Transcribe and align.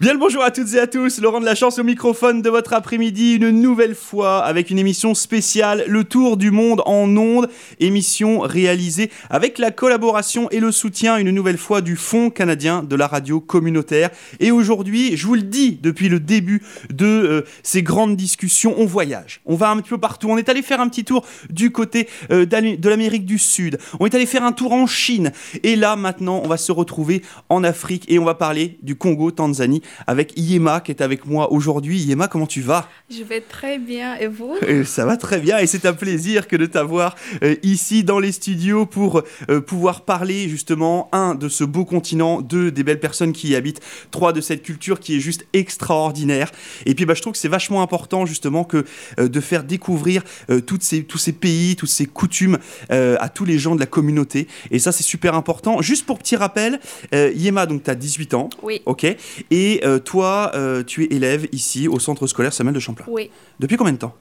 Bien 0.00 0.12
le 0.12 0.20
bonjour 0.20 0.44
à 0.44 0.52
toutes 0.52 0.74
et 0.74 0.78
à 0.78 0.86
tous, 0.86 1.20
Laurent 1.20 1.40
de 1.40 1.44
la 1.44 1.56
Chance 1.56 1.80
au 1.80 1.82
microphone 1.82 2.40
de 2.40 2.48
votre 2.48 2.72
après-midi, 2.72 3.34
une 3.34 3.50
nouvelle 3.50 3.96
fois 3.96 4.44
avec 4.44 4.70
une 4.70 4.78
émission 4.78 5.12
spéciale, 5.12 5.82
le 5.88 6.04
tour 6.04 6.36
du 6.36 6.52
monde 6.52 6.82
en 6.86 7.16
ondes, 7.16 7.48
émission 7.80 8.38
réalisée 8.38 9.10
avec 9.28 9.58
la 9.58 9.72
collaboration 9.72 10.48
et 10.50 10.60
le 10.60 10.70
soutien 10.70 11.16
une 11.16 11.32
nouvelle 11.32 11.58
fois 11.58 11.80
du 11.80 11.96
Fonds 11.96 12.30
canadien 12.30 12.84
de 12.84 12.94
la 12.94 13.08
radio 13.08 13.40
communautaire. 13.40 14.10
Et 14.38 14.52
aujourd'hui, 14.52 15.16
je 15.16 15.26
vous 15.26 15.34
le 15.34 15.42
dis 15.42 15.80
depuis 15.82 16.08
le 16.08 16.20
début 16.20 16.62
de 16.90 17.04
euh, 17.04 17.42
ces 17.64 17.82
grandes 17.82 18.14
discussions, 18.14 18.76
on 18.78 18.86
voyage, 18.86 19.40
on 19.46 19.56
va 19.56 19.68
un 19.70 19.78
petit 19.78 19.90
peu 19.90 19.98
partout, 19.98 20.28
on 20.30 20.38
est 20.38 20.48
allé 20.48 20.62
faire 20.62 20.80
un 20.80 20.88
petit 20.88 21.04
tour 21.04 21.26
du 21.50 21.72
côté 21.72 22.08
euh, 22.30 22.46
de 22.46 22.88
l'Amérique 22.88 23.26
du 23.26 23.38
Sud, 23.40 23.78
on 23.98 24.06
est 24.06 24.14
allé 24.14 24.26
faire 24.26 24.44
un 24.44 24.52
tour 24.52 24.72
en 24.74 24.86
Chine, 24.86 25.32
et 25.64 25.74
là 25.74 25.96
maintenant 25.96 26.40
on 26.44 26.46
va 26.46 26.56
se 26.56 26.70
retrouver 26.70 27.22
en 27.48 27.64
Afrique 27.64 28.04
et 28.06 28.20
on 28.20 28.24
va 28.24 28.34
parler 28.36 28.78
du 28.84 28.94
Congo, 28.94 29.32
Tanzanie 29.32 29.82
avec 30.06 30.32
Yema 30.36 30.80
qui 30.80 30.92
est 30.92 31.02
avec 31.02 31.26
moi 31.26 31.52
aujourd'hui. 31.52 31.98
Yema, 32.00 32.28
comment 32.28 32.46
tu 32.46 32.60
vas? 32.60 32.88
Je 33.10 33.22
vais 33.22 33.40
très 33.40 33.78
bien 33.78 34.16
et 34.16 34.26
vous? 34.26 34.56
Ça 34.84 35.04
va 35.04 35.16
très 35.16 35.40
bien 35.40 35.58
et 35.58 35.66
c'est 35.66 35.86
un 35.86 35.92
plaisir 35.92 36.48
que 36.48 36.56
de 36.56 36.66
t'avoir 36.66 37.16
euh, 37.42 37.56
ici 37.62 38.04
dans 38.04 38.18
les 38.18 38.32
studios 38.32 38.86
pour 38.86 39.22
euh, 39.48 39.60
pouvoir 39.60 40.02
parler 40.02 40.48
justement, 40.48 41.08
un, 41.12 41.34
de 41.34 41.48
ce 41.48 41.64
beau 41.64 41.84
continent, 41.84 42.40
deux, 42.40 42.70
des 42.70 42.82
belles 42.82 43.00
personnes 43.00 43.32
qui 43.32 43.48
y 43.48 43.56
habitent, 43.56 43.80
trois, 44.10 44.32
de 44.32 44.40
cette 44.40 44.62
culture 44.62 45.00
qui 45.00 45.16
est 45.16 45.20
juste 45.20 45.46
extraordinaire. 45.52 46.50
Et 46.86 46.94
puis 46.94 47.06
bah, 47.06 47.14
je 47.14 47.22
trouve 47.22 47.32
que 47.32 47.38
c'est 47.38 47.48
vachement 47.48 47.82
important 47.82 48.26
justement 48.26 48.64
que 48.64 48.84
euh, 49.18 49.28
de 49.28 49.40
faire 49.40 49.64
découvrir 49.64 50.22
toutes 50.66 50.82
ces, 50.82 51.04
tous 51.04 51.18
ces 51.18 51.32
pays, 51.32 51.76
toutes 51.76 51.88
ces 51.88 52.06
coutumes 52.06 52.58
à 52.90 53.28
tous 53.28 53.44
les 53.44 53.58
gens 53.58 53.74
de 53.74 53.80
la 53.80 53.86
communauté. 53.86 54.48
Et 54.70 54.78
ça 54.78 54.92
c'est 54.92 55.02
super 55.02 55.34
important. 55.34 55.82
Juste 55.82 56.06
pour 56.06 56.18
petit 56.18 56.36
rappel, 56.36 56.80
Yema, 57.12 57.66
donc 57.66 57.82
tu 57.84 57.90
as 57.90 57.94
18 57.94 58.34
ans. 58.34 58.50
Oui. 58.62 58.82
Ok. 58.86 59.06
Et 59.50 59.77
toi, 60.04 60.52
euh, 60.54 60.82
tu 60.82 61.04
es 61.04 61.14
élève 61.14 61.48
ici 61.52 61.88
au 61.88 61.98
centre 61.98 62.26
scolaire 62.26 62.52
Samuel 62.52 62.74
de 62.74 62.80
Champlain. 62.80 63.06
Oui. 63.08 63.30
Depuis 63.60 63.76
combien 63.76 63.92
de 63.92 63.98
temps? 63.98 64.14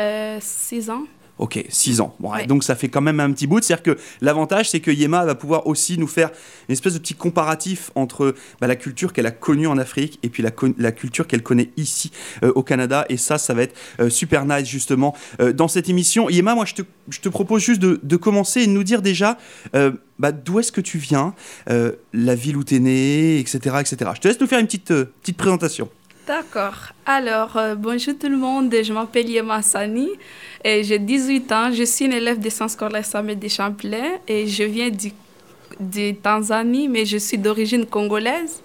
Euh, 0.00 0.38
Six 0.40 0.90
ans. 0.90 1.04
Ok, 1.38 1.64
six 1.70 2.00
ans. 2.00 2.16
Donc 2.46 2.62
ça 2.62 2.74
fait 2.76 2.88
quand 2.88 3.00
même 3.00 3.18
un 3.18 3.32
petit 3.32 3.46
bout. 3.46 3.60
C'est-à-dire 3.62 3.82
que 3.82 3.98
l'avantage, 4.20 4.70
c'est 4.70 4.80
que 4.80 4.90
Yema 4.90 5.24
va 5.24 5.34
pouvoir 5.34 5.66
aussi 5.66 5.98
nous 5.98 6.06
faire 6.06 6.30
une 6.68 6.72
espèce 6.72 6.94
de 6.94 6.98
petit 6.98 7.14
comparatif 7.14 7.90
entre 7.94 8.34
bah, 8.60 8.66
la 8.66 8.76
culture 8.76 9.12
qu'elle 9.12 9.26
a 9.26 9.30
connue 9.30 9.66
en 9.66 9.78
Afrique 9.78 10.18
et 10.22 10.28
puis 10.28 10.42
la, 10.42 10.50
la 10.78 10.92
culture 10.92 11.26
qu'elle 11.26 11.42
connaît 11.42 11.70
ici 11.76 12.12
euh, 12.44 12.52
au 12.54 12.62
Canada. 12.62 13.06
Et 13.08 13.16
ça, 13.16 13.38
ça 13.38 13.54
va 13.54 13.62
être 13.62 13.74
super 14.08 14.44
nice 14.44 14.68
justement 14.68 15.14
dans 15.54 15.68
cette 15.68 15.88
émission. 15.88 16.28
Yema, 16.28 16.54
moi, 16.54 16.64
je 16.64 16.74
te, 16.74 16.82
je 17.08 17.20
te 17.20 17.28
propose 17.28 17.62
juste 17.62 17.80
de, 17.80 17.98
de, 18.02 18.16
commencer 18.16 18.60
et 18.60 18.66
de 18.66 18.72
nous 18.72 18.84
dire 18.84 19.02
déjà 19.02 19.38
bah, 20.22 20.30
d'où 20.30 20.60
est-ce 20.60 20.70
que 20.70 20.80
tu 20.80 20.98
viens, 20.98 21.34
euh, 21.68 21.92
la 22.12 22.36
ville 22.36 22.56
où 22.56 22.62
tu 22.62 22.76
es 22.76 22.78
né, 22.78 23.40
etc., 23.40 23.58
etc. 23.80 24.10
Je 24.14 24.20
te 24.20 24.28
laisse 24.28 24.40
nous 24.40 24.46
faire 24.46 24.60
une 24.60 24.66
petite, 24.66 24.92
euh, 24.92 25.06
petite 25.20 25.36
présentation. 25.36 25.88
D'accord. 26.26 26.92
Alors, 27.04 27.56
euh, 27.56 27.74
bonjour 27.74 28.14
tout 28.16 28.28
le 28.28 28.36
monde. 28.36 28.72
Je 28.72 28.92
m'appelle 28.92 29.28
Yema 29.28 29.60
Sani 29.60 30.08
et 30.62 30.84
j'ai 30.84 31.00
18 31.00 31.50
ans. 31.50 31.72
Je 31.72 31.82
suis 31.82 32.04
une 32.04 32.12
élève 32.12 32.38
des 32.38 32.50
sciences 32.50 32.72
scolaires 32.72 33.04
Samuel 33.04 33.40
de 33.40 33.48
Champlain 33.48 34.18
et 34.28 34.46
je 34.46 34.62
viens 34.62 34.88
de 35.80 36.12
Tanzanie, 36.12 36.86
mais 36.86 37.06
je 37.06 37.16
suis 37.16 37.38
d'origine 37.38 37.86
congolaise. 37.86 38.62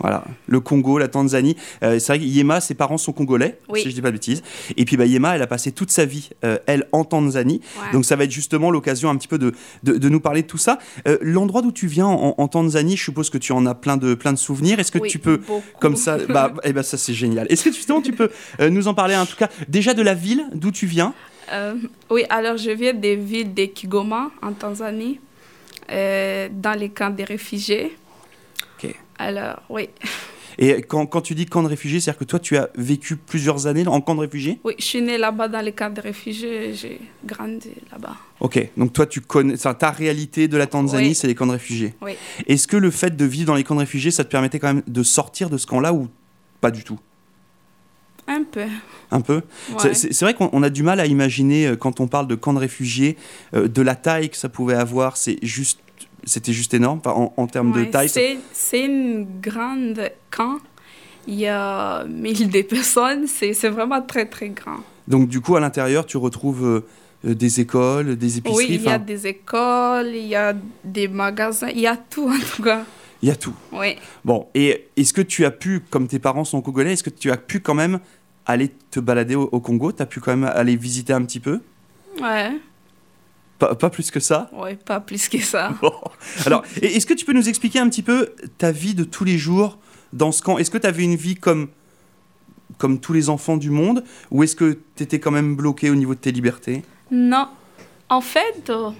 Voilà, 0.00 0.24
le 0.46 0.60
Congo, 0.60 0.98
la 0.98 1.08
Tanzanie. 1.08 1.56
Euh, 1.82 1.98
c'est 1.98 2.12
vrai 2.12 2.18
que 2.18 2.24
Yema, 2.24 2.60
ses 2.60 2.74
parents 2.74 2.98
sont 2.98 3.12
congolais, 3.12 3.58
si 3.74 3.82
je 3.82 3.88
ne 3.88 3.92
dis 3.92 4.02
pas 4.02 4.08
de 4.08 4.14
bêtises. 4.14 4.42
Et 4.76 4.84
puis 4.84 4.96
bah, 4.96 5.06
Yema, 5.06 5.36
elle 5.36 5.42
a 5.42 5.46
passé 5.46 5.70
toute 5.72 5.90
sa 5.90 6.04
vie, 6.04 6.30
euh, 6.44 6.58
elle, 6.66 6.88
en 6.92 7.04
Tanzanie. 7.04 7.60
Donc 7.92 8.04
ça 8.04 8.16
va 8.16 8.24
être 8.24 8.30
justement 8.30 8.70
l'occasion 8.70 9.08
un 9.08 9.16
petit 9.16 9.28
peu 9.28 9.38
de, 9.38 9.52
de, 9.84 10.08
nous 10.08 10.20
parler 10.20 10.42
de 10.42 10.46
tout 10.46 10.58
ça. 10.58 10.78
Euh, 11.06 11.18
l'endroit 11.20 11.62
d'où 11.62 11.72
tu 11.72 11.86
viens 11.86 12.06
en, 12.06 12.48
Tanzanie, 12.48 12.96
je 12.96 13.04
suppose 13.04 13.30
que 13.30 13.38
tu 13.38 13.52
en 13.52 13.66
as 13.66 13.74
plein 13.74 13.96
de, 13.96 14.14
plein 14.14 14.32
de 14.32 14.38
souvenirs. 14.38 14.80
Est-ce 14.80 14.92
que 14.92 14.98
tu 14.98 15.18
peux, 15.18 15.40
comme 15.80 15.96
ça, 15.96 16.18
bah, 16.28 16.52
eh 16.64 16.72
ben, 16.72 16.82
ça 16.82 16.98
c'est 16.98 17.14
génial. 17.14 17.46
Est-ce 17.50 17.64
que 17.64 17.72
justement 17.72 18.00
tu 18.00 18.12
peux 18.12 18.30
nous 18.68 18.88
en 18.88 18.94
parler 18.94 19.16
en 19.16 19.26
tout 19.26 19.36
cas 19.36 19.48
déjà 19.68 19.94
de 19.94 20.02
la 20.02 20.14
ville 20.14 20.44
d'où 20.54 20.70
tu 20.70 20.86
viens? 20.86 21.14
Oui, 22.10 22.24
alors 22.30 22.56
je 22.56 22.70
viens 22.70 22.94
des 22.94 23.16
villes 23.16 23.54
de 23.54 23.66
Kigoma 23.66 24.30
en 24.42 24.52
Tanzanie, 24.52 25.20
dans 25.88 26.78
les 26.78 26.88
camps 26.88 27.10
des 27.10 27.24
réfugiés. 27.24 27.96
Alors, 29.24 29.62
oui. 29.70 29.88
Et 30.58 30.82
quand, 30.82 31.06
quand, 31.06 31.22
tu 31.22 31.34
dis 31.34 31.46
camp 31.46 31.62
de 31.62 31.68
réfugiés, 31.68 31.98
c'est-à-dire 31.98 32.18
que 32.18 32.24
toi, 32.24 32.38
tu 32.38 32.56
as 32.58 32.68
vécu 32.76 33.16
plusieurs 33.16 33.66
années 33.66 33.86
en 33.86 34.00
camp 34.02 34.14
de 34.14 34.20
réfugiés? 34.20 34.60
Oui, 34.64 34.74
je 34.78 34.84
suis 34.84 35.00
née 35.00 35.16
là-bas 35.16 35.48
dans 35.48 35.62
les 35.62 35.72
camps 35.72 35.90
de 35.90 36.00
réfugiés, 36.00 36.74
j'ai 36.74 37.00
grandi 37.24 37.70
là-bas. 37.90 38.16
Ok, 38.40 38.68
donc 38.76 38.92
toi, 38.92 39.06
tu 39.06 39.22
connais, 39.22 39.56
ta 39.56 39.90
réalité 39.90 40.46
de 40.46 40.56
la 40.56 40.66
Tanzanie, 40.66 41.14
c'est 41.14 41.26
les 41.26 41.34
camps 41.34 41.46
de 41.46 41.52
réfugiés. 41.52 41.94
Oui. 42.02 42.12
Est-ce 42.46 42.68
que 42.68 42.76
le 42.76 42.90
fait 42.90 43.16
de 43.16 43.24
vivre 43.24 43.46
dans 43.46 43.54
les 43.54 43.64
camps 43.64 43.74
de 43.74 43.80
réfugiés, 43.80 44.10
ça 44.10 44.24
te 44.24 44.30
permettait 44.30 44.58
quand 44.58 44.72
même 44.72 44.82
de 44.86 45.02
sortir 45.02 45.48
de 45.48 45.56
ce 45.56 45.66
camp-là 45.66 45.94
ou 45.94 46.08
pas 46.60 46.70
du 46.70 46.84
tout? 46.84 47.00
Un 48.26 48.42
peu. 48.44 48.64
Un 49.10 49.20
peu? 49.20 49.42
C'est 49.78 50.20
vrai 50.22 50.34
qu'on 50.34 50.62
a 50.62 50.70
du 50.70 50.82
mal 50.82 51.00
à 51.00 51.06
imaginer, 51.06 51.66
euh, 51.66 51.76
quand 51.76 52.00
on 52.00 52.08
parle 52.08 52.26
de 52.26 52.34
camp 52.34 52.52
de 52.52 52.58
réfugiés, 52.58 53.16
euh, 53.54 53.68
de 53.68 53.82
la 53.82 53.96
taille 53.96 54.30
que 54.30 54.36
ça 54.36 54.48
pouvait 54.48 54.74
avoir. 54.74 55.16
C'est 55.16 55.38
juste 55.42 55.80
c'était 56.26 56.52
juste 56.52 56.74
énorme 56.74 57.00
en, 57.04 57.46
termes 57.46 57.72
de 57.72 57.84
taille. 57.84 58.08
C'est 58.08 58.84
une 58.84 59.26
grande 59.40 60.10
camp. 60.30 60.58
Il 61.26 61.34
y 61.34 61.46
a 61.46 62.04
1000 62.04 62.50
des 62.50 62.62
personnes. 62.62 63.26
C'est 63.26 63.68
vraiment 63.68 64.02
très, 64.02 64.26
très 64.26 64.50
grand. 64.50 64.80
Donc, 65.08 65.28
du 65.28 65.40
coup, 65.40 65.56
à 65.56 65.60
l'intérieur, 65.60 66.06
tu 66.06 66.16
retrouves 66.16 66.84
euh, 67.24 67.34
des 67.34 67.60
écoles, 67.60 68.16
des 68.16 68.38
épiceries 68.38 68.66
Oui, 68.66 68.74
il 68.74 68.82
y 68.82 68.88
a 68.88 68.98
des 68.98 69.26
écoles, 69.26 70.08
il 70.14 70.26
y 70.26 70.34
a 70.34 70.54
des 70.82 71.08
magasins, 71.08 71.68
il 71.68 71.80
y 71.80 71.86
a 71.86 71.96
tout 71.96 72.28
en 72.28 72.38
tout 72.38 72.62
cas. 72.62 72.84
Il 73.22 73.28
y 73.28 73.32
a 73.32 73.36
tout. 73.36 73.54
Oui. 73.72 73.96
Bon, 74.24 74.48
et 74.54 74.88
est-ce 74.96 75.12
que 75.12 75.22
tu 75.22 75.44
as 75.44 75.50
pu, 75.50 75.80
comme 75.90 76.08
tes 76.08 76.18
parents 76.18 76.44
sont 76.44 76.60
congolais, 76.60 76.92
est-ce 76.92 77.02
que 77.02 77.10
tu 77.10 77.30
as 77.30 77.38
pu 77.38 77.60
quand 77.60 77.74
même 77.74 78.00
aller 78.44 78.70
te 78.90 79.00
balader 79.00 79.34
au, 79.34 79.48
au 79.50 79.60
Congo? 79.60 79.92
Tu 79.92 80.02
as 80.02 80.06
pu 80.06 80.20
quand 80.20 80.36
même 80.36 80.50
aller 80.54 80.76
visiter 80.76 81.12
un 81.12 81.22
petit 81.22 81.40
peu? 81.40 81.60
Ouais. 82.20 82.52
Pas, 83.78 83.90
plus 83.90 84.10
que 84.10 84.20
ça? 84.20 84.50
Oui, 84.52 84.76
pas 84.76 85.00
plus 85.00 85.28
que 85.28 85.40
ça. 85.40 85.72
Alors, 86.46 86.62
est-ce 86.80 87.06
que 87.06 87.14
tu 87.14 87.24
peux 87.24 87.32
nous 87.32 87.48
expliquer 87.48 87.78
un 87.78 87.88
petit 87.88 88.02
peu 88.02 88.34
ta 88.58 88.72
vie 88.72 88.94
de 88.94 89.04
tous 89.04 89.24
les 89.24 89.38
jours 89.38 89.78
dans 90.12 90.32
ce 90.32 90.42
camp? 90.42 90.58
Est-ce 90.58 90.70
que 90.70 90.78
tu 90.78 90.86
avais 90.86 91.04
une 91.04 91.16
vie 91.16 91.36
comme, 91.36 91.68
comme 92.78 93.00
tous 93.00 93.12
les 93.12 93.28
enfants 93.28 93.56
du 93.56 93.70
monde? 93.70 94.04
Ou 94.30 94.42
est-ce 94.42 94.56
que 94.56 94.78
tu 94.96 95.02
étais 95.02 95.18
quand 95.18 95.30
même 95.30 95.56
bloqué 95.56 95.90
au 95.90 95.94
niveau 95.94 96.14
de 96.14 96.20
tes 96.20 96.32
libertés? 96.32 96.82
Non. 97.10 97.48
En 98.08 98.20
fait, 98.20 98.70
euh, 98.70 98.90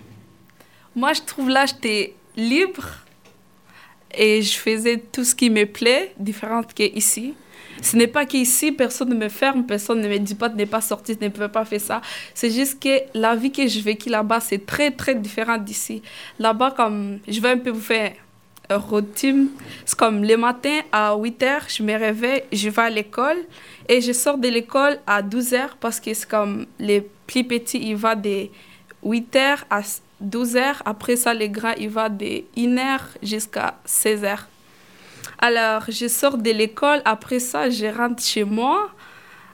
moi, 0.96 1.12
je 1.12 1.22
trouve 1.22 1.48
là, 1.48 1.66
j'étais 1.66 2.14
libre 2.36 2.84
et 4.16 4.42
je 4.42 4.56
faisais 4.56 4.98
tout 4.98 5.24
ce 5.24 5.34
qui 5.34 5.50
me 5.50 5.64
plaît, 5.64 6.14
différent 6.18 6.62
qu'ici. 6.62 7.34
Ce 7.84 7.98
n'est 7.98 8.06
pas 8.06 8.24
qu'ici, 8.24 8.72
personne 8.72 9.10
ne 9.10 9.14
me 9.14 9.28
ferme, 9.28 9.66
personne 9.66 10.00
ne 10.00 10.08
me 10.08 10.18
dit 10.18 10.34
pas 10.34 10.48
de 10.48 10.56
ne 10.56 10.64
pas 10.64 10.80
sortir, 10.80 11.18
de 11.18 11.24
ne 11.24 11.28
peut 11.28 11.48
pas 11.48 11.66
faire 11.66 11.82
ça. 11.82 12.00
C'est 12.32 12.50
juste 12.50 12.82
que 12.82 13.02
la 13.12 13.36
vie 13.36 13.52
que 13.52 13.68
je 13.68 13.78
vécu 13.80 14.08
là-bas, 14.08 14.40
c'est 14.40 14.64
très, 14.64 14.90
très 14.90 15.14
différent 15.14 15.58
d'ici. 15.58 16.00
Là-bas, 16.38 16.70
comme 16.70 17.18
je 17.28 17.38
vais 17.42 17.50
un 17.50 17.58
peu 17.58 17.68
vous 17.68 17.82
faire 17.82 18.14
un 18.70 18.78
routine, 18.78 19.48
c'est 19.84 19.98
comme 19.98 20.24
le 20.24 20.34
matin 20.38 20.80
à 20.92 21.14
8 21.14 21.42
h, 21.42 21.76
je 21.76 21.82
me 21.82 21.92
réveille, 21.92 22.44
je 22.50 22.70
vais 22.70 22.82
à 22.82 22.88
l'école 22.88 23.36
et 23.86 24.00
je 24.00 24.12
sors 24.12 24.38
de 24.38 24.48
l'école 24.48 24.98
à 25.06 25.20
12 25.20 25.52
h 25.52 25.68
parce 25.78 26.00
que 26.00 26.14
c'est 26.14 26.26
comme 26.26 26.64
les 26.78 27.06
plus 27.26 27.44
petits, 27.44 27.86
ils 27.86 27.96
vont 27.96 28.18
de 28.18 28.48
8 29.04 29.34
h 29.34 29.58
à 29.68 29.82
12 30.22 30.54
h. 30.54 30.76
Après 30.86 31.16
ça, 31.16 31.34
les 31.34 31.50
grands, 31.50 31.74
ils 31.78 31.90
vont 31.90 32.08
de 32.08 32.44
1 32.56 32.76
h 32.76 33.00
jusqu'à 33.22 33.74
16 33.84 34.22
h. 34.22 34.38
Alors, 35.38 35.84
je 35.88 36.08
sors 36.08 36.38
de 36.38 36.50
l'école. 36.50 37.02
Après 37.04 37.38
ça, 37.38 37.70
je 37.70 37.86
rentre 37.86 38.22
chez 38.22 38.44
moi. 38.44 38.90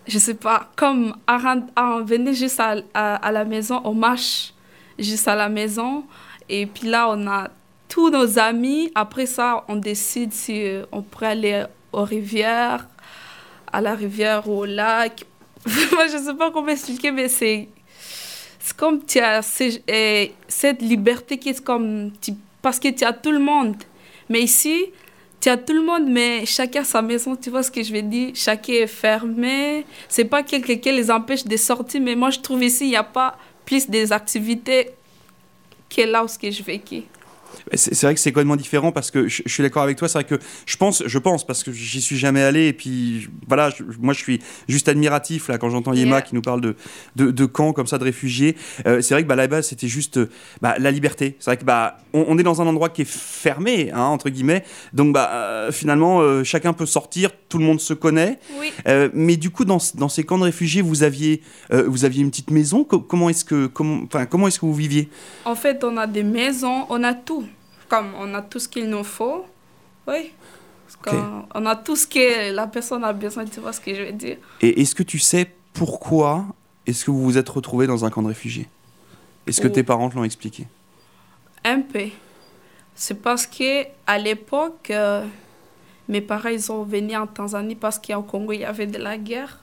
Je 0.07 0.19
sais 0.19 0.35
pas, 0.35 0.71
comme 0.77 1.15
à, 1.27 2.01
venir 2.03 2.33
juste 2.33 2.61
à, 2.61 2.77
à, 2.95 3.33
la 3.33 3.45
maison, 3.45 3.81
on 3.85 3.95
marche 3.95 4.55
juste 4.99 5.29
à 5.29 5.35
la 5.35 5.49
maison. 5.49 6.05
Et 6.49 6.67
puis 6.67 6.89
là, 6.89 7.09
on 7.11 7.27
a 7.27 7.49
tous 7.89 8.11
nos 8.11 8.39
amis. 8.39 8.91
Après 8.95 9.27
ça, 9.27 9.65
on 9.69 9.77
décide 9.77 10.33
si 10.33 10.81
on 10.91 11.03
pourrait 11.03 11.29
aller 11.29 11.65
aux 11.93 12.05
rivières, 12.05 12.87
à 13.73 13.81
la 13.81 13.95
rivière 13.95 14.49
ou 14.49 14.61
au 14.61 14.65
lac. 14.65 15.25
Moi, 15.93 16.07
je 16.07 16.17
sais 16.17 16.35
pas 16.35 16.51
comment 16.51 16.69
expliquer, 16.69 17.11
mais 17.11 17.29
c'est 17.29 17.69
c'est 18.61 18.77
comme 18.77 19.05
tu 19.05 19.19
as 19.19 19.41
eh, 19.89 20.33
cette 20.47 20.83
liberté 20.83 21.39
qui 21.39 21.49
est 21.49 21.65
comme 21.65 22.13
parce 22.61 22.79
que 22.79 22.89
tu 22.89 23.05
as 23.05 23.13
tout 23.13 23.33
le 23.33 23.39
monde. 23.39 23.77
Mais 24.29 24.43
ici, 24.43 24.87
tu 25.41 25.49
as 25.49 25.57
tout 25.57 25.73
le 25.73 25.83
monde, 25.83 26.07
mais 26.07 26.45
chacun 26.45 26.85
sa 26.85 27.01
maison, 27.01 27.35
tu 27.35 27.49
vois 27.51 27.63
ce 27.63 27.71
que 27.71 27.83
je 27.83 27.93
veux 27.93 28.03
dire? 28.03 28.33
Chacun 28.35 28.75
est 28.75 28.87
fermé. 28.87 29.87
C'est 30.09 30.25
pas 30.25 30.43
quelqu'un 30.43 30.77
qui 30.77 30.93
les 30.93 31.11
empêche 31.11 31.45
de 31.45 31.57
sortir, 31.57 32.01
mais 32.01 32.15
moi, 32.15 32.31
je 32.31 32.41
trouve 32.41 32.63
ici, 32.63 32.85
il 32.85 32.91
n'y 32.91 32.97
a 32.97 33.03
pas 33.03 33.39
plus 33.65 33.89
des 33.89 34.13
activités 34.13 34.91
que 35.89 36.03
là 36.03 36.25
où 36.25 36.29
ce 36.29 36.39
que 36.39 36.51
je 36.51 36.63
vécu. 36.63 37.05
C'est 37.75 38.03
vrai 38.03 38.15
que 38.15 38.21
c'est 38.21 38.33
complètement 38.33 38.57
différent 38.57 38.93
parce 38.93 39.11
que 39.11 39.29
je, 39.29 39.43
suis 39.47 39.63
d'accord 39.63 39.83
avec 39.83 39.97
toi. 39.97 40.09
C'est 40.09 40.19
vrai 40.19 40.25
que 40.25 40.39
je 40.67 40.77
pense, 40.77 41.03
je 41.07 41.19
pense 41.19 41.47
parce 41.47 41.63
que 41.63 41.73
j'y 41.73 42.01
suis 42.01 42.17
jamais 42.17 42.43
allé 42.43 42.69
et 42.69 42.73
puis 42.73 43.29
voilà, 43.49 43.71
moi 44.01 44.15
je 44.15 44.19
suis 44.19 44.41
juste 44.69 44.89
admiratif 44.89 45.49
là 45.49 45.59
quand 45.59 45.71
j'entends 45.71 45.93
Yema 45.93 46.23
qui 46.23 46.35
nous 46.35 46.43
parle 46.43 46.61
de, 46.61 46.75
de, 47.17 47.47
camps 47.47 47.73
comme 47.73 47.87
ça 47.87 47.99
de 47.99 48.05
réfugiés. 48.05 48.57
Euh, 48.87 49.01
c'est 49.01 49.15
vrai 49.15 49.23
que 49.23 49.29
bah, 49.29 49.37
là-bas 49.37 49.63
c'était 49.63 49.89
juste 49.89 50.21
bah, 50.61 50.77
la 50.79 50.91
liberté. 50.91 51.37
C'est 51.39 51.51
vrai 51.51 51.57
que 51.57 51.65
bah 51.65 51.99
on, 52.13 52.39
est 52.39 52.43
dans 52.43 52.61
un 52.61 52.67
endroit 52.67 52.89
qui 52.89 53.03
est 53.03 53.09
fermé 53.09 53.91
hein, 53.93 54.03
entre 54.03 54.31
guillemets, 54.31 54.65
donc 54.93 55.13
bah 55.13 55.31
euh, 55.33 55.73
finalement 55.73 56.21
euh, 56.21 56.45
chacun 56.45 56.73
peut 56.73 56.87
sortir, 56.87 57.31
tout 57.49 57.59
le 57.59 57.65
monde 57.65 57.81
se 57.81 57.95
connaît. 57.95 58.39
mais 59.15 59.37
du 59.37 59.51
coup 59.51 59.65
dans, 59.65 59.79
dans, 59.95 60.09
ces 60.09 60.25
camps 60.25 60.39
de 60.39 60.45
réfugiés 60.45 60.83
vous 60.83 61.03
aviez 61.03 61.43
vous 61.71 62.05
aviez 62.05 62.23
une 62.23 62.31
petite 62.31 62.51
maison. 62.51 62.85
comment 62.85 63.29
est-ce 63.29 63.45
que 63.45 63.67
comment 63.67 64.07
comment 64.29 64.49
est-ce 64.49 64.59
que 64.61 64.67
vous 64.67 64.75
viviez? 64.75 65.09
En 65.45 65.55
fait 65.55 65.85
on 65.85 65.97
a 65.97 66.07
des 66.07 66.23
maisons, 66.23 66.87
on 66.89 67.03
a 67.03 67.15
tout 67.15 67.45
comme 67.91 68.15
on 68.19 68.33
a 68.35 68.41
tout 68.41 68.61
ce 68.61 68.69
qu'il 68.69 68.89
nous 68.89 69.05
faut. 69.05 69.45
Oui. 70.07 70.33
On 71.55 71.67
a 71.67 71.77
tout 71.77 71.97
ce 71.97 72.07
que 72.07 72.53
la 72.53 72.67
personne 72.67 73.05
a 73.05 73.13
besoin, 73.13 73.45
tu 73.45 73.61
vois 73.61 73.73
ce 73.73 73.81
que 73.81 73.95
je 73.95 74.03
veux 74.03 74.13
dire. 74.13 74.39
Et 74.61 74.81
est-ce 74.81 74.95
que 74.95 75.03
tu 75.03 75.19
sais 75.19 75.53
pourquoi 75.73 76.47
est-ce 76.87 77.05
que 77.05 77.11
vous 77.11 77.23
vous 77.23 77.39
êtes 77.39 77.49
retrouvé 77.49 77.87
dans 77.87 78.05
un 78.05 78.11
camp 78.11 78.23
de 78.23 78.29
réfugiés? 78.29 78.69
Est-ce 79.47 79.61
que 79.61 79.69
tes 79.69 79.83
parents 79.83 80.09
te 80.09 80.17
l'ont 80.17 80.25
expliqué? 80.25 80.67
Un 81.65 81.81
peu. 81.81 82.09
C'est 82.95 83.21
parce 83.21 83.47
que 83.47 83.85
à 84.07 84.19
l'époque, 84.19 84.91
euh, 84.91 85.25
mes 86.09 86.21
parents 86.21 86.49
ils 86.49 86.63
sont 86.63 86.85
venus 86.85 87.17
en 87.17 87.27
Tanzanie 87.27 87.75
parce 87.75 87.99
qu'au 87.99 88.23
Congo 88.23 88.53
il 88.53 88.61
y 88.61 88.65
avait 88.65 88.87
de 88.87 88.99
la 88.99 89.17
guerre. 89.17 89.59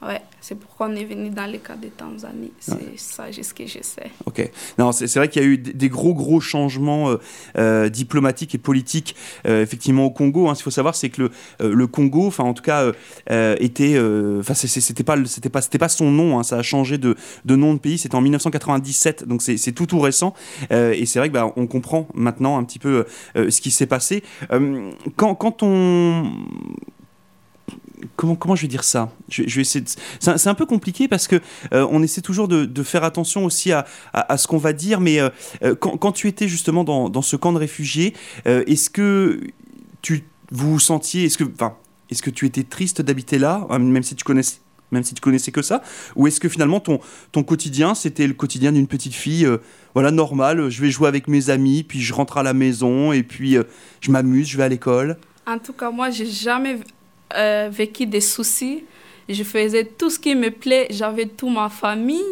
Ouais, 0.00 0.20
c'est 0.40 0.54
pourquoi 0.54 0.86
on 0.88 0.94
est 0.94 1.04
venu 1.04 1.30
dans 1.30 1.50
le 1.50 1.58
cas 1.58 1.74
de 1.74 1.88
Tanzanie. 1.88 2.52
C'est 2.60 2.96
ça, 2.96 3.32
juste 3.32 3.50
ce 3.50 3.54
que 3.54 3.66
je 3.66 3.82
sais. 3.82 4.10
Ok. 4.26 4.48
Non, 4.78 4.92
c'est 4.92 5.12
vrai 5.16 5.28
qu'il 5.28 5.42
y 5.42 5.44
a 5.44 5.48
eu 5.48 5.58
des 5.58 5.88
gros, 5.88 6.14
gros 6.14 6.40
changements 6.40 7.10
euh, 7.10 7.16
euh, 7.56 7.88
diplomatiques 7.88 8.54
et 8.54 8.58
politiques, 8.58 9.16
euh, 9.46 9.60
effectivement, 9.60 10.04
au 10.04 10.10
Congo. 10.10 10.48
Hein. 10.48 10.54
Ce 10.54 10.60
qu'il 10.60 10.64
faut 10.64 10.70
savoir, 10.70 10.94
c'est 10.94 11.10
que 11.10 11.22
le, 11.22 11.30
le 11.72 11.86
Congo, 11.88 12.28
enfin, 12.28 12.44
en 12.44 12.54
tout 12.54 12.62
cas, 12.62 12.92
était. 13.28 13.98
Enfin, 14.38 14.54
c'était 14.54 15.02
pas, 15.02 15.16
pas, 15.50 15.60
pas 15.60 15.88
son 15.88 16.10
nom. 16.12 16.38
Hein. 16.38 16.44
Ça 16.44 16.58
a 16.58 16.62
changé 16.62 16.96
de, 16.98 17.16
de 17.44 17.56
nom 17.56 17.74
de 17.74 17.78
pays. 17.80 17.98
C'était 17.98 18.14
en 18.14 18.20
1997, 18.20 19.26
donc 19.26 19.42
c'est 19.42 19.72
tout, 19.72 19.86
tout 19.86 19.98
récent. 19.98 20.32
et 20.70 21.06
c'est 21.06 21.18
vrai 21.18 21.28
que 21.28 21.34
bah, 21.34 21.52
on 21.56 21.66
comprend 21.66 22.06
maintenant 22.14 22.56
un 22.56 22.62
petit 22.62 22.78
peu 22.78 23.04
ce 23.34 23.60
qui 23.60 23.72
s'est 23.72 23.86
passé. 23.86 24.22
quand, 25.16 25.34
quand 25.34 25.62
on 25.62 26.30
comment, 28.16 28.34
comment 28.34 28.56
je 28.56 28.62
vais 28.62 28.68
dire 28.68 28.84
ça? 28.84 29.10
Je, 29.28 29.42
vais 29.42 29.62
essayer 29.62 29.84
c'est, 30.20 30.46
un, 30.46 30.54
peu 30.54 30.66
compliqué 30.66 31.08
parce 31.08 31.28
que 31.28 31.36
euh, 31.72 31.86
on 31.90 32.02
essaie 32.02 32.20
toujours 32.20 32.48
de, 32.48 32.82
faire 32.82 33.04
attention 33.04 33.44
aussi 33.44 33.72
à, 33.72 33.86
à, 34.12 34.36
ce 34.36 34.46
qu'on 34.46 34.58
va 34.58 34.72
dire, 34.72 35.00
mais 35.00 35.20
euh, 35.20 35.28
euh, 35.62 35.74
quand, 35.74 35.96
quand, 35.96 36.12
tu 36.12 36.28
étais 36.28 36.48
justement 36.48 36.84
dans, 36.84 37.08
dans 37.08 37.22
ce 37.22 37.36
camp 37.36 37.52
de 37.52 37.58
réfugiés, 37.58 38.14
est-ce 38.44 38.90
que 38.90 39.40
tu 40.02 40.24
vous 40.50 40.78
sentiez, 40.78 41.24
est-ce 41.24 41.36
que, 41.38 41.44
enfin, 41.44 41.76
est-ce 42.10 42.22
que 42.22 42.30
tu 42.30 42.46
étais 42.46 42.62
triste 42.62 43.02
d'habiter 43.02 43.38
là, 43.38 43.66
hein, 43.68 43.78
même 43.78 44.02
si 44.02 44.14
tu 44.14 44.24
connaissais 44.24 44.58
même 44.90 45.04
si 45.04 45.12
tu 45.12 45.20
connaissais 45.20 45.52
que 45.52 45.60
ça? 45.60 45.82
Ou 46.16 46.28
est-ce 46.28 46.40
que 46.40 46.48
finalement 46.48 46.80
ton, 46.80 46.98
ton 47.30 47.42
quotidien, 47.42 47.94
c'était 47.94 48.26
le 48.26 48.32
quotidien 48.32 48.72
d'une 48.72 48.86
petite 48.86 49.12
fille, 49.12 49.46
voilà, 49.92 50.10
normale, 50.10 50.70
je 50.70 50.80
vais 50.80 50.90
jouer 50.90 51.08
avec 51.08 51.28
mes 51.28 51.50
amis, 51.50 51.82
puis 51.82 52.00
je 52.00 52.14
rentre 52.14 52.38
à 52.38 52.42
la 52.42 52.54
maison, 52.54 53.12
et 53.12 53.22
puis 53.22 53.58
je 54.00 54.10
m'amuse, 54.10 54.48
je 54.48 54.56
vais 54.56 54.62
à 54.62 54.68
l'école? 54.70 55.18
En 55.46 55.58
tout 55.58 55.74
cas, 55.74 55.90
moi, 55.90 56.10
j'ai 56.10 56.26
jamais 56.26 56.78
euh, 57.34 57.68
vécu 57.70 58.06
des 58.06 58.20
soucis. 58.20 58.84
Je 59.28 59.42
faisais 59.42 59.84
tout 59.84 60.10
ce 60.10 60.18
qui 60.18 60.34
me 60.34 60.50
plaît. 60.50 60.86
J'avais 60.90 61.26
toute 61.26 61.50
ma 61.50 61.68
famille. 61.68 62.24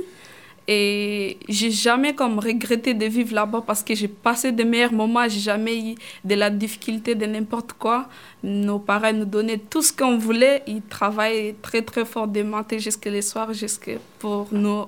Et 0.69 1.39
j'ai 1.49 1.71
jamais 1.71 2.15
comme 2.15 2.41
regretté 2.41 2.93
de 2.93 3.07
vivre 3.07 3.35
là-bas 3.35 3.63
parce 3.65 3.85
que 3.85 3.95
j'ai 3.95 4.09
passé 4.09 4.51
de 4.51 4.65
meilleurs 4.65 4.93
moments. 4.93 5.29
J'ai 5.29 5.41
jamais 5.41 5.79
eu 5.79 5.95
de 6.25 6.35
la 6.35 6.51
difficulté 6.51 7.15
de 7.15 7.25
n'importe 7.25 7.75
quoi. 7.75 8.09
Nos 8.43 8.81
parents 8.81 9.13
nous 9.13 9.27
donnaient 9.27 9.59
tout 9.59 9.83
ce 9.83 9.93
qu'on 9.93 10.19
voulait. 10.19 10.63
Ils 10.67 10.83
travaillaient 10.83 11.55
très 11.63 11.83
très 11.83 12.05
fort 12.05 12.27
de 12.27 12.43
matin 12.43 12.79
jusqu'à 12.79 13.23
soirs, 13.23 13.53
jusqu'à 13.53 13.93
pour 14.19 14.49
nous, 14.51 14.87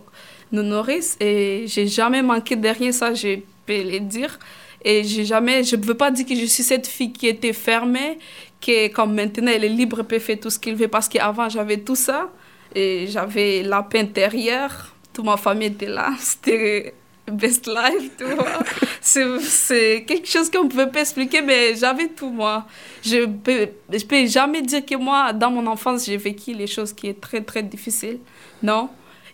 nous 0.51 0.63
nourrir. 0.63 1.03
Et 1.21 1.65
j'ai 1.69 1.87
jamais 1.87 2.23
manqué 2.23 2.57
de 2.57 2.69
rien, 2.69 2.91
ça 2.91 3.15
je 3.15 3.39
peux 3.65 3.83
le 3.83 4.01
dire. 4.01 4.37
Et 4.85 5.03
jamais, 5.05 5.65
je 5.65 5.77
ne 5.77 5.85
veux 5.85 5.95
pas 5.95 6.11
dire 6.11 6.25
que 6.25 6.35
je 6.35 6.45
suis 6.45 6.63
cette 6.63 6.87
fille 6.87 7.13
qui 7.13 7.27
était 7.27 7.53
fermée, 7.53 8.19
que 8.61 8.89
comme 8.89 9.15
maintenant 9.15 9.53
elle 9.53 9.65
est 9.65 9.69
libre, 9.69 10.03
peut 10.03 10.19
faire 10.19 10.41
tout 10.41 10.51
ce 10.51 10.59
qu'il 10.59 10.75
veut 10.75 10.89
parce 10.89 11.09
qu'avant 11.09 11.49
j'avais 11.49 11.79
tout 11.79 11.97
ça 11.97 12.31
et 12.75 13.07
j'avais 13.09 13.63
la 13.63 13.83
paix 13.83 14.01
intérieure, 14.01 14.95
toute 15.13 15.25
ma 15.25 15.37
famille 15.37 15.69
était 15.69 15.87
là, 15.87 16.11
c'était 16.19 16.95
best 17.31 17.67
life, 17.67 18.11
tu 18.17 18.25
vois. 18.25 18.59
c'est 19.01 20.05
quelque 20.07 20.29
chose 20.29 20.51
qu'on 20.51 20.65
ne 20.65 20.69
peut 20.69 20.91
pas 20.91 21.01
expliquer, 21.01 21.43
mais 21.43 21.75
j'avais 21.75 22.09
tout 22.09 22.31
moi. 22.31 22.67
Je 23.03 23.27
peux, 23.27 23.69
je 23.93 24.05
peux 24.05 24.27
jamais 24.27 24.63
dire 24.63 24.85
que 24.85 24.95
moi, 24.97 25.33
dans 25.33 25.51
mon 25.51 25.67
enfance, 25.67 26.07
j'ai 26.07 26.17
vécu 26.17 26.55
les 26.55 26.67
choses 26.67 26.93
qui 26.93 27.09
sont 27.09 27.17
très 27.21 27.41
très 27.43 27.63
difficiles. 27.63 28.19
Non? 28.63 28.89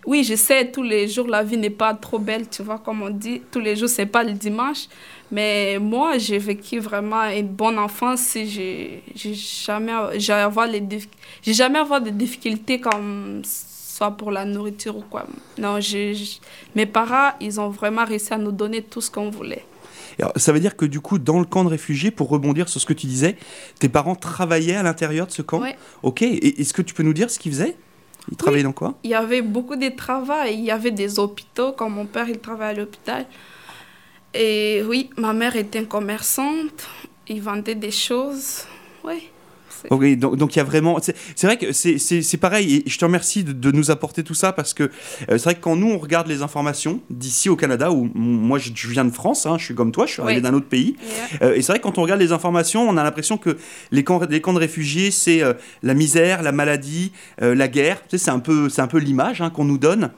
Oui, 0.07 0.25
je 0.25 0.35
sais, 0.35 0.71
tous 0.71 0.83
les 0.83 1.09
jours, 1.09 1.27
la 1.27 1.43
vie 1.43 1.57
n'est 1.57 1.71
pas 1.71 1.95
trop 1.95 2.19
belle, 2.19 2.49
tu 2.49 2.63
vois, 2.63 2.79
comme 2.79 3.03
on 3.03 3.11
dit. 3.11 3.43
Tous 3.51 3.61
les 3.61 3.75
jours, 3.77 3.89
c'est 3.89 4.07
pas 4.07 4.23
le 4.23 4.33
dimanche. 4.33 4.87
Mais 5.31 5.79
moi, 5.81 6.19
j'ai 6.19 6.39
vécu 6.39 6.79
vraiment 6.79 7.25
une 7.25 7.49
bonne 7.49 7.79
enfance. 7.79 8.37
J'ai 8.37 9.03
jamais, 9.15 9.93
j'ai 10.17 10.33
avoir 10.33 10.67
les 10.67 10.83
j'ai 11.43 11.55
jamais 11.55 11.79
avoir 11.79 12.01
de 12.01 12.11
difficultés 12.11 12.81
comme 12.81 13.43
soit 13.45 14.11
pour 14.11 14.31
la 14.31 14.45
nourriture 14.45 14.97
ou 14.97 15.03
quoi. 15.03 15.27
Non, 15.59 15.79
mes 16.75 16.87
parents, 16.87 17.33
ils 17.41 17.61
ont 17.61 17.71
vraiment 17.71 18.05
réussi 18.05 18.35
à 18.35 18.39
nous 18.39 18.53
donner 18.53 18.83
tout 18.83 19.01
ce 19.01 19.11
qu'on 19.11 19.31
voulait. 19.31 19.65
Alors, 20.19 20.33
ça 20.37 20.53
veut 20.53 20.61
dire 20.61 20.77
que 20.77 20.85
du 20.85 21.01
coup, 21.01 21.19
dans 21.19 21.39
le 21.39 21.45
camp 21.45 21.65
de 21.65 21.69
réfugiés, 21.71 22.11
pour 22.11 22.29
rebondir 22.29 22.69
sur 22.69 22.81
ce 22.81 22.87
que 22.87 22.93
tu 22.93 23.07
disais, 23.07 23.37
tes 23.81 23.89
parents 23.89 24.15
travaillaient 24.15 24.77
à 24.77 24.83
l'intérieur 24.83 25.27
de 25.27 25.33
ce 25.33 25.43
camp? 25.43 25.61
Oui. 25.61 25.71
Ok, 26.03 26.23
est-ce 26.23 26.73
que 26.73 26.83
tu 26.83 26.95
peux 26.95 27.03
nous 27.03 27.15
dire 27.15 27.31
ce 27.31 27.39
qu'ils 27.39 27.53
faisaient? 27.53 27.77
Ils 28.31 28.37
travaillaient 28.37 28.63
dans 28.63 28.73
quoi? 28.73 28.95
Il 29.03 29.11
y 29.11 29.15
avait 29.15 29.43
beaucoup 29.43 29.77
de 29.77 29.89
travail. 29.89 30.55
Il 30.55 30.65
y 30.65 30.71
avait 30.71 30.91
des 30.91 31.19
hôpitaux, 31.19 31.73
comme 31.73 31.95
mon 31.95 32.07
père, 32.07 32.29
il 32.29 32.39
travaillait 32.39 32.79
à 32.79 32.81
l'hôpital. 32.81 33.27
Et 34.33 34.83
oui, 34.89 35.11
ma 35.17 35.33
mère 35.33 35.55
était 35.57 35.85
commerçante, 35.85 36.89
il 37.29 37.41
vendait 37.41 37.77
des 37.77 37.93
choses. 37.93 38.65
Oui. 39.05 39.31
Donc 39.91 40.57
il 40.57 40.59
y 40.59 40.61
a 40.61 40.65
vraiment. 40.65 40.99
C'est 41.01 41.47
vrai 41.47 41.57
que 41.57 41.73
c'est 41.73 42.37
pareil, 42.37 42.83
et 42.87 42.89
je 42.89 42.99
te 42.99 43.05
remercie 43.05 43.45
de, 43.45 43.71
nous 43.71 43.91
apporter 43.91 44.23
tout 44.23 44.35
ça 44.35 44.53
parce 44.53 44.73
que 44.73 44.85
euh, 44.85 44.91
c'est 45.31 45.45
vrai 45.45 45.55
que 45.57 45.61
quand 45.61 45.75
nous 45.75 45.91
on 45.91 45.99
regarde 45.99 46.29
les 46.29 46.43
informations 46.43 47.01
d'ici 47.11 47.49
au 47.49 47.57
Canada, 47.57 47.91
où 47.91 48.09
moi 48.15 48.59
je, 48.59 48.71
viens 48.89 49.05
de 49.05 49.11
France, 49.11 49.47
hein, 49.47 49.57
je 49.59 49.65
suis 49.65 49.75
comme 49.75 49.91
toi, 49.91 50.07
je 50.07 50.13
suis 50.13 50.23
arrivé 50.23 50.41
d'un 50.41 50.55
autre 50.55 50.69
pays, 50.69 50.97
euh, 51.43 51.55
et 51.55 51.63
c'est 51.63 51.73
vrai 51.73 51.79
que 51.79 51.85
quand 51.85 51.99
on 51.99 52.03
regarde 52.03 52.21
les 52.21 52.33
informations, 52.33 52.89
on 52.89 52.97
a 52.97 53.03
l'impression 53.03 53.37
que 53.37 53.57
les 53.91 54.05
camps, 54.05 54.21
les 54.29 54.41
camps 54.41 54.53
de 54.53 54.59
réfugiés, 54.59 55.11
c'est 55.11 55.43
euh, 55.43 55.55
la 55.83 55.95
misère, 55.95 56.43
la 56.43 56.53
maladie, 56.53 57.13
la 57.41 57.69
guerre, 57.69 58.03
tu 58.03 58.17
sais, 58.17 58.25
c'est 58.25 58.31
un 58.31 58.39
peu, 58.39 58.69
peu 58.91 58.99
l'image 58.99 59.41
hein, 59.41 59.51
qu'on 59.51 59.65
nous 59.65 59.79
donne. 59.79 60.11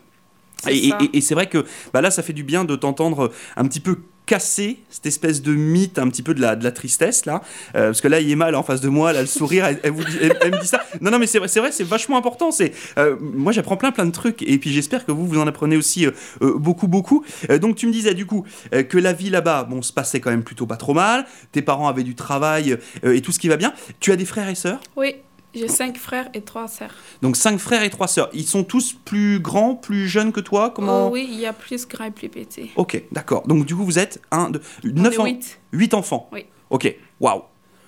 Et, 0.69 1.21
c'est 1.21 1.35
vrai 1.35 1.49
que 1.49 1.65
bah 1.93 2.01
là, 2.01 2.11
ça 2.11 2.23
fait 2.23 2.33
du 2.33 2.43
bien 2.43 2.65
de 2.65 2.77
t'entendre 2.77 3.31
un 3.57 3.65
petit 3.67 3.81
peu 3.81 3.99
casser 4.27 4.79
cette 4.91 5.07
espèce 5.07 5.41
de 5.41 5.55
mythe, 5.55 5.99
un 5.99 6.09
petit 6.09 6.23
peu 6.23 6.35
de 6.35 6.41
la, 6.41 6.57
de 6.57 6.65
la 6.65 6.73
tristesse, 6.73 7.27
là. 7.27 7.43
Euh, 7.77 7.87
parce 7.87 8.01
que 8.01 8.09
là, 8.09 8.21
il 8.21 8.31
est 8.31 8.37
mal 8.37 8.55
en 8.55 8.63
face 8.63 8.81
de 8.81 8.89
moi, 8.89 9.13
là, 9.13 9.21
le 9.21 9.27
sourire, 9.27 9.67
elle, 9.67 9.91
vous 9.93 10.05
dit, 10.05 10.19
elle, 10.21 10.53
me 10.53 10.61
dit 10.61 10.67
ça. 10.67 10.85
Non, 11.01 11.13
non, 11.13 11.19
mais 11.19 11.27
c'est 11.27 11.39
vrai, 11.39 11.49
c'est 11.49 11.61
vrai, 11.61 11.73
c'est 11.73 11.85
vachement 11.85 12.19
important. 12.19 12.51
C'est, 12.51 12.73
euh, 12.99 13.17
moi, 13.21 13.53
j'apprends 13.53 13.77
plein, 13.77 13.93
plein 13.93 14.05
de 14.05 14.11
trucs. 14.11 14.43
Et 14.43 14.59
puis, 14.59 14.71
j'espère 14.71 15.07
que 15.07 15.13
vous, 15.13 15.27
vous 15.27 15.39
en 15.39 15.47
apprenez 15.47 15.77
aussi 15.77 16.07
euh, 16.07 16.13
beaucoup, 16.41 16.89
beaucoup. 16.89 17.25
donc, 17.61 17.77
tu 17.77 17.87
me 17.87 17.93
disais, 17.93 18.15
du 18.15 18.27
coup, 18.27 18.45
que 18.71 18.99
la 18.99 19.13
vie 19.13 19.31
là-bas, 19.31 19.65
bon, 19.65 19.81
se 19.83 19.93
passait 19.93 20.21
quand 20.21 20.31
même 20.31 20.43
plutôt 20.43 20.67
pas 20.67 20.77
trop 20.77 20.95
mal. 20.95 21.25
Tes 21.53 21.63
parents 21.63 21.89
avaient 21.89 22.03
du 22.03 22.15
travail 22.15 22.77
et 23.05 23.21
tout 23.21 23.33
ce 23.33 23.39
qui 23.39 23.49
va 23.49 23.57
bien. 23.57 23.73
Tu 24.01 24.13
as 24.13 24.17
des 24.17 24.25
frères 24.25 24.49
et 24.49 24.55
sœurs? 24.55 24.81
Oui. 24.97 25.17
J'ai 25.57 25.69
cinq 25.69 25.97
frères 25.97 26.29
et 26.35 26.43
trois 26.43 26.69
sœurs. 26.69 26.95
Donc 27.23 27.37
cinq 27.37 27.59
frères 27.59 27.83
et 27.83 27.91
trois 27.91 28.09
sœurs. 28.09 28.29
Ils 28.35 28.45
sont 28.47 28.63
tous 28.63 28.93
plus 28.93 29.41
grands, 29.41 29.75
plus 29.75 30.07
jeunes 30.07 30.31
que 30.33 30.41
toi? 30.41 30.71
Comment 30.71 31.07
oh, 31.07 31.11
Oui, 31.11 31.27
il 31.31 31.41
y 31.41 31.47
a 31.47 31.53
plus 31.53 31.87
grand 31.89 32.05
et 32.05 32.11
plus 32.11 32.29
petit. 32.29 32.71
Ok, 32.77 33.03
d'accord. 33.11 33.47
Donc 33.47 33.65
du 33.65 33.75
coup, 33.75 33.85
vous 33.85 33.99
êtes 33.99 34.21
un, 34.31 34.51
deux, 34.51 34.61
neuf 34.85 35.19
enfants. 35.19 35.39
Huit 35.73 35.95
enfants. 35.95 36.29
Oui. 36.33 36.45
Ok, 36.71 36.95
waouh. 37.21 37.43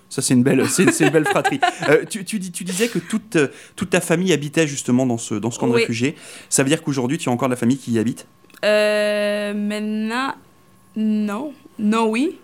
Ça, 0.09 0.23
c'est 0.23 0.33
une 0.33 0.43
belle, 0.43 0.67
c'est, 0.71 1.01
une 1.01 1.11
belle 1.11 1.27
fratrie. 1.27 1.61
Euh, 1.91 2.07
tu, 2.09 2.25
tu, 2.25 2.41
tu, 2.41 2.65
disais 2.65 2.89
que 2.89 2.99
toute, 2.99 3.37
toute 3.77 3.91
ta 3.91 4.01
famille 4.01 4.33
habitait 4.33 4.67
justement 4.67 5.05
dans 5.05 5.19
ce, 5.19 5.35
dans 5.35 5.51
ce 5.51 5.59
camp 5.59 5.69
de 5.69 5.75
réfugiés. 5.75 6.17
Ça 6.49 6.63
veut 6.63 6.71
dire 6.71 6.83
qu'aujourd'hui, 6.83 7.19
tu 7.19 7.29
as 7.29 7.33
encore 7.33 7.49
de 7.49 7.53
la 7.53 7.59
famille 7.59 7.77
qui 7.77 7.93
y 7.93 7.99
habite? 7.99 8.27
Euh, 8.65 9.53
Maintenant, 9.53 10.35
non. 10.97 11.53
Non, 11.79 12.09
oui 12.09 12.39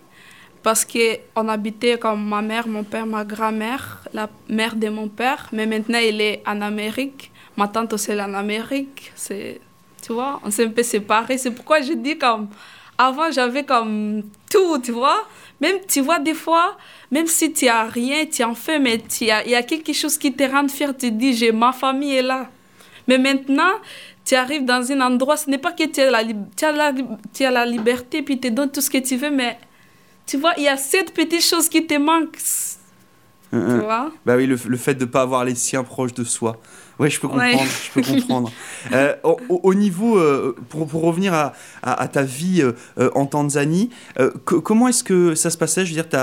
parce 0.65 0.87
qu'on 0.87 1.49
habitait 1.49 1.99
comme 1.99 2.27
ma 2.27 2.41
mère, 2.41 2.67
mon 2.67 2.85
père, 2.85 3.05
ma 3.05 3.23
grand-mère, 3.23 4.01
la 4.15 4.31
mère 4.49 4.75
de 4.75 4.89
mon 4.89 5.09
père, 5.09 5.47
mais 5.53 5.67
maintenant 5.67 5.99
elle 6.03 6.23
est 6.23 6.43
en 6.47 6.63
Amérique. 6.63 7.31
Ma 7.59 7.69
tante 7.69 7.93
aussi 7.93 8.13
est 8.13 8.21
en 8.21 8.33
Amérique. 8.33 9.13
C'est, 9.15 9.61
tu 10.03 10.15
vois, 10.15 10.41
on 10.43 10.51
s'est 10.51 10.65
un 10.65 10.71
peu 10.71 10.83
séparés. 10.83 11.37
C'est 11.37 11.51
pourquoi 11.51 11.83
je 11.83 11.93
dis 11.93 12.17
comme, 12.17 12.49
avant 12.97 13.31
j'avais 13.31 13.65
comme 13.65 14.23
tout, 14.51 14.79
tu 14.79 14.93
vois. 14.93 15.29
Même, 15.61 15.77
tu 15.87 16.01
vois, 16.01 16.19
des 16.19 16.33
fois, 16.33 16.79
même 17.11 17.27
si 17.27 17.53
tu 17.53 17.67
n'as 17.67 17.85
rien, 17.85 18.25
tu 18.25 18.43
en 18.43 18.55
fais, 18.55 18.79
mais 18.79 19.03
il 19.21 19.27
y 19.27 19.55
a, 19.55 19.63
quelque 19.63 19.93
chose 19.93 20.17
qui 20.17 20.33
te 20.33 20.45
rend 20.45 20.67
fier, 20.69 20.97
tu 20.97 21.11
dis, 21.11 21.35
j'ai 21.35 21.53
ma 21.53 21.73
famille 21.73 22.15
est 22.17 22.23
là. 22.23 22.49
Mais 23.07 23.19
maintenant, 23.19 23.75
tu 24.25 24.35
arrives 24.35 24.65
dans 24.65 24.91
un 24.91 25.01
endroit, 25.03 25.37
ce 25.37 25.51
n'est 25.51 25.59
pas 25.59 25.73
que 25.73 25.85
tu 25.85 26.01
as 26.01 26.11
la, 26.11 26.25
tu 26.25 26.65
as 26.65 26.73
la, 26.73 26.93
tu 27.35 27.45
as 27.45 27.51
la 27.51 27.67
liberté, 27.67 28.23
puis 28.23 28.41
tu 28.41 28.49
te 28.49 28.55
donnes 28.55 28.73
tout 28.73 28.81
ce 28.81 28.89
que 28.89 28.99
tu 28.99 29.17
veux, 29.17 29.31
mais 29.31 29.59
tu 30.27 30.39
vois, 30.39 30.55
il 30.57 30.65
y 30.65 30.69
a 30.69 30.77
cette 30.77 31.13
petite 31.13 31.43
chose 31.43 31.69
qui 31.69 31.87
te 31.87 31.95
manque. 31.99 32.39
Tu 33.51 33.59
vois? 33.59 34.11
Bah 34.27 34.37
oui, 34.37 34.47
le, 34.47 34.59
le 34.67 34.77
fait 34.77 34.95
de 34.95 35.05
ne 35.05 35.11
pas 35.11 35.23
avoir 35.23 35.45
les 35.45 35.55
siens 35.55 35.85
proches 35.85 36.15
de 36.15 36.25
soi. 36.25 36.61
Ouais, 36.99 37.11
je 37.11 37.19
peux 37.21 37.29
comprendre. 37.29 37.63
Je 37.85 37.91
peux 37.93 38.03
comprendre. 38.03 38.51
Euh, 38.93 39.17
au, 39.25 39.39
au, 39.49 39.73
niveau, 39.75 40.19
euh, 40.19 40.55
pour, 40.69 40.87
pour, 40.87 41.03
revenir 41.03 41.33
à, 41.33 41.55
à, 41.83 42.03
à 42.03 42.07
ta 42.07 42.23
vie 42.23 42.61
euh, 42.63 43.11
en 43.15 43.25
Tanzanie, 43.25 43.89
comment 44.45 44.89
est-ce 44.89 45.03
que 45.03 45.35
ça 45.35 45.49
se 45.49 45.57
passait? 45.57 45.87
Je 45.87 45.95
veux 45.95 46.03
dire, 46.03 46.09
tu 46.09 46.17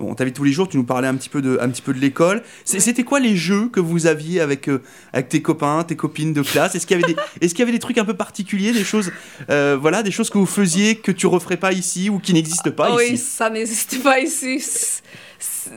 bon, 0.00 0.12
avais 0.14 0.32
tous 0.32 0.44
les 0.44 0.52
jours, 0.52 0.68
tu 0.68 0.76
nous 0.76 0.84
parlais 0.84 1.06
un 1.06 1.14
petit 1.14 1.28
peu 1.28 1.42
de, 1.42 1.58
un 1.60 1.68
petit 1.68 1.82
peu 1.82 1.92
de 1.92 1.98
l'école. 1.98 2.42
C'était 2.64 3.04
quoi 3.04 3.20
les 3.20 3.36
jeux 3.36 3.68
que 3.68 3.80
vous 3.80 4.06
aviez 4.06 4.40
avec, 4.40 4.68
avec 5.12 5.28
tes 5.28 5.42
copains, 5.42 5.84
tes 5.84 5.96
copines 5.96 6.32
de 6.32 6.42
classe? 6.42 6.74
Est-ce 6.74 6.86
qu'il 6.86 7.00
y 7.00 7.04
avait 7.04 7.14
des, 7.14 7.20
est-ce 7.40 7.54
qu'il 7.54 7.60
y 7.60 7.62
avait 7.62 7.72
des 7.72 7.78
trucs 7.78 7.98
un 7.98 8.04
peu 8.04 8.14
particuliers, 8.14 8.72
des 8.72 8.84
choses, 8.84 9.12
voilà, 9.48 10.02
des 10.02 10.10
choses 10.10 10.30
que 10.30 10.38
vous 10.38 10.46
faisiez 10.46 10.96
que 10.96 11.12
tu 11.12 11.26
referais 11.26 11.56
pas 11.56 11.72
ici 11.72 12.10
ou 12.10 12.18
qui 12.18 12.34
n'existent 12.34 12.72
pas 12.72 12.94
oui, 12.94 13.04
ici? 13.04 13.12
Oui, 13.12 13.18
ça 13.18 13.50
n'existe 13.50 14.02
pas 14.02 14.18
ici. 14.18 14.62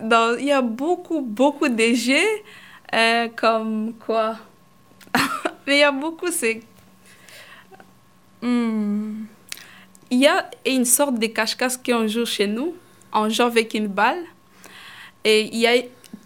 Il 0.01 0.46
y 0.46 0.51
a 0.51 0.62
beaucoup, 0.62 1.22
beaucoup 1.22 1.68
de 1.68 1.94
jeux 1.94 2.18
euh, 2.94 3.27
comme 3.36 3.94
quoi? 3.94 4.38
Mais 5.68 5.77
il 5.77 5.80
y 5.80 5.84
a 5.84 5.92
beaucoup, 5.92 6.30
c'est. 6.32 6.62
Hmm. 8.42 9.25
Il 10.12 10.20
y 10.20 10.27
a 10.27 10.50
une 10.65 10.86
sorte 10.86 11.18
de 11.18 11.27
cache-cache 11.27 11.77
qu'on 11.77 12.08
joue 12.08 12.25
chez 12.25 12.46
nous. 12.46 12.75
On 13.13 13.29
joue 13.29 13.43
avec 13.43 13.74
une 13.74 13.88
balle. 13.88 14.24
Et 15.24 15.50
il 15.53 15.60
y 15.60 15.67
a. 15.67 15.74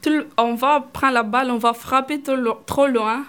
Tout, 0.02 0.26
on 0.38 0.54
va 0.54 0.86
prendre 0.94 1.14
la 1.14 1.24
balle, 1.24 1.50
on 1.50 1.58
va 1.58 1.74
frapper 1.74 2.22
trop 2.22 2.88
loin. 2.88 3.26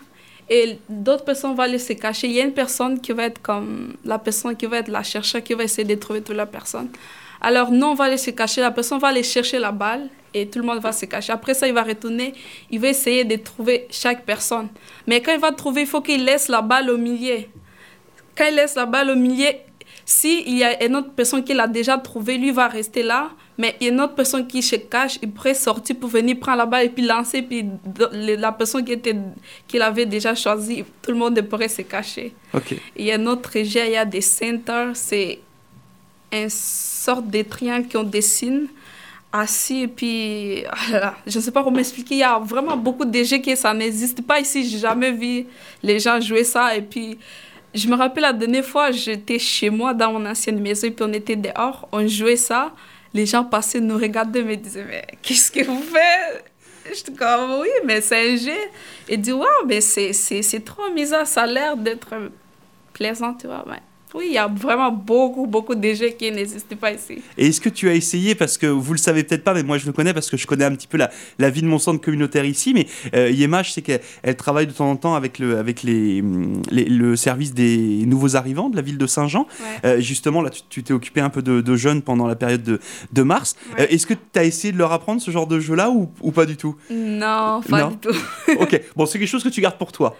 Et 0.50 0.78
d'autres 0.88 1.24
personnes 1.24 1.54
vont 1.54 1.62
aller 1.62 1.78
se 1.78 1.92
cacher. 1.92 2.26
Il 2.26 2.34
y 2.34 2.40
a 2.40 2.44
une 2.44 2.52
personne 2.52 3.00
qui 3.00 3.12
va 3.12 3.24
être 3.24 3.40
comme 3.40 3.94
la 4.04 4.18
personne 4.18 4.56
qui 4.56 4.66
va 4.66 4.78
être 4.78 4.88
la 4.88 5.02
chercheuse, 5.02 5.42
qui 5.42 5.54
va 5.54 5.64
essayer 5.64 5.86
de 5.86 5.94
trouver 5.94 6.22
toute 6.22 6.36
la 6.36 6.46
personne. 6.46 6.88
Alors, 7.40 7.70
nous, 7.70 7.86
on 7.86 7.94
va 7.94 8.04
aller 8.04 8.16
se 8.16 8.30
cacher. 8.30 8.60
La 8.60 8.70
personne 8.70 8.98
va 8.98 9.08
aller 9.08 9.22
chercher 9.22 9.58
la 9.58 9.72
balle 9.72 10.08
et 10.34 10.48
tout 10.48 10.58
le 10.58 10.64
monde 10.64 10.80
va 10.80 10.92
se 10.92 11.06
cacher. 11.06 11.32
Après 11.32 11.54
ça, 11.54 11.68
il 11.68 11.74
va 11.74 11.82
retourner, 11.82 12.34
il 12.70 12.80
va 12.80 12.88
essayer 12.88 13.24
de 13.24 13.36
trouver 13.36 13.86
chaque 13.90 14.24
personne. 14.24 14.68
Mais 15.06 15.20
quand 15.20 15.32
il 15.32 15.40
va 15.40 15.52
trouver, 15.52 15.82
il 15.82 15.86
faut 15.86 16.00
qu'il 16.00 16.24
laisse 16.24 16.48
la 16.48 16.62
balle 16.62 16.90
au 16.90 16.98
milieu. 16.98 17.44
Quand 18.36 18.46
il 18.48 18.54
laisse 18.54 18.74
la 18.74 18.86
balle 18.86 19.10
au 19.10 19.16
milieu, 19.16 19.50
s'il 20.04 20.56
y 20.56 20.64
a 20.64 20.82
une 20.84 20.96
autre 20.96 21.10
personne 21.12 21.44
qui 21.44 21.54
l'a 21.54 21.66
déjà 21.66 21.98
trouvé, 21.98 22.38
lui 22.38 22.50
va 22.50 22.68
rester 22.68 23.02
là. 23.02 23.30
Mais 23.58 23.74
il 23.80 23.88
y 23.88 23.90
a 23.90 23.92
une 23.92 24.00
autre 24.00 24.14
personne 24.14 24.46
qui 24.46 24.62
se 24.62 24.76
cache, 24.76 25.18
il 25.20 25.30
pourrait 25.32 25.54
sortir 25.54 25.96
pour 25.96 26.08
venir 26.08 26.38
prendre 26.38 26.58
la 26.58 26.66
balle 26.66 26.86
et 26.86 26.88
puis 26.88 27.04
lancer. 27.04 27.42
Puis 27.42 27.66
la 28.12 28.52
personne 28.52 28.84
qui 28.84 28.92
était, 28.92 29.16
qu'il 29.66 29.82
avait 29.82 30.06
déjà 30.06 30.32
choisi, 30.36 30.84
tout 31.02 31.10
le 31.10 31.18
monde 31.18 31.40
pourrait 31.42 31.68
se 31.68 31.82
cacher. 31.82 32.32
Il 32.96 33.04
y 33.04 33.10
a 33.10 33.16
un 33.16 33.26
autre 33.26 33.50
jeu, 33.54 33.80
il 33.84 33.92
y 33.92 33.96
a 33.96 34.04
des 34.04 34.20
centers, 34.20 34.94
c'est 34.94 35.40
une 36.32 36.48
sorte 36.48 37.28
de 37.28 37.42
triangle 37.42 37.88
qu'on 37.90 38.04
dessine 38.04 38.68
assis 39.32 39.82
et 39.82 39.88
puis 39.88 40.64
ah 40.92 41.14
je 41.26 41.38
ne 41.38 41.42
sais 41.42 41.50
pas 41.50 41.62
comment 41.62 41.78
expliquer 41.78 42.14
il 42.14 42.20
y 42.20 42.22
a 42.22 42.38
vraiment 42.38 42.76
beaucoup 42.76 43.04
de 43.04 43.22
jeux 43.22 43.38
qui 43.38 43.54
ça 43.56 43.74
n'existe 43.74 44.26
pas 44.26 44.40
ici 44.40 44.66
j'ai 44.66 44.78
jamais 44.78 45.12
vu 45.12 45.46
les 45.82 45.98
gens 45.98 46.18
jouer 46.20 46.44
ça 46.44 46.74
et 46.74 46.82
puis 46.82 47.18
je 47.74 47.86
me 47.88 47.94
rappelle 47.94 48.22
la 48.22 48.32
dernière 48.32 48.64
fois 48.64 48.90
j'étais 48.90 49.38
chez 49.38 49.68
moi 49.68 49.92
dans 49.92 50.12
mon 50.12 50.24
ancienne 50.24 50.58
maison 50.60 50.86
et 50.86 50.90
puis 50.90 51.04
on 51.06 51.12
était 51.12 51.36
dehors 51.36 51.86
on 51.92 52.06
jouait 52.06 52.36
ça 52.36 52.72
les 53.14 53.26
gens 53.26 53.44
passaient 53.44 53.80
nous 53.80 53.98
regardaient 53.98 54.42
me 54.42 54.56
disaient 54.56 54.84
mais 54.84 55.06
qu'est-ce 55.22 55.50
que 55.50 55.64
vous 55.64 55.82
faites? 55.82 56.44
Je 56.86 57.10
comme 57.12 57.60
oui 57.60 57.68
mais 57.84 58.00
c'est 58.00 58.32
un 58.32 58.36
jeu. 58.36 58.60
Et 59.08 59.16
dit 59.16 59.32
waouh 59.32 59.66
mais 59.66 59.80
c'est 59.80 60.12
c'est 60.12 60.64
trop 60.64 60.90
bizarre. 60.94 61.26
Ça 61.26 61.42
a 61.42 61.46
l'air 61.46 61.76
d'être 61.76 62.14
plaisant 62.92 63.34
tu 63.34 63.46
vois. 63.46 63.64
Oui, 64.14 64.26
il 64.28 64.32
y 64.34 64.38
a 64.38 64.46
vraiment 64.46 64.90
beaucoup, 64.90 65.46
beaucoup 65.46 65.74
de 65.74 65.92
jeux 65.92 66.10
qui 66.18 66.30
n'existent 66.30 66.76
pas 66.76 66.92
ici. 66.92 67.22
Et 67.36 67.48
est-ce 67.48 67.60
que 67.60 67.68
tu 67.68 67.88
as 67.88 67.94
essayé, 67.94 68.34
parce 68.34 68.56
que 68.56 68.66
vous 68.66 68.92
le 68.92 68.98
savez 68.98 69.22
peut-être 69.24 69.44
pas, 69.44 69.54
mais 69.54 69.62
moi 69.62 69.78
je 69.78 69.86
le 69.86 69.92
connais 69.92 70.14
parce 70.14 70.30
que 70.30 70.36
je 70.36 70.46
connais 70.46 70.64
un 70.64 70.74
petit 70.74 70.86
peu 70.86 70.96
la, 70.96 71.10
la 71.38 71.50
vie 71.50 71.62
de 71.62 71.66
mon 71.66 71.78
centre 71.78 72.00
communautaire 72.00 72.44
ici, 72.44 72.72
mais 72.74 72.86
euh, 73.14 73.30
Yema, 73.30 73.62
je 73.62 73.72
sais 73.72 73.82
qu'elle 73.82 74.36
travaille 74.36 74.66
de 74.66 74.72
temps 74.72 74.90
en 74.90 74.96
temps 74.96 75.14
avec, 75.14 75.38
le, 75.38 75.58
avec 75.58 75.82
les, 75.82 76.22
le 76.70 77.16
service 77.16 77.52
des 77.52 78.04
nouveaux 78.06 78.36
arrivants 78.36 78.70
de 78.70 78.76
la 78.76 78.82
ville 78.82 78.98
de 78.98 79.06
Saint-Jean. 79.06 79.46
Euh, 79.84 80.00
justement, 80.00 80.42
là, 80.42 80.50
tu 80.68 80.82
t'es 80.82 80.92
occupé 80.92 81.20
un 81.20 81.30
peu 81.30 81.42
de, 81.42 81.76
jeunes 81.76 82.02
pendant 82.02 82.26
la 82.26 82.34
période 82.34 82.62
de, 82.62 82.80
de 83.12 83.22
mars. 83.22 83.56
Euh, 83.78 83.86
est-ce 83.88 84.06
que 84.06 84.14
tu 84.14 84.38
as 84.38 84.44
essayé 84.44 84.72
de 84.72 84.78
leur 84.78 84.92
apprendre 84.92 85.20
ce 85.20 85.30
genre 85.30 85.46
de 85.46 85.60
jeu-là 85.60 85.90
ou, 85.90 86.10
ou, 86.22 86.32
pas 86.32 86.46
du 86.46 86.56
tout? 86.56 86.76
Non, 86.90 87.60
pas 87.68 87.84
du 87.84 87.96
tout. 87.98 88.16
ok, 88.58 88.80
bon, 88.96 89.06
c'est 89.06 89.18
quelque 89.18 89.28
chose 89.28 89.44
que 89.44 89.48
tu 89.48 89.60
gardes 89.60 89.78
pour 89.78 89.92
toi. 89.92 90.16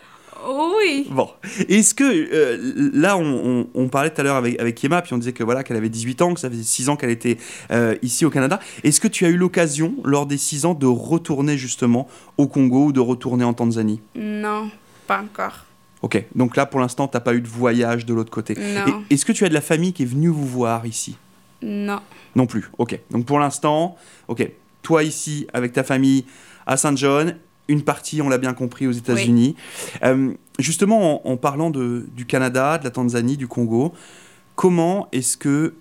Oui. 0.48 1.06
Bon. 1.10 1.28
Est-ce 1.68 1.94
que 1.94 2.04
euh, 2.04 2.90
là, 2.94 3.18
on, 3.18 3.88
parlait 3.88 4.10
tout 4.10 4.20
à 4.20 4.24
l'heure 4.24 4.36
avec, 4.36 4.58
avec 4.58 4.82
Yema, 4.82 5.02
puis 5.02 5.12
on 5.12 5.18
disait 5.18 5.32
que 5.32 5.44
voilà 5.44 5.62
qu'elle 5.62 5.76
avait 5.76 5.90
18 5.90 6.22
ans, 6.22 6.34
que 6.34 6.40
ça 6.40 6.48
faisait 6.48 6.62
6 6.62 6.88
ans 6.88 6.96
qu'elle 6.96 7.10
était 7.10 7.36
euh, 7.70 7.94
ici 8.02 8.24
au 8.24 8.30
Canada. 8.30 8.58
Est-ce 8.82 9.00
que 9.00 9.08
tu 9.08 9.26
as 9.26 9.28
eu 9.28 9.36
l'occasion, 9.36 9.94
lors 10.04 10.26
des 10.26 10.38
6 10.38 10.64
ans, 10.64 10.74
de 10.74 10.86
retourner 10.86 11.58
justement 11.58 12.08
au 12.38 12.46
Congo 12.46 12.86
ou 12.86 12.92
de 12.92 13.00
retourner 13.00 13.44
en 13.44 13.52
Tanzanie? 13.52 14.00
Non, 14.16 14.70
pas 15.06 15.20
encore. 15.20 15.66
Ok, 16.00 16.24
donc 16.34 16.56
là 16.56 16.64
pour 16.64 16.80
l'instant, 16.80 17.08
tu 17.08 17.16
n'as 17.16 17.20
pas 17.20 17.34
eu 17.34 17.40
de 17.40 17.48
voyage 17.48 18.06
de 18.06 18.14
l'autre 18.14 18.30
côté. 18.30 18.54
Non. 18.54 19.02
Est-ce 19.10 19.26
que 19.26 19.32
tu 19.32 19.44
as 19.44 19.48
de 19.48 19.54
la 19.54 19.60
famille 19.60 19.92
qui 19.92 20.04
est 20.04 20.06
venue 20.06 20.28
vous 20.28 20.46
voir 20.46 20.86
ici? 20.86 21.16
Non. 21.60 22.00
Non 22.36 22.46
plus, 22.46 22.70
ok. 22.78 22.98
Donc 23.10 23.26
pour 23.26 23.40
l'instant, 23.40 23.96
ok, 24.28 24.48
toi 24.82 25.02
ici 25.02 25.46
avec 25.52 25.72
ta 25.72 25.82
famille 25.82 26.24
à 26.66 26.76
Saint 26.76 26.94
John 26.94 27.34
une 27.68 27.82
partie, 27.82 28.22
on 28.22 28.28
l'a 28.28 28.38
bien 28.38 28.54
compris, 28.54 28.86
aux 28.86 28.92
États-Unis. 28.92 29.54
Euh, 30.02 30.32
justement, 30.58 31.28
en, 31.28 31.36
parlant 31.36 31.70
de, 31.70 32.06
du 32.14 32.26
Canada, 32.26 32.78
de 32.78 32.84
la 32.84 32.90
Tanzanie, 32.90 33.36
du 33.36 33.46
Congo, 33.46 33.94
comment 34.56 35.08
est-ce 35.12 35.36
que 35.36 35.74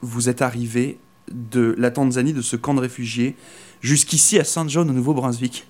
vous 0.00 0.28
êtes 0.28 0.42
arrivé 0.42 0.98
de 1.30 1.74
la 1.78 1.90
Tanzanie, 1.90 2.32
de 2.32 2.42
ce 2.42 2.56
camp 2.56 2.74
de 2.74 2.80
réfugiés, 2.80 3.36
jusqu'ici 3.80 4.38
à 4.38 4.44
Saint 4.44 4.66
John, 4.66 4.90
au 4.90 4.92
Nouveau-Brunswick? 4.92 5.66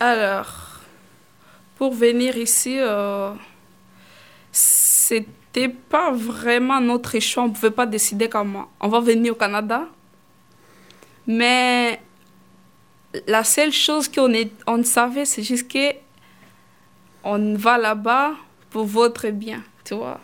Alors, 0.00 0.80
pour 1.76 1.92
venir 1.92 2.36
ici, 2.36 2.76
euh, 2.78 3.32
c'était 4.52 5.68
pas 5.68 6.12
vraiment 6.12 6.80
notre 6.80 7.18
choix. 7.18 7.44
On 7.44 7.48
ne 7.48 7.52
pouvait 7.52 7.70
pas 7.70 7.86
décider 7.86 8.28
comment 8.28 8.68
on 8.80 8.88
va 8.88 9.00
venir 9.00 9.32
au 9.32 9.36
Canada. 9.36 9.88
Mais 11.26 12.00
la 13.26 13.44
seule 13.44 13.72
chose 13.72 14.08
qu'on 14.08 14.32
on 14.66 14.82
savait, 14.82 15.24
c'est 15.24 15.42
juste 15.42 15.70
que 15.70 15.94
on 17.22 17.54
va 17.54 17.78
là-bas 17.78 18.34
pour 18.70 18.84
votre 18.84 19.28
bien, 19.30 19.62
tu 19.84 19.94
vois. 19.94 20.20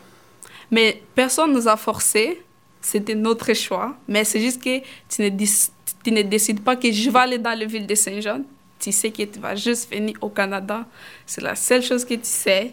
Mais 0.70 1.02
personne 1.14 1.52
nous 1.52 1.66
a 1.66 1.76
forcé, 1.76 2.42
c'était 2.80 3.14
notre 3.14 3.52
choix. 3.54 3.96
Mais 4.06 4.24
c'est 4.24 4.40
juste 4.40 4.62
que 4.62 4.80
tu 5.08 5.22
ne, 5.22 5.28
tu 5.28 6.12
ne 6.12 6.22
décides 6.22 6.62
pas 6.62 6.76
que 6.76 6.90
je 6.92 7.10
vais 7.10 7.18
aller 7.18 7.38
dans 7.38 7.58
la 7.58 7.64
ville 7.64 7.86
de 7.86 7.94
Saint-Jean. 7.94 8.42
Tu 8.78 8.92
sais 8.92 9.10
que 9.10 9.22
tu 9.22 9.38
vas 9.40 9.54
juste 9.54 9.92
venir 9.92 10.16
au 10.20 10.28
Canada. 10.28 10.86
C'est 11.26 11.42
la 11.42 11.54
seule 11.54 11.82
chose 11.82 12.04
que 12.04 12.14
tu 12.14 12.20
sais. 12.24 12.72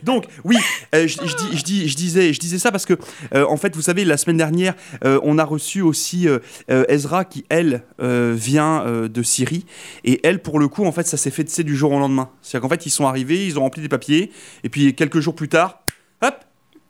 Donc, 0.03 0.27
oui, 0.45 0.57
euh, 0.95 1.07
je, 1.07 1.17
je 1.25 1.37
dis- 1.37 1.57
je, 1.59 1.63
dis- 1.65 1.89
je 1.89 1.97
disais, 1.97 2.33
disais 2.33 2.59
ça 2.59 2.71
parce 2.71 2.87
que, 2.87 2.95
euh, 3.35 3.45
en 3.49 3.57
fait, 3.57 3.75
vous 3.75 3.83
savez, 3.83 4.05
la 4.05 4.17
semaine 4.17 4.37
dernière, 4.37 4.75
euh, 5.05 5.21
on 5.23 5.39
a 5.39 5.45
reçu 5.45 5.83
aussi 5.83 6.29
Ezra 6.69 7.25
qui, 7.25 7.45
elle, 7.49 7.83
vient 7.99 8.85
de 9.09 9.23
Syrie. 9.23 9.67
Et 10.05 10.21
elle, 10.27 10.41
pour 10.43 10.59
le 10.59 10.69
coup, 10.69 10.85
en 10.85 10.93
fait, 10.93 11.07
ça 11.07 11.17
s'est 11.17 11.31
fait 11.31 11.45
du 11.63 11.77
jour 11.77 11.93
au 11.93 11.99
lendemain. 11.99 12.31
C'est-à-dire 12.43 12.63
qu'en 12.63 12.75
fait, 12.75 12.87
ils 12.87 12.91
sont 12.91 13.07
arrivés, 13.07 13.47
ils 13.47 13.59
ont 13.59 13.63
rempli 13.63 13.83
des 13.83 13.89
papiers. 13.89 14.31
Et 14.65 14.69
puis, 14.69 14.95
quelques 14.95 15.21
jours 15.21 15.35
plus 15.35 15.49
tard, 15.49 15.83
hop, 16.23 16.45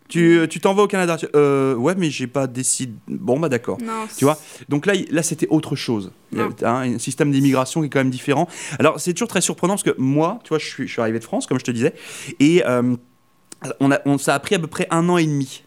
tu 0.08 0.46
tu 0.48 0.60
t'en 0.60 0.74
vas 0.74 0.82
au 0.84 0.86
Canada. 0.86 1.16
Tu- 1.16 1.26
euh, 1.34 1.74
ouais, 1.74 1.94
mais 1.96 2.10
j'ai 2.10 2.26
pas 2.26 2.46
décidé. 2.46 2.92
Bon, 3.08 3.38
bah 3.38 3.48
d'accord. 3.48 3.78
Tu 4.16 4.24
vois 4.24 4.38
Donc 4.68 4.86
là, 4.86 4.94
là 5.10 5.22
c'était 5.22 5.48
autre 5.48 5.76
chose. 5.76 6.12
Il 6.32 6.38
y 6.38 6.40
a 6.40 6.44
Non. 6.44 6.54
hein, 6.62 6.94
un 6.94 6.98
système 6.98 7.30
d'immigration 7.30 7.80
qui 7.80 7.86
est 7.86 7.90
quand 7.90 8.00
même 8.00 8.10
différent. 8.10 8.48
Alors, 8.78 8.98
c'est 9.00 9.12
toujours 9.12 9.28
très 9.28 9.40
surprenant 9.40 9.74
parce 9.74 9.82
que 9.82 9.94
moi, 9.98 10.38
tu 10.44 10.50
vois, 10.50 10.58
je 10.58 10.66
suis, 10.66 10.86
je 10.86 10.92
suis 10.92 11.00
arrivé 11.00 11.18
de 11.18 11.24
France, 11.24 11.46
comme 11.46 11.58
je 11.58 11.64
te 11.64 11.70
disais, 11.70 11.94
et 12.40 12.64
euh, 12.66 12.94
on 13.80 13.90
a, 13.90 13.98
on, 14.06 14.18
ça 14.18 14.34
a 14.34 14.38
pris 14.38 14.54
à 14.54 14.58
peu 14.58 14.66
près 14.66 14.86
un 14.90 15.08
an 15.08 15.16
et 15.18 15.26
demi. 15.26 15.62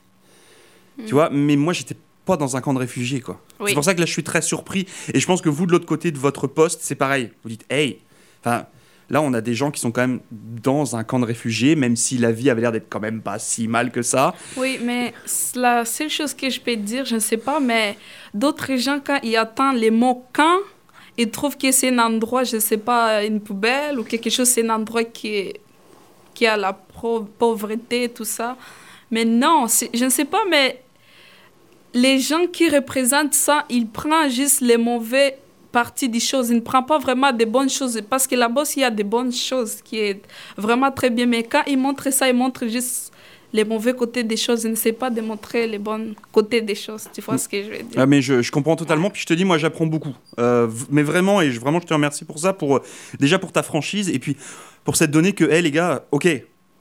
Tu 1.06 1.14
vois 1.14 1.30
Mais 1.30 1.56
moi, 1.56 1.72
j'étais 1.74 1.96
pas 2.26 2.36
dans 2.38 2.56
un 2.58 2.62
camp 2.62 2.74
de 2.74 2.80
réfugiés, 2.80 3.22
quoi. 3.22 3.42
Oui. 3.60 3.70
C'est 3.70 3.74
pour 3.76 3.84
ça 3.84 3.94
que 3.96 4.00
là, 4.00 4.06
je 4.06 4.12
suis 4.12 4.24
très 4.24 4.42
surpris. 4.42 4.86
Et 5.14 5.20
je 5.20 5.26
pense 5.26 5.42
que 5.42 5.50
vous, 5.50 5.66
de 5.66 5.72
l'autre 5.72 5.86
côté 5.86 6.12
de 6.12 6.18
votre 6.18 6.46
poste, 6.48 6.82
c'est 6.84 6.96
pareil. 6.96 7.32
Vous 7.44 7.50
dites, 7.50 7.66
hey, 7.70 8.00
enfin. 8.44 8.66
Là, 9.10 9.22
on 9.22 9.34
a 9.34 9.42
des 9.42 9.56
gens 9.56 9.72
qui 9.72 9.82
sont 9.82 9.92
quand 9.92 10.02
même 10.02 10.20
dans 10.32 10.96
un 10.96 11.04
camp 11.04 11.20
de 11.20 11.26
réfugiés, 11.26 11.76
même 11.76 11.96
si 11.96 12.18
la 12.18 12.32
vie 12.32 12.50
avait 12.50 12.62
l'air 12.62 12.72
d'être 12.72 12.90
quand 12.90 13.00
même 13.00 13.22
pas 13.22 13.40
si 13.40 13.68
mal 13.68 13.92
que 13.92 14.02
ça. 14.02 14.36
Oui, 14.56 14.80
mais 14.84 15.14
la 15.56 15.84
seule 15.86 16.10
chose 16.10 16.34
que 16.34 16.50
je 16.50 16.62
peux 16.62 16.76
dire, 16.76 17.06
je 17.06 17.16
ne 17.16 17.20
sais 17.20 17.38
pas, 17.38 17.60
mais 17.60 17.98
d'autres 18.34 18.76
gens, 18.76 19.00
quand 19.04 19.20
ils 19.24 19.36
attendent 19.36 19.78
les 19.78 19.92
mots 19.92 20.26
quand, 20.32 20.60
ils 21.18 21.30
trouvent 21.30 21.58
que 21.58 21.72
c'est 21.72 21.90
un 21.90 22.00
endroit, 22.00 22.44
je 22.44 22.58
ne 22.58 22.62
sais 22.62 22.78
pas, 22.78 23.24
une 23.26 23.42
poubelle 23.42 24.00
ou 24.00 24.04
quelque 24.04 24.30
chose, 24.30 24.48
c'est 24.48 24.66
un 24.66 24.76
endroit 24.76 25.04
qui, 25.04 25.54
qui 26.34 26.46
a 26.46 26.56
la 26.56 26.74
pauvreté, 26.74 28.10
tout 28.10 28.26
ça. 28.26 28.58
Mais 29.12 29.26
non, 29.26 29.66
je 29.94 30.06
ne 30.06 30.10
sais 30.10 30.26
pas, 30.26 30.44
mais 30.50 30.82
les 31.94 32.20
gens 32.20 32.46
qui 32.46 32.70
représentent 32.70 33.34
ça, 33.34 33.66
ils 33.70 33.88
prennent 33.88 34.30
juste 34.30 34.62
les 34.62 34.78
mauvais 34.78 35.38
parties 35.72 36.10
des 36.10 36.20
choses. 36.20 36.50
Ils 36.50 36.56
ne 36.56 36.62
prennent 36.62 36.86
pas 36.86 36.98
vraiment 36.98 37.32
des 37.32 37.46
bonnes 37.46 37.70
choses. 37.70 38.00
Parce 38.10 38.28
que 38.28 38.36
là-bas, 38.36 38.64
il 38.76 38.82
y 38.82 38.84
a 38.84 38.92
des 38.92 39.04
bonnes 39.04 39.32
choses 39.32 39.82
qui 39.84 40.00
est 40.00 40.22
vraiment 40.58 40.92
très 40.92 41.10
bien. 41.10 41.26
Mais 41.26 41.44
quand 41.44 41.64
ils 41.68 41.78
montrent 41.78 42.12
ça, 42.12 42.28
ils 42.28 42.36
montrent 42.36 42.68
juste 42.68 43.12
les 43.52 43.64
mauvais 43.66 43.94
côtés 43.94 44.24
des 44.24 44.38
choses. 44.38 44.64
Ils 44.64 44.72
ne 44.72 44.76
savent 44.76 44.94
pas 44.94 45.10
démontrer 45.10 45.68
les 45.68 45.80
bons 45.80 46.14
côtés 46.32 46.62
des 46.62 46.76
choses. 46.76 47.08
Tu 47.14 47.22
vois 47.22 47.38
ce 47.38 47.48
que 47.48 47.64
je 47.64 47.70
veux 47.70 47.78
dire? 47.78 47.98
Ah, 47.98 48.06
mais 48.06 48.22
je, 48.22 48.42
je 48.42 48.52
comprends 48.52 48.76
totalement. 48.76 49.10
Puis 49.10 49.22
je 49.22 49.28
te 49.28 49.34
dis, 49.34 49.46
moi, 49.46 49.58
j'apprends 49.58 49.88
beaucoup. 49.88 50.14
Euh, 50.40 50.68
mais 50.90 51.04
vraiment, 51.04 51.42
et 51.42 51.52
je, 51.52 51.60
vraiment, 51.60 51.80
je 51.80 51.88
te 51.88 51.94
remercie 51.94 52.26
pour 52.26 52.40
ça, 52.40 52.54
pour 52.54 52.78
euh, 52.78 52.84
déjà 53.20 53.40
pour 53.40 53.52
ta 53.52 53.64
franchise, 53.64 54.10
et 54.10 54.20
puis 54.20 54.38
pour 54.84 54.96
cette 54.96 55.12
donnée 55.12 55.34
que, 55.34 55.46
hé, 55.46 55.62
les 55.62 55.72
gars, 55.72 56.06
ok, 56.12 56.28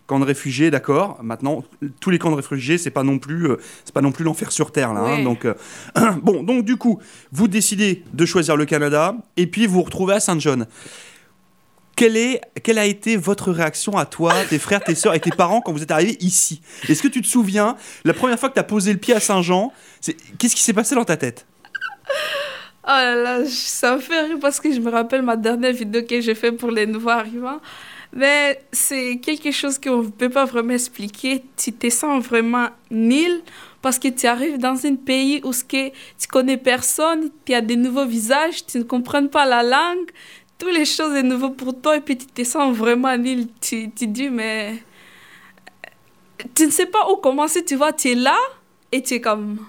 camp 0.08 0.18
de 0.18 0.24
réfugiés, 0.24 0.70
d'accord. 0.72 1.18
Maintenant, 1.22 1.62
tous 2.00 2.10
les 2.10 2.18
camps 2.18 2.30
de 2.30 2.36
réfugiés, 2.36 2.78
c'est 2.78 2.90
pas 2.90 3.04
non 3.04 3.18
plus, 3.20 3.50
euh, 3.50 3.56
c'est 3.84 3.94
pas 3.94 4.00
non 4.00 4.10
plus 4.10 4.24
l'enfer 4.24 4.50
sur 4.50 4.72
terre 4.72 4.92
là. 4.94 5.00
hein. 5.02 5.22
Donc, 5.22 5.44
euh, 5.44 5.54
bon, 6.22 6.42
donc 6.42 6.64
du 6.64 6.76
coup, 6.76 6.98
vous 7.30 7.46
décidez 7.46 8.02
de 8.12 8.26
choisir 8.26 8.56
le 8.56 8.64
Canada, 8.64 9.14
et 9.36 9.46
puis 9.46 9.66
vous 9.66 9.74
vous 9.74 9.82
retrouvez 9.82 10.14
à 10.14 10.20
Saint 10.20 10.38
John. 10.40 10.66
Quelle, 11.94 12.16
est, 12.16 12.40
quelle 12.62 12.78
a 12.78 12.84
été 12.86 13.16
votre 13.16 13.50
réaction 13.50 13.96
à 13.98 14.06
toi, 14.06 14.32
tes 14.48 14.60
frères, 14.60 14.82
tes 14.84 14.94
sœurs 14.94 15.14
et 15.14 15.20
tes 15.20 15.30
parents 15.30 15.60
quand 15.60 15.72
vous 15.72 15.82
êtes 15.82 15.90
arrivés 15.90 16.16
ici? 16.20 16.62
Est-ce 16.88 17.02
que 17.02 17.08
tu 17.08 17.20
te 17.20 17.26
souviens, 17.26 17.76
la 18.04 18.14
première 18.14 18.38
fois 18.38 18.48
que 18.48 18.54
tu 18.54 18.60
as 18.60 18.64
posé 18.64 18.92
le 18.92 18.98
pied 19.00 19.14
à 19.14 19.20
Saint-Jean, 19.20 19.72
c'est- 20.00 20.16
qu'est-ce 20.38 20.54
qui 20.54 20.62
s'est 20.62 20.72
passé 20.72 20.94
dans 20.94 21.04
ta 21.04 21.16
tête? 21.16 21.44
Oh 22.84 22.90
là 22.90 23.14
là, 23.16 23.38
ça 23.46 23.96
me 23.96 24.00
fait 24.00 24.20
rire 24.22 24.38
parce 24.40 24.60
que 24.60 24.72
je 24.72 24.80
me 24.80 24.90
rappelle 24.90 25.22
ma 25.22 25.36
dernière 25.36 25.72
vidéo 25.72 26.02
que 26.08 26.20
j'ai 26.20 26.34
fait 26.34 26.52
pour 26.52 26.70
les 26.70 26.86
nouveaux 26.86 27.10
arrivants. 27.10 27.60
Mais 28.12 28.62
c'est 28.72 29.18
quelque 29.18 29.50
chose 29.52 29.78
qu'on 29.78 30.02
ne 30.02 30.08
peut 30.08 30.30
pas 30.30 30.44
vraiment 30.44 30.72
expliquer. 30.72 31.44
Tu 31.56 31.72
te 31.72 31.90
sens 31.90 32.24
vraiment 32.24 32.68
nul 32.90 33.42
parce 33.82 33.98
que 33.98 34.08
tu 34.08 34.26
arrives 34.26 34.58
dans 34.58 34.86
un 34.86 34.96
pays 34.96 35.40
où 35.44 35.50
que 35.50 35.88
tu 35.90 36.28
connais 36.28 36.56
personne, 36.56 37.30
tu 37.44 37.54
as 37.54 37.60
des 37.60 37.76
nouveaux 37.76 38.06
visages, 38.06 38.64
tu 38.66 38.78
ne 38.78 38.82
comprends 38.82 39.26
pas 39.26 39.44
la 39.44 39.62
langue, 39.62 40.10
toutes 40.58 40.72
les 40.72 40.84
choses 40.84 41.16
sont 41.16 41.22
nouvelles 41.22 41.54
pour 41.54 41.80
toi 41.80 41.96
et 41.96 42.00
puis 42.00 42.16
tu 42.16 42.26
te 42.26 42.42
sens 42.44 42.74
vraiment 42.76 43.16
nul. 43.16 43.46
Tu, 43.60 43.90
tu 43.90 44.06
dis, 44.06 44.30
mais 44.30 44.82
tu 46.54 46.66
ne 46.66 46.70
sais 46.70 46.86
pas 46.86 47.10
où 47.10 47.16
commencer, 47.16 47.64
tu 47.64 47.76
vois, 47.76 47.92
tu 47.92 48.10
es 48.10 48.14
là 48.14 48.36
et 48.90 49.02
tu 49.02 49.14
es 49.14 49.20
comme 49.20 49.64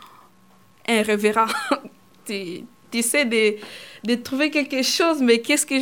un 0.88 1.02
révérend. 1.02 1.48
tu, 2.26 2.64
tu 2.90 2.98
essaies 2.98 3.26
de, 3.26 3.58
de 4.04 4.16
trouver 4.16 4.50
quelque 4.50 4.82
chose, 4.82 5.22
mais 5.22 5.40
qu'est-ce 5.40 5.66
que 5.66 5.76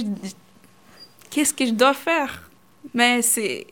qu'est-ce 1.29 1.53
que 1.53 1.65
je 1.65 1.71
dois 1.71 1.93
faire? 1.93 2.46
Mais 2.93 3.21
c'est... 3.21 3.67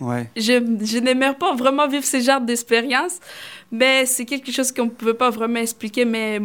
Ouais. 0.00 0.28
Je, 0.36 0.54
je 0.82 0.98
n'aimerais 0.98 1.34
pas 1.34 1.54
vraiment 1.54 1.86
vivre 1.86 2.04
ce 2.04 2.20
genre 2.20 2.40
d'expérience, 2.40 3.20
mais 3.70 4.04
c'est 4.06 4.24
quelque 4.24 4.50
chose 4.50 4.72
qu'on 4.72 4.86
ne 4.86 4.90
peut 4.90 5.14
pas 5.14 5.30
vraiment 5.30 5.60
expliquer. 5.60 6.04
Mais 6.04 6.40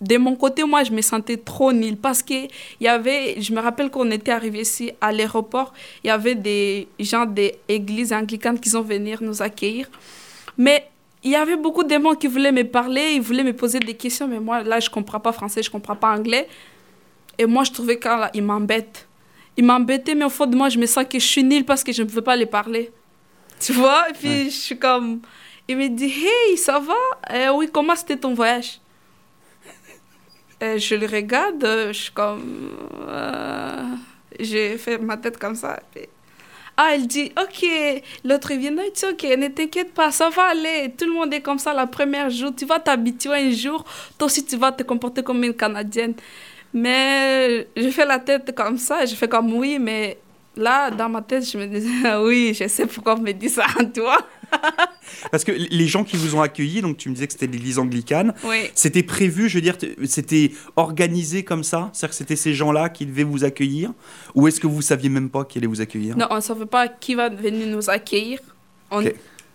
de 0.00 0.16
mon 0.16 0.34
côté, 0.34 0.64
moi, 0.64 0.82
je 0.82 0.92
me 0.92 1.00
sentais 1.00 1.36
trop 1.36 1.72
nulle 1.72 1.96
parce 1.96 2.22
que 2.22 2.34
il 2.34 2.48
y 2.80 2.88
avait, 2.88 3.40
je 3.40 3.52
me 3.52 3.60
rappelle 3.60 3.90
qu'on 3.90 4.10
était 4.10 4.32
arrivé 4.32 4.60
ici 4.60 4.90
à 5.00 5.12
l'aéroport, 5.12 5.72
il 6.02 6.08
y 6.08 6.10
avait 6.10 6.34
des 6.34 6.88
gens 6.98 7.24
des 7.26 7.56
églises 7.68 8.12
anglicanes 8.12 8.58
qui 8.58 8.70
sont 8.70 8.82
venus 8.82 9.20
nous 9.20 9.40
accueillir. 9.40 9.88
Mais 10.58 10.88
il 11.22 11.30
y 11.30 11.36
avait 11.36 11.56
beaucoup 11.56 11.84
de 11.84 11.94
gens 11.94 12.14
qui 12.14 12.26
voulaient 12.26 12.52
me 12.52 12.64
parler, 12.64 13.12
ils 13.14 13.22
voulaient 13.22 13.44
me 13.44 13.54
poser 13.54 13.78
des 13.78 13.94
questions, 13.94 14.28
mais 14.28 14.40
moi, 14.40 14.62
là, 14.62 14.78
je 14.78 14.88
ne 14.88 14.92
comprends 14.92 15.20
pas 15.20 15.32
français, 15.32 15.62
je 15.62 15.68
ne 15.68 15.72
comprends 15.72 15.96
pas 15.96 16.14
anglais. 16.14 16.46
Et 17.38 17.46
moi, 17.46 17.64
je 17.64 17.72
trouvais 17.72 17.98
qu'ils 17.98 18.42
m'embêtent. 18.42 19.08
Ils 19.56 19.64
m'embêtaient, 19.64 20.14
mais 20.14 20.24
au 20.24 20.30
fond 20.30 20.46
de 20.46 20.56
moi, 20.56 20.68
je 20.68 20.78
me 20.78 20.86
sens 20.86 21.04
que 21.08 21.18
je 21.18 21.24
suis 21.26 21.44
nulle 21.44 21.64
parce 21.64 21.84
que 21.84 21.92
je 21.92 22.02
ne 22.02 22.08
peux 22.08 22.22
pas 22.22 22.36
les 22.36 22.46
parler. 22.46 22.90
Tu 23.60 23.72
vois? 23.72 24.08
Et 24.10 24.12
puis, 24.12 24.28
Ouais. 24.28 24.44
je 24.46 24.50
suis 24.50 24.78
comme... 24.78 25.20
Il 25.68 25.76
me 25.78 25.88
dit, 25.88 26.12
hey, 26.26 26.56
ça 26.58 26.78
va? 26.78 26.94
Euh, 27.32 27.50
oui, 27.54 27.68
comment 27.72 27.96
c'était 27.96 28.16
ton 28.18 28.34
voyage? 28.34 28.80
Euh, 30.62 30.78
je 30.78 30.94
le 30.94 31.06
regarde, 31.06 31.64
euh, 31.64 31.88
je 31.92 31.98
suis 32.02 32.12
comme... 32.12 32.70
euh, 33.08 33.82
J'ai 34.38 34.76
fait 34.78 34.98
ma 34.98 35.16
tête 35.16 35.38
comme 35.38 35.54
ça. 35.54 35.80
puis- 35.92 36.08
Ah, 36.76 36.90
elle 36.94 37.06
dit, 37.06 37.32
ok, 37.40 37.66
l'autre 38.24 38.52
vient, 38.54 38.70
non, 38.72 38.82
it's 38.82 39.04
ok, 39.04 39.22
ne 39.38 39.48
t'inquiète 39.48 39.92
pas, 39.94 40.10
ça 40.10 40.28
va 40.30 40.44
aller. 40.46 40.92
Tout 40.98 41.06
le 41.06 41.12
monde 41.12 41.32
est 41.32 41.40
comme 41.40 41.58
ça 41.58 41.72
la 41.72 41.86
première 41.86 42.30
jour. 42.30 42.52
Tu 42.56 42.66
vas 42.66 42.80
t'habituer 42.80 43.32
un 43.34 43.50
jour, 43.50 43.84
toi 44.18 44.26
aussi 44.26 44.44
tu 44.44 44.56
vas 44.56 44.72
te 44.72 44.82
comporter 44.82 45.22
comme 45.22 45.42
une 45.44 45.54
Canadienne. 45.54 46.14
Mais 46.74 47.68
je 47.76 47.88
fais 47.90 48.04
la 48.04 48.18
tête 48.18 48.52
comme 48.54 48.76
ça, 48.78 49.06
je 49.06 49.14
fais 49.14 49.28
comme 49.28 49.52
oui, 49.54 49.78
mais 49.80 50.18
là, 50.56 50.90
dans 50.90 51.08
ma 51.08 51.22
tête, 51.22 51.48
je 51.48 51.56
me 51.56 51.66
disais, 51.66 51.88
ah 52.04 52.22
oui, 52.22 52.52
je 52.58 52.66
sais 52.66 52.86
pourquoi 52.86 53.14
on 53.14 53.20
me 53.20 53.32
dit 53.32 53.48
ça, 53.48 53.64
tu 53.94 54.00
vois. 54.00 54.18
Parce 55.30 55.44
que 55.44 55.52
les 55.52 55.86
gens 55.86 56.04
qui 56.04 56.16
vous 56.16 56.34
ont 56.34 56.42
accueilli, 56.42 56.80
donc 56.80 56.96
tu 56.96 57.08
me 57.08 57.14
disais 57.14 57.26
que 57.26 57.32
c'était 57.32 57.46
l'église 57.46 57.78
anglicane, 57.78 58.34
Oui. 58.44 58.70
c'était 58.74 59.02
prévu, 59.02 59.48
je 59.48 59.56
veux 59.58 59.62
dire, 59.62 59.76
c'était 60.04 60.50
organisé 60.76 61.44
comme 61.44 61.64
ça? 61.64 61.90
C'est-à-dire 61.92 62.10
que 62.10 62.16
c'était 62.16 62.36
ces 62.36 62.54
gens-là 62.54 62.88
qui 62.88 63.06
devaient 63.06 63.22
vous 63.24 63.44
accueillir? 63.44 63.92
Ou 64.34 64.48
est-ce 64.48 64.60
que 64.60 64.66
vous 64.66 64.82
saviez 64.82 65.08
même 65.08 65.30
pas 65.30 65.44
qui 65.44 65.58
allait 65.58 65.66
vous 65.66 65.80
accueillir? 65.80 66.16
Non, 66.16 66.26
on 66.30 66.36
ne 66.36 66.40
savait 66.40 66.66
pas 66.66 66.88
qui 66.88 67.14
va 67.14 67.28
venir 67.28 67.66
nous 67.68 67.88
accueillir. 67.88 68.40
On... 68.90 69.02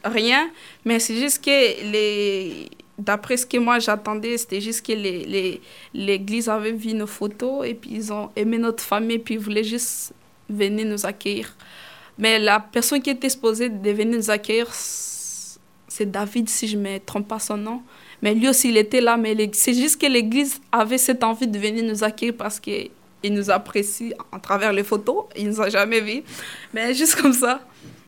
Rien. 0.03 0.49
Mais 0.85 0.99
c'est 0.99 1.15
juste 1.15 1.43
que 1.43 1.91
les... 1.91 2.69
D'après 2.99 3.37
ce 3.37 3.45
que 3.45 3.57
moi 3.57 3.79
j'attendais, 3.79 4.37
c'était 4.37 4.59
juste 4.59 4.85
que 4.85 4.91
les, 4.91 5.23
les, 5.23 5.61
l'église 5.93 6.49
avait 6.49 6.73
vu 6.73 6.93
nos 6.93 7.07
photos 7.07 7.65
et 7.65 7.73
puis 7.73 7.91
ils 7.93 8.11
ont 8.11 8.29
aimé 8.35 8.57
notre 8.57 8.83
famille 8.83 9.19
puis 9.19 9.35
ils 9.35 9.39
voulaient 9.39 9.63
juste 9.63 10.11
venir 10.49 10.85
nous 10.85 11.05
accueillir. 11.05 11.55
Mais 12.17 12.37
la 12.39 12.59
personne 12.59 13.01
qui 13.01 13.09
était 13.09 13.29
supposée 13.29 13.69
de 13.69 13.91
venir 13.91 14.17
nous 14.17 14.29
accueillir, 14.29 14.67
c'est 14.73 16.11
David, 16.11 16.49
si 16.49 16.67
je 16.67 16.75
ne 16.77 16.81
me 16.83 16.99
trompe 16.99 17.29
pas 17.29 17.39
son 17.39 17.55
nom. 17.55 17.81
Mais 18.21 18.33
lui 18.35 18.49
aussi, 18.49 18.67
il 18.67 18.75
était 18.77 18.99
là. 18.99 19.15
Mais 19.15 19.33
l'Église- 19.33 19.61
c'est 19.61 19.73
juste 19.73 19.99
que 20.01 20.05
l'église 20.07 20.59
avait 20.71 20.97
cette 20.97 21.23
envie 21.23 21.47
de 21.47 21.57
venir 21.57 21.85
nous 21.85 22.03
accueillir 22.03 22.35
parce 22.37 22.59
qu'il 22.59 22.89
nous 23.23 23.49
apprécie 23.49 24.13
à 24.33 24.39
travers 24.39 24.73
les 24.73 24.83
photos. 24.83 25.23
Il 25.37 25.45
ne 25.45 25.51
nous 25.51 25.61
a 25.61 25.69
jamais 25.69 26.01
vus. 26.01 26.23
Mais 26.73 26.93
juste 26.93 27.15
comme 27.15 27.31
ça. 27.33 27.61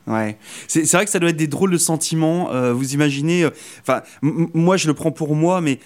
Ouais. 0.06 0.36
C'est 0.68 0.90
vrai 0.92 1.04
que 1.04 1.10
ça 1.10 1.18
doit 1.20 1.30
être 1.30 1.36
des 1.36 1.46
drôles 1.46 1.70
de 1.70 1.78
sentiments. 1.78 2.52
euh, 2.52 2.72
vous 2.72 2.94
imaginez, 2.94 3.44
euh, 3.44 3.50
enfin, 3.82 4.02
moi 4.22 4.76
je 4.76 4.88
le 4.88 4.94
prends 4.94 5.12
pour 5.12 5.34
moi, 5.36 5.60
mais 5.60 5.78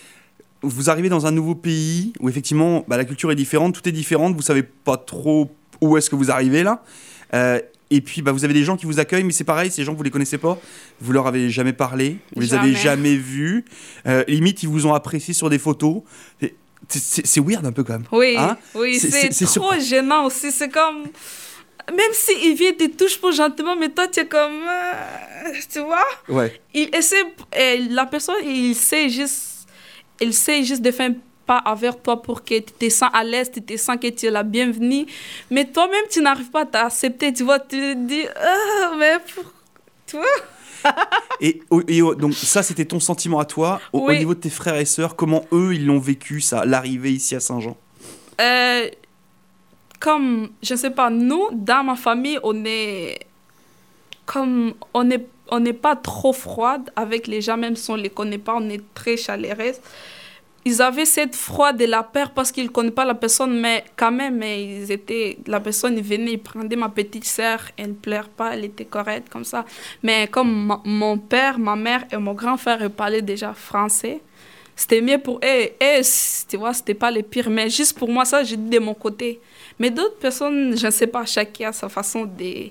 vous 0.63 0.89
arrivez 0.89 1.09
dans 1.11 1.27
un 1.27 1.33
nouveau 1.33 1.55
pays 1.55 2.13
où 2.21 2.29
effectivement 2.29 2.85
bah, 2.89 2.97
la 2.97 3.05
culture 3.05 3.31
est 3.31 3.35
différente, 3.37 3.75
tout 3.75 3.87
est 3.89 3.93
différent, 3.93 4.33
vous 4.33 4.41
savez 4.43 4.63
pas 4.63 4.97
trop 4.97 5.51
où 5.83 5.97
est-ce 5.99 6.09
que 6.09 6.17
vous 6.17 6.31
arrivez 6.31 6.63
là. 6.63 6.83
Euh, 7.35 7.61
et 7.91 8.01
puis 8.01 8.23
bah, 8.23 8.33
vous 8.33 8.45
avez 8.45 8.55
des 8.55 8.65
gens 8.65 8.77
qui 8.77 8.87
vous 8.87 8.99
accueillent, 8.99 9.23
mais 9.23 9.33
c'est 9.33 9.45
pareil, 9.45 9.71
ces 9.71 9.85
gens 9.85 9.93
vous 9.95 10.03
les 10.03 10.11
connaissez 10.11 10.39
pas, 10.39 10.59
vous 11.01 11.13
leur 11.13 11.27
avez 11.27 11.51
jamais 11.51 11.73
parlé, 11.75 12.17
vous 12.35 12.41
les 12.41 12.55
avez 12.55 12.73
Jamais. 12.75 13.15
vus. 13.17 13.65
Limite 14.29 14.63
ils 14.63 14.69
vous 14.69 14.87
ont 14.87 14.95
apprécié 14.95 15.35
sur 15.35 15.51
des 15.51 15.59
photos. 15.59 16.03
C'est 16.89 17.41
weird 17.41 17.67
un 17.67 17.73
peu 17.73 17.85
quand 17.85 17.95
même. 17.95 18.05
Oui, 18.13 18.35
Hein? 18.39 18.57
oui, 18.75 18.99
C'est- 18.99 19.29
trop 19.31 19.47
surprenant. 19.53 19.81
gênant 19.81 20.25
aussi. 20.27 20.53
C'est 20.53 20.69
comme. 20.69 21.05
Même 21.91 22.13
s'il 22.13 22.55
vient 22.55 22.73
te 22.73 22.87
touche 22.89 23.21
pas 23.21 23.31
gentiment, 23.31 23.77
mais 23.77 23.89
toi, 23.89 24.09
tu 24.09 24.21
es 24.21 24.27
comme. 24.27 24.65
euh, 24.69 25.53
tu 25.73 25.81
vois? 25.81 26.05
Ouais. 26.29 26.61
Il 26.75 26.95
essaie. 26.95 27.25
et 27.57 27.79
la 27.79 28.07
personne, 28.07 28.37
il 28.45 28.75
sait 28.75 29.09
juste. 29.09 29.69
Il 30.21 30.33
sait 30.33 30.63
juste 30.65 30.83
de 30.83 30.91
faire 30.91 31.11
un 31.11 31.15
pas 31.47 31.63
envers 31.65 32.01
toi 32.03 32.21
pour 32.21 32.43
que 32.43 32.59
tu 32.59 32.73
te 32.73 32.89
sens 32.89 33.09
à 33.13 33.23
l'aise, 33.23 33.51
tu 33.53 33.63
te 33.63 33.77
sens 33.77 33.97
que 34.03 34.09
tu 34.09 34.27
es 34.27 34.31
la 34.31 34.43
bienvenue. 34.43 35.07
Mais 35.51 35.65
toi-même, 35.65 36.05
tu 36.11 36.21
n'arrives 36.21 36.51
pas 36.51 36.63
à 36.63 36.67
t'accepter. 36.67 37.33
Tu 37.33 37.45
vois, 37.45 37.61
tu 37.61 37.77
te 37.79 37.95
dis. 37.95 38.25
Ah, 38.35 38.93
mais 38.99 39.15
pour. 39.35 39.45
Tu 40.07 40.17
vois 40.17 40.27
Et, 41.41 41.61
donc 42.19 42.35
ça, 42.35 42.63
c'était 42.63 42.85
ton 42.85 43.01
sentiment 43.01 43.39
à 43.39 43.45
toi. 43.45 43.81
Au, 43.93 44.01
au 44.09 44.13
niveau 44.13 44.35
de 44.35 44.41
tes 44.41 44.51
frères 44.51 44.77
et 44.77 44.85
sœurs, 44.85 45.17
comment 45.17 45.45
eux, 45.53 45.75
ils 45.75 45.87
l'ont 45.87 45.99
vécu, 45.99 46.41
ça, 46.41 46.65
l'arrivée 46.65 47.13
ici 47.13 47.35
à 47.35 47.41
Saint-Jean? 47.41 47.77
Euh, 48.41 48.89
comme, 50.01 50.51
je 50.63 50.75
sais 50.75 50.91
pas, 50.91 51.11
nous, 51.11 51.49
dans 51.53 51.85
ma 51.85 51.97
famille, 51.97 52.39
on 52.43 52.65
est. 52.65 53.19
Comme, 54.25 54.75
on 54.93 55.05
n'est 55.05 55.27
on 55.51 55.65
pas 55.73 55.95
trop 55.95 56.33
froide 56.33 56.91
avec 56.97 57.27
les 57.27 57.41
gens, 57.41 57.57
même 57.57 57.77
si 57.77 57.91
on 57.91 57.95
les 57.95 58.11
connaît 58.11 58.39
pas, 58.39 58.55
on 58.57 58.69
est 58.69 58.83
très 58.95 59.17
chaleureuse. 59.17 59.77
Ils 60.65 60.83
avaient 60.83 61.05
cette 61.05 61.37
froide 61.37 61.77
de 61.79 61.85
la 61.85 62.03
peur 62.03 62.33
parce 62.33 62.51
qu'ils 62.51 62.65
ne 62.65 62.71
connaissent 62.71 62.93
pas 62.95 63.05
la 63.05 63.15
personne, 63.15 63.61
mais 63.61 63.85
quand 63.95 64.11
même, 64.11 64.43
ils 64.43 64.91
étaient, 64.91 65.39
la 65.47 65.61
personne 65.61 66.01
venait, 66.01 66.33
il 66.33 66.39
prenait 66.39 66.75
ma 66.75 66.89
petite 66.89 67.25
sœur, 67.25 67.61
elle 67.77 67.91
ne 67.91 67.95
pleure 67.95 68.29
pas, 68.29 68.55
elle 68.55 68.65
était 68.65 68.85
correcte 68.85 69.29
comme 69.29 69.45
ça. 69.45 69.65
Mais 70.03 70.27
comme 70.27 70.77
mon 70.85 71.19
père, 71.19 71.61
ma 71.61 71.77
mère 71.77 72.05
et 72.11 72.17
mon 72.17 72.35
grand 72.35 72.57
frère 72.57 72.91
parlaient 72.91 73.23
déjà 73.23 73.55
français, 73.55 74.21
c'était 74.75 75.01
mieux 75.01 75.19
pour 75.19 75.37
eux. 75.37 75.71
Et, 75.81 76.01
tu 76.49 76.57
vois, 76.59 76.75
c'était 76.75 76.95
pas 76.95 77.11
les 77.13 77.23
pires. 77.23 77.49
Mais 77.49 77.71
juste 77.71 77.97
pour 77.99 78.09
moi, 78.11 78.25
ça, 78.25 78.43
j'ai 78.43 78.57
dit 78.57 78.69
de 78.69 78.79
mon 78.79 78.95
côté. 78.95 79.41
Mais 79.79 79.91
d'autres 79.91 80.17
personnes, 80.17 80.77
je 80.77 80.87
ne 80.87 80.91
sais 80.91 81.07
pas, 81.07 81.27
chacun 81.27 81.69
a 81.69 81.73
sa 81.73 81.89
façon 81.89 82.25
de 82.25 82.71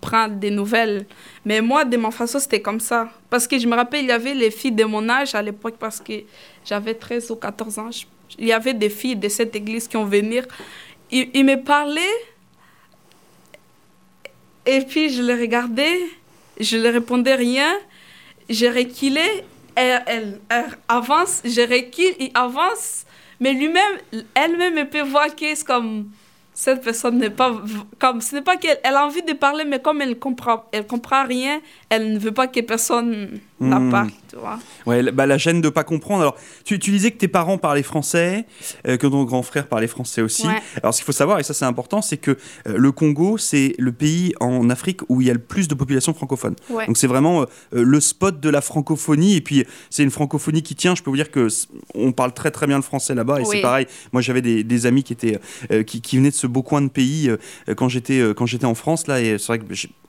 prendre 0.00 0.36
des 0.36 0.50
nouvelles. 0.50 1.06
Mais 1.44 1.60
moi, 1.60 1.84
de 1.84 1.96
ma 1.96 2.10
façon, 2.10 2.38
c'était 2.38 2.60
comme 2.60 2.80
ça. 2.80 3.10
Parce 3.28 3.46
que 3.46 3.58
je 3.58 3.66
me 3.66 3.74
rappelle, 3.74 4.04
il 4.04 4.08
y 4.08 4.12
avait 4.12 4.34
les 4.34 4.50
filles 4.50 4.72
de 4.72 4.84
mon 4.84 5.08
âge 5.08 5.34
à 5.34 5.42
l'époque, 5.42 5.76
parce 5.78 6.00
que 6.00 6.22
j'avais 6.64 6.94
13 6.94 7.30
ou 7.30 7.36
14 7.36 7.78
ans. 7.78 7.90
Il 8.38 8.46
y 8.46 8.52
avait 8.52 8.74
des 8.74 8.90
filles 8.90 9.16
de 9.16 9.28
cette 9.28 9.54
église 9.54 9.86
qui 9.88 9.96
ont. 9.96 10.08
Ils, 10.10 10.44
ils 11.10 11.44
me 11.44 11.56
parlaient. 11.62 12.00
Et 14.64 14.80
puis, 14.80 15.10
je 15.10 15.22
les 15.22 15.34
regardais. 15.34 15.98
Je 16.58 16.76
ne 16.76 16.88
répondais 16.88 17.34
rien. 17.34 17.72
Je 18.48 18.66
reculais. 18.66 19.44
Elle, 19.74 20.02
elle, 20.06 20.40
elle 20.48 20.64
avance. 20.88 21.42
Je 21.44 21.60
recule. 21.60 22.14
Il 22.18 22.30
avance. 22.34 23.04
Mais 23.38 23.52
lui-même, 23.52 23.98
elle-même, 24.34 24.78
elle 24.78 24.88
peut 24.88 25.02
voir 25.02 25.34
que 25.36 25.54
c'est 25.54 25.66
comme 25.66 26.08
cette 26.56 26.82
personne 26.82 27.18
n'est 27.18 27.28
pas 27.28 27.52
comme 27.98 28.22
ce 28.22 28.34
n'est 28.34 28.42
pas 28.42 28.56
qu'elle 28.56 28.78
elle 28.82 28.94
a 28.94 29.04
envie 29.04 29.22
de 29.22 29.34
parler 29.34 29.64
mais 29.66 29.78
comme 29.78 30.00
elle 30.00 30.18
comprend 30.18 30.64
elle 30.72 30.86
comprend 30.86 31.24
rien 31.24 31.60
elle 31.90 32.14
ne 32.14 32.18
veut 32.18 32.32
pas 32.32 32.48
que 32.48 32.60
personne 32.60 33.38
la 33.60 33.78
Hmm. 33.78 33.90
parle 33.90 34.10
tu 34.28 34.36
vois 34.36 34.58
Ouais, 34.84 35.10
bah, 35.12 35.24
la 35.26 35.38
gêne 35.38 35.60
de 35.60 35.68
pas 35.68 35.82
comprendre. 35.84 36.20
Alors, 36.20 36.36
tu, 36.64 36.78
tu 36.78 36.90
disais 36.90 37.10
que 37.10 37.16
tes 37.16 37.28
parents 37.28 37.56
parlaient 37.58 37.82
français, 37.82 38.44
euh, 38.86 38.96
que 38.96 39.06
ton 39.06 39.24
grand 39.24 39.42
frère 39.42 39.66
parlait 39.66 39.86
français 39.86 40.20
aussi. 40.20 40.46
Ouais. 40.46 40.60
Alors, 40.82 40.92
ce 40.92 40.98
qu'il 40.98 41.06
faut 41.06 41.12
savoir, 41.12 41.38
et 41.38 41.42
ça 41.42 41.54
c'est 41.54 41.64
important, 41.64 42.02
c'est 42.02 42.18
que 42.18 42.32
euh, 42.32 42.36
le 42.76 42.92
Congo, 42.92 43.38
c'est 43.38 43.74
le 43.78 43.92
pays 43.92 44.34
en 44.40 44.68
Afrique 44.68 45.00
où 45.08 45.20
il 45.22 45.26
y 45.26 45.30
a 45.30 45.32
le 45.32 45.38
plus 45.38 45.68
de 45.68 45.74
population 45.74 46.12
francophone. 46.12 46.54
ouais 46.70 46.86
Donc 46.86 46.96
c'est 46.98 47.06
vraiment 47.06 47.42
euh, 47.42 47.46
le 47.72 48.00
spot 48.00 48.40
de 48.40 48.50
la 48.50 48.60
francophonie 48.60 49.36
et 49.36 49.40
puis 49.40 49.64
c'est 49.88 50.02
une 50.02 50.10
francophonie 50.10 50.62
qui 50.62 50.74
tient. 50.74 50.94
Je 50.94 51.02
peux 51.02 51.10
vous 51.10 51.16
dire 51.16 51.30
que 51.30 51.48
on 51.94 52.12
parle 52.12 52.34
très 52.34 52.50
très 52.50 52.66
bien 52.66 52.76
le 52.76 52.82
français 52.82 53.14
là-bas 53.14 53.40
et 53.40 53.44
c'est 53.44 53.62
pareil. 53.62 53.86
Moi 54.12 54.20
j'avais 54.22 54.42
des, 54.42 54.64
des 54.64 54.86
amis 54.86 55.02
qui 55.02 55.12
étaient 55.14 55.38
qui, 55.86 56.00
qui 56.00 56.16
venaient 56.18 56.30
de 56.30 56.34
ce 56.34 56.46
beau 56.46 56.62
coin 56.62 56.82
de 56.82 56.88
pays 56.88 57.30
quand 57.76 57.88
j'étais 57.88 58.22
quand 58.36 58.46
j'étais 58.46 58.66
en 58.66 58.74
France 58.74 59.06
là 59.06 59.20
et 59.20 59.38
c'est 59.38 59.46
vrai 59.46 59.58
que 59.58 59.64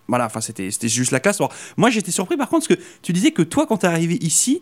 voilà 0.07 0.25
enfin 0.25 0.41
c'était 0.41 0.71
c'était 0.71 0.87
juste 0.89 1.11
la 1.11 1.19
classe. 1.19 1.39
Alors, 1.41 1.53
moi 1.77 1.89
j'étais 1.89 2.11
surpris 2.11 2.37
par 2.37 2.49
contre 2.49 2.67
parce 2.67 2.79
que 2.79 2.83
tu 3.01 3.13
disais 3.13 3.31
que 3.31 3.41
toi 3.41 3.65
quand 3.67 3.77
t'es 3.77 3.87
arrivé 3.87 4.15
ici 4.21 4.61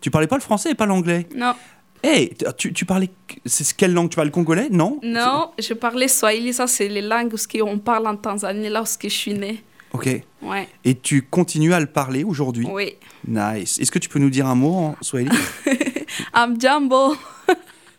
tu 0.00 0.10
parlais 0.10 0.26
pas 0.28 0.36
le 0.36 0.42
français 0.42 0.70
et 0.70 0.74
pas 0.74 0.86
l'anglais. 0.86 1.26
non 1.34 1.54
Hey, 2.02 2.28
t- 2.28 2.46
tu, 2.56 2.72
tu 2.72 2.84
parlais 2.84 3.10
c'est 3.44 3.76
quelle 3.76 3.92
langue? 3.92 4.08
Tu 4.08 4.14
parles 4.16 4.28
le 4.28 4.32
congolais? 4.32 4.68
Non 4.70 5.00
non 5.02 5.50
je 5.58 5.74
parlais 5.74 6.06
swahili 6.08 6.52
ça 6.52 6.66
c'est 6.68 6.88
les 6.88 7.02
langues 7.02 7.34
qu'on 7.50 7.78
parle 7.78 8.06
en 8.06 8.16
Tanzanie 8.16 8.68
là 8.68 8.82
où 8.82 8.86
je 9.02 9.08
suis 9.08 9.34
née 9.34 9.64
Ok. 9.92 10.08
ouais 10.42 10.68
Et 10.84 10.94
tu 10.94 11.22
continues 11.22 11.74
à 11.74 11.80
le 11.80 11.86
parler 11.86 12.22
aujourd'hui? 12.22 12.66
oui 12.70 12.94
Nice. 13.26 13.78
Est-ce 13.80 13.90
que 13.90 13.98
tu 13.98 14.08
peux 14.08 14.20
nous 14.20 14.30
dire 14.30 14.46
un 14.46 14.54
mot 14.54 14.74
en 14.74 14.96
swahili? 15.00 15.30
Amjambo 16.32 17.16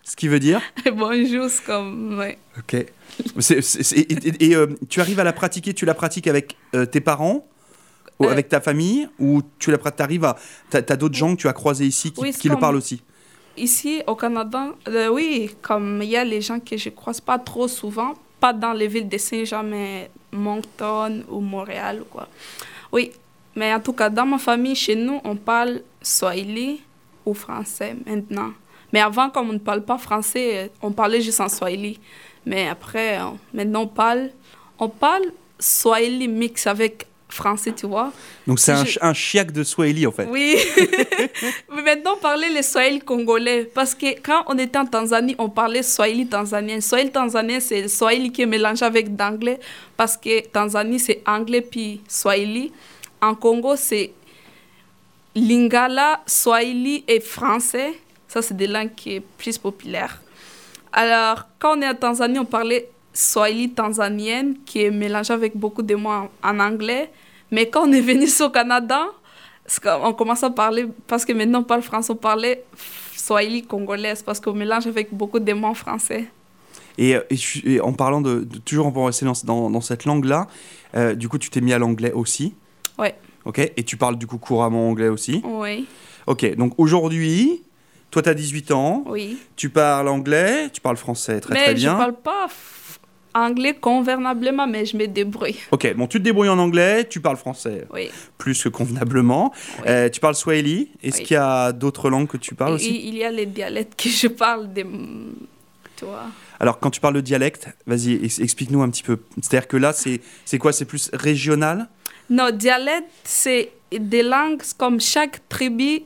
Ce 0.03 0.15
qui 0.15 0.27
veut 0.27 0.39
dire 0.39 0.61
bonjour 0.93 1.47
comme 1.65 2.17
ouais 2.17 2.37
Ok. 2.57 2.73
Et 2.73 2.87
et, 4.43 4.55
euh, 4.55 4.67
tu 4.89 5.01
arrives 5.01 5.19
à 5.19 5.23
la 5.23 5.33
pratiquer, 5.33 5.73
tu 5.73 5.85
la 5.85 5.93
pratiques 5.93 6.27
avec 6.27 6.55
euh, 6.73 6.85
tes 6.85 7.01
parents 7.01 7.45
ou 8.19 8.25
Euh. 8.25 8.31
avec 8.31 8.49
ta 8.49 8.59
famille 8.59 9.07
ou 9.17 9.41
tu 9.59 9.71
la 9.71 9.77
arrives 9.99 10.25
à 10.25 10.35
t'as 10.69 10.79
as, 10.79 10.95
d'autres 10.97 11.15
gens 11.15 11.35
que 11.35 11.41
tu 11.41 11.47
as 11.47 11.53
croisés 11.53 11.85
ici 11.85 12.11
qui, 12.11 12.21
Oui, 12.21 12.33
le 12.43 12.57
parlent 12.57 12.75
aussi? 12.75 13.01
Ici, 13.57 14.01
au 14.07 14.15
Canada, 14.15 14.69
oui, 15.11 15.51
comme 15.61 16.01
il 16.01 16.09
y 16.09 16.17
a 16.17 16.23
les 16.23 16.41
gens 16.41 16.59
que 16.59 16.77
je 16.77 16.89
croise 16.89 17.19
pas 17.19 17.39
trop 17.39 17.67
souvent, 17.67 18.13
pas 18.39 18.53
dans 18.53 18.73
les 18.73 18.87
villes 18.87 19.09
de 19.09 19.17
Saint-Jean, 19.17 19.63
mais 19.63 20.09
Moncton 20.31 21.23
ou 21.29 21.39
Montréal 21.41 22.01
ou 22.01 22.05
quoi. 22.05 22.27
Oui, 22.91 23.11
mais 23.55 23.73
en 23.73 23.79
tout 23.79 23.93
cas, 23.93 24.09
dans 24.09 24.25
ma 24.25 24.37
famille, 24.37 24.75
chez 24.75 24.95
nous, 24.95 25.19
on 25.23 25.35
parle 25.35 25.81
Swahili 26.01 26.81
ou 27.25 27.33
français 27.33 27.95
maintenant. 28.05 28.51
Mais 28.93 29.01
avant, 29.01 29.29
comme 29.29 29.49
on 29.49 29.53
ne 29.53 29.57
parle 29.59 29.83
pas 29.83 29.97
français, 29.97 30.51
euh, 30.57 30.67
on 30.81 30.91
parlait 30.91 31.21
juste 31.21 31.39
en 31.41 31.49
Swahili. 31.49 31.99
Mais 32.45 32.67
après, 32.67 33.19
on- 33.21 33.37
maintenant, 33.53 33.81
on 33.83 33.87
parle, 33.87 34.29
on 34.79 34.89
parle 34.89 35.23
Swahili 35.59 36.27
mix 36.27 36.65
avec 36.67 37.05
français, 37.27 37.71
tu 37.73 37.85
vois. 37.85 38.11
Donc 38.47 38.59
c'est 38.59 38.71
un, 38.71 38.85
Je- 38.85 38.97
un 39.01 39.13
chiac 39.13 39.51
de 39.51 39.63
swahili 39.63 40.07
en 40.07 40.11
fait. 40.11 40.27
Oui. 40.31 40.57
Mais 41.75 41.81
maintenant, 41.83 42.17
parler 42.17 42.47
le 42.55 42.63
Swahili 42.63 42.99
congolais. 43.01 43.65
Parce 43.65 43.93
que 43.93 44.19
quand 44.19 44.43
on 44.47 44.57
était 44.57 44.79
en 44.79 44.85
Tanzanie, 44.87 45.35
on 45.37 45.47
parlait 45.49 45.83
Swahili 45.83 46.25
tanzanien. 46.25 46.81
Swahili 46.81 47.11
tanzanien, 47.11 47.59
c'est 47.59 47.83
le 47.83 47.87
Swahili 47.87 48.31
qui 48.31 48.41
est 48.41 48.45
mélangé 48.47 48.83
avec 48.83 49.15
d'anglais. 49.15 49.59
Parce 49.95 50.17
que 50.17 50.41
Tanzanie, 50.47 50.99
c'est 50.99 51.21
anglais 51.27 51.61
puis 51.61 52.01
Swahili. 52.07 52.71
En 53.21 53.35
Congo, 53.35 53.75
c'est 53.75 54.11
Lingala, 55.35 56.21
Swahili 56.25 57.03
et 57.07 57.19
français. 57.19 57.93
Ça, 58.29 58.41
c'est 58.41 58.55
des 58.55 58.67
langues 58.67 58.93
qui 58.95 59.17
sont 59.17 59.23
plus 59.37 59.57
populaires. 59.57 60.21
Alors, 60.93 61.45
quand 61.59 61.77
on 61.77 61.81
est 61.81 61.87
en 61.89 61.95
Tanzanie, 61.95 62.39
on 62.39 62.45
parlait 62.45 62.89
Swahili 63.13 63.71
tanzanienne, 63.71 64.55
qui 64.65 64.83
est 64.83 64.91
mélangée 64.91 65.33
avec 65.33 65.57
beaucoup 65.57 65.81
de 65.81 65.95
mots 65.95 66.09
en, 66.09 66.29
en 66.43 66.59
anglais. 66.59 67.11
Mais 67.51 67.67
quand 67.69 67.87
on 67.87 67.91
est 67.91 68.01
venu 68.01 68.27
au 68.41 68.49
Canada, 68.49 69.01
on 70.03 70.13
commence 70.13 70.43
à 70.43 70.49
parler, 70.51 70.87
parce 71.07 71.25
que 71.25 71.33
maintenant 71.33 71.59
on 71.59 71.63
parle 71.63 71.81
français, 71.81 72.13
on 72.13 72.15
parlait 72.15 72.63
Swahili 73.17 73.63
congolaise, 73.63 74.21
parce 74.23 74.39
qu'on 74.39 74.53
mélange 74.53 74.87
avec 74.87 75.13
beaucoup 75.13 75.39
de 75.39 75.53
mots 75.53 75.67
en 75.67 75.73
français. 75.73 76.25
Et, 76.97 77.15
euh, 77.15 77.21
et 77.65 77.79
en 77.81 77.93
parlant 77.93 78.21
de, 78.21 78.41
de- 78.41 78.57
toujours 78.59 78.87
en 78.95 79.05
rester 79.05 79.25
dans, 79.25 79.33
dans, 79.43 79.69
dans 79.69 79.81
cette 79.81 80.05
langue-là, 80.05 80.47
euh, 80.95 81.13
du 81.15 81.29
coup 81.29 81.37
tu 81.37 81.49
t'es 81.49 81.61
mis 81.61 81.73
à 81.73 81.77
l'anglais 81.79 82.11
aussi? 82.11 82.53
Ouais. 82.97 83.15
Ok. 83.45 83.59
Et 83.59 83.83
tu 83.83 83.95
parles 83.97 84.17
du 84.17 84.27
coup 84.27 84.37
couramment 84.37 84.89
anglais 84.89 85.07
aussi? 85.07 85.41
Oui, 85.45 85.87
Ok. 86.27 86.55
Donc 86.55 86.73
aujourd'hui, 86.77 87.61
toi 88.11 88.21
tu 88.21 88.29
as 88.29 88.33
18 88.33 88.71
ans, 88.71 89.03
oui. 89.07 89.37
tu 89.55 89.69
parles 89.69 90.07
anglais, 90.07 90.69
tu 90.71 90.81
parles 90.81 90.97
français 90.97 91.39
très 91.39 91.53
mais 91.53 91.63
très 91.65 91.73
bien. 91.75 91.93
je 91.93 91.97
parle 91.97 92.15
pas 92.15 92.47
anglais 93.35 93.75
convenablement, 93.79 94.65
mais 94.67 94.85
je 94.85 94.97
me 94.97 95.05
débrouille. 95.07 95.55
Ok, 95.71 95.93
bon, 95.95 96.07
tu 96.07 96.17
te 96.17 96.23
débrouilles 96.23 96.49
en 96.49 96.57
anglais, 96.57 97.07
tu 97.07 97.21
parles 97.21 97.37
français 97.37 97.85
Oui. 97.93 98.09
plus 98.39 98.61
que 98.63 98.69
convenablement. 98.69 99.53
Oui. 99.79 99.83
Euh, 99.87 100.09
tu 100.09 100.19
parles 100.19 100.33
swahili. 100.35 100.89
Est-ce 101.03 101.19
Oui. 101.19 101.23
qu'il 101.25 101.33
y 101.35 101.37
a 101.37 101.71
d'autres 101.71 102.09
langues 102.09 102.27
que 102.27 102.37
tu 102.37 102.55
parles 102.55 102.71
il, 102.71 102.75
aussi? 102.75 103.07
Il 103.07 103.15
y 103.15 103.23
a 103.23 103.29
les 103.31 103.45
dialectes 103.45 104.01
que 104.01 104.09
je 104.09 104.27
parle 104.27 104.73
des... 104.73 104.83
Tu 105.95 106.05
vois 106.05 106.25
Alors, 106.59 106.79
quand 106.79 106.89
tu 106.89 106.99
parles 106.99 107.13
de 107.15 107.21
dialecte, 107.21 107.67
vas-y, 107.85 108.13
ex- 108.25 108.39
explique-nous 108.39 108.81
un 108.81 108.89
petit 108.89 109.03
peu. 109.03 109.19
C'est-à-dire 109.41 109.67
que 109.67 109.77
là, 109.77 109.93
c'est 109.93 110.57
quoi? 110.57 110.73
C'est 110.73 110.85
plus 110.85 111.09
régional? 111.13 111.87
Non, 112.31 112.49
dialecte, 112.51 113.09
c'est 113.23 113.71
des 113.91 114.23
langues 114.23 114.61
comme 114.77 114.99
chaque 114.99 115.47
tribu. 115.49 116.01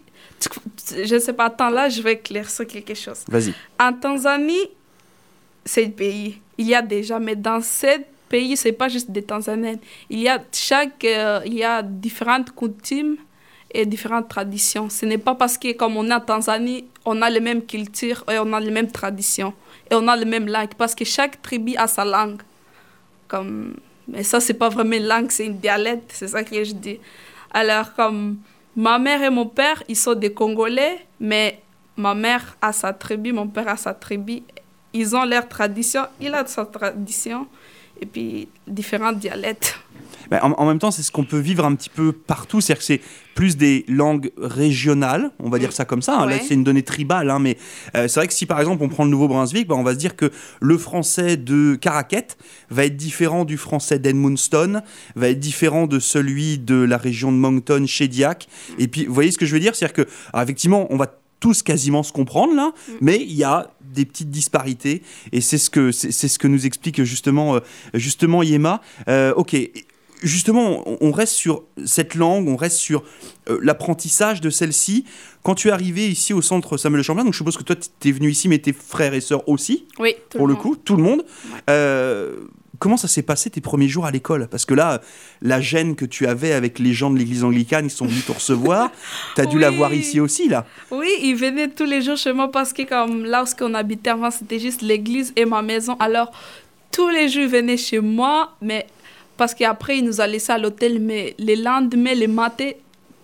Je 0.95 1.15
ne 1.15 1.19
sais 1.19 1.33
pas, 1.33 1.45
attends, 1.45 1.69
là, 1.69 1.89
je 1.89 2.01
vais 2.01 2.13
éclaircir 2.13 2.67
quelque 2.67 2.93
chose. 2.93 3.23
Vas-y. 3.27 3.53
En 3.79 3.93
Tanzanie, 3.93 4.69
c'est 5.65 5.85
le 5.85 5.91
pays. 5.91 6.41
Il 6.57 6.67
y 6.67 6.75
a 6.75 6.81
déjà, 6.81 7.19
mais 7.19 7.35
dans 7.35 7.61
ce 7.61 8.01
pays, 8.29 8.57
c'est 8.57 8.71
pas 8.71 8.89
juste 8.89 9.11
des 9.11 9.21
Tanzaniens. 9.23 9.75
Il 10.09 10.19
y 10.19 10.27
a 10.27 10.43
chaque, 10.51 11.05
euh, 11.05 11.41
il 11.45 11.53
y 11.53 11.63
a 11.63 11.81
différentes 11.81 12.51
coutumes 12.51 13.17
et 13.71 13.85
différentes 13.85 14.27
traditions. 14.27 14.89
Ce 14.89 15.05
n'est 15.05 15.17
pas 15.17 15.35
parce 15.35 15.57
que 15.57 15.73
comme 15.73 15.97
on 15.97 16.09
est 16.09 16.13
en 16.13 16.19
Tanzanie, 16.19 16.85
on 17.05 17.21
a 17.21 17.29
les 17.29 17.39
mêmes 17.39 17.65
cultures 17.65 18.23
et 18.31 18.37
on 18.39 18.53
a 18.53 18.59
les 18.59 18.71
mêmes 18.71 18.91
traditions 18.91 19.53
et 19.89 19.95
on 19.95 20.07
a 20.07 20.15
les 20.15 20.25
mêmes 20.25 20.47
langues 20.47 20.73
parce 20.77 20.95
que 20.95 21.05
chaque 21.05 21.41
tribu 21.41 21.75
a 21.75 21.87
sa 21.87 22.05
langue. 22.05 22.41
Comme, 23.27 23.75
mais 24.07 24.23
ça, 24.23 24.39
c'est 24.39 24.53
pas 24.53 24.69
vraiment 24.69 24.95
une 24.95 25.07
langue, 25.07 25.31
c'est 25.31 25.45
une 25.45 25.57
dialecte, 25.57 26.11
c'est 26.13 26.27
ça 26.27 26.43
que 26.43 26.63
je 26.63 26.73
dis. 26.73 26.99
Alors, 27.51 27.93
comme 27.93 28.37
ma 28.75 28.99
mère 28.99 29.21
et 29.23 29.29
mon 29.29 29.45
père, 29.45 29.83
ils 29.87 29.95
sont 29.95 30.15
des 30.15 30.33
Congolais, 30.33 31.05
mais 31.19 31.61
ma 31.97 32.13
mère 32.15 32.57
a 32.61 32.73
sa 32.73 32.93
tribu, 32.93 33.31
mon 33.31 33.47
père 33.47 33.67
a 33.67 33.77
sa 33.77 33.93
tribu. 33.93 34.43
Ils 34.93 35.15
ont 35.15 35.25
leur 35.25 35.47
tradition, 35.47 36.03
il 36.19 36.33
a 36.33 36.45
sa 36.45 36.65
tradition. 36.65 37.47
Et 37.99 38.05
puis, 38.05 38.47
différents 38.67 39.13
dialectes. 39.13 39.79
Ben, 40.29 40.39
en, 40.41 40.65
même 40.65 40.79
temps, 40.79 40.91
c'est 40.91 41.03
ce 41.03 41.11
qu'on 41.11 41.23
peut 41.23 41.39
vivre 41.39 41.65
un 41.65 41.75
petit 41.75 41.89
peu 41.89 42.11
partout. 42.11 42.61
C'est-à-dire 42.61 42.79
que 42.79 42.85
c'est 42.85 43.01
plus 43.35 43.57
des 43.57 43.83
langues 43.87 44.31
régionales, 44.37 45.31
on 45.39 45.49
va 45.49 45.59
dire 45.59 45.71
ça 45.71 45.85
comme 45.85 46.01
ça. 46.01 46.19
Hein. 46.19 46.27
Là, 46.27 46.37
c'est 46.39 46.53
une 46.53 46.63
donnée 46.63 46.83
tribale, 46.83 47.29
hein, 47.29 47.39
mais 47.39 47.57
euh, 47.95 48.07
c'est 48.07 48.19
vrai 48.19 48.27
que 48.27 48.33
si 48.33 48.45
par 48.45 48.59
exemple 48.59 48.83
on 48.83 48.89
prend 48.89 49.05
le 49.05 49.09
Nouveau-Brunswick, 49.09 49.67
ben, 49.67 49.75
on 49.75 49.83
va 49.83 49.93
se 49.93 49.97
dire 49.97 50.15
que 50.15 50.31
le 50.61 50.77
français 50.77 51.35
de 51.37 51.75
Caraquet 51.75 52.27
va 52.69 52.85
être 52.85 52.95
différent 52.95 53.45
du 53.45 53.57
français 53.57 53.99
d'Edmundston, 53.99 54.81
va 55.15 55.29
être 55.29 55.39
différent 55.39 55.87
de 55.87 55.99
celui 55.99 56.59
de 56.59 56.75
la 56.75 56.97
région 56.97 57.31
de 57.31 57.37
Moncton, 57.37 57.85
chez 57.87 58.07
Diac. 58.07 58.47
Et 58.77 58.87
puis, 58.87 59.05
vous 59.05 59.13
voyez 59.13 59.31
ce 59.31 59.37
que 59.37 59.45
je 59.45 59.53
veux 59.53 59.59
dire? 59.59 59.75
C'est-à-dire 59.75 60.05
que, 60.05 60.39
effectivement, 60.39 60.87
on 60.91 60.97
va 60.97 61.07
tous 61.39 61.61
quasiment 61.61 62.03
se 62.03 62.13
comprendre 62.13 62.55
là, 62.55 62.71
mm. 62.71 62.91
mais 63.01 63.17
il 63.21 63.33
y 63.33 63.43
a 63.43 63.69
des 63.81 64.05
petites 64.05 64.31
disparités 64.31 65.03
et 65.33 65.41
c'est 65.41 65.57
ce 65.57 65.69
que 65.69 65.91
c'est 65.91 66.11
ce 66.11 66.39
que 66.39 66.47
nous 66.47 66.65
explique 66.65 67.03
justement 67.03 67.55
euh, 67.55 67.59
justement 67.93 68.43
Yema. 68.43 68.81
Euh, 69.09 69.33
ok, 69.35 69.55
justement, 70.23 70.83
on 71.01 71.11
reste 71.11 71.33
sur 71.33 71.63
cette 71.85 72.15
langue, 72.15 72.47
on 72.47 72.55
reste 72.55 72.77
sur 72.77 73.03
euh, 73.49 73.59
l'apprentissage 73.61 74.41
de 74.41 74.49
celle-ci. 74.49 75.05
Quand 75.43 75.55
tu 75.55 75.67
es 75.67 75.71
arrivé 75.71 76.07
ici 76.07 76.33
au 76.33 76.41
centre 76.41 76.77
Samuel 76.77 77.03
Champlain, 77.03 77.23
donc 77.23 77.33
je 77.33 77.37
suppose 77.37 77.57
que 77.57 77.63
toi, 77.63 77.75
tu 77.75 78.09
es 78.09 78.11
venu 78.11 78.29
ici, 78.29 78.47
mais 78.47 78.59
tes 78.59 78.73
frères 78.73 79.13
et 79.13 79.21
sœurs 79.21 79.47
aussi. 79.47 79.85
Oui, 79.99 80.15
pour 80.29 80.47
le, 80.47 80.55
coup, 80.55 80.75
tout 80.75 80.95
le 80.95 81.03
monde. 81.03 81.25
Euh, 81.69 82.35
comment 82.79 82.97
ça 82.97 83.07
s'est 83.07 83.21
passé 83.23 83.49
tes 83.49 83.61
premiers 83.61 83.87
jours 83.87 84.05
à 84.05 84.11
l'école? 84.11 84.47
Parce 84.47 84.65
que 84.65 84.73
là, 84.73 85.01
la 85.41 85.61
gêne 85.61 85.95
que 85.95 86.05
tu 86.05 86.25
avais 86.27 86.53
avec 86.53 86.79
les 86.79 86.93
gens 86.93 87.09
de 87.09 87.17
l'église 87.17 87.43
anglicane, 87.43 87.85
ils 87.85 87.91
sont 87.91 88.05
venus 88.05 88.25
te 88.25 88.31
recevoir. 88.31 88.91
tu 89.35 89.41
as 89.41 89.45
dû 89.45 89.59
la 89.59 89.69
voir 89.69 89.93
ici 89.93 90.19
aussi, 90.19 90.47
là. 90.47 90.65
Oui, 90.91 91.09
ils 91.21 91.35
venaient 91.35 91.69
tous 91.69 91.85
les 91.85 92.01
jours 92.01 92.17
chez 92.17 92.33
moi 92.33 92.49
parce 92.51 92.71
que 92.71 92.83
comme 92.83 93.25
là 93.25 93.43
où 93.43 93.63
on 93.63 93.73
habitait 93.73 94.11
avant, 94.11 94.31
c'était 94.31 94.59
juste 94.59 94.81
l'église 94.81 95.33
et 95.35 95.45
ma 95.45 95.61
maison. 95.61 95.97
Alors, 95.99 96.31
tous 96.91 97.09
les 97.09 97.27
jours, 97.27 97.43
ils 97.43 97.49
venaient 97.49 97.77
chez 97.77 97.99
moi, 97.99 98.55
mais 98.61 98.87
parce 99.37 99.53
qu'après, 99.53 99.97
il 99.97 100.05
nous 100.05 100.21
a 100.21 100.27
laissé 100.27 100.51
à 100.51 100.57
l'hôtel, 100.57 100.99
mais 100.99 101.35
les 101.37 101.55
lendemains, 101.55 102.13
les 102.13 102.27
matins, 102.27 102.71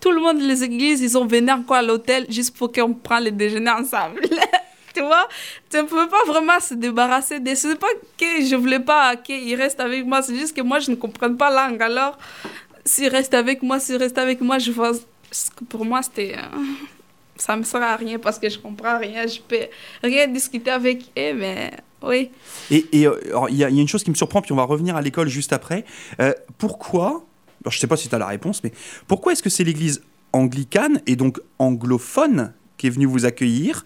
tout 0.00 0.10
le 0.10 0.20
monde 0.20 0.40
les 0.40 0.64
églises, 0.64 1.00
ils 1.00 1.16
ont 1.16 1.26
venu 1.26 1.50
encore 1.50 1.76
à 1.76 1.82
l'hôtel 1.82 2.26
juste 2.28 2.56
pour 2.56 2.72
qu'on 2.72 2.94
prenne 2.94 3.24
le 3.24 3.30
déjeuner 3.30 3.70
ensemble. 3.70 4.20
tu 4.94 5.02
vois, 5.02 5.28
tu 5.70 5.76
ne 5.76 5.82
peux 5.82 6.08
pas 6.08 6.24
vraiment 6.26 6.58
se 6.58 6.74
débarrasser 6.74 7.38
de... 7.38 7.54
Ce 7.54 7.68
n'est 7.68 7.76
pas 7.76 7.88
que 8.18 8.44
je 8.44 8.56
voulais 8.56 8.80
pas 8.80 9.16
qu'il 9.16 9.54
reste 9.54 9.78
avec 9.80 10.04
moi, 10.06 10.22
c'est 10.22 10.36
juste 10.36 10.56
que 10.56 10.62
moi, 10.62 10.80
je 10.80 10.90
ne 10.90 10.96
comprends 10.96 11.34
pas 11.34 11.50
la 11.50 11.68
langue. 11.68 11.82
Alors, 11.82 12.18
s'il 12.84 13.08
reste 13.08 13.34
avec 13.34 13.62
moi, 13.62 13.78
s'il 13.78 13.96
reste 13.96 14.18
avec 14.18 14.40
moi, 14.40 14.58
je 14.58 14.72
vois... 14.72 14.92
Pour 15.68 15.84
moi, 15.84 16.02
c'était... 16.02 16.34
Euh, 16.36 16.58
ça 17.36 17.56
me 17.56 17.62
sert 17.62 17.82
à 17.82 17.96
rien 17.96 18.18
parce 18.18 18.38
que 18.38 18.48
je 18.48 18.58
comprends 18.58 18.98
rien. 18.98 19.26
Je 19.26 19.40
peux 19.40 19.68
rien 20.02 20.26
discuter 20.26 20.70
avec 20.70 21.10
eux, 21.16 21.32
mais 21.34 21.70
oui. 22.02 22.30
Et 22.70 22.86
il 22.92 23.06
euh, 23.06 23.50
y, 23.50 23.64
a 23.64 23.68
une 23.68 23.88
chose 23.88 24.02
qui 24.02 24.10
me 24.10 24.14
surprend, 24.14 24.42
puis 24.42 24.52
on 24.52 24.56
va 24.56 24.64
revenir 24.64 24.96
à 24.96 25.02
l'école 25.02 25.28
juste 25.28 25.52
après. 25.52 25.84
Euh, 26.20 26.32
pourquoi, 26.58 27.24
je 27.66 27.76
ne 27.76 27.80
sais 27.80 27.86
pas 27.86 27.96
si 27.96 28.08
tu 28.08 28.14
as 28.14 28.18
la 28.18 28.26
réponse, 28.26 28.62
mais 28.64 28.72
pourquoi 29.06 29.32
est-ce 29.32 29.42
que 29.42 29.50
c'est 29.50 29.64
l'église 29.64 30.02
anglicane 30.32 31.00
et 31.06 31.16
donc 31.16 31.40
anglophone 31.58 32.52
qui 32.78 32.86
est 32.86 32.90
venue 32.90 33.06
vous 33.06 33.26
accueillir 33.26 33.84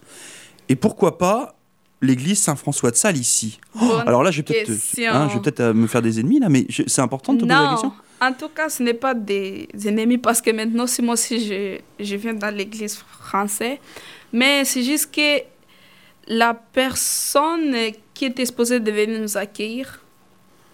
Et 0.69 0.75
pourquoi 0.75 1.17
pas 1.17 1.55
l'église 2.01 2.39
Saint-François 2.39 2.91
de 2.91 2.95
Sales 2.95 3.17
ici? 3.17 3.59
Alors 4.05 4.23
là, 4.23 4.31
je 4.31 4.37
vais 4.37 4.43
peut-être 4.43 4.71
hein, 4.99 5.27
peut 5.43 5.53
euh, 5.59 5.73
me 5.73 5.87
faire 5.87 6.01
des 6.01 6.19
ennemis, 6.19 6.39
là, 6.39 6.49
mais 6.49 6.65
c'est 6.87 7.01
important 7.01 7.33
de 7.33 7.39
te 7.39 7.45
poser 7.45 7.53
la 7.53 7.69
question. 7.71 7.93
En 8.21 8.31
tout 8.31 8.49
cas, 8.49 8.69
ce 8.69 8.81
n'est 8.81 8.93
pas 8.93 9.13
des 9.13 9.67
ennemis 9.85 10.17
parce 10.17 10.41
que 10.41 10.49
maintenant, 10.51 10.87
c'est 10.87 11.01
moi 11.01 11.15
aussi, 11.15 11.45
je, 11.45 11.79
je 11.99 12.15
viens 12.15 12.33
dans 12.33 12.53
l'église 12.53 12.95
française. 12.95 13.77
Mais 14.31 14.63
c'est 14.63 14.83
juste 14.83 15.13
que 15.13 15.43
la 16.27 16.53
personne 16.53 17.75
qui 18.15 18.25
était 18.25 18.45
supposée 18.45 18.79
de 18.79 18.91
venir 18.91 19.19
nous 19.19 19.37
accueillir, 19.37 19.99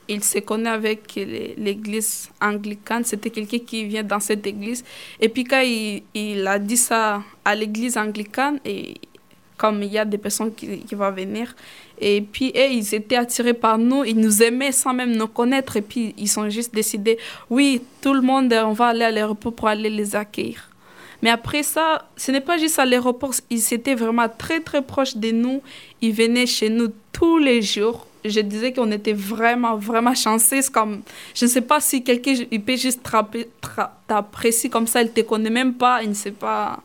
il 0.07 0.23
se 0.23 0.39
connaît 0.39 0.69
avec 0.69 1.15
l'église 1.15 2.29
anglicane. 2.41 3.03
C'était 3.03 3.29
quelqu'un 3.29 3.59
qui 3.59 3.85
vient 3.85 4.03
dans 4.03 4.19
cette 4.19 4.45
église. 4.45 4.83
Et 5.19 5.29
puis 5.29 5.43
quand 5.43 5.61
il, 5.61 6.47
a 6.47 6.59
dit 6.59 6.77
ça 6.77 7.23
à 7.43 7.55
l'église 7.55 7.97
anglicane, 7.97 8.59
et 8.65 8.95
comme 9.57 9.83
il 9.83 9.91
y 9.91 9.97
a 9.97 10.05
des 10.05 10.17
personnes 10.17 10.53
qui, 10.53 10.95
vont 10.95 11.11
venir, 11.11 11.55
et 11.99 12.21
puis 12.21 12.47
et 12.47 12.71
ils 12.71 12.95
étaient 12.95 13.15
attirés 13.15 13.53
par 13.53 13.77
nous, 13.77 14.03
ils 14.03 14.17
nous 14.17 14.41
aimaient 14.43 14.71
sans 14.71 14.93
même 14.93 15.15
nous 15.15 15.27
connaître. 15.27 15.77
Et 15.77 15.81
puis 15.81 16.13
ils 16.17 16.39
ont 16.39 16.49
juste 16.49 16.73
décidé, 16.73 17.17
oui, 17.49 17.81
tout 18.01 18.13
le 18.13 18.21
monde, 18.21 18.53
on 18.53 18.73
va 18.73 18.87
aller 18.87 19.05
à 19.05 19.11
l'aéroport 19.11 19.53
pour 19.53 19.67
aller 19.67 19.89
les 19.89 20.15
accueillir. 20.15 20.70
Mais 21.21 21.29
après 21.29 21.63
ça, 21.63 22.07
ce 22.17 22.31
n'est 22.31 22.41
pas 22.41 22.57
juste 22.57 22.79
à 22.79 22.85
l'aéroport, 22.85 23.33
ils 23.49 23.73
étaient 23.73 23.95
vraiment 23.95 24.27
très 24.29 24.59
très 24.59 24.81
proches 24.81 25.15
de 25.15 25.31
nous. 25.31 25.61
Ils 26.01 26.13
venaient 26.13 26.47
chez 26.47 26.69
nous 26.69 26.89
tous 27.11 27.37
les 27.37 27.61
jours. 27.61 28.07
Je 28.23 28.39
disais 28.39 28.71
qu'on 28.73 28.91
était 28.91 29.13
vraiment, 29.13 29.75
vraiment 29.77 30.13
chanceux. 30.15 30.61
Comme, 30.71 31.01
je 31.33 31.45
ne 31.45 31.49
sais 31.49 31.61
pas 31.61 31.79
si 31.79 32.03
quelqu'un 32.03 32.35
peut 32.65 32.75
juste 32.75 33.01
t'apprécier 34.07 34.69
comme 34.69 34.87
ça, 34.87 35.01
il 35.01 35.05
ne 35.05 35.11
te 35.11 35.21
connaît 35.21 35.49
même 35.49 35.73
pas, 35.73 36.03
il 36.03 36.09
ne 36.09 36.15
sait 36.15 36.31
pas. 36.31 36.81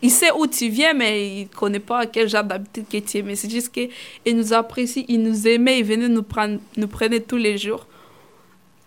Il 0.00 0.12
sait 0.12 0.30
où 0.30 0.46
tu 0.46 0.68
viens, 0.68 0.94
mais 0.94 1.40
il 1.40 1.42
ne 1.42 1.48
connaît 1.48 1.80
pas 1.80 2.06
quel 2.06 2.28
genre 2.28 2.44
d'habitude 2.44 2.84
que 2.88 2.98
tu 2.98 3.18
es. 3.18 3.22
Mais 3.22 3.34
c'est 3.34 3.50
juste 3.50 3.72
qu'il 3.72 4.36
nous 4.36 4.52
apprécie, 4.52 5.04
il 5.08 5.22
nous 5.22 5.48
aimait, 5.48 5.80
il 5.80 5.84
venait 5.84 6.08
nous 6.08 6.22
prendre, 6.22 6.60
nous 6.76 6.86
prenait 6.86 7.20
tous 7.20 7.36
les 7.36 7.58
jours 7.58 7.87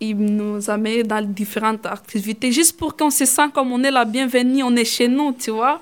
il 0.02 0.16
nous 0.16 0.68
a 0.68 0.76
mis 0.76 1.04
dans 1.04 1.24
différentes 1.24 1.86
activités, 1.86 2.50
juste 2.50 2.76
pour 2.76 2.96
qu'on 2.96 3.10
se 3.10 3.24
sente 3.24 3.52
comme 3.52 3.70
on 3.70 3.82
est 3.84 3.90
la 3.90 4.04
bienvenue, 4.04 4.64
on 4.64 4.74
est 4.74 4.84
chez 4.84 5.06
nous, 5.06 5.32
tu 5.32 5.52
vois. 5.52 5.80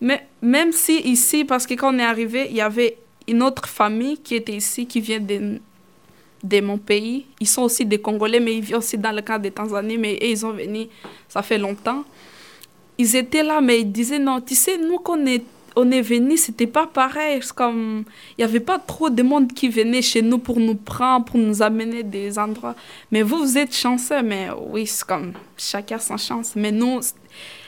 Mais 0.00 0.26
même 0.40 0.72
si 0.72 1.00
ici, 1.00 1.44
parce 1.44 1.66
que 1.66 1.74
quand 1.74 1.94
on 1.94 1.98
est 1.98 2.04
arrivé, 2.04 2.46
il 2.48 2.56
y 2.56 2.62
avait 2.62 2.96
une 3.28 3.42
autre 3.42 3.68
famille 3.68 4.16
qui 4.18 4.36
était 4.36 4.56
ici, 4.56 4.86
qui 4.86 5.00
vient 5.00 5.20
de, 5.20 5.60
de 6.42 6.60
mon 6.62 6.78
pays. 6.78 7.26
Ils 7.40 7.46
sont 7.46 7.62
aussi 7.62 7.84
des 7.84 7.98
Congolais, 7.98 8.40
mais 8.40 8.56
ils 8.56 8.62
vivent 8.62 8.78
aussi 8.78 8.96
dans 8.96 9.12
le 9.12 9.20
cadre 9.20 9.44
de 9.44 9.50
Tanzanie, 9.50 9.98
mais 9.98 10.18
ils 10.22 10.46
ont 10.46 10.52
venu, 10.52 10.86
ça 11.28 11.42
fait 11.42 11.58
longtemps. 11.58 12.04
Ils 12.96 13.14
étaient 13.16 13.42
là, 13.42 13.60
mais 13.60 13.80
ils 13.80 13.92
disaient, 13.92 14.18
non, 14.18 14.40
tu 14.40 14.54
sais, 14.54 14.78
nous 14.78 14.98
qu'on 14.98 15.26
est 15.26 15.44
on 15.76 15.90
est 15.90 16.02
venu, 16.02 16.36
c'était 16.36 16.66
pas 16.66 16.86
pareil. 16.86 17.40
comme, 17.54 18.04
il 18.36 18.42
y 18.42 18.44
avait 18.44 18.60
pas 18.60 18.78
trop 18.78 19.10
de 19.10 19.22
monde 19.22 19.52
qui 19.52 19.68
venait 19.68 20.02
chez 20.02 20.22
nous 20.22 20.38
pour 20.38 20.58
nous 20.58 20.74
prendre, 20.74 21.24
pour 21.24 21.38
nous 21.38 21.62
amener 21.62 22.02
des 22.02 22.38
endroits. 22.38 22.74
Mais 23.10 23.22
vous, 23.22 23.38
vous 23.38 23.58
êtes 23.58 23.74
chanceux, 23.74 24.22
mais 24.22 24.48
oui, 24.68 24.86
c'est 24.86 25.06
comme 25.06 25.32
chacun 25.56 25.98
sa 25.98 26.16
chance. 26.16 26.54
Mais 26.56 26.72
nous, 26.72 27.00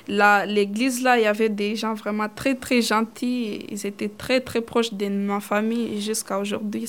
l'église 0.09 1.03
là, 1.03 1.19
il 1.19 1.25
y 1.25 1.27
avait 1.27 1.49
des 1.49 1.77
gens 1.77 1.95
vraiment 1.95 2.29
très 2.29 2.55
très 2.55 2.83
gentils. 2.83 3.67
Ils 3.71 3.87
étaient 3.87 4.11
très 4.11 4.41
très 4.41 4.61
proches 4.61 4.93
de 4.93 5.09
ma 5.09 5.41
famille 5.41 6.01
jusqu'à 6.01 6.39
aujourd'hui. 6.39 6.89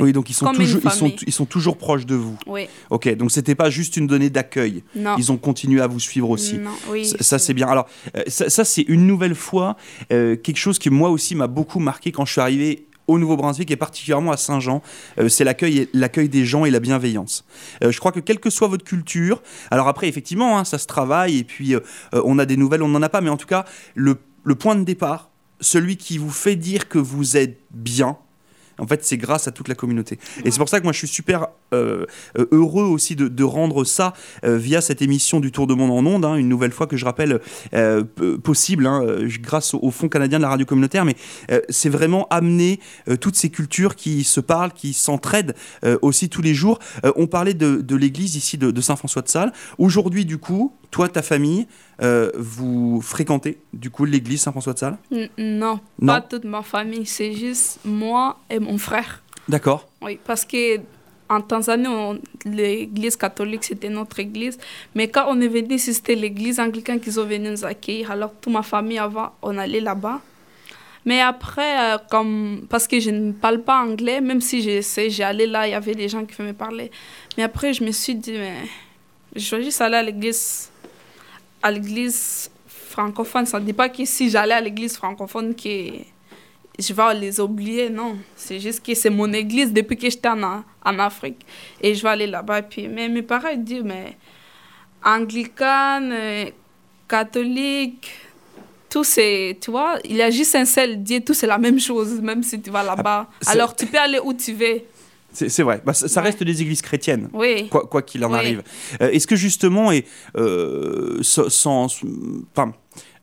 Oui, 0.00 0.12
donc 0.12 0.30
ils 0.30 0.34
sont, 0.34 0.52
toujours, 0.52 0.80
ils, 0.84 0.90
sont, 0.90 1.12
ils 1.26 1.32
sont 1.32 1.46
toujours 1.46 1.76
proches 1.76 2.06
de 2.06 2.14
vous. 2.14 2.36
Oui. 2.46 2.68
Ok, 2.90 3.08
donc 3.16 3.30
c'était 3.30 3.54
pas 3.54 3.70
juste 3.70 3.96
une 3.96 4.06
donnée 4.06 4.30
d'accueil. 4.30 4.82
Ils 5.18 5.32
ont 5.32 5.36
continué 5.36 5.80
à 5.80 5.86
vous 5.86 6.00
suivre 6.00 6.30
aussi. 6.30 6.58
Non, 6.58 6.70
oui, 6.90 7.06
ça, 7.06 7.38
c'est 7.38 7.54
bien. 7.54 7.68
Alors, 7.68 7.86
euh, 8.16 8.22
ça, 8.26 8.64
c'est 8.64 8.82
une 8.82 9.06
nouvelle 9.06 9.34
fois 9.34 9.76
euh, 10.12 10.36
quelque 10.36 10.58
chose 10.58 10.78
qui, 10.78 10.90
moi 10.90 11.10
aussi, 11.10 11.34
m'a 11.34 11.46
beaucoup 11.46 11.78
marqué 11.78 12.12
quand 12.12 12.24
je 12.24 12.32
suis 12.32 12.40
arrivé 12.40 12.86
au 13.06 13.20
Nouveau-Brunswick 13.20 13.70
et 13.70 13.76
particulièrement 13.76 14.32
à 14.32 14.36
Saint-Jean, 14.36 14.82
euh, 15.18 15.28
c'est 15.28 15.44
l'accueil, 15.44 15.88
l'accueil 15.92 16.28
des 16.28 16.44
gens 16.44 16.64
et 16.64 16.70
la 16.70 16.80
bienveillance. 16.80 17.44
je 17.80 17.96
crois 18.00 18.10
que 18.10 18.18
quelle 18.18 18.40
que 18.40 18.50
soit 18.50 18.66
votre 18.66 18.84
culture, 18.84 19.42
alors 19.70 19.86
après 19.86 20.08
effectivement 20.08 20.58
hein, 20.58 20.64
ça 20.64 20.76
se 20.78 20.88
travaille 20.88 21.38
et 21.38 21.44
puis 21.44 21.76
on 22.12 22.40
a 22.40 22.46
des 22.46 22.56
nouvelles, 22.56 22.82
on 22.82 22.88
n'en 22.88 23.02
a 23.02 23.08
pas, 23.08 23.20
mais 23.20 23.30
en 23.30 23.36
tout 23.36 23.46
cas 23.46 23.64
le, 23.94 24.16
le 24.42 24.54
point 24.56 24.74
de 24.74 24.82
départ, 24.82 25.30
celui 25.60 25.96
qui 25.96 26.18
vous 26.18 26.30
fait 26.30 26.56
dire 26.56 26.88
que 26.88 26.98
vous 26.98 27.36
êtes 27.36 27.60
bien, 27.70 28.16
en 28.78 28.86
fait, 28.86 29.04
c'est 29.04 29.16
grâce 29.16 29.48
à 29.48 29.52
toute 29.52 29.68
la 29.68 29.74
communauté. 29.74 30.18
Et 30.44 30.50
c'est 30.50 30.58
pour 30.58 30.68
ça 30.68 30.78
que 30.78 30.84
moi, 30.84 30.92
je 30.92 30.98
suis 30.98 31.08
super 31.08 31.48
euh, 31.72 32.06
euh, 32.38 32.46
heureux 32.52 32.84
aussi 32.84 33.16
de, 33.16 33.44
rendre 33.44 33.84
ça 33.84 34.12
euh, 34.44 34.56
via 34.56 34.80
cette 34.80 35.02
émission 35.02 35.40
du 35.40 35.52
Tour 35.52 35.66
de 35.66 35.74
Monde 35.74 35.90
en 35.90 36.10
Ondes, 36.10 36.24
hein, 36.24 36.34
une 36.36 36.48
nouvelle 36.48 36.72
fois 36.72 36.86
que 36.86 36.96
je 36.96 37.04
rappelle 37.04 37.40
possible, 38.42 38.86
hein, 38.86 39.02
grâce 39.40 39.74
au, 39.74 39.90
Fonds 39.90 40.08
canadien 40.08 40.38
de 40.38 40.42
la 40.42 40.48
radio 40.50 40.66
communautaire, 40.66 41.04
mais 41.04 41.16
c'est 41.68 41.88
vraiment 41.88 42.26
amener 42.28 42.80
toutes 43.20 43.36
ces 43.36 43.50
cultures 43.50 43.94
qui 43.94 44.24
se 44.24 44.40
parlent, 44.40 44.72
qui 44.72 44.92
s'entraident 44.92 45.54
aussi 46.02 46.28
tous 46.28 46.42
les 46.42 46.54
jours. 46.54 46.78
on 47.16 47.26
parlait 47.26 47.54
de, 47.54 47.96
l'église 47.96 48.36
ici 48.36 48.58
de, 48.58 48.70
de 48.70 48.80
Saint-François 48.80 49.22
de 49.22 49.28
Sales. 49.28 49.52
Aujourd'hui, 49.78 50.24
du 50.24 50.38
coup, 50.38 50.72
toi, 50.90 51.08
ta 51.08 51.22
famille, 51.22 51.66
euh, 52.02 52.30
vous 52.36 53.00
fréquentez 53.02 53.58
du 53.72 53.90
coup 53.90 54.04
l'église 54.04 54.42
Saint-François 54.42 54.74
de 54.74 54.78
Sales? 54.78 54.98
Non, 55.38 55.80
pas 56.04 56.20
toute 56.20 56.44
ma 56.44 56.62
famille, 56.62 57.06
c'est 57.06 57.32
juste 57.32 57.80
moi 57.84 58.38
et 58.50 58.58
mon 58.58 58.78
frère. 58.78 59.22
D'accord. 59.48 59.88
Oui, 60.02 60.18
parce 60.24 60.44
que 60.44 60.80
en 61.28 61.40
Tanzanie, 61.40 61.88
l'église 62.44 63.16
catholique, 63.16 63.64
c'était 63.64 63.88
notre 63.88 64.20
église. 64.20 64.58
Mais 64.94 65.08
quand 65.08 65.26
on 65.28 65.40
est 65.40 65.48
venu, 65.48 65.78
c'était 65.78 66.14
l'église 66.14 66.60
anglicane 66.60 67.00
qui 67.00 67.12
sont 67.12 67.24
venus 67.24 67.50
nous 67.50 67.64
accueillir. 67.64 68.10
Alors, 68.10 68.32
toute 68.40 68.52
ma 68.52 68.62
famille 68.62 68.98
avant, 68.98 69.32
on 69.42 69.56
allait 69.58 69.80
là-bas. 69.80 70.20
Mais 71.04 71.20
après, 71.20 71.94
euh, 71.94 71.98
comme, 72.10 72.66
parce 72.68 72.88
que 72.88 72.98
je 72.98 73.10
ne 73.10 73.32
parle 73.32 73.62
pas 73.62 73.80
anglais, 73.80 74.20
même 74.20 74.40
si 74.40 74.60
je 74.60 74.80
sais, 74.80 75.08
j'allais 75.08 75.46
là, 75.46 75.66
il 75.68 75.70
y 75.70 75.74
avait 75.74 75.94
des 75.94 76.08
gens 76.08 76.24
qui 76.24 76.40
me 76.42 76.52
parler. 76.52 76.90
Mais 77.36 77.44
après, 77.44 77.72
je 77.72 77.84
me 77.84 77.92
suis 77.92 78.16
dit, 78.16 78.32
mais 78.32 78.54
je 79.34 79.54
vais 79.54 79.62
juste 79.62 79.80
aller 79.80 79.96
à 79.96 80.02
l'église 80.02 80.70
à 81.62 81.70
l'église 81.70 82.50
francophones. 82.66 83.46
Ça 83.46 83.60
ne 83.60 83.64
dit 83.64 83.72
pas 83.72 83.88
que 83.88 84.04
si 84.04 84.30
j'allais 84.30 84.54
à 84.54 84.60
l'église 84.60 84.96
francophone, 84.96 85.54
que 85.54 85.92
je 86.78 86.92
vais 86.92 87.14
les 87.14 87.40
oublier. 87.40 87.88
Non, 87.90 88.16
c'est 88.36 88.60
juste 88.60 88.84
que 88.84 88.94
c'est 88.94 89.10
mon 89.10 89.32
église 89.32 89.72
depuis 89.72 89.96
que 89.96 90.08
j'étais 90.10 90.28
en, 90.28 90.62
en 90.84 90.98
Afrique. 90.98 91.44
Et 91.80 91.94
je 91.94 92.02
vais 92.02 92.08
aller 92.10 92.26
là-bas. 92.26 92.62
Puis, 92.62 92.88
mais 92.88 93.08
mes 93.08 93.22
parents 93.22 93.54
disent, 93.56 93.82
mais 93.84 94.16
anglicane, 95.04 96.10
euh, 96.12 96.44
catholique, 97.08 98.10
tout 98.90 99.04
c'est, 99.04 99.56
tu 99.60 99.70
vois, 99.70 99.98
il 100.04 100.16
y 100.16 100.22
a 100.22 100.30
juste 100.30 100.54
un 100.54 100.64
seul 100.64 101.02
Dieu, 101.02 101.20
tout 101.20 101.34
c'est 101.34 101.46
la 101.46 101.58
même 101.58 101.78
chose, 101.78 102.20
même 102.20 102.42
si 102.42 102.60
tu 102.60 102.70
vas 102.70 102.82
là-bas. 102.82 103.26
Ah, 103.30 103.34
c'est- 103.40 103.50
Alors 103.50 103.74
tu 103.76 103.86
peux 103.86 103.98
aller 103.98 104.18
où 104.22 104.32
tu 104.34 104.52
veux. 104.52 104.80
C'est 105.32 105.62
vrai. 105.62 105.82
Bah, 105.84 105.92
ça, 105.92 106.08
ça 106.08 106.20
Ouais. 106.20 106.28
reste 106.28 106.42
des 106.42 106.62
églises 106.62 106.80
chrétiennes. 106.80 107.28
Oui. 107.34 107.68
Quoi 107.68 107.86
quoi 107.86 108.00
qu'il 108.00 108.24
en 108.24 108.30
Oui. 108.32 108.38
arrive. 108.38 108.62
Euh, 109.02 109.10
est-ce 109.10 109.26
que 109.26 109.36
justement, 109.36 109.92
et, 109.92 110.06
euh, 110.36 111.18
sans, 111.22 111.50
sans- 111.50 112.00
enfin, 112.56 112.72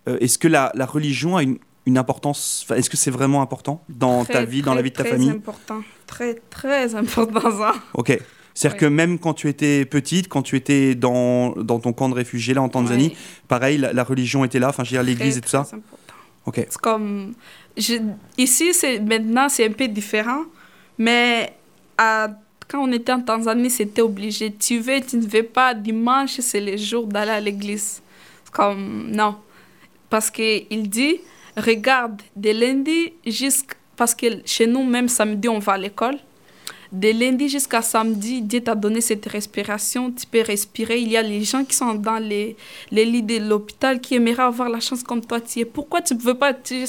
euh, 0.08 0.18
est-ce 0.20 0.38
que 0.38 0.48
la, 0.48 0.72
la 0.76 0.86
religion 0.86 1.36
a 1.38 1.42
une, 1.44 1.58
une 1.86 1.98
importance 1.98 2.66
Est-ce 2.76 2.90
que 2.90 2.98
c'est 2.98 3.12
vraiment 3.12 3.42
important 3.42 3.84
dans 3.90 4.24
ta 4.26 4.34
Très, 4.34 4.46
vie, 4.46 4.62
dans 4.62 4.74
la 4.74 4.78
très, 4.82 4.84
vie 4.84 4.92
de 4.92 4.96
ta 4.96 5.04
très 5.04 5.12
famille 5.12 5.30
important. 5.30 5.82
Très, 6.08 6.36
très 6.50 6.96
important 6.96 7.52
ça. 7.58 7.74
Ok. 7.94 8.18
C'est-à-dire 8.56 8.76
Oui. 8.76 8.80
que 8.82 8.86
même 8.86 9.20
quand 9.20 9.34
tu 9.34 9.50
étais 9.50 9.84
petite, 9.86 10.30
quand 10.30 10.44
tu 10.44 10.56
étais 10.56 10.94
dans, 10.96 11.52
dans 11.54 11.80
ton 11.80 11.92
camp 11.92 12.08
de 12.10 12.14
réfugiés 12.14 12.54
là 12.54 12.62
en 12.62 12.70
Tanzanie, 12.70 13.10
Oui. 13.14 13.18
pareil, 13.48 13.78
la, 13.80 13.94
la 13.94 14.04
religion 14.04 14.46
était 14.46 14.60
là, 14.60 14.70
enfin, 14.70 14.84
je 14.84 14.92
veux 14.92 14.96
dire, 14.98 15.04
l'église 15.04 15.32
Très, 15.32 15.38
et 15.40 15.42
tout 15.42 15.50
ça. 15.50 15.64
très 15.64 15.78
important. 15.78 16.14
Ok. 16.46 16.56
C'est 16.70 16.78
comme. 16.78 17.34
je- 17.78 18.02
ici, 18.38 18.74
c'est, 18.74 19.00
maintenant, 19.00 19.50
c'est 19.50 19.66
un 19.66 19.72
peu 19.72 19.88
différent. 19.88 20.44
Mais 21.00 21.54
à- 21.98 22.30
quand 22.68 22.88
on 22.88 22.92
était 22.92 23.12
en 23.12 23.22
Tanzanie, 23.22 23.70
c'était 23.72 24.02
obligé. 24.02 24.54
Tu 24.54 24.80
veux, 24.80 25.02
tu 25.02 25.18
ne 25.18 25.28
veux 25.28 25.44
pas. 25.44 25.74
Dimanche, 25.74 26.40
c'est 26.40 26.62
le 26.62 26.78
jour 26.78 27.08
d'aller 27.08 27.32
à 27.32 27.40
l'église. 27.40 28.02
C'est 28.46 28.54
comme. 28.54 29.10
Non. 29.12 29.36
Parce 30.10 30.30
qu'il 30.30 30.90
dit 30.90 31.18
regarde, 31.58 32.22
de 32.36 32.52
lundi 32.52 33.14
jusqu'à. 33.26 33.76
Parce 33.96 34.16
que 34.16 34.26
chez 34.46 34.66
nous, 34.66 34.84
même 34.84 35.08
samedi, 35.08 35.48
on 35.48 35.60
va 35.60 35.74
à 35.74 35.78
l'école. 35.78 36.18
De 36.92 37.10
lundi 37.12 37.50
jusqu'à 37.50 37.82
samedi, 37.82 38.42
Dieu 38.42 38.62
t'a 38.62 38.76
donné 38.76 39.02
cette 39.02 39.26
respiration, 39.26 40.12
tu 40.12 40.28
peux 40.28 40.42
respirer. 40.42 41.00
Il 41.00 41.12
y 41.12 41.18
a 41.18 41.24
les 41.24 41.44
gens 41.44 41.64
qui 41.64 41.76
sont 41.76 41.96
dans 41.96 42.18
les, 42.18 42.56
les 42.92 43.06
lits 43.06 43.24
de 43.24 43.38
l'hôpital 43.38 44.00
qui 44.00 44.16
aimeraient 44.16 44.44
avoir 44.44 44.70
la 44.70 44.80
chance 44.80 45.02
comme 45.02 45.22
toi 45.26 45.42
tu 45.42 45.60
es. 45.60 45.66
Pourquoi 45.66 46.02
tu 46.02 46.14
ne 46.14 46.20
veux 46.20 46.36
pas 46.36 46.54
te, 46.54 46.86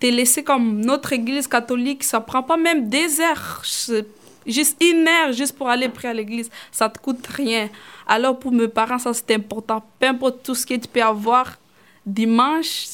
te 0.00 0.06
laisser 0.06 0.42
comme 0.42 0.80
notre 0.80 1.12
église 1.12 1.46
catholique? 1.46 2.02
Ça 2.02 2.20
prend 2.20 2.42
pas 2.42 2.56
même 2.56 2.88
des 2.88 3.20
heures, 3.20 3.62
juste 4.44 4.76
une 4.82 5.06
heure 5.06 5.32
juste 5.32 5.56
pour 5.56 5.68
aller 5.68 5.88
prier 5.88 6.10
à 6.10 6.14
l'église. 6.14 6.50
Ça 6.72 6.88
te 6.88 6.98
coûte 6.98 7.24
rien. 7.26 7.68
Alors 8.08 8.38
pour 8.38 8.50
mes 8.50 8.68
parents, 8.68 8.98
ça 8.98 9.12
c'est 9.12 9.34
important. 9.34 9.84
Peu 10.00 10.06
importe 10.06 10.42
tout 10.42 10.56
ce 10.56 10.66
que 10.66 10.74
tu 10.74 10.88
peux 10.88 11.02
avoir 11.02 11.58
dimanche, 12.04 12.86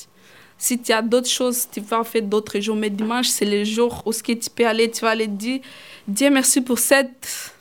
si 0.60 0.78
tu 0.78 0.92
as 0.92 1.00
d'autres 1.00 1.28
choses, 1.28 1.66
tu 1.72 1.80
vas 1.80 2.04
faire 2.04 2.20
d'autres 2.20 2.60
jours. 2.60 2.76
Mais 2.76 2.90
dimanche, 2.90 3.28
c'est 3.28 3.46
le 3.46 3.64
jour 3.64 4.02
où 4.04 4.12
ce 4.12 4.22
que 4.22 4.32
tu 4.32 4.50
peux 4.50 4.66
aller, 4.66 4.90
tu 4.90 5.00
vas 5.00 5.10
aller 5.10 5.26
dire 5.26 5.60
Dieu 6.06 6.28
merci 6.28 6.60
pour 6.60 6.78
cette 6.78 7.54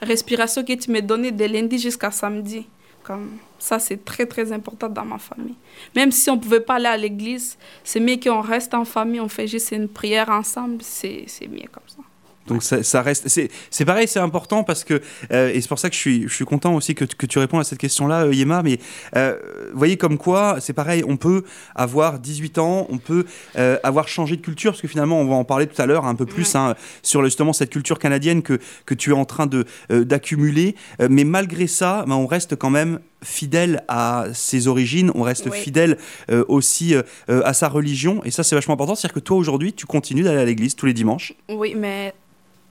respiration 0.00 0.64
que 0.64 0.72
tu 0.72 0.90
m'as 0.90 1.02
donnée 1.02 1.30
de 1.32 1.44
lundi 1.44 1.78
jusqu'à 1.78 2.10
samedi. 2.10 2.66
Comme 3.02 3.36
ça, 3.58 3.78
c'est 3.78 4.02
très, 4.02 4.24
très 4.24 4.50
important 4.52 4.88
dans 4.88 5.04
ma 5.04 5.18
famille. 5.18 5.54
Même 5.94 6.10
si 6.10 6.30
on 6.30 6.36
ne 6.36 6.40
pouvait 6.40 6.60
pas 6.60 6.76
aller 6.76 6.86
à 6.86 6.96
l'église, 6.96 7.58
c'est 7.84 8.00
mieux 8.00 8.16
qu'on 8.16 8.40
reste 8.40 8.72
en 8.72 8.86
famille, 8.86 9.20
on 9.20 9.28
fait 9.28 9.46
juste 9.46 9.72
une 9.72 9.88
prière 9.88 10.30
ensemble, 10.30 10.78
c'est 10.80 11.26
mieux 11.42 11.68
comme 11.70 11.82
ça. 11.86 12.03
Donc 12.46 12.62
ça, 12.62 12.82
ça 12.82 13.00
reste, 13.02 13.28
c'est 13.28 13.84
pareil, 13.84 14.06
c'est 14.06 14.18
important 14.20 14.64
parce 14.64 14.84
que 14.84 15.00
euh, 15.32 15.50
et 15.52 15.60
c'est 15.60 15.68
pour 15.68 15.78
ça 15.78 15.88
que 15.88 15.94
je 15.94 16.00
suis, 16.00 16.22
je 16.28 16.34
suis 16.34 16.44
content 16.44 16.74
aussi 16.74 16.94
que, 16.94 17.04
tu- 17.04 17.16
que 17.16 17.26
tu 17.26 17.38
réponds 17.38 17.58
à 17.58 17.64
cette 17.64 17.78
question-là, 17.78 18.24
euh, 18.26 18.34
Yema. 18.34 18.62
Mais 18.62 18.78
euh, 19.16 19.36
voyez 19.74 19.96
comme 19.96 20.18
quoi, 20.18 20.58
c'est 20.60 20.72
pareil, 20.74 21.02
on 21.08 21.16
peut 21.16 21.44
avoir 21.74 22.18
18 22.18 22.58
ans, 22.58 22.86
on 22.90 22.98
peut 22.98 23.24
euh, 23.56 23.78
avoir 23.82 24.08
changé 24.08 24.36
de 24.36 24.42
culture 24.42 24.72
parce 24.72 24.82
que 24.82 24.88
finalement, 24.88 25.20
on 25.20 25.26
va 25.26 25.34
en 25.36 25.44
parler 25.44 25.66
tout 25.66 25.80
à 25.80 25.86
l'heure 25.86 26.04
un 26.04 26.14
peu 26.14 26.26
plus 26.26 26.54
Ouais. 26.54 26.60
hein, 26.60 26.74
sur 27.02 27.24
justement 27.24 27.52
cette 27.52 27.70
culture 27.70 27.98
canadienne 27.98 28.42
que 28.42 28.58
que 28.86 28.94
tu 28.94 29.10
es 29.10 29.14
en 29.14 29.24
train 29.24 29.46
de 29.46 29.64
d'accumuler. 29.90 30.74
Mais 31.08 31.24
malgré 31.24 31.66
ça, 31.66 32.04
ben, 32.06 32.14
on 32.14 32.26
reste 32.26 32.56
quand 32.56 32.70
même 32.70 33.00
fidèle 33.22 33.82
à 33.88 34.26
ses 34.34 34.68
origines, 34.68 35.10
on 35.14 35.22
reste 35.22 35.48
Oui. 35.50 35.58
fidèle 35.58 35.96
euh, 36.30 36.44
aussi 36.48 36.94
euh, 36.94 37.02
à 37.44 37.54
sa 37.54 37.68
religion 37.68 38.22
et 38.24 38.30
ça 38.30 38.42
c'est 38.42 38.54
vachement 38.54 38.74
important. 38.74 38.94
C'est-à-dire 38.94 39.14
que 39.14 39.20
toi 39.20 39.36
aujourd'hui, 39.38 39.72
tu 39.72 39.86
continues 39.86 40.22
d'aller 40.22 40.40
à 40.40 40.44
l'église 40.44 40.74
tous 40.76 40.84
les 40.86 40.92
dimanches. 40.92 41.32
Oui, 41.48 41.74
mais 41.74 42.12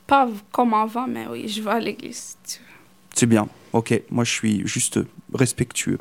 pas 0.07 0.27
comme 0.51 0.73
avant, 0.73 1.07
mais 1.07 1.27
oui, 1.27 1.47
je 1.47 1.61
vais 1.61 1.71
à 1.71 1.79
l'église. 1.79 2.37
C'est 3.13 3.25
bien. 3.25 3.47
Ok, 3.73 4.01
moi 4.09 4.23
je 4.23 4.31
suis 4.31 4.67
juste 4.67 4.99
respectueux. 5.33 5.97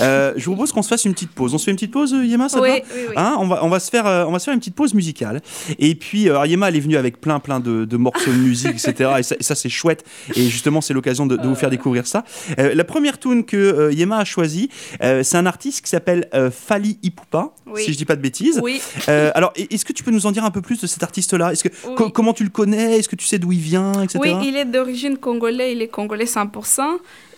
Euh, 0.00 0.32
je 0.36 0.44
vous 0.46 0.52
propose 0.52 0.72
qu'on 0.72 0.82
se 0.82 0.88
fasse 0.88 1.04
une 1.04 1.12
petite 1.14 1.30
pause. 1.32 1.54
On 1.54 1.58
se 1.58 1.64
fait 1.64 1.70
une 1.70 1.76
petite 1.76 1.90
pause, 1.92 2.14
euh, 2.14 2.24
Yema, 2.24 2.48
ça 2.48 2.60
Oui, 2.60 2.68
va 2.68 2.74
oui, 2.76 2.82
oui. 3.08 3.14
Hein, 3.16 3.36
on, 3.38 3.46
va, 3.46 3.64
on, 3.64 3.68
va 3.68 3.80
se 3.80 3.90
faire, 3.90 4.06
euh, 4.06 4.24
on 4.26 4.32
va 4.32 4.38
se 4.38 4.44
faire 4.44 4.54
une 4.54 4.60
petite 4.60 4.74
pause 4.74 4.94
musicale. 4.94 5.40
Et 5.78 5.94
puis, 5.94 6.28
Yema, 6.46 6.68
elle 6.68 6.76
est 6.76 6.80
venue 6.80 6.96
avec 6.96 7.20
plein, 7.20 7.38
plein 7.40 7.60
de, 7.60 7.84
de 7.84 7.96
morceaux 7.96 8.30
de 8.30 8.36
musique, 8.36 8.72
etc. 8.72 9.10
Et 9.18 9.22
ça, 9.22 9.54
c'est 9.54 9.68
chouette. 9.68 10.04
Et 10.34 10.48
justement, 10.48 10.80
c'est 10.80 10.94
l'occasion 10.94 11.26
de, 11.26 11.36
de 11.36 11.46
vous 11.46 11.54
faire 11.54 11.70
découvrir 11.70 12.06
ça. 12.06 12.24
Euh, 12.58 12.74
la 12.74 12.84
première 12.84 13.18
tune 13.18 13.44
que 13.44 13.90
Yema 13.92 14.18
a 14.18 14.24
choisie, 14.24 14.68
c'est 15.00 15.36
un 15.36 15.46
artiste 15.46 15.84
qui 15.84 15.90
s'appelle 15.90 16.28
Fali 16.52 16.98
Ipupa, 17.02 17.50
si 17.76 17.92
je 17.92 17.98
dis 17.98 18.04
pas 18.04 18.16
de 18.16 18.22
bêtises. 18.22 18.60
Oui, 18.62 18.80
alors, 19.06 19.52
est-ce 19.56 19.84
que 19.84 19.92
tu 19.92 20.02
peux 20.02 20.10
nous 20.10 20.26
en 20.26 20.32
dire 20.32 20.44
un 20.44 20.50
peu 20.50 20.60
plus 20.62 20.80
de 20.80 20.86
cet 20.86 21.02
artiste-là? 21.02 21.52
Est-ce 21.52 21.64
que 21.64 21.94
co- 21.94 22.10
comment 22.10 22.32
tu 22.32 22.44
le 22.44 22.50
connais? 22.50 22.98
Est-ce 22.98 23.08
que 23.08 23.16
tu 23.16 23.26
sais 23.26 23.38
d'où 23.38 23.52
il 23.52 23.60
vient, 23.60 23.92
etc. 24.02 24.18
oui, 24.22 24.32
il 24.48 24.56
est 24.56 24.64
d'origine 24.64 25.16
congolais, 25.18 25.72
il 25.72 25.82
est 25.82 25.88
congolais 25.88 26.24
100%. 26.24 26.80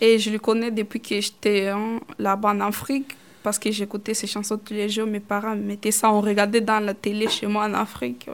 Et 0.01 0.17
je 0.19 0.29
le 0.29 0.39
connais 0.39 0.71
depuis 0.71 1.01
que 1.01 1.19
j'étais 1.41 1.71
là-bas 2.17 2.49
en 2.49 2.61
Afrique. 2.61 3.15
Parce 3.41 3.57
que 3.57 3.71
j'écoutais 3.71 4.13
ses 4.13 4.27
chansons 4.27 4.57
tous 4.57 4.73
les 4.73 4.89
jours. 4.89 5.07
Mes 5.07 5.21
parents 5.21 5.55
mettaient 5.55 5.91
ça, 5.91 6.11
on 6.11 6.19
regardait 6.19 6.59
dans 6.59 6.79
la 6.79 6.93
télé 6.93 7.29
chez 7.29 7.47
moi 7.47 7.65
en 7.65 7.73
Afrique. 7.73 8.27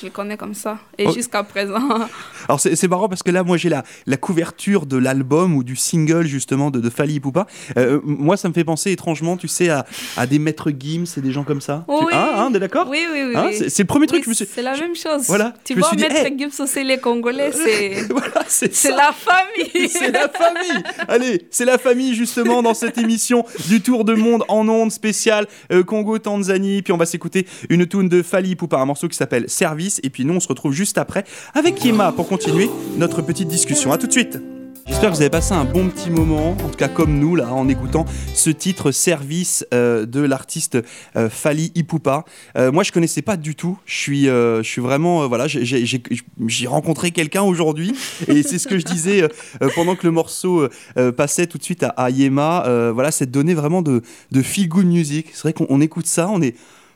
Je 0.00 0.06
le 0.06 0.10
connais 0.10 0.36
comme 0.36 0.54
ça. 0.54 0.78
Et 0.98 1.06
Oh. 1.06 1.12
jusqu'à 1.12 1.42
présent. 1.44 1.78
Alors 2.48 2.58
c'est 2.60 2.74
c'est 2.76 2.88
marrant 2.88 3.08
parce 3.08 3.22
que 3.22 3.30
là 3.30 3.42
moi 3.42 3.56
j'ai 3.56 3.68
la, 3.68 3.84
la 4.06 4.16
couverture 4.16 4.86
de 4.86 4.96
l'album 4.96 5.54
ou 5.54 5.62
du 5.64 5.76
single 5.76 6.26
justement 6.26 6.70
de, 6.70 6.80
de 6.80 6.90
Fali 6.90 7.14
Ipupa. 7.14 7.46
Euh, 7.76 8.00
moi 8.04 8.36
ça 8.36 8.48
me 8.48 8.54
fait 8.54 8.64
penser 8.64 8.90
étrangement 8.90 9.36
tu 9.36 9.48
sais 9.48 9.68
à, 9.70 9.86
à 10.16 10.26
des 10.26 10.38
maîtres 10.38 10.70
Gims 10.76 11.04
et 11.16 11.20
des 11.20 11.32
gens 11.32 11.44
comme 11.44 11.60
ça. 11.60 11.84
Tu- 11.88 11.94
Oui. 11.94 12.12
Hein, 12.12 12.28
hein, 12.36 12.50
t'es 12.52 12.58
d'accord 12.60 12.88
Oui, 12.90 13.06
oui, 13.12 13.22
oui. 13.28 13.36
Hein, 13.36 13.50
c'est 13.52 13.68
c'est 13.70 13.82
le 13.82 13.86
premier 13.86 14.06
truc 14.06 14.18
Oui, 14.18 14.20
que 14.22 14.24
je 14.26 14.30
me 14.30 14.34
suis... 14.34 14.46
C'est 14.52 14.62
la 14.62 14.76
même 14.76 14.96
chose. 14.96 15.22
Voilà, 15.28 15.54
Tu 15.64 15.74
vois, 15.74 15.90
Maître 15.94 16.16
hey. 16.26 16.36
Gibbs 16.38 16.60
aussi, 16.60 16.82
les 16.84 16.98
Congolais, 16.98 17.52
c'est 17.64 18.06
voilà, 18.10 18.42
c'est 18.48 18.74
c'est 18.74 18.90
la 18.90 19.12
famille. 19.12 19.88
C'est 19.88 20.10
la 20.10 20.28
famille 20.28 20.82
Allez, 21.08 21.46
c'est 21.50 21.64
la 21.64 21.78
famille 21.78 22.14
justement 22.14 22.62
dans 22.62 22.74
cette 22.74 22.98
émission 22.98 23.44
du 23.68 23.80
Tour 23.80 24.04
de 24.04 24.14
Monde 24.14 24.42
en 24.48 24.66
ondes 24.68 24.90
spéciale 24.90 25.46
euh, 25.72 25.82
Congo-Tanzanie. 25.84 26.82
Puis 26.82 26.92
on 26.92 26.96
va 26.96 27.06
s'écouter 27.06 27.46
une 27.68 27.86
tune 27.86 28.08
de 28.08 28.22
Fali 28.22 28.50
Ipupa, 28.50 28.78
un 28.78 28.84
morceau 28.86 29.08
qui 29.08 29.16
s'appelle 29.16 29.48
Service. 29.48 29.83
Et 30.02 30.10
puis 30.10 30.24
nous 30.24 30.34
on 30.34 30.40
se 30.40 30.48
retrouve 30.48 30.72
juste 30.72 30.98
après 30.98 31.24
avec 31.54 31.84
Yema 31.84 32.12
pour 32.12 32.28
continuer 32.28 32.70
notre 32.96 33.22
petite 33.22 33.48
discussion. 33.48 33.92
À 33.92 33.98
tout 33.98 34.06
de 34.06 34.12
suite 34.12 34.38
J'espère 34.86 35.10
que 35.10 35.14
vous 35.16 35.22
avez 35.22 35.30
passé 35.30 35.54
un 35.54 35.64
bon 35.64 35.88
petit 35.88 36.10
moment, 36.10 36.50
en 36.50 36.68
tout 36.68 36.76
cas 36.76 36.88
comme 36.88 37.18
nous 37.18 37.36
là, 37.36 37.50
en 37.50 37.68
écoutant 37.68 38.04
ce 38.34 38.50
titre 38.50 38.92
Service 38.92 39.66
euh, 39.72 40.04
de 40.04 40.20
l'artiste 40.20 40.76
euh, 41.16 41.30
Fali 41.30 41.72
Ipupa. 41.74 42.26
Euh, 42.58 42.70
moi, 42.70 42.82
je 42.82 42.92
connaissais 42.92 43.22
pas 43.22 43.38
du 43.38 43.54
tout. 43.54 43.78
Je 43.86 43.96
suis, 43.96 44.28
euh, 44.28 44.62
je 44.62 44.68
suis 44.68 44.82
vraiment, 44.82 45.26
voilà, 45.26 45.46
j'ai- 45.46 46.66
rencontré 46.66 47.12
quelqu'un 47.12 47.42
aujourd'hui, 47.42 47.94
et 48.28 48.42
c'est 48.42 48.58
ce 48.58 48.68
que 48.68 48.78
je 48.78 48.84
disais 48.84 49.26
pendant 49.74 49.96
que 49.96 50.06
le 50.06 50.12
morceau 50.12 50.68
passait 51.16 51.46
tout 51.46 51.56
de 51.56 51.64
suite 51.64 51.84
à, 51.96 52.10
Yema. 52.10 52.90
Voilà, 52.92 53.10
cette 53.10 53.30
donnée 53.30 53.54
vraiment 53.54 53.80
de, 53.80 54.02
de 54.32 54.42
feel 54.42 54.68
good 54.68 54.86
music. 54.86 55.28
C'est 55.32 55.42
vrai 55.42 55.52
qu'on 55.54 55.66
on 55.70 55.80
écoute 55.80 56.06
ça, 56.06 56.28
on 56.30 56.42
est 56.42 56.54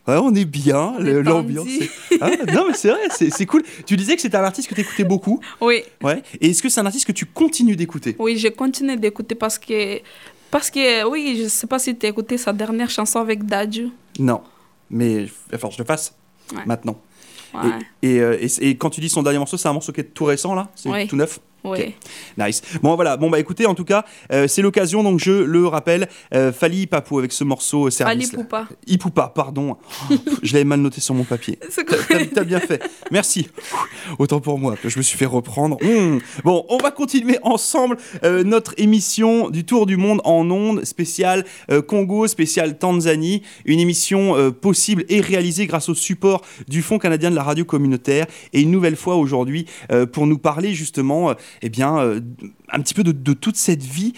Ouais, 0.09 0.17
on 0.17 0.35
est 0.35 0.45
bien, 0.47 0.95
l'ambiance. 0.99 1.69
Ah, 2.21 2.31
non, 2.53 2.65
mais 2.67 2.75
c'est 2.75 2.89
vrai, 2.89 3.01
c'est 3.11 3.47
cool. 3.47 3.63
Tu 3.87 3.97
disais 3.97 4.17
que 4.17 4.23
c'était 4.23 4.39
un 4.39 4.43
artiste 4.45 4.69
que 4.69 4.75
tu 4.75 4.81
écoutais 4.81 5.05
beaucoup. 5.05 5.39
Oui, 5.61 5.83
Ouais. 6.03 6.23
Et 6.41 6.51
est-ce 6.51 6.63
que 6.63 6.69
c'est 6.71 6.81
un 6.81 6.87
artiste 6.87 7.07
que 7.07 7.13
tu 7.13 7.27
continues 7.27 7.77
d'écouter? 7.77 8.17
Oui, 8.19 8.37
je 8.39 8.49
continue 8.49 8.97
d'écouter 8.97 9.35
parce 9.35 9.59
que, 9.59 10.01
parce 10.51 10.71
que, 10.71 11.07
oui, 11.09 11.39
je 11.43 11.49
sais 11.49 11.67
pas 11.67 11.79
si 11.79 11.95
tu 11.97 12.07
as 12.07 12.09
écouté 12.09 12.39
sa 12.39 12.53
dernière 12.55 12.89
chanson 12.91 13.21
avec 13.21 13.45
Dadju. 13.45 13.89
Non. 14.19 14.41
Mais 14.91 15.25
il 15.25 15.29
falloir 15.29 15.69
que 15.71 15.77
je 15.77 15.83
le 15.83 15.87
fasse 15.87 16.15
Ouais. 16.55 16.63
maintenant. 16.65 16.99
Ouais, 17.53 17.61
Et, 18.03 18.15
et, 18.17 18.21
euh, 18.21 18.39
et- 18.41 18.69
et 18.71 18.77
quand 18.79 18.89
tu 18.89 19.03
dis 19.03 19.11
son 19.11 19.23
dernier 19.23 19.39
morceau, 19.39 19.59
c'est 19.59 19.69
un 19.69 19.73
morceau 19.75 19.93
qui 19.93 20.01
est 20.01 20.05
tout 20.15 20.25
récent 20.25 20.55
là? 20.55 20.71
C'est 20.75 20.89
Oui. 20.89 21.07
tout 21.07 21.17
neuf? 21.17 21.41
Oui. 21.65 21.95
Nice. 22.39 22.63
Bon 22.83 22.95
voilà, 22.95 23.17
bon 23.17 23.29
bah 23.31 23.39
écoutez, 23.41 23.67
en 23.67 23.75
tout 23.75 23.85
cas, 23.85 24.05
euh, 24.33 24.47
c'est 24.49 24.63
l'occasion, 24.63 25.03
donc 25.03 25.19
je 25.21 25.33
le 25.33 25.67
rappelle, 25.67 26.09
euh, 26.35 26.53
Fali 26.53 26.87
Papou 26.87 27.19
avec 27.19 27.33
ce 27.33 27.45
morceau 27.45 27.87
euh, 27.87 27.91
service. 27.91 28.33
là. 28.33 28.39
Poupa. 28.39 28.69
Ipupa, 28.87 29.33
pardon. 29.35 29.77
Oh, 30.11 30.15
je 30.43 30.53
l'avais 30.55 30.65
mal 30.65 30.81
noté 30.81 31.01
sur 31.01 31.15
mon 31.15 31.25
papier. 31.25 31.59
C'est 31.71 31.85
T'as- 31.85 32.27
T'as 32.27 32.45
bien 32.45 32.61
fait. 32.61 32.83
Merci. 33.11 33.49
Autant 34.19 34.41
pour 34.41 34.59
moi, 34.59 34.77
je 34.85 34.97
me 34.99 35.03
suis 35.03 35.19
fait 35.19 35.27
reprendre. 35.27 35.77
Hmm. 35.83 36.19
Bon, 36.45 36.65
on 36.69 36.79
va 36.79 36.91
continuer 36.91 37.39
ensemble 37.43 37.97
euh, 38.25 38.43
notre 38.45 38.75
émission 38.79 39.51
du 39.51 39.65
Tour 39.65 39.87
du 39.87 39.97
Monde 39.97 40.21
en 40.25 40.49
ondes, 40.51 40.85
spéciale 40.85 41.45
euh, 41.71 41.83
Congo, 41.83 42.27
spéciale 42.27 42.79
Tanzanie. 42.79 43.43
Une 43.65 43.81
émission 43.81 44.53
possible 44.53 45.05
et 45.09 45.21
réalisée 45.21 45.67
grâce 45.67 45.89
au 45.89 45.95
support 45.95 46.43
du 46.69 46.83
Fonds 46.83 46.99
canadien 46.99 47.31
de 47.31 47.37
la 47.37 47.43
radio 47.43 47.65
communautaire. 47.65 48.27
Et 48.53 48.61
une 48.63 48.71
nouvelle 48.71 48.97
fois 48.97 49.17
aujourd'hui, 49.17 49.67
pour 50.13 50.27
nous 50.27 50.39
parler 50.39 50.75
justement 50.75 51.35
eh 51.63 51.69
bien, 51.69 51.97
un 52.71 52.81
petit 52.81 52.95
peu 52.95 53.03
de, 53.05 53.33
toute 53.33 53.57
cette 53.57 53.83
vie 53.83 54.13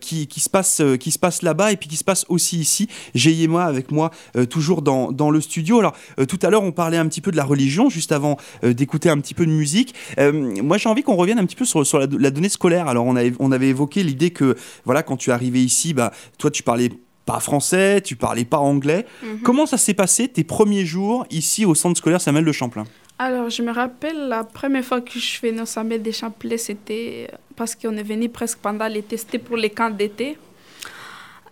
qui, 0.00 0.26
qui, 0.26 0.40
se 0.40 0.48
passe, 0.48 0.82
qui 0.98 1.10
se 1.10 1.18
passe 1.18 1.42
là-bas 1.42 1.72
et 1.72 1.76
puis 1.76 1.88
qui 1.88 1.96
se 1.96 2.04
passe 2.04 2.24
aussi 2.28 2.58
ici. 2.58 2.88
J'ai 3.14 3.32
Yéma 3.32 3.64
avec 3.64 3.90
moi 3.90 4.10
toujours 4.48 4.82
dans, 4.82 5.12
dans, 5.12 5.30
le 5.30 5.40
studio. 5.40 5.78
Alors, 5.78 5.94
tout 6.28 6.38
à 6.42 6.50
l'heure, 6.50 6.62
on 6.62 6.72
parlait 6.72 6.96
un 6.96 7.06
petit 7.06 7.20
peu 7.20 7.30
de 7.30 7.36
la 7.36 7.44
religion, 7.44 7.88
juste 7.88 8.12
avant 8.12 8.36
d'écouter 8.62 9.10
un 9.10 9.18
petit 9.18 9.34
peu 9.34 9.46
de 9.46 9.52
musique. 9.52 9.94
moi, 10.18 10.78
j'ai 10.78 10.88
envie 10.88 11.02
qu'on 11.02 11.16
revienne 11.16 11.38
un 11.38 11.46
petit 11.46 11.56
peu 11.56 11.64
sur, 11.64 11.86
sur 11.86 11.98
la, 11.98 12.06
la, 12.06 12.30
donnée 12.30 12.48
scolaire. 12.48 12.88
Alors, 12.88 13.06
on, 13.06 13.16
avait, 13.16 13.32
on 13.38 13.52
avait 13.52 13.68
évoqué 13.68 14.02
l'idée 14.02 14.30
que, 14.30 14.56
voilà, 14.84 15.02
quand 15.02 15.16
tu 15.16 15.30
es 15.30 15.32
arrivé 15.32 15.62
ici, 15.62 15.94
bah, 15.94 16.12
toi, 16.38 16.50
tu 16.50 16.62
parlais 16.62 16.90
pas 17.26 17.40
français, 17.40 18.00
tu 18.00 18.16
parlais 18.16 18.44
pas 18.44 18.58
anglais. 18.58 19.06
Mhm. 19.22 19.40
Comment 19.42 19.66
ça 19.66 19.78
s'est 19.78 19.94
passé 19.94 20.28
tes 20.28 20.44
premiers 20.44 20.84
jours 20.84 21.26
ici 21.30 21.64
au 21.64 21.74
centre 21.74 21.98
scolaire 21.98 22.20
Samuel 22.20 22.44
de 22.44 22.52
Champlain? 22.52 22.84
Alors, 23.22 23.50
je 23.50 23.60
me 23.60 23.70
rappelle 23.70 24.28
la 24.28 24.44
première 24.44 24.82
fois 24.82 25.02
que 25.02 25.12
je 25.12 25.18
suis 25.18 25.46
venue 25.46 25.60
au 25.60 25.66
Samuel 25.66 26.02
de 26.02 26.10
Champlain, 26.10 26.56
c'était 26.56 27.28
parce 27.54 27.74
qu'on 27.74 27.94
est 27.98 28.02
venu 28.02 28.30
presque 28.30 28.60
pendant 28.60 28.86
l'été, 28.86 29.18
c'était 29.18 29.38
pour 29.38 29.58
les 29.58 29.68
camps 29.68 29.90
d'été. 29.90 30.38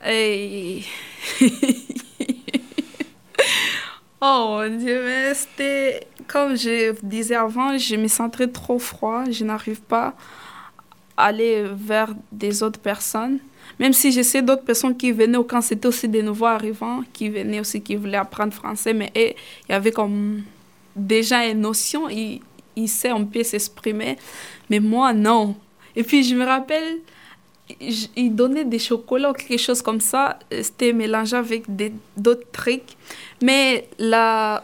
Et. 0.07 0.81
oh 4.23 4.62
mon 4.62 4.79
Dieu, 4.79 5.03
mais 5.05 5.35
c'était. 5.35 6.07
Comme 6.27 6.57
je 6.57 6.95
disais 7.03 7.35
avant, 7.35 7.77
je 7.77 7.97
me 7.97 8.09
sentais 8.09 8.49
trop 8.49 8.79
froid, 8.79 9.25
je 9.31 9.45
n'arrive 9.45 9.83
pas 9.83 10.14
à 11.19 11.27
aller 11.27 11.66
vers 11.71 12.14
des 12.33 12.62
autres 12.62 12.81
personnes. 12.81 13.41
Même 13.79 13.93
si 13.93 14.11
je 14.11 14.23
sais 14.23 14.41
d'autres 14.41 14.64
personnes 14.64 14.97
qui 14.97 15.12
venaient 15.12 15.37
au 15.37 15.45
camp, 15.45 15.61
c'était 15.61 15.89
aussi 15.89 16.09
des 16.09 16.23
nouveaux 16.23 16.47
arrivants 16.47 17.03
qui 17.12 17.29
venaient 17.29 17.61
aussi, 17.61 17.83
qui 17.83 17.95
voulaient 17.95 18.16
apprendre 18.16 18.55
français, 18.55 18.95
mais 18.95 19.12
il 19.14 19.35
y 19.69 19.75
avait 19.75 19.93
comme 19.93 20.45
déjà 20.99 21.47
une 21.47 21.61
notion, 21.61 22.09
ils, 22.09 22.41
ils 22.77 22.89
sait 22.89 23.11
un 23.11 23.25
peu 23.25 23.43
s'exprimer, 23.43 24.17
mais 24.71 24.81
moi, 24.81 25.13
non. 25.13 25.57
Et 25.97 26.03
puis, 26.03 26.23
je 26.23 26.35
me 26.35 26.45
rappelle, 26.45 26.99
ils 28.17 28.35
donnaient 28.35 28.65
des 28.65 28.79
chocolats 28.79 29.31
ou 29.31 29.35
quelque 29.35 29.59
chose 29.59 29.83
comme 29.83 30.01
ça, 30.01 30.39
c'était 30.51 30.93
mélangé 30.93 31.37
avec 31.37 31.65
d'autres 32.17 32.51
trucs, 32.53 32.97
mais 33.43 33.89
la 33.99 34.63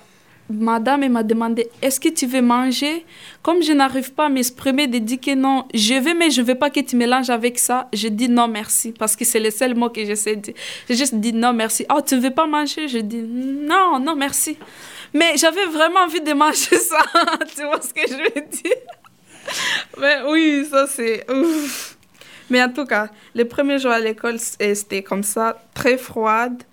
madame 0.50 1.08
m'a 1.08 1.22
demandé 1.22 1.68
est-ce 1.80 1.98
que 1.98 2.08
tu 2.08 2.26
veux 2.26 2.42
manger? 2.42 3.04
Comme 3.42 3.62
je 3.62 3.72
n'arrive 3.72 4.12
pas 4.12 4.26
à 4.26 4.28
m'exprimer, 4.28 4.86
de 4.86 4.98
dire 4.98 5.20
que 5.20 5.34
non, 5.34 5.64
je 5.72 5.94
veux, 5.94 6.14
mais 6.14 6.30
je 6.30 6.42
ne 6.42 6.46
veux 6.46 6.54
pas 6.54 6.70
que 6.70 6.80
tu 6.80 6.96
mélanges 6.96 7.30
avec 7.30 7.58
ça. 7.58 7.88
Je 7.92 8.08
dis 8.08 8.28
non, 8.28 8.48
merci, 8.48 8.92
parce 8.92 9.16
que 9.16 9.24
c'est 9.24 9.40
le 9.40 9.50
seul 9.50 9.74
mot 9.74 9.88
que 9.88 10.04
j'essaie 10.04 10.36
de 10.36 10.40
dire. 10.42 10.54
J'ai 10.88 10.96
juste 10.96 11.14
dit 11.14 11.32
non, 11.32 11.52
merci. 11.52 11.86
Oh, 11.94 12.00
tu 12.06 12.16
ne 12.16 12.20
veux 12.20 12.30
pas 12.30 12.46
manger? 12.46 12.88
Je 12.88 12.98
dis 12.98 13.22
non, 13.22 13.98
non, 14.00 14.16
merci. 14.16 14.56
Mais 15.14 15.36
j'avais 15.36 15.66
vraiment 15.66 16.00
envie 16.00 16.20
de 16.20 16.32
manger 16.32 16.76
ça. 16.76 16.98
tu 17.56 17.62
vois 17.62 17.80
ce 17.80 17.94
que 17.94 18.02
je 18.06 18.16
veux 18.16 18.46
dire? 18.48 18.72
Mais 19.98 20.18
oui, 20.26 20.66
ça 20.68 20.86
c'est. 20.88 21.24
Mais 22.50 22.62
en 22.62 22.68
tout 22.68 22.84
cas, 22.84 23.08
les 23.34 23.44
premiers 23.44 23.78
jours 23.78 23.92
à 23.92 24.00
l'école, 24.00 24.38
c'était 24.38 25.02
comme 25.02 25.22
ça, 25.22 25.56
très 25.72 25.96
froide. 25.96 26.64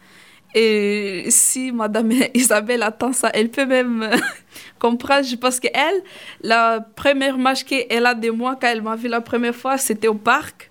Et 0.53 1.25
si 1.29 1.71
Madame 1.71 2.11
Isabelle 2.33 2.83
attend 2.83 3.13
ça, 3.13 3.29
elle 3.33 3.49
peut 3.49 3.65
même 3.65 4.09
comprendre. 4.79 5.23
Je 5.23 5.35
pense 5.35 5.59
qu'elle, 5.59 6.03
la 6.41 6.81
première 6.81 7.37
match 7.37 7.63
qu'elle 7.63 8.05
a 8.05 8.15
de 8.15 8.31
moi, 8.31 8.57
quand 8.59 8.67
elle 8.67 8.81
m'a 8.81 8.95
vu 8.95 9.07
la 9.07 9.21
première 9.21 9.55
fois, 9.55 9.77
c'était 9.77 10.07
au 10.07 10.15
parc. 10.15 10.69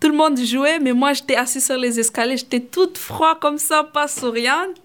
Tout 0.00 0.08
le 0.08 0.14
monde 0.14 0.38
jouait, 0.38 0.78
mais 0.78 0.92
moi, 0.92 1.12
j'étais 1.12 1.36
assise 1.36 1.64
sur 1.64 1.76
les 1.76 1.98
escaliers. 1.98 2.36
J'étais 2.36 2.60
toute 2.60 2.98
froide 2.98 3.38
comme 3.40 3.58
ça, 3.58 3.82
pas 3.82 4.08
souriante. 4.08 4.76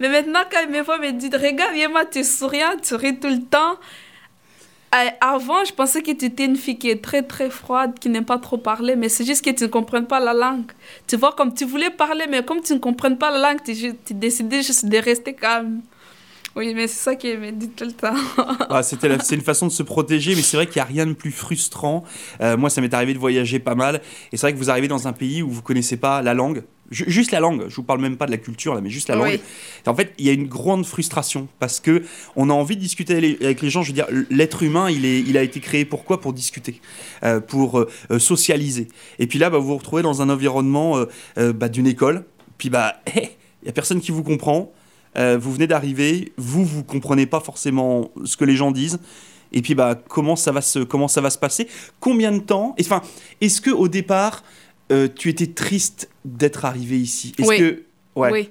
Mais 0.00 0.08
maintenant, 0.08 0.40
quand 0.50 0.58
elle 0.62 0.70
me 0.70 0.80
voit, 0.82 0.98
elle 1.02 1.14
me 1.14 1.18
dit 1.18 1.30
Regarde, 1.34 1.76
Yema, 1.76 2.04
tu 2.04 2.18
es 2.18 2.24
souriante, 2.24 2.82
tu 2.82 2.94
ris 2.94 3.18
tout 3.18 3.28
le 3.28 3.42
temps. 3.42 3.78
Euh, 4.94 5.08
avant, 5.20 5.64
je 5.66 5.72
pensais 5.74 6.02
que 6.02 6.12
tu 6.12 6.24
étais 6.24 6.46
une 6.46 6.56
fille 6.56 6.78
qui 6.78 6.88
est 6.88 7.02
très 7.02 7.22
très 7.22 7.50
froide, 7.50 7.98
qui 8.00 8.08
n'aime 8.08 8.24
pas 8.24 8.38
trop 8.38 8.56
parler, 8.56 8.96
mais 8.96 9.10
c'est 9.10 9.24
juste 9.24 9.44
que 9.44 9.50
tu 9.50 9.64
ne 9.64 9.68
comprends 9.68 10.02
pas 10.04 10.18
la 10.18 10.32
langue. 10.32 10.72
Tu 11.06 11.16
vois, 11.16 11.32
comme 11.32 11.52
tu 11.52 11.66
voulais 11.66 11.90
parler, 11.90 12.24
mais 12.28 12.42
comme 12.42 12.62
tu 12.62 12.72
ne 12.72 12.78
comprends 12.78 13.14
pas 13.14 13.30
la 13.30 13.50
langue, 13.50 13.62
tu, 13.62 13.74
tu 13.74 14.14
décidais 14.14 14.62
juste 14.62 14.86
de 14.86 14.96
rester 14.96 15.34
calme. 15.34 15.82
Oui, 16.56 16.72
mais 16.74 16.86
c'est 16.88 17.04
ça 17.04 17.14
qui 17.14 17.36
me 17.36 17.52
dit 17.52 17.68
tout 17.68 17.84
le 17.84 17.92
temps. 17.92 18.14
ah, 18.70 18.82
c'est 18.82 19.04
une 19.04 19.42
façon 19.42 19.66
de 19.66 19.72
se 19.72 19.82
protéger, 19.82 20.34
mais 20.34 20.42
c'est 20.42 20.56
vrai 20.56 20.66
qu'il 20.66 20.76
n'y 20.76 20.82
a 20.82 20.86
rien 20.86 21.06
de 21.06 21.12
plus 21.12 21.30
frustrant. 21.32 22.02
Euh, 22.40 22.56
moi, 22.56 22.70
ça 22.70 22.80
m'est 22.80 22.92
arrivé 22.94 23.12
de 23.12 23.18
voyager 23.18 23.58
pas 23.58 23.74
mal, 23.74 24.00
et 24.32 24.36
c'est 24.36 24.46
vrai 24.46 24.54
que 24.54 24.58
vous 24.58 24.70
arrivez 24.70 24.88
dans 24.88 25.06
un 25.06 25.12
pays 25.12 25.42
où 25.42 25.50
vous 25.50 25.62
connaissez 25.62 25.98
pas 25.98 26.22
la 26.22 26.34
langue, 26.34 26.64
juste 26.90 27.32
la 27.32 27.40
langue, 27.40 27.66
je 27.68 27.76
vous 27.76 27.82
parle 27.82 28.00
même 28.00 28.16
pas 28.16 28.26
de 28.26 28.30
la 28.30 28.38
culture 28.38 28.74
là, 28.74 28.80
mais 28.80 28.90
juste 28.90 29.08
la 29.08 29.16
langue. 29.16 29.40
En 29.86 29.94
fait, 29.94 30.14
il 30.18 30.26
y 30.26 30.30
a 30.30 30.32
une 30.32 30.46
grande 30.46 30.86
frustration 30.86 31.48
parce 31.58 31.80
que 31.80 32.02
on 32.36 32.50
a 32.50 32.52
envie 32.52 32.76
de 32.76 32.80
discuter 32.80 33.36
avec 33.40 33.60
les 33.60 33.70
gens. 33.70 33.82
Je 33.82 33.88
veux 33.88 33.94
dire, 33.94 34.06
l'être 34.30 34.62
humain, 34.62 34.90
il, 34.90 35.04
est, 35.04 35.20
il 35.20 35.36
a 35.36 35.42
été 35.42 35.60
créé 35.60 35.84
pourquoi 35.84 36.20
Pour 36.20 36.32
discuter, 36.32 36.80
euh, 37.22 37.40
pour 37.40 37.78
euh, 37.78 37.88
euh, 38.10 38.18
socialiser. 38.18 38.88
Et 39.18 39.26
puis 39.26 39.38
là, 39.38 39.50
bah, 39.50 39.58
vous 39.58 39.68
vous 39.68 39.76
retrouvez 39.76 40.02
dans 40.02 40.22
un 40.22 40.28
environnement 40.28 41.04
bah, 41.36 41.68
d'une 41.68 41.86
école. 41.86 42.24
Puis 42.56 42.70
bah, 42.70 43.00
il 43.14 43.66
y 43.66 43.68
a 43.68 43.72
personne 43.72 44.00
qui 44.00 44.10
vous 44.10 44.22
comprend. 44.22 44.72
vous 45.16 45.52
venez 45.52 45.66
d'arriver, 45.66 46.32
vous 46.36 46.64
vous 46.64 46.84
comprenez 46.84 47.26
pas 47.26 47.40
forcément 47.40 48.10
ce 48.24 48.36
que 48.36 48.44
les 48.44 48.56
gens 48.56 48.70
disent. 48.70 48.98
Et 49.52 49.62
puis 49.62 49.74
bah 49.74 49.94
comment 50.08 50.36
ça 50.36 50.52
va 50.52 50.60
se 50.60 50.80
comment 50.80 51.08
ça 51.08 51.20
va 51.20 51.30
se 51.30 51.38
passer? 51.38 51.68
Combien 52.00 52.32
de 52.32 52.38
temps? 52.38 52.74
Enfin, 52.80 53.02
est-ce 53.40 53.60
que 53.60 53.70
au 53.70 53.88
départ 53.88 54.42
euh, 54.90 55.08
tu 55.14 55.28
étais 55.28 55.48
triste 55.48 56.08
d'être 56.24 56.64
arrivé 56.64 56.98
ici. 56.98 57.34
Est-ce 57.38 57.48
oui. 57.48 57.58
que 57.58 57.82
oui. 58.16 58.50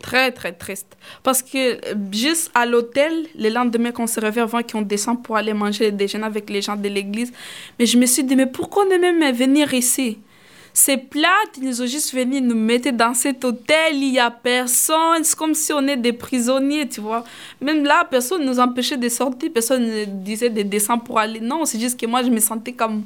Très, 0.00 0.30
très 0.30 0.52
triste. 0.52 0.96
Parce 1.22 1.42
que 1.42 1.74
euh, 1.74 1.94
juste 2.12 2.50
à 2.54 2.66
l'hôtel, 2.66 3.26
le 3.38 3.48
lendemain, 3.48 3.92
qu'on 3.92 4.06
se 4.06 4.20
réveille 4.20 4.42
avant 4.42 4.62
qu'on 4.62 4.82
descend 4.82 5.22
pour 5.22 5.36
aller 5.36 5.54
manger 5.54 5.86
le 5.86 5.96
déjeuner 5.96 6.24
avec 6.24 6.50
les 6.50 6.60
gens 6.60 6.76
de 6.76 6.88
l'église, 6.88 7.32
mais 7.78 7.86
je 7.86 7.96
me 7.96 8.06
suis 8.06 8.22
dit, 8.22 8.36
mais 8.36 8.46
pourquoi 8.46 8.84
on 8.86 8.90
est 8.90 8.98
même 8.98 9.34
venir 9.34 9.72
ici? 9.72 10.18
C'est 10.74 10.98
plat, 10.98 11.30
ils 11.58 11.82
ont 11.82 11.86
juste 11.86 12.12
venu 12.14 12.42
nous 12.42 12.54
mettre 12.54 12.90
dans 12.90 13.14
cet 13.14 13.42
hôtel, 13.46 13.94
il 13.94 14.12
n'y 14.12 14.18
a 14.18 14.30
personne, 14.30 15.24
c'est 15.24 15.34
comme 15.34 15.54
si 15.54 15.72
on 15.72 15.86
est 15.88 15.96
des 15.96 16.12
prisonniers, 16.12 16.86
tu 16.86 17.00
vois. 17.00 17.24
Même 17.62 17.82
là, 17.82 18.06
personne 18.10 18.42
ne 18.42 18.48
nous 18.48 18.60
empêchait 18.60 18.98
de 18.98 19.08
sortir, 19.08 19.50
personne 19.54 19.86
ne 19.86 20.04
disait 20.04 20.50
de 20.50 20.60
descendre 20.60 21.02
pour 21.02 21.18
aller. 21.18 21.40
Non, 21.40 21.64
c'est 21.64 21.80
juste 21.80 21.98
que 21.98 22.04
moi, 22.04 22.22
je 22.22 22.28
me 22.28 22.40
sentais 22.40 22.72
comme 22.72 23.04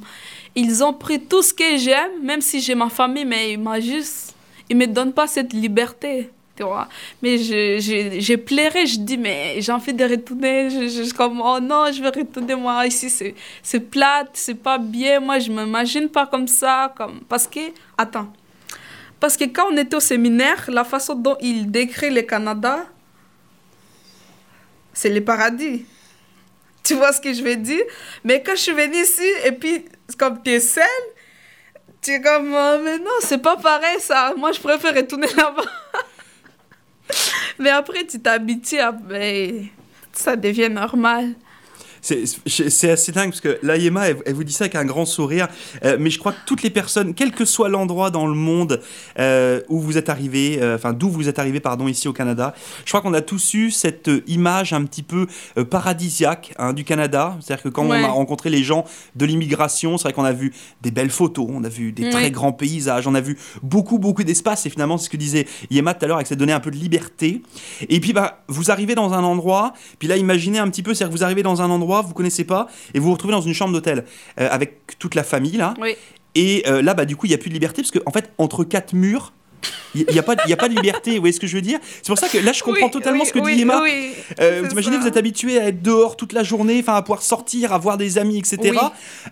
ils 0.54 0.82
ont 0.82 0.92
pris 0.92 1.20
tout 1.20 1.42
ce 1.42 1.54
que 1.54 1.76
j'aime, 1.76 2.22
même 2.22 2.40
si 2.40 2.60
j'ai 2.60 2.74
ma 2.74 2.88
famille, 2.88 3.24
mais 3.24 3.52
ils 3.52 3.58
m'ont 3.58 3.80
juste, 3.80 4.34
ils 4.68 4.76
me 4.76 4.86
donnent 4.86 5.12
pas 5.12 5.26
cette 5.26 5.52
liberté. 5.52 6.30
Tu 6.56 6.64
vois. 6.64 6.88
Mais 7.22 7.38
j'ai 7.38 8.36
pleuré, 8.36 8.84
je 8.86 8.98
dis, 8.98 9.16
mais 9.16 9.62
j'ai 9.62 9.72
envie 9.72 9.94
de 9.94 10.04
retourner. 10.04 10.68
Je, 10.68 11.04
je, 11.04 11.14
comme, 11.14 11.40
oh 11.40 11.58
non, 11.58 11.90
je 11.90 12.02
vais 12.02 12.10
retourner, 12.10 12.54
moi, 12.54 12.86
ici, 12.86 13.08
c'est 13.62 13.80
plate, 13.80 14.30
c'est 14.34 14.56
pas 14.56 14.76
bien. 14.76 15.20
Moi, 15.20 15.38
je 15.38 15.50
m'imagine 15.50 16.08
pas 16.08 16.26
comme 16.26 16.46
ça. 16.46 16.92
Comme... 16.94 17.20
Parce 17.28 17.46
que, 17.46 17.60
attends, 17.96 18.30
parce 19.18 19.38
que 19.38 19.44
quand 19.44 19.68
on 19.72 19.76
était 19.78 19.96
au 19.96 20.00
séminaire, 20.00 20.68
la 20.68 20.84
façon 20.84 21.14
dont 21.14 21.36
il 21.40 21.70
décrit 21.70 22.10
le 22.10 22.22
Canada, 22.22 22.84
c'est 24.92 25.10
le 25.10 25.24
paradis. 25.24 25.86
Tu 26.82 26.94
vois 26.94 27.12
ce 27.12 27.20
que 27.20 27.32
je 27.32 27.42
veux 27.42 27.56
dire? 27.56 27.84
Mais 28.24 28.42
quand 28.42 28.52
je 28.52 28.62
suis 28.62 28.72
venue 28.72 29.02
ici, 29.02 29.28
et 29.46 29.52
puis 29.52 29.84
comme 30.20 30.42
tu 30.42 30.50
es 30.50 30.60
seule, 30.60 30.84
tu 32.02 32.12
es 32.12 32.20
comme, 32.20 32.54
oh, 32.54 32.78
mais 32.84 32.98
non, 32.98 33.18
c'est 33.20 33.38
pas 33.42 33.56
pareil 33.56 33.98
ça. 33.98 34.34
Moi, 34.36 34.52
je 34.52 34.60
préfère 34.60 34.94
retourner 34.94 35.28
là-bas. 35.34 35.62
mais 37.58 37.70
après, 37.70 38.06
tu 38.06 38.20
t'habitues, 38.20 38.76
ben, 39.04 39.66
ça 40.12 40.36
devient 40.36 40.68
normal. 40.68 41.34
C'est 42.02 42.90
assez 42.90 43.12
dingue 43.12 43.30
parce 43.30 43.40
que 43.40 43.58
là, 43.62 43.76
Yema, 43.76 44.08
elle, 44.08 44.34
vous 44.34 44.44
dit 44.44 44.52
ça 44.52 44.64
avec 44.64 44.74
un 44.74 44.84
grand 44.84 45.04
sourire. 45.04 45.48
Euh, 45.84 45.96
mais 46.00 46.10
je 46.10 46.18
crois 46.18 46.32
que 46.32 46.38
toutes 46.46 46.62
les 46.62 46.70
personnes, 46.70 47.14
quel 47.14 47.32
que 47.32 47.44
soit 47.44 47.68
l'endroit 47.68 48.10
dans 48.10 48.26
le 48.26 48.34
monde 48.34 48.80
euh, 49.18 49.60
où 49.68 49.80
vous 49.80 49.98
êtes 49.98 50.08
arrivé, 50.08 50.58
euh, 50.60 50.76
enfin 50.76 50.92
d'où 50.92 51.08
vous 51.08 51.28
êtes 51.28 51.38
arrivé, 51.38 51.60
pardon, 51.60 51.88
ici 51.88 52.08
au 52.08 52.12
Canada, 52.12 52.54
je 52.84 52.90
crois 52.90 53.00
qu'on 53.00 53.14
a 53.14 53.20
tous 53.20 53.54
eu 53.54 53.70
cette 53.70 54.10
image 54.26 54.72
un 54.72 54.84
petit 54.84 55.02
peu 55.02 55.26
paradisiaque 55.68 56.54
hein, 56.58 56.72
du 56.72 56.84
Canada. 56.84 57.36
C'est-à-dire 57.40 57.64
que 57.64 57.68
quand 57.68 57.86
on 57.86 57.92
a 57.92 58.08
rencontré 58.08 58.50
les 58.50 58.62
gens 58.62 58.84
de 59.16 59.26
l'immigration, 59.26 59.98
c'est 59.98 60.04
vrai 60.04 60.12
qu'on 60.12 60.24
a 60.24 60.32
vu 60.32 60.52
des 60.82 60.90
belles 60.90 61.10
photos, 61.10 61.46
on 61.50 61.64
a 61.64 61.68
vu 61.68 61.92
des 61.92 62.10
très 62.10 62.30
grands 62.30 62.52
paysages, 62.52 63.06
on 63.06 63.14
a 63.14 63.20
vu 63.20 63.38
beaucoup, 63.62 63.98
beaucoup 63.98 64.24
d'espace. 64.24 64.66
Et 64.66 64.70
finalement, 64.70 64.98
c'est 64.98 65.06
ce 65.06 65.10
que 65.10 65.16
disait 65.16 65.46
Yema 65.70 65.94
tout 65.94 66.04
à 66.04 66.08
l'heure, 66.08 66.16
avec 66.16 66.26
cette 66.26 66.38
donnée 66.38 66.52
un 66.52 66.60
peu 66.60 66.70
de 66.70 66.76
liberté. 66.76 67.42
Et 67.88 68.00
puis, 68.00 68.12
bah, 68.12 68.42
vous 68.48 68.70
arrivez 68.70 68.94
dans 68.94 69.12
un 69.12 69.24
endroit, 69.24 69.72
puis 69.98 70.08
là, 70.08 70.16
imaginez 70.16 70.58
un 70.58 70.68
petit 70.68 70.82
peu, 70.82 70.94
c'est-à-dire 70.94 71.12
que 71.12 71.18
vous 71.18 71.24
arrivez 71.24 71.42
dans 71.42 71.62
un 71.62 71.70
endroit 71.70 71.89
vous 72.02 72.14
connaissez 72.14 72.44
pas, 72.44 72.68
et 72.94 72.98
vous 72.98 73.06
vous 73.06 73.12
retrouvez 73.12 73.32
dans 73.32 73.40
une 73.40 73.54
chambre 73.54 73.72
d'hôtel 73.72 74.04
euh, 74.38 74.48
avec 74.50 74.98
toute 74.98 75.14
la 75.14 75.24
famille 75.24 75.56
là. 75.56 75.74
Et 76.36 76.62
euh, 76.68 76.80
là, 76.80 76.94
bah, 76.94 77.06
du 77.06 77.16
coup, 77.16 77.26
il 77.26 77.30
n'y 77.30 77.34
a 77.34 77.38
plus 77.38 77.48
de 77.48 77.54
liberté 77.54 77.82
parce 77.82 77.90
qu'en 77.90 78.00
en 78.06 78.12
fait, 78.12 78.30
entre 78.38 78.62
quatre 78.62 78.92
murs, 78.92 79.32
il 79.96 80.06
n'y 80.10 80.18
a, 80.18 80.22
pas, 80.22 80.34
a 80.34 80.56
pas 80.56 80.68
de 80.68 80.74
liberté, 80.76 81.14
vous 81.14 81.20
voyez 81.20 81.32
ce 81.32 81.40
que 81.40 81.48
je 81.48 81.56
veux 81.56 81.62
dire? 81.62 81.80
C'est 81.96 82.06
pour 82.06 82.18
ça 82.18 82.28
que 82.28 82.38
là, 82.38 82.52
je 82.52 82.62
comprends 82.62 82.88
totalement 82.88 83.24
ce 83.24 83.32
que 83.32 83.40
dit 83.40 83.62
Emma. 83.62 83.82
Euh, 84.40 84.62
vous 84.64 84.70
imaginez, 84.70 84.96
vous 84.96 85.08
êtes 85.08 85.16
habitué 85.16 85.58
à 85.58 85.66
être 85.66 85.82
dehors 85.82 86.16
toute 86.16 86.32
la 86.32 86.44
journée, 86.44 86.78
enfin 86.80 86.94
à 86.94 87.02
pouvoir 87.02 87.22
sortir, 87.22 87.72
à 87.72 87.78
voir 87.78 87.98
des 87.98 88.16
amis, 88.16 88.38
etc. 88.38 88.78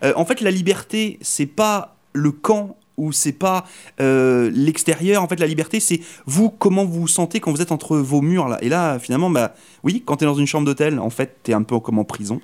en 0.03 0.25
fait, 0.25 0.41
la 0.41 0.51
liberté, 0.51 1.19
c'est 1.23 1.47
pas 1.47 1.97
le 2.13 2.33
camp 2.33 2.78
où 2.99 3.13
c'est 3.13 3.33
pas 3.33 3.65
euh, 4.01 4.51
l'extérieur. 4.53 5.23
En 5.23 5.29
fait, 5.29 5.41
la 5.41 5.47
liberté, 5.47 5.81
c'est 5.81 6.01
vous, 6.27 6.51
comment 6.51 6.85
vous 6.85 7.01
vous 7.01 7.09
sentez 7.09 7.41
quand 7.41 7.51
vous 7.51 7.63
êtes 7.63 7.73
entre 7.73 7.97
vos 7.97 8.21
murs. 8.21 8.49
Là. 8.49 8.59
Et 8.63 8.69
là, 8.69 8.99
finalement, 8.99 9.31
bah, 9.31 9.55
oui, 9.85 10.03
quand 10.05 10.17
tu 10.17 10.25
es 10.25 10.27
dans 10.27 10.35
une 10.35 10.47
chambre 10.47 10.67
d'hôtel, 10.67 10.99
en 10.99 11.11
fait, 11.11 11.39
tu 11.45 11.53
es 11.53 11.55
un 11.55 11.63
peu 11.63 11.79
comme 11.81 11.99
en 11.99 12.05
prison. 12.05 12.41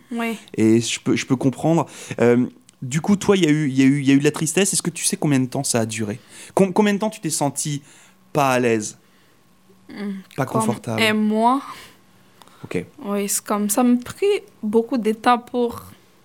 Et 0.57 0.81
je 0.81 1.01
peux, 1.01 1.17
je 1.17 1.27
peux 1.27 1.37
comprendre. 1.37 1.87
Euh, 2.21 2.47
du 2.81 3.01
coup, 3.01 3.17
toi, 3.17 3.37
il 3.37 3.45
y, 3.45 3.47
a 3.47 3.51
eu, 3.51 3.69
y, 3.71 3.83
a 3.83 3.85
eu, 3.85 4.03
y 4.03 4.11
a 4.11 4.15
eu 4.15 4.19
de 4.19 4.25
la 4.25 4.31
tristesse. 4.31 4.73
Est-ce 4.73 4.83
que 4.83 4.91
tu 4.91 5.05
sais 5.05 5.17
combien 5.17 5.41
de 5.41 5.47
temps 5.47 5.65
ça 5.65 5.81
a 5.81 5.87
duré? 5.87 6.21
Combien 6.55 6.95
de 6.95 6.99
temps 6.99 7.11
tu 7.11 7.21
t'es 7.21 7.31
senti 7.31 7.83
pas 8.33 8.51
à 8.51 8.61
l'aise? 8.61 8.99
Pas 10.37 10.47
confortable 10.47 11.03
Un 11.03 11.15
mois. 11.15 11.63
Ok. 12.65 12.85
Oui, 13.05 13.29
c'est 13.29 13.45
comme 13.45 13.69
ça 13.69 13.83
me 13.83 13.99
pris 13.99 14.27
beaucoup 14.63 14.99
de 14.99 15.13
temps 15.13 15.39
pour, 15.39 15.83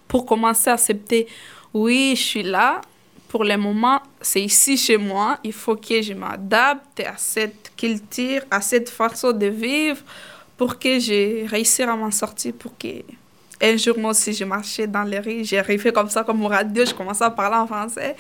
pour 0.08 0.26
commencer 0.26 0.70
à 0.70 0.74
accepter. 0.74 1.28
Oui, 1.74 2.14
je 2.16 2.22
suis 2.22 2.44
là. 2.44 2.82
Pour 3.30 3.44
le 3.44 3.56
moment, 3.58 4.02
c'est 4.20 4.42
ici 4.42 4.76
chez 4.76 4.98
moi. 4.98 5.38
Il 5.44 5.54
faut 5.54 5.76
que 5.76 6.02
je 6.02 6.14
m'adapte 6.14 7.00
à 7.02 7.16
cette 7.16 7.72
culture, 7.78 8.42
à 8.50 8.60
cette 8.60 8.90
façon 8.90 9.32
de 9.32 9.46
vivre 9.46 10.02
pour 10.58 10.78
que 10.78 11.00
je 11.00 11.48
réussisse 11.48 11.88
à 11.88 11.96
m'en 11.96 12.12
sortir, 12.12 12.54
pour 12.54 12.78
que 12.78 12.88
un 13.62 13.78
jour, 13.78 13.98
moi 14.00 14.12
aussi, 14.12 14.34
je 14.34 14.46
marchais 14.46 14.88
dans 14.88 15.04
les 15.04 15.20
rues, 15.20 15.44
arrivé 15.54 15.92
comme 15.92 16.10
ça, 16.10 16.24
comme 16.24 16.44
au 16.44 16.48
radio, 16.48 16.86
je 16.86 16.94
commençais 16.94 17.24
à 17.24 17.30
parler 17.30 17.58
en 17.58 17.68
français. 17.68 18.16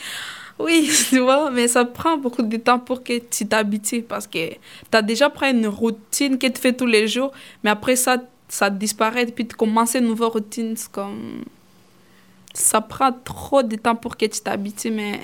Oui, 0.60 0.92
tu 1.10 1.20
vois, 1.20 1.50
mais 1.50 1.68
ça 1.68 1.86
prend 1.86 2.18
beaucoup 2.18 2.42
de 2.44 2.58
temps 2.58 2.80
pour 2.80 3.04
que 3.04 3.18
tu 3.18 3.48
t'habitues 3.48 4.04
parce 4.04 4.28
que 4.28 4.50
tu 4.50 4.58
as 4.94 5.02
déjà 5.02 5.30
pris 5.30 5.52
une 5.52 5.68
routine 5.68 6.38
que 6.38 6.48
tu 6.48 6.62
fais 6.62 6.74
tous 6.74 6.86
les 6.86 7.08
jours, 7.08 7.32
mais 7.64 7.70
après 7.70 7.96
ça, 7.96 8.18
ça 8.48 8.70
disparaît 8.70 9.26
puis 9.26 9.48
tu 9.48 9.56
commences 9.56 9.96
une 9.96 10.06
nouvelle 10.06 10.28
routine. 10.28 10.76
comme. 10.92 11.44
Ça 12.54 12.82
prend 12.82 13.12
trop 13.12 13.64
de 13.64 13.76
temps 13.76 13.96
pour 13.96 14.18
que 14.18 14.26
tu 14.26 14.42
t'habitues, 14.42 14.92
mais 14.92 15.20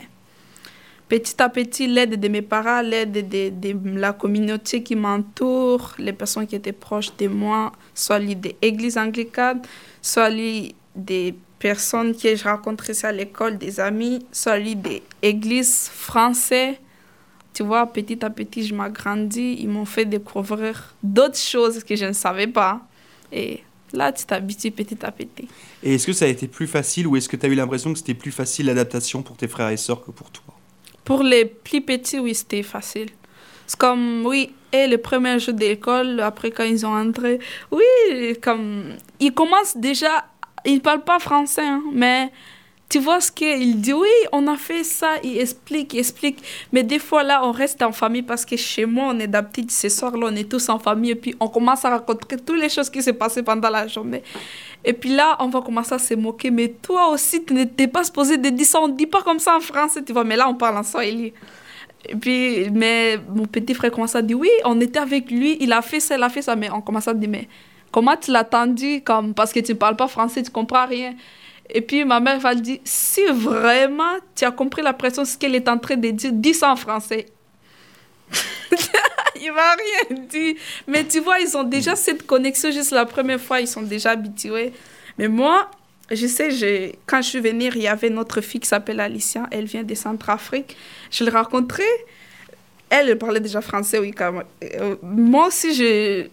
petit 1.09 1.41
à 1.41 1.49
petit, 1.49 1.87
l'aide 1.87 2.19
de 2.19 2.27
mes 2.27 2.41
parents, 2.41 2.81
l'aide 2.81 3.27
de, 3.27 3.49
de, 3.49 3.99
la 3.99 4.13
communauté 4.13 4.83
qui 4.83 4.95
m'entoure, 4.95 5.93
les 5.97 6.13
personnes 6.13 6.47
qui 6.47 6.55
étaient 6.55 6.71
proches 6.71 7.15
de 7.17 7.27
moi, 7.27 7.71
soit 7.93 8.19
des 8.19 8.55
églises 8.61 8.97
anglicanes, 8.97 9.61
soit 10.01 10.31
des 10.95 11.35
personnes 11.59 12.15
que 12.15 12.35
je 12.35 12.43
rencontrais 12.43 13.05
à 13.05 13.11
l'école, 13.11 13.57
des 13.57 13.79
amis, 13.79 14.25
soit 14.31 14.59
des 14.59 15.01
églises 15.21 15.89
françaises. 15.89 16.75
Tu 17.53 17.63
vois, 17.63 17.85
petit 17.87 18.23
à 18.23 18.29
petit, 18.29 18.67
je 18.67 18.75
m'agrandis. 18.75 19.57
Ils 19.61 19.69
m'ont 19.69 19.85
fait 19.85 20.05
découvrir 20.05 20.93
d'autres 21.01 21.39
choses 21.39 21.83
que 21.83 21.95
je 21.95 22.05
ne 22.05 22.13
savais 22.13 22.47
pas. 22.47 22.81
Et 23.31 23.63
là, 23.93 24.11
tu 24.11 24.25
t'habitues 24.25 24.71
petit 24.71 24.97
à 25.05 25.11
petit. 25.11 25.47
Et 25.83 25.95
est-ce 25.95 26.07
que 26.07 26.13
ça 26.13 26.25
a 26.25 26.27
été 26.27 26.47
plus 26.47 26.67
facile 26.67 27.07
ou 27.07 27.15
est-ce 27.15 27.29
que 27.29 27.35
tu 27.35 27.45
as 27.45 27.49
eu 27.49 27.55
l'impression 27.55 27.93
que 27.93 27.99
c'était 27.99 28.13
plus 28.13 28.31
facile 28.31 28.67
l'adaptation 28.67 29.21
pour 29.21 29.37
tes 29.37 29.47
frères 29.47 29.69
et 29.69 29.77
sœurs 29.77 30.03
que 30.03 30.11
pour 30.11 30.31
toi? 30.31 30.43
Pour 31.03 31.23
les 31.23 31.45
plus 31.45 31.81
petits, 31.81 32.19
oui, 32.19 32.33
c'était 32.33 32.63
facile. 32.63 33.09
C'est 33.67 33.77
comme, 33.77 34.25
oui, 34.25 34.51
et 34.71 34.87
le 34.87 34.97
premier 34.97 35.39
jour 35.39 35.53
d'école, 35.53 36.19
après 36.19 36.51
quand 36.51 36.63
ils 36.63 36.85
ont 36.85 36.95
entré, 36.95 37.39
oui, 37.71 37.83
comme, 38.41 38.95
ils 39.19 39.33
commencent 39.33 39.77
déjà, 39.77 40.25
ils 40.65 40.75
ne 40.75 40.79
parlent 40.79 41.03
pas 41.03 41.19
français, 41.19 41.65
hein, 41.65 41.83
mais 41.93 42.31
tu 42.87 42.99
vois 42.99 43.19
ce 43.19 43.31
qu'il 43.31 43.81
dit, 43.81 43.93
oui, 43.93 44.07
on 44.31 44.47
a 44.47 44.57
fait 44.57 44.83
ça, 44.83 45.13
il 45.23 45.39
explique, 45.39 45.93
il 45.93 45.99
explique. 45.99 46.43
Mais 46.71 46.83
des 46.83 46.99
fois, 46.99 47.23
là, 47.23 47.41
on 47.43 47.51
reste 47.51 47.81
en 47.81 47.91
famille 47.91 48.21
parce 48.21 48.45
que 48.45 48.55
chez 48.55 48.85
moi, 48.85 49.05
on 49.09 49.19
est 49.19 49.27
d'habitude, 49.27 49.71
ce 49.71 49.89
soir-là, 49.89 50.27
on 50.31 50.35
est 50.35 50.49
tous 50.49 50.69
en 50.69 50.77
famille 50.77 51.11
et 51.11 51.15
puis 51.15 51.35
on 51.39 51.47
commence 51.47 51.83
à 51.83 51.89
raconter 51.89 52.37
toutes 52.37 52.59
les 52.59 52.69
choses 52.69 52.89
qui 52.89 53.01
s'est 53.01 53.13
passées 53.13 53.41
pendant 53.41 53.69
la 53.69 53.87
journée. 53.87 54.21
Et 54.83 54.93
puis 54.93 55.09
là, 55.09 55.35
on 55.39 55.49
va 55.49 55.61
commencer 55.61 55.95
à 55.95 55.99
se 55.99 56.13
moquer. 56.13 56.51
Mais 56.51 56.69
toi 56.69 57.09
aussi, 57.09 57.43
tu 57.43 57.53
n'étais 57.53 57.87
pas 57.87 58.03
supposé 58.03 58.37
de 58.37 58.49
dire 58.49 58.67
ça. 58.67 58.79
On 58.79 58.87
ne 58.87 58.93
dit 58.93 59.07
pas 59.07 59.23
comme 59.23 59.39
ça 59.39 59.57
en 59.57 59.59
français, 59.59 60.03
tu 60.03 60.13
vois. 60.13 60.23
Mais 60.23 60.35
là, 60.35 60.47
on 60.47 60.53
parle 60.53 60.77
en 60.77 60.83
swahili. 60.83 61.33
Et 62.07 62.15
puis, 62.15 62.69
mais 62.69 63.17
mon 63.35 63.45
petit 63.45 63.73
frère 63.73 63.91
commence 63.91 64.15
à 64.15 64.21
dire, 64.21 64.37
oui, 64.37 64.49
on 64.63 64.79
était 64.79 64.99
avec 64.99 65.31
lui, 65.31 65.57
il 65.59 65.73
a 65.73 65.81
fait 65.81 65.99
ça, 65.99 66.15
il 66.15 66.21
a 66.21 66.29
fait 66.29 66.43
ça. 66.43 66.55
Mais 66.55 66.69
on 66.69 66.81
commence 66.81 67.07
à 67.07 67.15
dire, 67.15 67.29
mais 67.29 67.47
comment 67.91 68.15
tu 68.15 68.31
l'as 68.31 68.41
entendu 68.41 69.01
comme, 69.01 69.33
Parce 69.33 69.51
que 69.51 69.59
tu 69.59 69.71
ne 69.71 69.77
parles 69.77 69.95
pas 69.95 70.07
français, 70.07 70.43
tu 70.43 70.49
ne 70.49 70.53
comprends 70.53 70.85
rien. 70.85 71.15
Et 71.69 71.81
puis 71.81 72.05
ma 72.05 72.19
mère 72.19 72.39
va 72.39 72.55
dire, 72.55 72.79
si 72.83 73.25
vraiment 73.25 74.17
tu 74.35 74.45
as 74.45 74.51
compris 74.51 74.81
la 74.81 74.93
pression, 74.93 75.25
ce 75.25 75.37
qu'elle 75.37 75.55
est 75.55 75.67
en 75.67 75.77
train 75.77 75.95
de 75.95 76.09
dire, 76.09 76.31
dis 76.33 76.53
ça 76.53 76.71
en 76.71 76.75
français. 76.75 77.25
il 79.41 79.51
va 79.51 79.75
rien 79.75 80.17
dire. 80.27 80.55
Mais 80.87 81.05
tu 81.05 81.19
vois, 81.19 81.39
ils 81.39 81.55
ont 81.57 81.63
déjà 81.63 81.95
cette 81.95 82.25
connexion 82.25 82.71
juste 82.71 82.91
la 82.91 83.05
première 83.05 83.39
fois, 83.39 83.61
ils 83.61 83.67
sont 83.67 83.81
déjà 83.81 84.11
habitués. 84.11 84.73
Mais 85.17 85.27
moi, 85.27 85.69
je 86.11 86.27
sais, 86.27 86.97
quand 87.05 87.21
je 87.21 87.29
suis 87.29 87.39
venue, 87.39 87.69
il 87.75 87.81
y 87.81 87.87
avait 87.87 88.09
notre 88.09 88.41
fille 88.41 88.59
qui 88.59 88.67
s'appelle 88.67 88.99
Alicia, 88.99 89.47
elle 89.51 89.65
vient 89.65 89.83
de 89.83 89.95
Centrafrique. 89.95 90.75
Je 91.09 91.23
l'ai 91.23 91.31
rencontrée, 91.31 91.83
elle, 92.89 93.09
elle 93.09 93.17
parlait 93.17 93.39
déjà 93.39 93.61
français, 93.61 93.99
oui, 93.99 94.11
quand. 94.11 94.43
Euh, 94.63 94.95
moi 95.01 95.47
aussi, 95.47 95.73
je, 95.73 96.27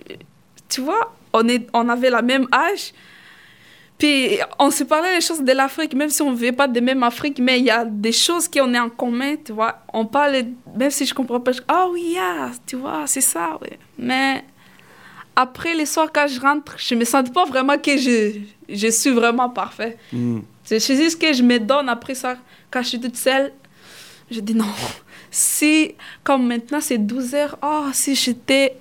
tu 0.68 0.82
vois, 0.82 1.14
on, 1.32 1.48
est, 1.48 1.66
on 1.72 1.88
avait 1.88 2.10
la 2.10 2.22
même 2.22 2.46
âge. 2.52 2.92
Puis 4.02 4.36
on 4.58 4.72
se 4.72 4.82
parlait 4.82 5.14
des 5.14 5.20
choses 5.20 5.42
de 5.42 5.52
l'Afrique, 5.52 5.94
même 5.94 6.08
si 6.08 6.22
on 6.22 6.32
ne 6.32 6.36
vit 6.36 6.50
pas 6.50 6.66
de 6.66 6.80
même 6.80 7.04
Afrique, 7.04 7.38
mais 7.38 7.60
il 7.60 7.66
y 7.66 7.70
a 7.70 7.84
des 7.84 8.10
choses 8.10 8.48
qu'on 8.48 8.74
est 8.74 8.78
en 8.80 8.90
commun, 8.90 9.36
tu 9.36 9.52
vois. 9.52 9.78
On 9.92 10.06
parle, 10.06 10.42
même 10.76 10.90
si 10.90 11.06
je 11.06 11.12
ne 11.12 11.14
comprends 11.14 11.38
pas, 11.38 11.52
ah 11.68 11.86
oui, 11.88 12.16
tu 12.66 12.74
vois, 12.74 13.04
c'est 13.06 13.20
ça, 13.20 13.56
oui. 13.62 13.68
Mais 13.96 14.44
après 15.36 15.74
les 15.74 15.86
soirs, 15.86 16.10
quand 16.12 16.26
je 16.26 16.40
rentre, 16.40 16.74
je 16.78 16.96
ne 16.96 16.98
me 16.98 17.04
sens 17.04 17.30
pas 17.30 17.44
vraiment 17.44 17.78
que 17.78 17.96
je, 17.96 18.40
je 18.68 18.88
suis 18.88 19.10
vraiment 19.10 19.48
parfait. 19.48 19.96
Mm. 20.12 20.40
C'est 20.64 20.80
juste 20.80 21.22
que 21.22 21.32
je 21.32 21.44
me 21.44 21.60
donne 21.60 21.88
après 21.88 22.16
ça, 22.16 22.36
quand 22.72 22.82
je 22.82 22.88
suis 22.88 23.00
toute 23.00 23.16
seule, 23.16 23.52
je 24.32 24.40
dis 24.40 24.54
non. 24.56 24.64
Si, 25.30 25.94
comme 26.24 26.46
maintenant 26.46 26.80
c'est 26.80 26.98
12 26.98 27.34
heures, 27.36 27.56
oh, 27.62 27.86
si 27.94 28.14
j'étais 28.16 28.74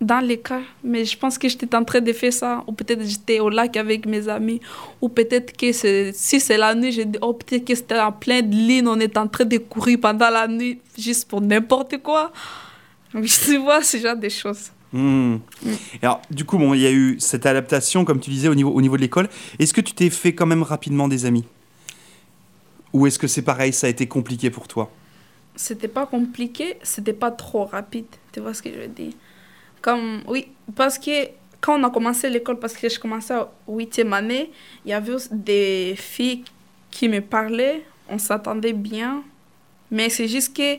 dans 0.00 0.20
les 0.20 0.38
cas, 0.38 0.60
mais 0.82 1.04
je 1.04 1.16
pense 1.16 1.38
que 1.38 1.48
j'étais 1.48 1.74
en 1.74 1.84
train 1.84 2.00
de 2.00 2.12
faire 2.12 2.32
ça, 2.32 2.64
ou 2.66 2.72
peut-être 2.72 3.02
j'étais 3.04 3.40
au 3.40 3.48
lac 3.48 3.76
avec 3.76 4.06
mes 4.06 4.28
amis, 4.28 4.60
ou 5.00 5.08
peut-être 5.08 5.56
que 5.56 5.72
si 5.72 6.40
c'est 6.40 6.58
la 6.58 6.74
nuit, 6.74 6.92
je 6.92 7.02
dis, 7.02 7.18
oh, 7.22 7.32
peut-être 7.32 7.64
que 7.64 7.74
c'était 7.74 7.98
en 7.98 8.12
plein 8.12 8.42
de 8.42 8.54
ligne, 8.54 8.86
on 8.88 8.98
est 8.98 9.16
en 9.16 9.28
train 9.28 9.44
de 9.44 9.58
courir 9.58 9.98
pendant 10.00 10.30
la 10.30 10.48
nuit, 10.48 10.80
juste 10.98 11.28
pour 11.28 11.40
n'importe 11.40 11.98
quoi. 12.02 12.32
Tu 13.44 13.58
vois, 13.58 13.80
ce 13.80 13.96
genre 13.96 14.16
de 14.16 14.28
choses. 14.28 14.72
Hmm. 14.92 15.36
Alors, 16.02 16.20
du 16.30 16.44
coup, 16.44 16.58
bon, 16.58 16.74
il 16.74 16.80
y 16.80 16.86
a 16.86 16.90
eu 16.90 17.16
cette 17.20 17.46
adaptation, 17.46 18.04
comme 18.04 18.18
tu 18.18 18.30
disais, 18.30 18.48
au 18.48 18.56
niveau, 18.56 18.70
au 18.70 18.82
niveau 18.82 18.96
de 18.96 19.02
l'école. 19.02 19.28
Est-ce 19.60 19.72
que 19.72 19.80
tu 19.80 19.92
t'es 19.92 20.10
fait 20.10 20.34
quand 20.34 20.46
même 20.46 20.64
rapidement 20.64 21.06
des 21.06 21.24
amis? 21.24 21.44
Ou 22.92 23.06
est-ce 23.06 23.20
que 23.20 23.28
c'est 23.28 23.42
pareil, 23.42 23.72
ça 23.72 23.86
a 23.86 23.90
été 23.90 24.08
compliqué 24.08 24.50
pour 24.50 24.66
toi? 24.66 24.90
C'était 25.54 25.88
pas 25.88 26.06
compliqué, 26.06 26.76
c'était 26.82 27.12
pas 27.12 27.30
trop 27.30 27.64
rapide. 27.66 28.06
Tu 28.32 28.40
vois 28.40 28.52
ce 28.52 28.62
que 28.62 28.70
je 28.72 28.80
veux 28.80 28.88
dire 28.88 29.12
comme, 29.84 30.22
oui, 30.26 30.48
parce 30.74 30.98
que 30.98 31.28
quand 31.60 31.78
on 31.78 31.84
a 31.84 31.90
commencé 31.90 32.30
l'école, 32.30 32.58
parce 32.58 32.72
que 32.72 32.88
je 32.88 32.98
commençais 32.98 33.34
à 33.34 33.50
huitième 33.68 34.14
année, 34.14 34.50
il 34.82 34.92
y 34.92 34.94
avait 34.94 35.16
des 35.30 35.94
filles 35.94 36.42
qui 36.90 37.06
me 37.06 37.20
parlaient, 37.20 37.84
on 38.08 38.16
s'attendait 38.16 38.72
bien, 38.72 39.22
mais 39.90 40.08
c'est 40.08 40.26
juste 40.26 40.56
que 40.56 40.78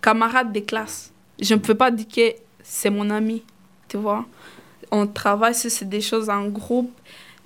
camarade 0.00 0.52
de 0.52 0.60
classe. 0.60 1.12
Je 1.40 1.54
ne 1.54 1.58
peux 1.58 1.74
pas 1.74 1.90
dire 1.90 2.06
que 2.06 2.36
c'est 2.62 2.88
mon 2.88 3.10
ami, 3.10 3.42
tu 3.88 3.96
vois. 3.96 4.24
On 4.92 5.08
travaille 5.08 5.56
sur 5.56 5.70
des 5.84 6.00
choses 6.00 6.30
en 6.30 6.46
groupe. 6.46 6.92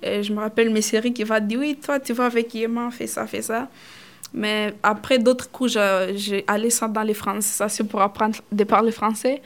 Je 0.03 0.31
me 0.31 0.39
rappelle 0.39 0.69
mes 0.69 0.83
séries 0.83 1.13
qui 1.13 1.23
va 1.23 1.39
dire 1.39 1.61
oui, 1.61 1.79
toi, 1.83 1.99
tu 1.99 2.13
vas 2.13 2.27
avec 2.27 2.53
Yéma, 2.53 2.91
fais 2.91 3.07
ça, 3.07 3.25
fais 3.25 3.41
ça. 3.41 3.67
Mais 4.35 4.75
après 4.83 5.17
d'autres 5.17 5.49
coups, 5.49 5.79
j'ai 6.13 6.43
allé 6.45 6.69
dans 6.89 7.01
les 7.01 7.15
français 7.15 7.83
pour 7.89 8.01
apprendre 8.01 8.37
de 8.51 8.63
parler 8.65 8.91
français. 8.91 9.41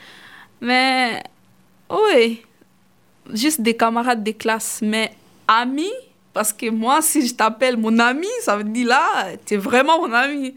Mais 0.64 1.22
oui, 1.90 2.42
juste 3.34 3.60
des 3.60 3.76
camarades 3.76 4.24
de 4.24 4.32
classe, 4.32 4.80
mais 4.82 5.12
amis, 5.46 5.92
parce 6.34 6.54
que 6.54 6.70
moi, 6.70 7.02
si 7.02 7.28
je 7.28 7.34
t'appelle 7.34 7.76
mon 7.76 8.00
ami, 8.00 8.28
ça 8.42 8.56
veut 8.56 8.64
dire 8.64 8.88
là, 8.88 9.36
tu 9.46 9.56
es 9.56 9.58
vraiment 9.58 10.08
mon 10.08 10.14
ami. 10.14 10.56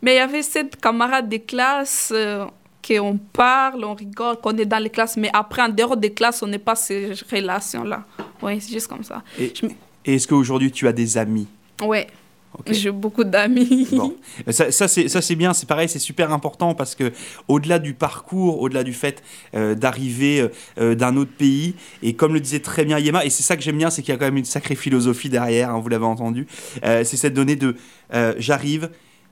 Mais 0.00 0.14
il 0.14 0.16
y 0.16 0.20
avait 0.20 0.42
cette 0.42 0.80
camarade 0.80 1.28
de 1.28 1.38
classe 1.38 2.12
euh, 2.14 2.46
qu'on 2.86 3.18
parle, 3.32 3.84
on 3.84 3.94
rigole, 3.94 4.36
qu'on 4.36 4.56
est 4.56 4.64
dans 4.64 4.78
les 4.78 4.90
classes, 4.90 5.16
mais 5.16 5.30
après, 5.32 5.62
en 5.62 5.68
dehors 5.68 5.96
des 5.96 6.12
classes, 6.12 6.40
on 6.40 6.46
n'est 6.46 6.60
pas 6.60 6.76
ces 6.76 7.14
relations-là. 7.30 8.04
Oui, 8.40 8.60
c'est 8.60 8.72
juste 8.72 8.86
comme 8.86 9.02
ça. 9.02 9.24
Et, 9.40 9.52
et 10.04 10.14
est-ce 10.14 10.28
qu'aujourd'hui, 10.28 10.70
tu 10.70 10.86
as 10.86 10.92
des 10.92 11.18
amis? 11.18 11.48
Oui. 11.82 12.04
J'ai 12.66 12.90
beaucoup 12.90 13.24
d'amis. 13.24 13.88
Bon. 13.92 14.14
Ça, 14.50 14.70
ça 14.70 14.88
c'est 14.88 15.34
bien, 15.36 15.52
c'est 15.52 15.66
pareil, 15.66 15.88
c'est 15.88 15.98
super 15.98 16.32
important 16.32 16.74
parce 16.74 16.94
que 16.94 17.12
au-delà 17.48 17.78
du 17.78 17.94
parcours, 17.94 18.60
au-delà 18.60 18.84
du 18.84 18.92
fait 18.92 19.22
euh, 19.54 19.74
d'arriver 19.74 20.40
euh, 20.40 20.48
euh, 20.80 20.94
d'un 20.94 21.16
autre 21.16 21.32
pays, 21.36 21.74
et 22.02 22.14
comme 22.14 22.34
le 22.34 22.40
disait 22.40 22.60
très 22.60 22.84
bien 22.84 22.98
Yema, 22.98 23.24
et 23.24 23.30
c'est 23.30 23.42
ça 23.42 23.56
que 23.56 23.62
j'aime 23.62 23.78
bien, 23.78 23.90
c'est 23.90 24.02
qu'il 24.02 24.12
y 24.12 24.14
a 24.14 24.18
quand 24.18 24.26
même 24.26 24.36
une 24.36 24.44
sacrée 24.44 24.74
philosophie 24.74 25.28
derrière, 25.28 25.70
hein, 25.70 25.80
vous 25.80 25.88
l'avez 25.88 26.04
entendu, 26.04 26.46
c'est 26.82 27.04
cette 27.04 27.34
donnée 27.34 27.56
de 27.56 27.76
j'arrive, 28.38 28.90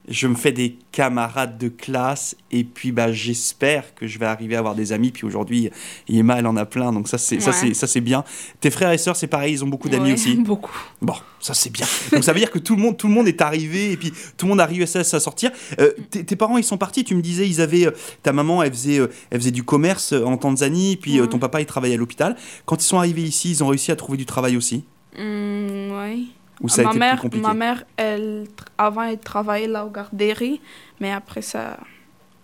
je 0.09 0.27
me 0.29 0.35
fais 0.35 0.53
des 0.53 0.79
camarades 0.93 1.59
de 1.59 1.69
classe 1.69 2.37
et 2.51 2.65
puis 2.65 2.93
bah, 2.93 3.13
j'espère 3.13 3.95
que 3.95 4.07
je 4.07 4.19
vais 4.19 4.27
arriver 4.27 4.57
à 4.57 4.61
avoir 4.61 4.75
des 4.75 4.93
amis. 4.93 5.11
Puis 5.11 5.25
aujourd'hui, 5.25 5.71
Yema, 6.09 6.39
elle 6.39 6.47
en 6.47 6.57
a 6.57 6.65
plein, 6.65 6.93
donc 6.93 7.09
ça 7.09 7.19
c'est 7.19 7.41
ça 7.41 7.53
c'est 7.53 8.01
bien. 8.01 8.25
Tes 8.61 8.71
frères 8.71 8.93
et 8.93 8.99
sœurs, 8.99 9.17
c'est 9.17 9.27
pareil, 9.27 9.55
ils 9.55 9.65
ont 9.65 9.69
beaucoup 9.69 9.89
d'amis 9.89 10.13
aussi. 10.13 10.37
Beaucoup. 10.47 10.77
Bon, 11.03 11.15
ça 11.41 11.55
c'est 11.55 11.71
bien. 11.71 11.87
Donc 12.13 12.23
ça 12.23 12.33
veut 12.33 12.39
dire 12.39 12.51
que 12.51 12.59
tout 12.59 12.77
le 12.77 12.83
monde 12.83 12.97
tout 12.97 13.09
le 13.09 13.15
monde 13.15 13.27
est 13.27 13.41
arrivé 13.41 13.93
et 13.93 13.97
puis 13.97 14.13
tout 14.37 14.47
le 14.47 14.51
monde 14.51 14.61
arrive 14.61 14.83
à, 14.83 14.99
à 14.99 15.21
sortir. 15.21 15.51
Euh, 15.81 15.91
tes 16.11 16.37
parents, 16.37 16.59
ils 16.59 16.65
sont 16.65 16.79
partis. 16.79 17.05
Tu 17.05 17.15
me 17.15 17.23
disais, 17.23 17.49
ils 17.49 17.61
avaient 17.61 17.87
euh, 17.87 17.93
ta 18.23 18.33
maman, 18.33 18.63
elle 18.63 18.73
faisait 18.73 19.01
euh, 19.01 19.09
elle 19.31 19.41
faisait 19.41 19.51
du 19.51 19.65
commerce 19.65 20.13
en 20.13 20.37
Tanzanie, 20.37 20.97
puis 20.97 21.21
ton 21.29 21.39
papa, 21.39 21.61
il 21.61 21.67
travaillait 21.67 21.97
à 21.97 21.99
l'hôpital. 21.99 22.37
Quand 22.65 22.81
ils 22.83 22.87
sont 22.87 22.99
arrivés 22.99 23.23
ici, 23.23 23.51
ils 23.51 23.65
ont 23.65 23.69
réussi 23.69 23.91
à 23.91 23.97
trouver 23.97 24.19
du 24.19 24.27
travail 24.27 24.57
aussi? 24.57 24.85
Mmh, 25.19 25.91
oui. 25.93 26.29
Ou 26.61 26.69
ça 26.69 26.83
a 26.83 26.85
ma 26.85 26.91
été 26.91 26.99
mère, 26.99 27.15
plus 27.17 27.23
compliqué? 27.23 27.47
ma 27.47 27.55
mère, 27.55 27.85
elle, 27.97 28.47
avant, 28.79 29.03
elle 29.03 29.19
travaillait 29.19 29.69
là 29.69 29.85
au 29.85 29.91
garderie, 29.91 30.61
mais 31.01 31.13
après 31.13 31.43
ça, 31.43 31.79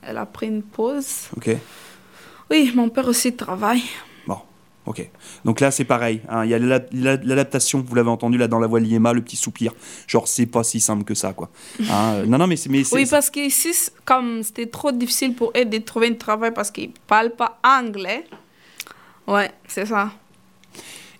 elle 0.02 0.18
a 0.18 0.26
pris 0.26 0.48
une 0.48 0.62
pause. 0.62 1.28
Ok. 1.36 1.56
Oui, 2.50 2.72
mon 2.74 2.88
père 2.90 3.08
aussi 3.08 3.34
travaille. 3.34 3.82
Ok. 4.84 5.08
Donc 5.44 5.60
là, 5.60 5.70
c'est 5.70 5.84
pareil. 5.84 6.22
hein, 6.28 6.44
Il 6.44 6.50
y 6.50 6.54
a 6.54 6.58
l'adaptation, 6.58 7.84
vous 7.86 7.94
l'avez 7.94 8.10
entendu 8.10 8.36
là 8.36 8.48
dans 8.48 8.58
la 8.58 8.66
voix 8.66 8.80
de 8.80 8.86
Yema, 8.86 9.12
le 9.12 9.22
petit 9.22 9.36
soupir. 9.36 9.72
Genre, 10.08 10.26
c'est 10.26 10.46
pas 10.46 10.64
si 10.64 10.80
simple 10.80 11.04
que 11.04 11.14
ça, 11.14 11.32
quoi. 11.32 11.50
Hein, 11.88 12.14
euh, 12.14 12.26
non, 12.26 12.38
non, 12.38 12.48
mais 12.48 12.56
c'est. 12.56 12.68
Oui, 12.92 13.06
parce 13.08 13.30
qu'ici, 13.30 13.72
comme 14.04 14.42
c'était 14.42 14.66
trop 14.66 14.90
difficile 14.90 15.34
pour 15.34 15.52
elle 15.54 15.70
de 15.70 15.78
trouver 15.78 16.08
un 16.08 16.14
travail 16.14 16.50
parce 16.52 16.70
qu'ils 16.72 16.88
ne 16.88 16.94
parlent 17.06 17.30
pas 17.30 17.60
anglais. 17.62 18.24
Ouais, 19.28 19.52
c'est 19.68 19.86
ça. 19.86 20.10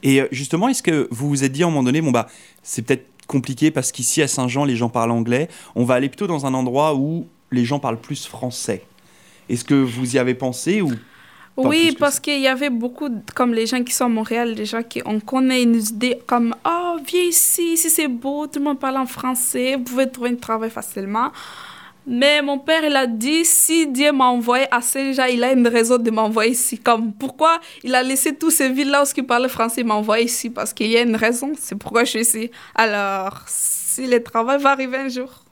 Et 0.03 0.20
euh, 0.20 0.26
justement, 0.32 0.68
est-ce 0.68 0.82
que 0.82 1.09
vous 1.11 1.28
vous 1.28 1.44
êtes 1.44 1.53
dit 1.53 1.62
à 1.62 1.66
un 1.66 1.70
moment 1.70 1.82
donné, 1.82 2.00
bon, 2.00 2.11
bah, 2.11 2.26
c'est 2.62 2.82
peut-être 2.82 3.07
compliqué 3.26 3.70
parce 3.70 3.92
qu'ici 3.92 4.20
à 4.22 4.28
Saint-Jean, 4.28 4.64
les 4.64 4.76
gens 4.76 4.88
parlent 4.88 5.12
anglais. 5.12 5.48
On 5.74 5.84
va 5.84 5.94
aller 5.94 6.09
plutôt 6.09 6.26
dans 6.26 6.44
un 6.46 6.55
endroit 6.55 6.94
où 6.94 7.26
les 7.50 7.64
gens 7.64 7.78
parlent 7.78 8.00
plus 8.00 8.26
français. 8.26 8.82
Est-ce 9.48 9.64
que 9.64 9.74
vous 9.74 10.16
y 10.16 10.18
avez 10.18 10.34
pensé 10.34 10.82
ou 10.82 10.90
Oui, 11.57 11.94
parce 11.98 12.18
qu'il 12.18 12.40
y 12.40 12.48
avait 12.48 12.70
beaucoup, 12.70 13.09
de- 13.09 13.20
comme 13.34 13.53
les 13.55 13.66
gens 13.66 13.82
qui 13.84 13.92
sont 13.92 14.07
à 14.07 14.09
Montréal, 14.09 14.55
les 14.55 14.64
gens 14.64 14.82
qui 14.82 15.03
on 15.05 15.20
connaît 15.20 15.62
une 15.62 15.76
idée 15.76 16.18
comme 16.26 16.55
Oh, 16.66 16.96
viens 17.07 17.22
ici, 17.24 17.74
ici 17.74 17.90
c'est 17.90 18.09
beau, 18.09 18.46
tout 18.46 18.59
le 18.59 18.64
monde 18.64 18.78
parle 18.78 18.96
en 18.96 19.07
français, 19.07 19.76
vous 19.76 19.82
pouvez 19.84 20.11
trouver 20.11 20.30
un 20.30 20.36
travail 20.36 20.70
facilement. 20.70 21.30
Mais 22.07 22.42
mon 22.42 22.59
père, 22.59 22.82
il 22.84 22.96
a 22.96 23.07
dit 23.07 23.44
si 23.44 23.86
Dieu 23.86 24.11
m'a 24.12 24.26
envoyé 24.26 24.66
à 24.72 24.80
Saint-Jean, 24.80 25.26
il 25.26 25.42
a 25.44 25.53
une 25.53 25.68
raison 25.68 25.98
de 25.98 26.11
m'envoyer 26.11 26.50
ici. 26.53 26.78
Comme 26.78 27.12
pourquoi 27.12 27.61
il 27.84 27.94
a 27.94 28.03
laissé 28.03 28.34
toutes 28.34 28.53
ces 28.53 28.70
villes-là 28.70 29.03
où 29.05 29.07
il 29.16 29.24
parlait 29.24 29.48
français, 29.48 29.84
envoyé 29.88 30.24
ici? 30.24 30.50
Parce 30.50 30.72
qu'il 30.72 30.88
y 30.88 30.96
a 30.96 31.03
une 31.03 31.14
raison, 31.16 31.53
c'est 31.59 31.76
pourquoi 31.76 32.03
je 32.05 32.11
suis 32.11 32.20
ici. 32.22 32.50
Alors, 32.74 33.44
si 33.46 34.07
le 34.09 34.22
travail 34.22 34.61
va 34.61 34.70
arriver 34.72 34.96
un 34.98 35.09
jour. 35.09 35.44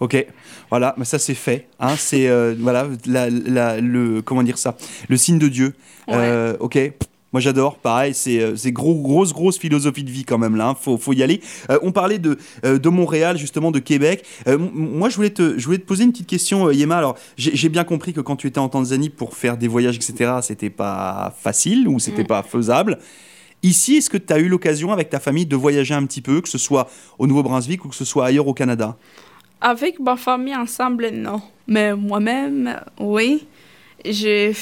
Ok, 0.00 0.26
voilà, 0.68 0.94
mais 0.98 1.04
ça 1.04 1.20
c'est 1.20 1.34
fait. 1.34 1.68
Hein, 1.78 1.94
c'est 1.96 2.28
euh, 2.28 2.56
voilà, 2.58 2.88
la- 3.06 3.30
la- 3.30 3.80
le 3.80 4.20
comment 4.22 4.42
dire 4.42 4.58
ça, 4.58 4.76
le 5.08 5.16
signe 5.16 5.38
de 5.38 5.46
Dieu. 5.46 5.74
Ouais. 6.08 6.14
Euh, 6.16 6.56
ok, 6.58 6.76
moi 7.34 7.40
j'adore. 7.40 7.78
Pareil, 7.78 8.14
c'est 8.14 8.38
euh, 8.40 8.54
c'est 8.54 8.70
gros, 8.70 8.94
grosse, 8.94 9.32
grosse 9.32 9.58
philosophie 9.58 10.04
de 10.04 10.10
vie 10.10 10.24
quand 10.24 10.38
même 10.38 10.54
là. 10.54 10.68
hein, 10.68 10.76
faut, 10.80 10.96
faut 10.98 11.12
y 11.12 11.20
aller. 11.20 11.40
Euh, 11.68 11.80
on 11.82 11.90
parlait 11.90 12.20
de 12.20 12.38
euh, 12.64 12.78
de 12.78 12.88
Montréal 12.88 13.36
justement, 13.36 13.72
de 13.72 13.80
Québec. 13.80 14.24
Euh, 14.46 14.56
moi 14.72 15.08
je 15.08 15.16
voulais 15.16 15.30
te 15.30 15.58
je 15.58 15.64
voulais 15.64 15.78
te 15.78 15.84
poser 15.84 16.04
une 16.04 16.12
petite 16.12 16.28
question, 16.28 16.70
Yema. 16.70 16.96
Alors 16.96 17.16
j'ai 17.36 17.68
bien 17.68 17.82
compris 17.82 18.12
que 18.12 18.20
quand 18.20 18.36
tu 18.36 18.46
étais 18.46 18.60
en 18.60 18.68
Tanzanie 18.68 19.10
pour 19.10 19.34
faire 19.36 19.56
des 19.56 19.66
voyages, 19.66 19.96
etc., 19.96 20.34
c'était 20.42 20.70
pas 20.70 21.34
facile 21.36 21.88
ou 21.88 21.98
c'était 21.98 22.22
Mm. 22.22 22.26
pas 22.28 22.42
faisable. 22.44 22.98
Ici, 23.64 23.96
est-ce 23.96 24.10
que 24.10 24.18
tu 24.18 24.32
as 24.32 24.38
eu 24.38 24.46
l'occasion 24.48 24.92
avec 24.92 25.10
ta 25.10 25.18
famille 25.18 25.46
de 25.46 25.56
voyager 25.56 25.94
un 25.94 26.06
petit 26.06 26.20
peu, 26.20 26.40
que 26.40 26.48
ce 26.48 26.58
soit 26.58 26.88
au 27.18 27.26
Nouveau-Brunswick 27.26 27.84
ou 27.84 27.88
que 27.88 27.96
ce 27.96 28.04
soit 28.04 28.26
ailleurs 28.26 28.46
au 28.46 28.54
Canada? 28.54 28.96
Avec 29.60 29.98
ma 29.98 30.16
famille 30.16 30.54
ensemble, 30.54 31.08
non. 31.12 31.42
Mais 31.66 31.96
moi-même, 31.96 32.78
oui. 33.00 33.46
J'ai 34.04 34.52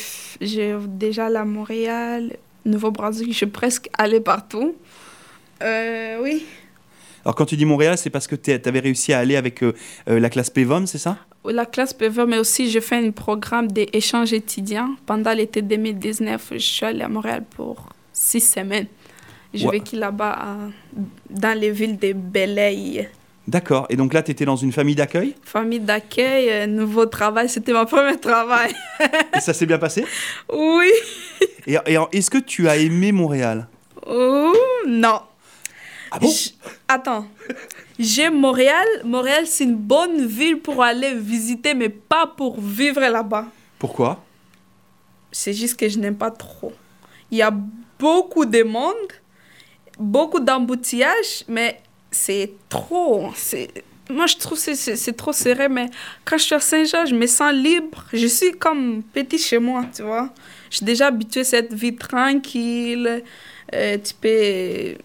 déjà 0.87 1.27
allé 1.27 1.37
à 1.37 1.45
Montréal, 1.45 2.37
Nouveau-Brunswick, 2.65 3.33
je 3.33 3.37
suis 3.37 3.47
presque 3.47 3.89
allée 3.99 4.21
partout. 4.21 4.75
Euh, 5.63 6.19
oui. 6.23 6.45
Alors 7.25 7.35
quand 7.37 7.47
tu 7.47 7.57
dis 7.57 7.65
Montréal, 7.65 7.97
c'est 7.99 8.11
parce 8.11 8.27
que 8.27 8.35
tu 8.35 8.51
avais 8.53 8.81
réussi 8.81 9.13
à 9.13 9.19
aller 9.21 9.37
avec 9.37 9.63
euh, 9.63 9.75
euh, 10.09 10.19
la 10.19 10.29
classe 10.29 10.51
PVOM, 10.51 10.87
c'est 10.87 10.99
ça? 10.99 11.19
La 11.45 11.67
classe 11.67 11.93
PV, 11.93 12.25
mais 12.27 12.39
aussi 12.39 12.71
je 12.71 12.79
fais 12.81 12.97
un 12.97 13.11
programme 13.11 13.67
d'échange 13.71 14.33
étudiant. 14.33 14.91
Pendant 15.07 15.33
l'été 15.33 15.61
2019, 15.63 16.51
je 16.53 16.59
suis 16.59 16.87
allée 16.87 17.03
à 17.03 17.09
Montréal 17.09 17.45
pour 17.57 17.89
six 18.13 18.41
semaines. 18.41 18.87
J'ai 19.53 19.67
Ouais. 19.67 19.79
vécu 19.79 19.97
là-bas 19.97 20.57
dans 21.31 21.59
les 21.59 21.71
villes 21.73 21.99
de 21.99 22.13
Belleuil. 22.13 23.09
D'accord. 23.49 23.86
Et 23.90 23.97
donc 23.97 24.14
là, 24.14 24.22
tu 24.22 24.30
étais 24.30 24.45
dans 24.45 24.57
une 24.57 24.72
famille 24.72 24.95
d'accueil? 24.95 25.34
Famille 25.43 25.80
d'accueil, 25.80 26.49
euh, 26.51 26.66
nouveau 26.66 27.07
travail, 27.07 27.49
c'était 27.49 27.72
mon 27.72 27.84
premier 27.86 28.16
travail. 28.18 28.72
et 29.36 29.40
ça 29.40 29.53
s'est 29.53 29.66
bien 29.66 29.78
passé? 29.78 30.05
Oui. 30.53 30.90
Et, 31.66 31.76
est-ce 32.12 32.30
que 32.30 32.38
tu 32.38 32.68
as 32.68 32.76
aimé 32.76 33.11
Montréal? 33.11 33.66
Oh, 34.07 34.53
non. 34.86 35.20
Ah 36.11 36.18
bon? 36.20 36.28
J- 36.28 36.57
Attends. 36.86 37.26
J'aime 37.99 38.38
Montréal. 38.38 38.86
Montréal, 39.05 39.47
c'est 39.47 39.64
une 39.64 39.76
bonne 39.76 40.24
ville 40.26 40.61
pour 40.61 40.82
aller 40.82 41.14
visiter, 41.14 41.74
mais 41.74 41.88
pas 41.88 42.26
pour 42.26 42.61
vivre 42.61 43.01
là-bas. 43.01 43.47
Pourquoi? 43.78 44.22
C'est 45.32 45.53
juste 45.53 45.78
que 45.78 45.88
je 45.88 45.99
n'aime 45.99 46.16
pas 46.16 46.30
trop. 46.30 46.72
Il 47.30 47.38
y 47.38 47.43
a 47.43 47.53
beaucoup 47.99 48.45
de 48.45 48.62
monde, 48.62 48.95
beaucoup 49.99 50.40
d'embouteillages, 50.40 51.45
mais 51.49 51.80
c'est 52.13 52.53
trop. 52.69 53.33
Moi, 54.11 54.27
je 54.27 54.37
trouve 54.37 54.63
que 54.63 54.75
c'est, 54.75 55.13
trop 55.17 55.33
serré, 55.33 55.69
mais 55.69 55.89
quand 56.25 56.37
je 56.37 56.45
suis 56.45 56.55
à 56.55 56.61
Saint-Jean, 56.61 57.07
je 57.07 57.15
me 57.15 57.27
sens 57.27 57.53
libre. 57.53 58.05
Je 58.13 58.27
suis 58.27 58.53
comme 58.53 59.03
petit 59.03 59.39
chez 59.39 59.59
moi, 59.59 59.85
tu 59.95 60.03
vois. 60.03 60.31
Je 60.71 60.77
suis 60.77 60.87
déjà 60.87 61.07
habituée 61.07 61.41
à 61.41 61.45
cette 61.45 61.73
vie 61.73 61.97
tranquille. 61.97 63.23
Euh, 63.75 63.99
tu 63.99 64.15
peux 64.15 64.99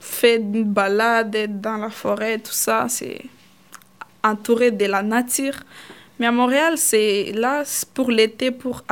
faire 0.00 0.40
une 0.40 0.64
balade 0.64 1.34
être 1.34 1.60
dans 1.60 1.76
la 1.76 1.90
forêt, 1.90 2.38
tout 2.38 2.52
ça. 2.52 2.86
C'est 2.88 3.22
entouré 4.22 4.70
de 4.70 4.86
la 4.86 5.02
nature. 5.02 5.54
Mais 6.18 6.26
à 6.26 6.32
Montréal, 6.32 6.74
c'est 6.76 7.32
là 7.34 7.62
pour 7.94 8.10
l'été, 8.10 8.50
pour, 8.50 8.82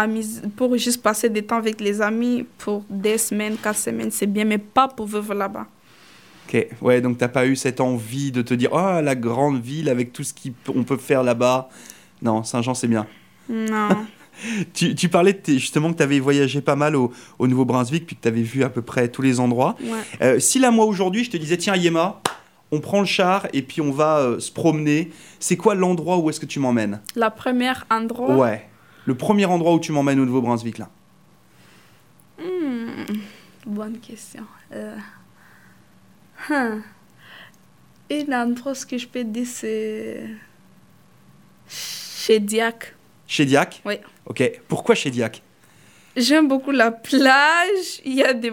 pour 0.56 0.76
juste 0.78 1.02
passer 1.02 1.28
du 1.28 1.42
temps 1.42 1.56
avec 1.58 1.80
les 1.80 2.00
amis, 2.00 2.46
pour 2.56 2.84
des 2.88 3.18
semaines, 3.18 3.56
quatre 3.56 3.78
semaines, 3.78 4.10
c'est 4.10 4.26
bien, 4.26 4.46
mais 4.46 4.56
pas 4.56 4.88
pour 4.88 5.06
vivre 5.06 5.34
là-bas. 5.34 5.66
Ok. 6.48 6.66
Ouais, 6.80 7.00
donc 7.02 7.18
t'as 7.18 7.28
pas 7.28 7.46
eu 7.46 7.56
cette 7.56 7.80
envie 7.80 8.32
de 8.32 8.40
te 8.42 8.54
dire 8.54 8.70
oh 8.72 9.00
la 9.02 9.14
grande 9.14 9.60
ville 9.60 9.88
avec 9.90 10.12
tout 10.14 10.24
ce 10.24 10.32
qu'on 10.66 10.82
peut 10.84 10.96
faire 10.96 11.22
là-bas. 11.22 11.68
Non, 12.22 12.42
Saint-Jean, 12.42 12.74
c'est 12.74 12.88
bien. 12.88 13.06
Non. 13.48 13.88
Tu, 14.72 14.94
tu 14.94 15.08
parlais 15.08 15.36
justement 15.48 15.90
que 15.90 15.96
tu 15.96 16.02
avais 16.04 16.20
voyagé 16.20 16.60
pas 16.60 16.76
mal 16.76 16.94
au, 16.94 17.10
au 17.40 17.48
Nouveau-Brunswick, 17.48 18.06
puis 18.06 18.14
que 18.14 18.22
tu 18.22 18.28
avais 18.28 18.42
vu 18.42 18.62
à 18.62 18.68
peu 18.68 18.82
près 18.82 19.08
tous 19.08 19.20
les 19.20 19.40
endroits. 19.40 19.74
ouais. 19.82 19.98
Euh, 20.22 20.38
si 20.38 20.60
là, 20.60 20.70
moi, 20.70 20.84
aujourd'hui, 20.84 21.24
je 21.24 21.30
te 21.32 21.36
disais, 21.36 21.56
tiens, 21.56 21.74
Yema, 21.74 22.20
on 22.70 22.78
prend 22.78 23.00
le 23.00 23.06
char 23.06 23.48
et 23.52 23.62
puis 23.62 23.80
on 23.80 23.90
va 23.90 24.18
euh, 24.18 24.38
se 24.38 24.52
promener, 24.52 25.10
c'est 25.40 25.56
quoi 25.56 25.74
l'endroit 25.74 26.18
où 26.18 26.30
est-ce 26.30 26.38
que 26.38 26.46
tu 26.46 26.60
m'emmènes? 26.60 27.00
La 27.16 27.32
première 27.32 27.84
endroit? 27.90 28.36
Ouais. 28.36 28.68
Le 29.06 29.16
premier 29.16 29.44
endroit 29.46 29.74
où 29.74 29.80
tu 29.80 29.90
m'emmènes 29.90 30.20
au 30.20 30.24
Nouveau-Brunswick, 30.24 30.78
là 30.78 30.88
Hmm, 32.40 33.06
bonne 33.66 33.98
question. 33.98 34.44
Euh, 34.72 34.94
hein. 36.50 36.82
Un 38.10 38.32
endroit, 38.32 38.74
ce 38.74 38.86
que 38.86 38.96
je 38.96 39.06
peux 39.06 39.24
dire, 39.24 39.46
c'est. 39.46 40.24
Chez 41.68 42.40
Diac. 42.40 42.94
Chez 43.26 43.44
Diac 43.44 43.82
Oui. 43.84 43.96
Ok. 44.26 44.42
Pourquoi 44.68 44.94
chez 44.94 45.10
Diac 45.10 45.42
J'aime 46.16 46.48
beaucoup 46.48 46.70
la 46.70 46.90
plage. 46.90 48.00
Il 48.04 48.14
y 48.14 48.24
a 48.24 48.32
de, 48.32 48.52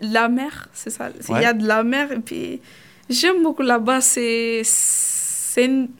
la 0.00 0.28
mer, 0.28 0.68
c'est 0.72 0.90
ça? 0.90 1.10
Il 1.28 1.34
Ouais. 1.34 1.42
y 1.42 1.44
a 1.44 1.52
de 1.52 1.66
la 1.66 1.82
mer 1.82 2.10
et 2.12 2.20
puis 2.20 2.60
j'aime 3.10 3.42
beaucoup 3.42 3.62
là-bas. 3.62 4.00
C'est 4.00 4.62
c'est 4.64 5.64
une- 5.66 5.90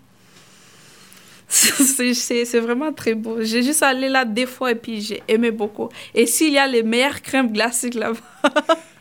vraiment 2.60 2.92
très 2.92 3.14
beau. 3.14 3.42
J'ai 3.42 3.62
juste 3.62 3.82
allé 3.82 4.08
là 4.08 4.24
deux 4.24 4.46
fois 4.46 4.70
et 4.70 4.74
puis 4.74 5.00
j'ai 5.02 5.22
aimé 5.28 5.50
beaucoup. 5.50 5.88
Et 6.14 6.26
s'il 6.26 6.52
y 6.52 6.58
a 6.58 6.66
les 6.66 6.82
meilleures 6.82 7.20
crèmes 7.20 7.52
glacées 7.52 7.90
là-bas. 7.90 8.18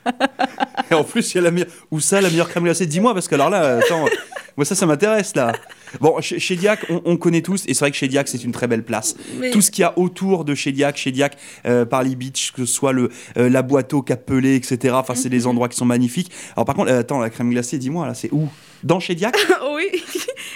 Et 0.91 0.93
en 0.93 1.03
plus, 1.03 1.33
il 1.33 1.35
y 1.35 1.39
a 1.39 1.41
la 1.43 1.51
meilleure. 1.51 1.69
Où 1.89 1.99
ça, 1.99 2.21
la 2.21 2.29
meilleure 2.29 2.49
crème 2.49 2.63
glacée 2.65 2.85
Dis-moi, 2.85 3.13
parce 3.13 3.27
que 3.27 3.35
alors 3.35 3.49
là, 3.49 3.77
attends, 3.77 4.05
moi 4.57 4.65
ça, 4.65 4.75
ça 4.75 4.85
m'intéresse 4.85 5.35
là. 5.35 5.53
Bon, 5.99 6.19
chez, 6.21 6.39
chez 6.39 6.55
Diac, 6.55 6.85
on, 6.89 7.01
on 7.05 7.17
connaît 7.17 7.41
tous, 7.41 7.63
et 7.67 7.73
c'est 7.73 7.79
vrai 7.81 7.91
que 7.91 7.97
chez 7.97 8.07
Diac, 8.07 8.27
c'est 8.27 8.43
une 8.43 8.51
très 8.51 8.67
belle 8.67 8.83
place. 8.83 9.15
Mais- 9.39 9.51
Tout 9.51 9.61
ce 9.61 9.71
qu'il 9.71 9.81
y 9.81 9.85
a 9.85 9.97
autour 9.97 10.45
de 10.45 10.55
chez 10.55 10.71
Diac, 10.71 10.97
chez 10.97 11.11
Diac, 11.11 11.37
euh, 11.65 11.85
Parly 11.85 12.15
Beach, 12.15 12.51
que 12.53 12.65
ce 12.65 12.73
soit 12.73 12.93
le, 12.93 13.09
euh, 13.37 13.49
la 13.49 13.61
boîte 13.61 13.93
au 13.93 14.01
Cap 14.01 14.25
Pelé, 14.25 14.55
etc. 14.55 14.93
Enfin, 14.97 15.15
c'est 15.15 15.29
des 15.29 15.47
endroits 15.47 15.67
qui 15.69 15.77
sont 15.77 15.85
magnifiques. 15.85 16.31
Alors, 16.55 16.65
par 16.65 16.75
contre, 16.75 16.91
euh, 16.91 16.99
attends, 16.99 17.19
la 17.19 17.29
crème 17.29 17.49
glacée, 17.51 17.77
dis-moi, 17.77 18.07
là, 18.07 18.13
c'est 18.13 18.31
où? 18.31 18.47
Dans 18.83 18.99
chez 18.99 19.15
Diac? 19.15 19.35
Oui, 19.75 19.87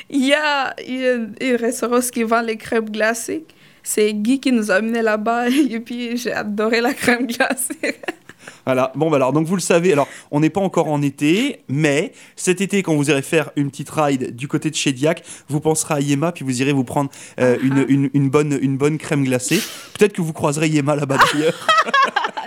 il 0.09 0.25
y 0.25 0.33
a, 0.33 0.75
il 0.87 0.99
y 1.01 1.07
a 1.07 1.53
un 1.53 1.57
restaurant 1.57 1.99
qui 1.99 2.23
vend 2.23 2.41
les 2.41 2.57
crèmes 2.57 2.89
glacées. 2.89 3.45
C'est 3.81 4.13
Guy 4.13 4.39
qui 4.39 4.51
nous 4.51 4.71
a 4.71 4.75
amenés 4.75 5.01
là-bas 5.01 5.47
et 5.69 5.79
puis 5.79 6.17
j'ai 6.17 6.33
adoré 6.33 6.81
la 6.81 6.93
crème 6.93 7.27
glacée. 7.27 7.75
Voilà, 8.65 8.91
bon, 8.95 9.09
bah 9.09 9.17
alors, 9.17 9.31
donc 9.31 9.47
vous 9.47 9.55
le 9.55 9.61
savez, 9.61 9.93
alors, 9.93 10.07
on 10.31 10.39
n'est 10.39 10.49
pas 10.49 10.61
encore 10.61 10.87
en 10.87 11.01
été, 11.01 11.61
mais 11.67 12.13
cet 12.35 12.61
été, 12.61 12.81
quand 12.81 12.95
vous 12.95 13.09
irez 13.09 13.21
faire 13.21 13.51
une 13.55 13.69
petite 13.69 13.89
ride 13.89 14.35
du 14.35 14.47
côté 14.47 14.69
de 14.69 14.75
chez 14.75 14.91
Diac, 14.91 15.23
vous 15.49 15.59
penserez 15.59 15.93
à 15.93 15.99
Yema, 15.99 16.31
puis 16.31 16.43
vous 16.43 16.61
irez 16.61 16.73
vous 16.73 16.83
prendre 16.83 17.09
euh, 17.39 17.57
une, 17.61 17.85
une, 17.87 18.09
une 18.13 18.29
bonne, 18.29 18.57
une 18.61 18.77
bonne 18.77 18.97
crème 18.97 19.23
glacée. 19.23 19.61
Peut-être 19.97 20.13
que 20.13 20.21
vous 20.21 20.33
croiserez 20.33 20.67
Yema 20.69 20.95
là-bas 20.95 21.17
d'ailleurs. 21.17 21.67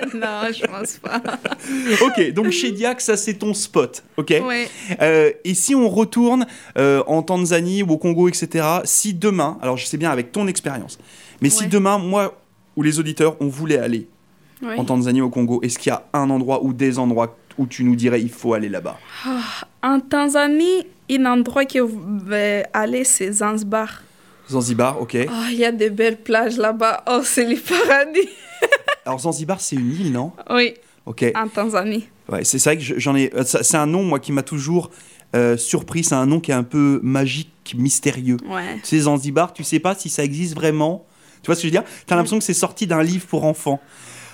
non, 0.15 0.51
je 0.53 0.67
pense 0.67 0.97
pas. 0.99 1.23
ok, 2.05 2.33
donc 2.33 2.51
chez 2.51 2.73
Diac, 2.73 3.01
ça 3.01 3.17
c'est 3.17 3.35
ton 3.35 3.55
spot, 3.55 4.03
ok? 4.17 4.35
Ouais. 4.45 4.69
Euh, 5.01 5.31
et 5.45 5.55
si 5.55 5.75
on 5.75 5.89
retourne 5.89 6.47
euh, 6.77 7.03
en 7.07 7.23
Tanzanie 7.23 7.83
ou 7.83 7.93
au 7.93 7.99
Congo, 7.99 8.29
etc., 8.29 8.67
si 8.85 9.15
demain, 9.15 9.59
alors 9.63 9.77
je 9.77 9.87
sais 9.87 9.97
bien 9.97 10.11
avec 10.11 10.33
ton 10.33 10.47
expérience, 10.47 10.99
mais 11.41 11.51
si 11.51 11.67
demain, 11.67 11.99
moi 11.99 12.41
ou 12.77 12.83
les 12.83 12.99
auditeurs, 12.99 13.37
on 13.41 13.49
voulait 13.49 13.79
aller 13.79 14.09
en 14.63 14.85
Tanzanie 14.85 15.21
au 15.21 15.31
Congo, 15.31 15.61
est-ce 15.63 15.79
qu'il 15.79 15.91
y 15.91 15.93
a 15.95 16.05
un 16.13 16.31
endroit 16.31 16.63
ou 16.65 16.73
des 16.73 16.99
endroits 16.99 17.37
où 17.59 17.67
tu 17.67 17.85
nous 17.85 17.97
dirais 17.97 18.21
il 18.21 18.31
faut 18.31 18.55
aller 18.55 18.69
là-bas? 18.69 18.99
En 19.83 20.01
Tanzanie, 20.01 20.87
un 21.11 21.27
endroit 21.27 21.65
que 21.65 21.79
vous 21.79 22.01
devez 22.21 22.65
aller, 22.73 23.05
c'est 23.05 23.31
Zanzibar. 23.33 24.03
Zanzibar, 24.51 25.01
ok. 25.01 25.17
Oh, 25.29 25.33
Il 25.51 25.57
y 25.59 25.65
a 25.65 25.73
des 25.73 25.91
belles 25.91 26.17
plages 26.21 26.57
là-bas. 26.57 27.05
Oh, 27.09 27.21
c'est 27.23 27.45
le 27.47 27.57
paradis. 27.57 28.29
Alors 29.05 29.21
Zanzibar, 29.21 29.61
c'est 29.61 29.77
une 29.77 29.93
île, 29.93 30.13
non? 30.13 30.33
Oui, 30.51 30.75
Ok. 31.07 31.25
en 31.35 31.49
Tanzanie. 31.49 32.09
Ouais, 32.31 32.45
c'est 32.45 32.63
vrai 32.63 32.77
que 32.77 32.83
je- 32.83 32.99
j'en 32.99 33.15
ai. 33.17 33.31
euh, 33.35 33.43
C'est 33.45 33.77
un 33.77 33.87
nom, 33.87 34.03
moi, 34.03 34.19
qui 34.21 34.33
m'a 34.33 34.43
toujours 34.43 34.91
euh, 35.37 35.57
surpris. 35.57 36.05
C'est 36.05 36.15
un 36.15 36.27
nom 36.27 36.41
qui 36.41 36.51
est 36.51 36.55
un 36.55 36.63
peu 36.63 37.01
magique, 37.03 37.75
mystérieux. 37.77 38.39
Ouais. 38.49 38.77
Tu 38.83 38.87
sais, 38.87 39.01
Zanzibar, 39.01 39.53
tu 39.53 39.65
sais 39.65 39.79
pas 39.79 39.95
si 39.95 40.09
ça 40.09 40.25
existe 40.25 40.55
vraiment. 40.55 41.05
Tu 41.43 41.47
vois 41.47 41.55
ce 41.55 41.63
que 41.63 41.69
je 41.69 41.73
veux 41.75 41.81
dire? 41.83 41.89
T'as 42.07 42.17
l'impression 42.17 42.39
que 42.39 42.45
c'est 42.45 42.55
sorti 42.55 42.87
d'un 42.87 43.03
livre 43.03 43.27
pour 43.27 43.45
enfants. 43.45 43.81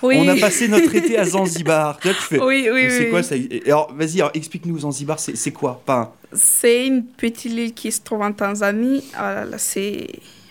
Oui. 0.05 0.17
On 0.19 0.29
a 0.29 0.37
passé 0.37 0.69
notre 0.69 0.95
été 0.95 1.17
à 1.19 1.25
Zanzibar. 1.25 1.99
Tu 1.99 2.09
vois, 2.09 2.17
tu 2.17 2.23
fais. 2.23 2.41
Oui, 2.41 2.69
oui, 2.71 2.85
c'est 2.91 3.05
oui. 3.07 3.11
quoi 3.11 3.23
ça 3.23 3.35
Alors, 3.65 3.93
vas-y, 3.95 4.23
explique-nous 4.35 4.81
Zanzibar, 4.81 5.19
c'est 5.19 5.53
quoi? 5.53 5.81
Enfin, 5.87 6.13
C'est 6.33 6.87
une 6.87 7.05
petite 7.07 7.45
île 7.47 7.73
qui 7.73 7.91
se 7.91 8.01
trouve 8.03 8.21
en 8.23 8.33
Tanzanie. 8.33 9.03
Ah 9.15 9.35
là 9.35 9.45
là, 9.45 9.59
c'est. 9.59 10.09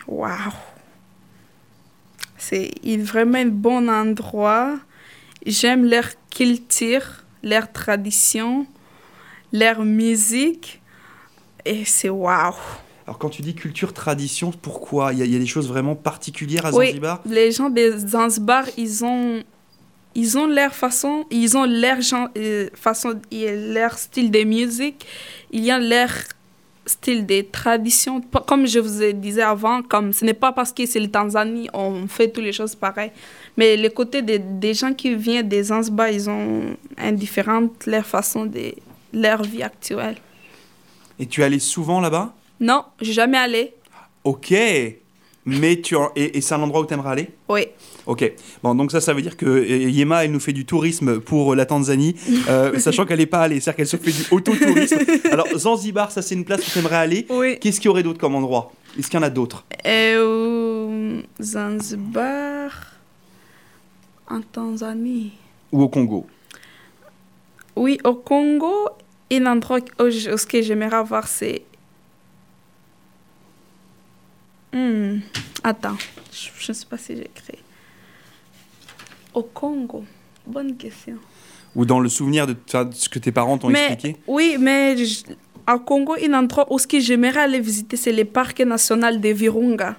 Waouh! 0.08 0.32
C'est 2.38 2.72
vraiment 2.98 3.38
un 3.38 3.46
bon 3.46 3.88
endroit. 3.88 4.78
J'aime 5.46 5.86
leur 5.86 6.06
culture, 6.30 7.24
leur 7.44 7.72
tradition, 7.72 8.66
leur 9.54 9.84
musique. 9.86 10.82
Et 11.66 11.86
c'est 11.86 12.10
waouh! 12.10 12.54
Alors, 13.06 13.18
quand 13.18 13.30
tu 13.30 13.42
dis 13.42 13.54
culture, 13.54 13.94
tradition, 13.94 14.52
pourquoi? 14.52 15.12
Il 15.14 15.20
y, 15.20 15.22
a, 15.22 15.26
il 15.26 15.34
y 15.34 15.36
a 15.36 15.40
des 15.40 15.46
choses 15.46 15.68
vraiment 15.68 15.96
particulières 15.96 16.66
à 16.66 16.72
Oui, 16.72 16.88
Zanzibar? 16.88 17.22
les 17.26 17.52
gens 17.52 17.70
de 17.70 17.98
Zanzibar, 17.98 18.66
ils 18.78 19.04
ont, 19.04 19.44
ils 20.16 20.38
ont 20.38 20.48
leur 20.48 20.74
façon, 20.74 21.26
ils 21.30 21.58
ont 21.58 21.66
leur 21.66 22.00
gen- 22.02 22.30
euh, 22.38 22.70
façon, 22.76 23.20
leur 23.32 23.98
style 23.98 24.32
de 24.32 24.44
musique, 24.44 25.06
il 25.52 25.66
y 25.66 25.72
a 25.72 25.80
leur 25.80 26.10
style 26.86 27.26
de 27.26 27.42
tradition. 27.42 28.22
Comme 28.48 28.68
je 28.68 28.80
vous 28.80 29.02
ai 29.02 29.12
disais 29.14 29.42
avant, 29.42 29.82
comme 29.82 30.14
ce 30.14 30.24
n'est 30.24 30.34
pas 30.34 30.52
parce 30.54 30.72
que 30.72 30.86
c'est 30.86 31.00
le 31.00 31.10
Tanzanie, 31.12 31.70
on 31.74 32.08
fait 32.08 32.30
toutes 32.30 32.44
les 32.46 32.54
choses 32.54 32.76
pareilles. 32.76 33.12
Mais 33.58 33.76
les 33.76 33.90
côtés 33.90 34.22
des, 34.22 34.40
des 34.40 34.74
gens 34.74 34.94
qui 34.94 35.14
viennent 35.16 35.48
des 35.48 35.64
Zanzibar, 35.64 36.10
ils 36.10 36.30
ont 36.30 36.76
indifférente 36.98 37.86
leur 37.86 38.06
façon 38.06 38.46
de 38.46 38.74
leur 39.14 39.44
vie 39.44 39.62
actuelle. 39.64 40.18
Et 41.20 41.26
tu 41.26 41.42
es 41.42 41.44
allé 41.44 41.60
souvent 41.60 42.00
là-bas? 42.02 42.34
Non, 42.60 42.86
j'ai 43.02 43.14
jamais 43.14 43.38
allé. 43.38 43.74
Ok. 44.24 44.54
Mais 45.46 45.82
tu 45.82 45.98
en- 45.98 46.10
et, 46.16 46.38
et 46.38 46.42
c'est 46.42 46.54
un 46.54 46.62
endroit 46.62 46.80
où 46.82 46.86
tu 46.86 46.94
aimerais 46.94 47.12
aller? 47.12 47.30
Oui. 47.50 47.68
Ok. 48.06 48.32
Bon, 48.64 48.76
donc 48.76 48.92
ça, 48.92 49.02
ça 49.02 49.14
veut 49.14 49.22
dire 49.22 49.36
que 49.36 49.46
euh, 49.46 49.66
Yema, 49.90 50.24
elle 50.24 50.32
nous 50.32 50.40
fait 50.40 50.54
du 50.54 50.66
tourisme 50.66 51.20
pour 51.20 51.54
la 51.56 51.66
Tanzanie, 51.66 52.16
euh, 52.50 52.80
sachant 52.80 53.06
qu'elle 53.06 53.20
n'est 53.20 53.26
pas 53.26 53.42
allée, 53.42 53.60
c'est-à-dire 53.60 53.78
qu'elle 53.78 53.88
se 53.88 53.98
fait 53.98 54.12
du 54.12 54.24
auto-tourisme. 54.32 55.00
Alors, 55.32 55.48
Zanzibar, 55.58 56.12
ça, 56.12 56.22
c'est 56.22 56.36
une 56.36 56.46
place 56.46 56.66
où 56.66 56.72
tu 56.72 56.80
aimerais 56.80 56.96
aller. 56.96 57.26
Oui. 57.30 57.58
Qu'est-ce 57.60 57.82
qu'il 57.82 57.88
y 57.88 57.90
aurait 57.90 58.04
d'autre 58.04 58.20
comme 58.20 58.36
endroit? 58.36 58.72
Est-ce 58.98 59.08
qu'il 59.10 59.20
y 59.20 59.24
en 59.24 59.26
a 59.26 59.30
d'autres? 59.30 59.66
Au 59.86 60.90
Zanzibar, 61.42 62.72
en 64.30 64.42
Tanzanie. 64.42 65.34
Ou 65.74 65.84
au 65.84 65.90
Congo? 65.90 66.26
Oui, 67.76 67.98
au 68.06 68.14
Congo, 68.14 68.88
un 69.32 69.46
endroit 69.48 69.80
où 70.00 70.10
ce 70.12 70.46
que 70.46 70.62
j'aimerais 70.62 71.04
voir, 71.04 71.28
c'est. 71.28 71.64
Hmm, 74.74 75.20
Attends, 75.64 75.98
je 76.32 76.50
ne 76.72 76.74
sais 76.74 76.86
pas 76.86 76.98
si 76.98 77.16
j'ai 77.16 77.22
écrit. 77.26 77.60
Au 79.34 79.44
Congo, 79.44 80.04
bonne 80.46 80.76
question. 80.76 81.16
Ou 81.76 81.86
dans 81.86 82.00
le 82.00 82.10
souvenir 82.10 82.46
de, 82.48 82.56
ce 82.92 83.08
que 83.10 83.20
tes 83.20 83.32
parents 83.32 83.58
t'ont 83.58 83.70
Mais, 83.70 83.88
expliqué? 83.94 84.18
oui, 84.28 84.58
mais 84.60 84.98
je- 84.98 85.24
au 85.72 85.80
Congo, 85.80 86.16
un 86.22 86.34
endroit 86.34 86.72
où 86.72 86.78
ce 86.78 86.86
que 86.88 87.00
j'aimerais 87.00 87.40
aller 87.42 87.60
visiter, 87.60 87.98
c'est 87.98 88.12
le 88.12 88.26
parc 88.26 88.60
national 88.62 89.22
de 89.22 89.30
Virunga. 89.30 89.96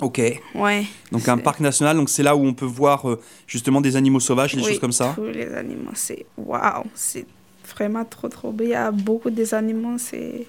Ok. 0.00 0.20
Ouais. 0.54 0.86
Donc, 1.12 1.28
un 1.28 1.38
parc 1.38 1.60
national, 1.60 1.96
donc 1.96 2.08
c'est 2.08 2.22
là 2.22 2.36
où 2.36 2.44
on 2.46 2.54
peut 2.54 2.64
voir 2.64 3.08
euh, 3.10 3.20
justement 3.48 3.80
des 3.80 3.96
animaux 3.96 4.20
sauvages, 4.20 4.54
des 4.54 4.62
Oui, 4.62 4.68
choses 4.68 4.78
comme 4.78 4.92
ça? 4.92 5.12
Tous 5.16 5.26
les 5.26 5.52
animaux, 5.54 5.90
c'est 5.94 6.24
waouh, 6.36 6.84
c'est 6.94 7.26
vraiment 7.74 8.04
trop 8.04 8.28
trop 8.28 8.52
beau. 8.52 8.62
Il 8.64 8.70
y 8.70 8.74
a 8.74 8.90
beaucoup 8.92 9.30
des 9.30 9.52
animaux, 9.54 9.98
c'est. 9.98 10.46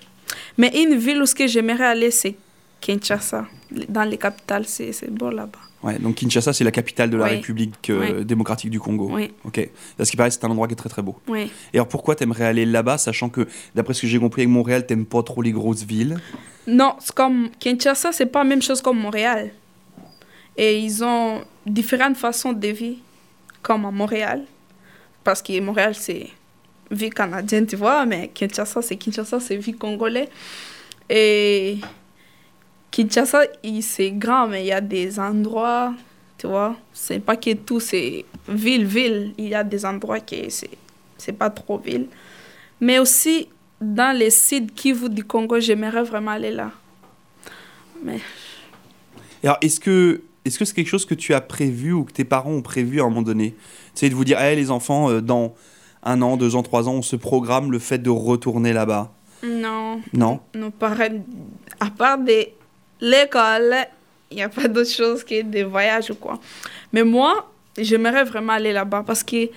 Mais 0.57 0.71
une 0.83 0.95
ville 0.95 1.21
où 1.21 1.25
ce 1.25 1.33
que 1.33 1.47
j'aimerais 1.47 1.85
aller, 1.85 2.11
c'est 2.11 2.35
Kinshasa, 2.81 3.45
dans 3.89 4.03
les 4.03 4.17
capitales, 4.17 4.65
c'est 4.65 4.91
c'est 4.93 5.09
beau 5.11 5.29
là-bas. 5.29 5.59
Ouais, 5.81 5.97
donc 5.97 6.15
Kinshasa, 6.15 6.51
c'est 6.51 6.65
la 6.65 6.71
capitale 6.71 7.09
de 7.09 7.15
la 7.15 7.23
Oui. 7.25 7.29
République 7.31 7.89
euh, 7.89 8.17
Oui. 8.19 8.25
démocratique 8.25 8.69
du 8.69 8.79
Congo. 8.81 9.09
Oui, 9.13 9.31
Ok. 9.45 9.69
Parce 9.97 10.09
qu'il 10.09 10.17
paraît 10.17 10.29
que 10.29 10.35
c'est 10.35 10.43
un 10.43 10.49
endroit 10.49 10.67
qui 10.67 10.73
est 10.73 10.75
très 10.75 10.89
très 10.89 11.01
beau. 11.01 11.17
oui. 11.27 11.49
Et 11.73 11.77
alors 11.77 11.87
pourquoi 11.87 12.15
t'aimerais 12.15 12.45
aller 12.45 12.65
là-bas, 12.65 12.97
sachant 12.97 13.29
que 13.29 13.47
d'après 13.75 13.93
ce 13.93 14.01
que 14.01 14.07
j'ai 14.07 14.19
compris 14.19 14.41
avec 14.41 14.51
Montréal, 14.51 14.85
t'aimes 14.85 15.05
pas 15.05 15.23
trop 15.23 15.41
les 15.41 15.51
grosses 15.53 15.83
villes? 15.83 16.17
Non, 16.67 16.95
c'est 16.99 17.13
comme 17.15 17.49
Kinshasa, 17.59 18.11
c'est 18.11 18.25
pas 18.25 18.39
la 18.43 18.49
même 18.49 18.61
chose 18.61 18.81
comme 18.81 18.99
Montréal. 18.99 19.51
Et 20.57 20.79
ils 20.79 21.01
ont 21.03 21.41
différentes 21.65 22.17
façons 22.17 22.51
de 22.51 22.67
vie, 22.67 22.97
comme 23.61 23.85
à 23.85 23.91
Montréal. 23.91 24.43
Parce 25.23 25.41
que 25.41 25.57
Montréal, 25.61 25.95
c'est 25.95 26.27
vie 26.91 27.09
canadienne, 27.09 27.65
tu 27.67 27.77
vois, 27.77 28.05
mais 28.05 28.27
Kinshasa, 28.33 28.81
c'est 28.81 28.97
Kinshasa, 28.97 29.39
c'est 29.39 29.55
vie 29.55 29.73
congolais. 29.73 30.27
Et 31.09 31.77
Kinshasa, 32.91 33.43
c'est 33.81 34.11
grand, 34.11 34.47
mais 34.47 34.63
il 34.63 34.67
y 34.67 34.71
a 34.71 34.81
des 34.81 35.19
endroits, 35.19 35.93
tu 36.37 36.47
vois, 36.47 36.75
c'est 36.93 37.19
pas 37.19 37.35
que 37.35 37.53
tout, 37.53 37.79
c'est 37.79 38.25
ville, 38.47 38.85
ville. 38.85 39.33
Il 39.37 39.49
y 39.49 39.55
a 39.55 39.63
des 39.63 39.85
endroits 39.85 40.19
qui 40.19 40.49
c'est 40.49 40.69
c'est 41.17 41.33
pas 41.33 41.49
trop 41.49 41.77
ville. 41.77 42.07
Mais 42.79 42.97
aussi, 42.97 43.49
dans 43.81 44.15
les 44.17 44.29
sites 44.29 44.73
Kivu 44.73 45.09
du 45.09 45.23
Congo, 45.23 45.59
j'aimerais 45.59 46.03
vraiment 46.03 46.31
aller 46.31 46.51
là. 46.51 46.71
Mais 48.03 48.19
alors 49.43 49.57
est-ce 49.61 49.79
que 49.79 50.21
est-ce 50.45 50.57
que 50.57 50.65
c'est 50.65 50.73
quelque 50.73 50.87
chose 50.87 51.05
que 51.05 51.15
tu 51.15 51.33
as 51.33 51.41
prévu 51.41 51.91
ou 51.91 52.05
que 52.05 52.13
tes 52.13 52.23
parents 52.23 52.51
ont 52.51 52.61
prévu 52.61 53.01
à 53.01 53.03
un 53.03 53.09
moment 53.09 53.21
donné? 53.21 53.55
C'est 53.93 54.09
de 54.09 54.15
vous 54.15 54.23
dire, 54.23 54.39
hey, 54.39 54.55
les 54.55 54.71
enfants, 54.71 55.09
euh, 55.09 55.21
dans 55.21 55.53
un 56.03 56.21
an, 56.21 56.37
deux 56.37 56.55
ans, 56.55 56.63
trois 56.63 56.87
ans, 56.87 56.93
on 56.93 57.01
se 57.01 57.17
programme 57.17 57.71
le 57.71 57.79
fait 57.79 57.97
de 57.97 58.09
retourner 58.09 58.73
là-bas. 58.73 59.11
non. 59.43 60.01
Non? 60.13 60.39
Nos 60.55 60.71
parents, 60.71 61.19
à 61.79 61.89
part 61.91 62.17
de 62.17 62.47
l'école, 63.01 63.75
il 64.31 64.37
n'y 64.37 64.43
a 64.43 64.49
pas 64.49 64.67
d'autre 64.67 64.91
chose 64.91 65.23
que 65.23 65.41
des 65.41 65.63
voyages 65.63 66.11
ou 66.11 66.15
quoi. 66.15 66.39
Mais 66.93 67.03
moi, 67.03 67.51
j'aimerais 67.77 68.23
vraiment 68.23 68.53
aller 68.53 68.73
là-bas 68.73 69.03
parce 69.05 69.23
que 69.23 69.49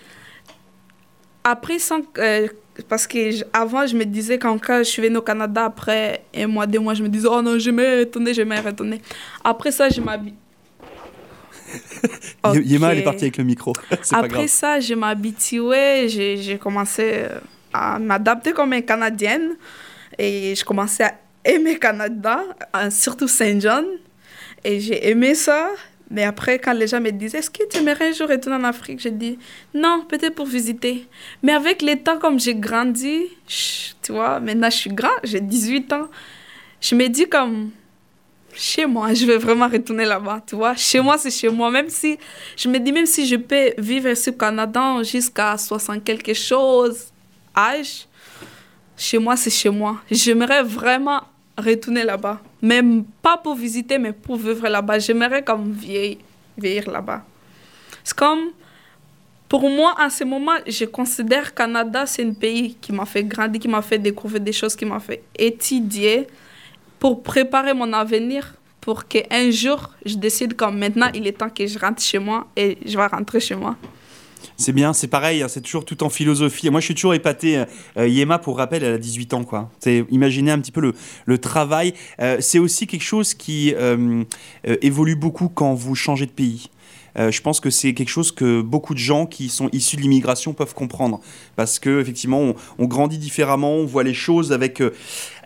après, 1.44 1.78
sans, 1.78 2.00
euh, 2.18 2.48
parce 2.88 3.06
que 3.06 3.44
avant, 3.52 3.86
je 3.86 3.96
me 3.96 4.04
disais 4.04 4.38
quand, 4.38 4.58
je 4.78 4.82
suis 4.84 5.02
venue 5.02 5.16
au 5.16 5.22
Canada, 5.22 5.64
après 5.64 6.24
un 6.34 6.46
mois, 6.46 6.66
deux 6.66 6.78
mois, 6.78 6.94
je 6.94 7.02
me 7.02 7.08
disais, 7.08 7.28
oh 7.30 7.42
non, 7.42 7.58
j'aimerais 7.58 8.00
retourner, 8.00 8.32
j'aimerais 8.32 8.60
retourner. 8.60 9.00
Après 9.42 9.72
ça, 9.72 9.88
je 9.88 10.00
m'habille. 10.00 10.34
Yema, 12.54 12.92
elle 12.92 12.98
est 12.98 13.02
partie 13.02 13.24
avec 13.24 13.38
le 13.38 13.44
micro. 13.44 13.72
pas 13.90 13.96
Après 14.12 14.28
grave. 14.28 14.46
ça, 14.46 14.78
je 14.80 14.94
m'habituais, 14.94 16.08
j'ai 16.08 16.58
commencé 16.58 17.24
à 17.72 17.98
m'adapter 17.98 18.52
comme 18.52 18.72
une 18.72 18.82
Canadienne 18.82 19.56
et 20.18 20.54
je 20.54 20.64
commençais 20.64 21.04
à 21.04 21.14
aimer 21.44 21.78
Canada, 21.78 22.42
euh, 22.76 22.90
surtout 22.90 23.28
Saint 23.28 23.58
John. 23.58 23.84
Et 24.64 24.80
j'ai 24.80 25.08
aimé 25.08 25.34
ça. 25.34 25.70
Mais 26.10 26.24
après, 26.24 26.58
quand 26.58 26.74
les 26.74 26.86
gens 26.86 27.00
me 27.00 27.10
disaient, 27.10 27.38
est-ce 27.38 27.50
que 27.50 27.66
tu 27.68 27.78
aimerais 27.78 28.10
un 28.10 28.12
jour 28.12 28.28
retourner 28.28 28.58
en 28.58 28.64
Afrique? 28.64 29.00
J'ai 29.00 29.10
dit, 29.10 29.38
non, 29.72 30.04
peut-être 30.06 30.34
pour 30.34 30.44
visiter. 30.44 31.08
Mais 31.42 31.52
avec 31.52 31.80
le 31.80 31.96
temps, 31.96 32.18
comme 32.18 32.38
j'ai 32.38 32.54
grandi, 32.54 33.28
tu 34.02 34.12
vois, 34.12 34.38
maintenant 34.38 34.68
je 34.68 34.76
suis 34.76 34.90
grand, 34.90 35.16
j'ai 35.24 35.40
18 35.40 35.90
ans, 35.94 36.08
je 36.82 36.94
me 36.94 37.08
dis 37.08 37.26
comme, 37.26 37.70
chez 38.52 38.84
moi, 38.84 39.14
je 39.14 39.24
vais 39.24 39.38
vraiment 39.38 39.68
retourner 39.68 40.04
là-bas, 40.04 40.42
tu 40.46 40.54
vois. 40.54 40.74
Chez 40.76 41.00
moi, 41.00 41.16
c'est 41.16 41.30
chez 41.30 41.48
moi. 41.48 41.70
Même 41.70 41.88
si, 41.88 42.18
je 42.56 42.68
me 42.68 42.78
dis, 42.78 42.92
même 42.92 43.06
si 43.06 43.26
je 43.26 43.36
peux 43.36 43.72
vivre 43.78 44.10
ici 44.10 44.28
au 44.28 44.34
Canada 44.34 45.02
jusqu'à 45.02 45.56
60 45.56 46.04
quelque 46.04 46.34
chose 46.34 47.06
âge, 47.56 48.06
chez 48.96 49.18
moi, 49.18 49.36
c'est 49.36 49.50
chez 49.50 49.70
moi. 49.70 50.00
J'aimerais 50.10 50.62
vraiment 50.62 51.22
retourner 51.62 52.04
là-bas. 52.04 52.40
Même 52.60 53.04
pas 53.22 53.36
pour 53.36 53.54
visiter, 53.54 53.98
mais 53.98 54.12
pour 54.12 54.36
vivre 54.36 54.68
là-bas. 54.68 54.98
J'aimerais 54.98 55.42
comme 55.42 55.72
vieillir, 55.72 56.18
vieillir 56.58 56.90
là-bas. 56.90 57.24
C'est 58.04 58.16
comme, 58.16 58.50
pour 59.48 59.68
moi, 59.68 59.94
en 60.00 60.10
ce 60.10 60.24
moment, 60.24 60.56
je 60.66 60.84
considère 60.84 61.54
Canada, 61.54 62.06
c'est 62.06 62.24
un 62.24 62.32
pays 62.32 62.74
qui 62.80 62.92
m'a 62.92 63.04
fait 63.04 63.24
grandir, 63.24 63.60
qui 63.60 63.68
m'a 63.68 63.82
fait 63.82 63.98
découvrir 63.98 64.40
des 64.40 64.52
choses, 64.52 64.74
qui 64.74 64.84
m'a 64.84 64.98
fait 64.98 65.22
étudier 65.38 66.26
pour 66.98 67.22
préparer 67.22 67.74
mon 67.74 67.92
avenir, 67.92 68.54
pour 68.80 69.06
qu'un 69.06 69.50
jour, 69.50 69.90
je 70.04 70.16
décide 70.16 70.56
comme 70.56 70.78
maintenant, 70.78 71.08
il 71.14 71.26
est 71.26 71.32
temps 71.32 71.50
que 71.50 71.66
je 71.66 71.78
rentre 71.78 72.02
chez 72.02 72.18
moi 72.18 72.46
et 72.56 72.78
je 72.84 72.96
vais 72.96 73.06
rentrer 73.06 73.40
chez 73.40 73.54
moi. 73.54 73.76
C'est 74.62 74.72
bien, 74.72 74.92
c'est 74.92 75.08
pareil, 75.08 75.42
hein, 75.42 75.48
c'est 75.48 75.60
toujours 75.60 75.84
tout 75.84 76.04
en 76.04 76.08
philosophie. 76.08 76.70
Moi, 76.70 76.78
je 76.78 76.84
suis 76.84 76.94
toujours 76.94 77.14
épaté. 77.14 77.58
euh, 77.58 77.64
euh, 77.96 78.06
Yema, 78.06 78.38
pour 78.38 78.58
rappel, 78.58 78.84
elle 78.84 78.94
a 78.94 78.98
18 78.98 79.34
ans, 79.34 79.42
quoi. 79.42 79.68
C'est 79.80 80.04
imaginer 80.10 80.52
un 80.52 80.60
petit 80.60 80.70
peu 80.70 80.92
le, 81.26 81.38
travail. 81.38 81.94
Euh, 82.20 82.36
c'est 82.38 82.60
aussi 82.60 82.86
quelque 82.86 83.02
chose 83.02 83.34
qui 83.34 83.74
euh, 83.74 84.22
évolue 84.64 85.16
beaucoup 85.16 85.48
quand 85.48 85.74
vous 85.74 85.96
changez 85.96 86.26
de 86.26 86.30
pays. 86.30 86.70
Je 87.14 87.42
pense 87.42 87.60
que 87.60 87.68
c'est 87.68 87.92
quelque 87.92 88.08
chose 88.08 88.32
que 88.32 88.62
beaucoup 88.62 88.94
de 88.94 88.98
gens 88.98 89.26
qui 89.26 89.50
sont 89.50 89.68
issus 89.72 89.96
de 89.96 90.00
l'immigration 90.00 90.54
peuvent 90.54 90.72
comprendre. 90.72 91.20
Parce 91.56 91.78
que 91.78 92.00
effectivement, 92.00 92.54
on, 92.78 92.86
grandit 92.86 93.18
différemment, 93.18 93.74
on 93.74 93.84
voit 93.84 94.02
les 94.02 94.14
choses 94.14 94.50
avec, 94.50 94.82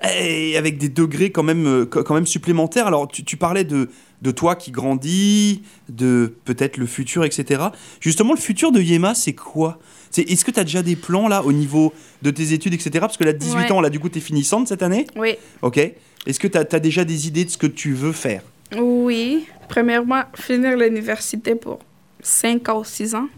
eh, 0.05 0.57
avec 0.57 0.79
des 0.79 0.89
degrés 0.89 1.31
quand 1.31 1.43
même, 1.43 1.87
quand 1.87 2.15
même 2.15 2.27
supplémentaires. 2.27 2.87
Alors, 2.87 3.09
tu 3.09 3.37
parlais 3.37 3.65
de, 3.65 3.89
de 4.23 4.31
toi 4.31 4.57
qui 4.57 4.71
grandis, 4.71 5.63
de 5.89 6.35
peut-être 6.45 6.77
le 6.79 6.87
futur, 6.87 7.25
etc. 7.25 7.65
Justement, 8.01 8.33
le 8.33 8.41
futur 8.41 8.73
de 8.73 8.81
Yema, 8.81 9.15
c'est 9.15 9.35
quoi? 9.35 9.79
C'est- 10.11 10.23
Est-ce 10.31 10.45
que 10.45 10.51
tu 10.51 10.59
as 10.61 10.65
déjà 10.65 10.83
des 10.83 10.97
plans 10.97 11.29
là 11.29 11.45
au 11.45 11.53
niveau 11.53 11.93
de 12.23 12.31
tes 12.31 12.53
études, 12.53 12.73
etc. 12.75 12.91
Parce 13.01 13.17
que 13.17 13.25
là, 13.25 13.33
18 13.33 13.57
Ouais. 13.65 13.73
ans, 13.73 13.81
là, 13.81 13.91
du 13.91 14.01
coup, 14.01 14.09
tu 14.09 14.19
es 14.19 14.21
finissante 14.21 14.69
cette 14.69 14.83
année? 14.83 15.07
Oui. 15.17 15.35
Ok. 15.63 15.77
Est-ce 15.79 16.41
que 16.41 16.49
tu 16.49 16.57
as, 16.59 16.65
déjà 16.81 17.05
des 17.05 17.29
idées 17.29 17.45
de 17.45 17.51
ce 17.51 17.59
que 17.59 17.67
tu 17.67 17.93
veux 17.93 18.13
faire? 18.13 18.43
Oui. 18.77 19.47
Premièrement, 19.69 20.23
finir 20.35 20.77
l'université 20.77 21.55
pour 21.55 21.79
5 22.23 22.69
ans 22.69 22.81
ou 22.81 22.85
6 22.85 23.15
ans. 23.15 23.29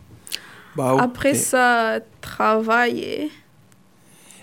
bah. 0.76 0.96
Après 1.00 1.34
ça, 1.34 1.98
travailler. 2.20 3.30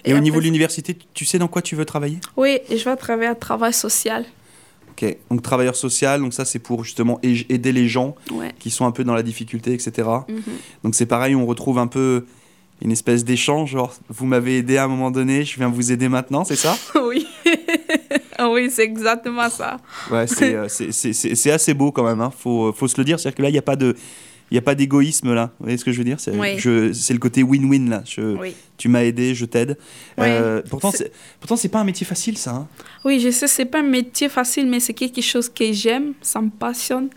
Et, 0.03 0.09
au 0.11 0.15
après 0.15 0.21
niveau 0.21 0.37
de 0.39 0.43
l'université, 0.43 0.93
tu- 0.93 1.05
tu 1.13 1.25
sais 1.25 1.39
dans 1.39 1.47
quoi 1.47 1.61
tu 1.61 1.75
veux 1.75 1.85
travailler? 1.85 2.19
Oui, 2.37 2.59
je 2.69 2.83
vais 2.83 2.95
travailler 2.97 3.29
à 3.29 3.35
travail 3.35 3.73
social. 3.73 4.25
Ok. 5.01 5.15
Donc, 5.29 5.41
travailleur 5.41 5.75
social, 5.75 6.21
donc 6.21 6.33
ça, 6.33 6.45
c'est 6.45 6.59
pour 6.59 6.83
justement 6.85 7.19
ai- 7.23 7.45
aider 7.49 7.71
les 7.73 7.87
gens 7.87 8.15
Ouais. 8.31 8.53
qui 8.59 8.69
sont 8.71 8.85
un 8.85 8.91
peu 8.91 9.03
dans 9.03 9.13
la 9.13 9.23
difficulté, 9.23 9.73
etc. 9.73 10.07
Mhm. 10.29 10.41
Donc, 10.83 10.95
c'est 10.95 11.05
pareil, 11.05 11.35
on 11.35 11.45
retrouve 11.45 11.77
un 11.79 11.87
peu 11.87 12.25
une 12.81 12.91
espèce 12.91 13.23
d'échange, 13.25 13.71
genre, 13.71 13.93
vous 14.09 14.25
m'avez 14.25 14.57
aidé 14.57 14.77
à 14.77 14.83
un 14.83 14.87
moment 14.87 15.11
donné, 15.11 15.43
je 15.45 15.55
viens 15.57 15.69
vous 15.69 15.91
aider 15.91 16.09
maintenant, 16.09 16.43
c'est 16.43 16.55
ça? 16.57 16.77
Oui. 17.07 17.25
oui, 18.51 18.69
c'est 18.69 18.83
exactement 18.83 19.49
ça. 19.49 19.77
Ouais, 20.11 20.27
c'est 20.27 20.55
euh, 20.55 20.67
c'est 20.69 21.51
assez 21.51 21.73
beau 21.73 21.91
quand 21.91 22.03
même, 22.03 22.21
hein. 22.21 22.31
faut, 22.37 22.73
faut 22.73 22.87
se 22.87 22.97
le 22.97 23.05
dire, 23.05 23.19
c'est-à-dire 23.19 23.35
que 23.37 23.41
là, 23.43 23.49
il 23.49 23.53
n'y 23.53 23.57
a 23.57 23.61
pas 23.63 23.75
de... 23.77 23.95
Il 24.51 24.53
n'y 24.53 24.57
a 24.59 24.61
pas 24.61 24.75
d'égoïsme 24.75 25.33
là, 25.33 25.51
vous 25.59 25.65
voyez 25.65 25.77
ce 25.77 25.83
que 25.83 25.91
je 25.91 25.97
veux 25.97 26.03
dire? 26.03 26.19
C'est 26.19 26.31
Oui. 26.31 26.55
le 26.63 27.17
côté 27.17 27.41
win-win 27.43 27.89
là. 27.89 28.03
Je- 28.05 28.37
Oui. 28.37 28.53
Tu 28.77 28.89
m'as 28.89 29.03
aidé, 29.03 29.33
je 29.33 29.45
t'aide. 29.45 29.77
Oui. 30.17 30.25
Euh, 30.27 30.61
pourtant, 30.69 30.91
C'est- 30.91 31.11
pourtant 31.39 31.55
c'est 31.55 31.69
pas 31.69 31.79
un 31.79 31.83
métier 31.83 32.05
facile 32.05 32.37
ça. 32.37 32.51
hein. 32.51 32.67
Oui, 33.03 33.19
je 33.19 33.29
sais, 33.31 33.47
c'est 33.47 33.65
pas 33.65 33.79
un 33.79 33.83
métier 33.83 34.29
facile, 34.29 34.67
mais 34.67 34.79
c'est 34.79 34.93
quelque 34.93 35.21
chose 35.21 35.49
que 35.49 35.71
j'aime, 35.73 36.13
ça 36.21 36.41
me 36.41 36.49
passionne. 36.49 37.09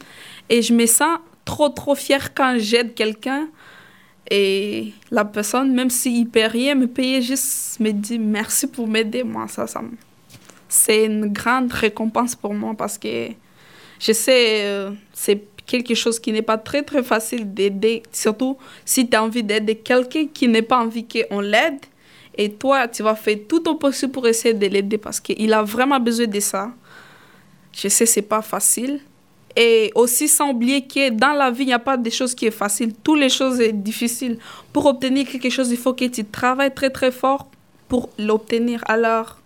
Et 0.48 0.62
je 0.62 0.72
me 0.72 0.86
sens 0.86 1.18
trop, 1.44 1.68
trop 1.68 1.94
fière 1.94 2.32
quand 2.34 2.56
j'aide 2.58 2.94
quelqu'un. 2.94 3.48
Et 4.30 4.92
la 5.10 5.24
personne, 5.24 5.74
même 5.74 5.90
s'il 5.90 6.20
ne 6.20 6.26
paie 6.26 6.46
rien, 6.46 6.74
me 6.74 6.86
paye 6.86 7.22
juste, 7.22 7.80
me 7.80 7.90
dit 7.92 8.18
merci 8.18 8.66
pour 8.66 8.86
m'aider. 8.86 9.22
Moi, 9.22 9.46
ça, 9.48 9.66
ça 9.66 9.80
me- 9.82 9.90
C'est 10.68 11.06
une 11.06 11.26
grande 11.32 11.72
récompense 11.72 12.34
pour 12.36 12.52
moi 12.52 12.74
parce 12.76 12.98
que 12.98 13.28
je 13.98 14.12
sais, 14.12 14.64
euh, 14.66 14.90
c'est 15.14 15.42
quelque 15.68 15.94
chose 15.94 16.18
qui 16.18 16.32
n'est 16.32 16.42
pas 16.42 16.58
très, 16.58 16.82
très 16.82 17.04
facile 17.04 17.54
d'aider. 17.54 18.02
Surtout 18.10 18.56
si 18.84 19.08
tu 19.08 19.16
as 19.16 19.22
envie 19.22 19.44
d'aider 19.44 19.76
quelqu'un 19.76 20.26
qui 20.26 20.48
n'a 20.48 20.62
pas 20.62 20.78
envie 20.78 21.06
qu'on 21.06 21.40
l'aide. 21.40 21.78
Et 22.36 22.50
toi, 22.52 22.88
tu 22.88 23.02
vas 23.02 23.14
faire 23.14 23.36
tout 23.48 23.60
ton 23.60 23.76
possible 23.76 24.12
pour 24.12 24.26
essayer 24.26 24.54
de 24.54 24.66
l'aider 24.66 24.98
parce 24.98 25.20
qu'il 25.20 25.52
a 25.52 25.62
vraiment 25.62 26.00
besoin 26.00 26.26
de 26.26 26.40
ça. 26.40 26.72
Je 27.72 27.88
sais, 27.88 28.06
c'est 28.06 28.22
pas 28.22 28.42
facile. 28.42 29.00
Et 29.56 29.90
aussi, 29.94 30.28
sans 30.28 30.50
oublier 30.50 30.86
que 30.86 31.10
dans 31.10 31.32
la 31.32 31.50
vie, 31.50 31.64
il 31.64 31.66
n'y 31.66 31.72
a 31.72 31.78
pas 31.80 31.96
de 31.96 32.10
choses 32.10 32.34
qui 32.34 32.46
est 32.46 32.52
facile. 32.52 32.94
Toutes 33.02 33.18
les 33.18 33.28
choses 33.28 33.58
sont 33.58 33.72
difficiles. 33.72 34.38
Pour 34.72 34.86
obtenir 34.86 35.26
quelque 35.26 35.50
chose, 35.50 35.70
il 35.70 35.76
faut 35.76 35.94
que 35.94 36.04
tu 36.04 36.24
travailles 36.24 36.72
très, 36.72 36.90
très 36.90 37.10
fort 37.10 37.50
pour 37.88 38.08
l'obtenir. 38.18 38.82
Alors, 38.86 39.38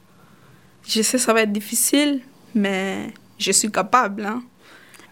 je 0.86 1.00
sais, 1.02 1.18
ça 1.18 1.32
va 1.32 1.42
être 1.42 1.52
difficile, 1.52 2.20
mais 2.54 3.14
je 3.38 3.52
suis 3.52 3.70
capable. 3.70 4.26
Hein. 4.26 4.42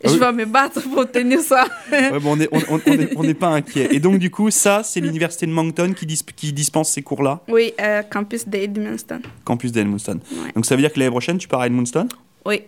Ah 0.02 0.08
je 0.08 0.14
oui. 0.14 0.18
vais 0.18 0.32
me 0.32 0.44
battre 0.46 0.80
pour 0.82 0.98
obtenir 0.98 1.40
ça. 1.40 1.66
Ouais, 1.92 2.18
bon, 2.20 2.32
on 2.32 2.36
n'est 2.36 2.48
on, 2.52 2.58
on- 2.70 2.80
on 2.86 2.92
est- 2.92 3.16
on 3.16 3.22
n'est 3.22 3.34
pas 3.34 3.48
inquiet. 3.48 3.88
Et 3.94 4.00
donc, 4.00 4.18
du 4.18 4.30
coup, 4.30 4.50
ça, 4.50 4.82
c'est 4.82 5.00
l'université 5.00 5.44
de 5.46 5.52
Moncton 5.52 5.92
qui, 5.92 6.06
dis- 6.06 6.24
qui 6.36 6.52
dispense 6.52 6.90
ces 6.90 7.02
cours-là, 7.02 7.40
oui, 7.48 7.74
euh, 7.80 8.02
campus 8.02 8.48
d'Edmundston. 8.48 9.20
campus 9.44 9.72
d'Edmundston. 9.72 10.20
Ouais. 10.32 10.52
Donc, 10.54 10.64
ça 10.64 10.74
veut 10.74 10.80
dire 10.82 10.92
que 10.92 10.98
l'année 10.98 11.10
prochaine, 11.10 11.36
tu 11.38 11.48
pars 11.48 11.60
à 11.60 11.66
Edmundston? 11.66 12.08
Oui, 12.46 12.62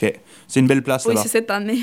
Ok. 0.00 0.12
C'est 0.46 0.60
une 0.60 0.66
belle 0.66 0.82
place 0.82 1.04
oui 1.04 1.10
là-bas. 1.14 1.22
c'est 1.24 1.28
cette 1.28 1.50
année, 1.50 1.80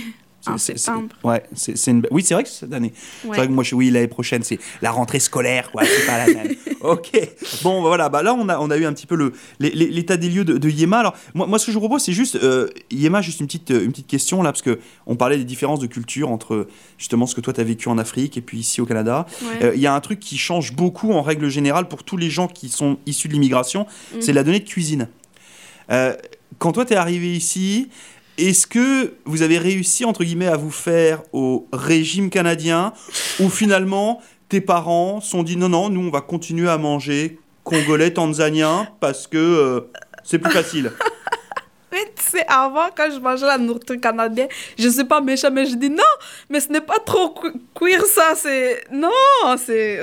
en 0.49 0.57
septembre. 0.57 1.15
Ouais, 1.23 1.43
c'est 1.53 1.91
une... 1.91 2.05
Oui, 2.11 2.23
c'est 2.23 2.33
vrai 2.33 2.43
que 2.43 2.49
c'est 2.49 2.59
cette 2.61 2.73
année. 2.73 2.93
Ouais. 3.23 3.31
C'est 3.31 3.37
vrai 3.37 3.47
que 3.47 3.51
moi, 3.51 3.63
je... 3.63 3.75
oui, 3.75 3.89
l'année 3.89 4.07
prochaine, 4.07 4.43
c'est 4.43 4.59
la 4.81 4.91
rentrée 4.91 5.19
scolaire, 5.19 5.71
quoi. 5.71 5.83
C'est 5.85 6.05
pas 6.05 6.25
la 6.25 6.33
même. 6.33 6.55
ok. 6.81 7.11
Bon, 7.63 7.81
bah, 7.81 7.87
voilà. 7.87 8.09
Bah, 8.09 8.23
là, 8.23 8.33
on 8.33 8.47
a, 8.49 8.59
on 8.59 8.69
a 8.69 8.77
eu 8.77 8.85
un 8.85 8.93
petit 8.93 9.07
peu 9.07 9.31
l'état 9.59 10.17
des 10.17 10.29
lieux 10.29 10.45
de, 10.45 10.57
de 10.57 10.69
Yema. 10.69 10.99
Alors, 10.99 11.15
moi, 11.33 11.47
moi, 11.47 11.59
ce 11.59 11.65
que 11.67 11.71
je 11.71 11.77
vous 11.77 11.81
propose, 11.81 12.01
c'est 12.03 12.13
juste, 12.13 12.35
euh, 12.35 12.67
Yema, 12.91 13.21
juste 13.21 13.39
une 13.39 13.47
petite, 13.47 13.69
une 13.69 13.91
petite 13.91 14.07
question 14.07 14.41
là, 14.43 14.51
parce 14.51 14.61
que 14.61 14.79
on 15.05 15.15
parlait 15.15 15.37
des 15.37 15.43
différences 15.45 15.79
de 15.79 15.87
culture 15.87 16.29
entre 16.29 16.67
justement 16.97 17.25
ce 17.25 17.35
que 17.35 17.41
toi, 17.41 17.53
tu 17.53 17.61
as 17.61 17.63
vécu 17.63 17.89
en 17.89 17.97
Afrique 17.97 18.37
et 18.37 18.41
puis 18.41 18.59
ici 18.59 18.81
au 18.81 18.85
Canada. 18.85 19.25
Ouais. 19.41 19.65
Euh, 19.65 19.71
Il 19.75 19.81
y 19.81 19.87
a 19.87 19.93
un 19.93 19.99
truc 20.01 20.19
qui 20.19 20.37
change 20.37 20.73
beaucoup 20.73 21.11
en 21.11 21.21
règle 21.21 21.49
générale 21.49 21.87
pour 21.87 22.03
tous 22.03 22.17
les 22.17 22.29
gens 22.29 22.47
qui 22.47 22.69
sont 22.69 22.97
issus 23.05 23.27
de 23.27 23.33
l'immigration, 23.33 23.85
Mm. 24.13 24.21
c'est 24.21 24.33
la 24.33 24.43
donnée 24.43 24.59
de 24.59 24.67
cuisine. 24.67 25.07
Euh, 25.91 26.15
quand 26.57 26.71
toi, 26.71 26.85
tu 26.85 26.93
es 26.93 26.95
arrivé 26.95 27.35
ici, 27.35 27.89
est-ce 28.37 28.67
que 28.67 29.13
vous 29.25 29.41
avez 29.41 29.57
réussi, 29.57 30.05
entre 30.05 30.23
guillemets, 30.23 30.47
à 30.47 30.57
vous 30.57 30.71
faire 30.71 31.23
au 31.33 31.67
régime 31.71 32.29
canadien 32.29 32.93
ou 33.39 33.49
finalement 33.49 34.21
tes 34.49 34.61
parents 34.61 35.21
sont 35.21 35.43
dit 35.43 35.57
non, 35.57 35.69
non, 35.69 35.89
nous, 35.89 36.01
on 36.01 36.11
va 36.11 36.21
continuer 36.21 36.69
à 36.69 36.77
manger 36.77 37.39
congolais, 37.63 38.11
tanzanien 38.11 38.87
parce 38.99 39.27
que 39.27 39.37
euh, 39.37 39.81
c'est 40.23 40.39
plus 40.39 40.51
facile? 40.51 40.91
Oui, 41.95 42.01
tu 42.13 42.23
sais, 42.23 42.45
avant, 42.49 42.89
quand 42.93 43.09
je 43.09 43.19
mangeais 43.19 43.45
la 43.45 43.57
nourriture 43.57 43.97
canadienne, 44.01 44.49
je 44.77 44.89
sais 44.89 45.05
pas 45.05 45.21
méchant, 45.21 45.49
mais 45.49 45.65
je 45.65 45.75
dis 45.75 45.89
non, 45.89 46.03
mais 46.49 46.59
ce 46.59 46.69
n'est 46.69 46.81
pas 46.81 46.99
trop 46.99 47.33
cuire 47.73 48.05
ça, 48.05 48.33
c'est. 48.35 48.83
Non, 48.91 49.09
c'est. 49.57 50.01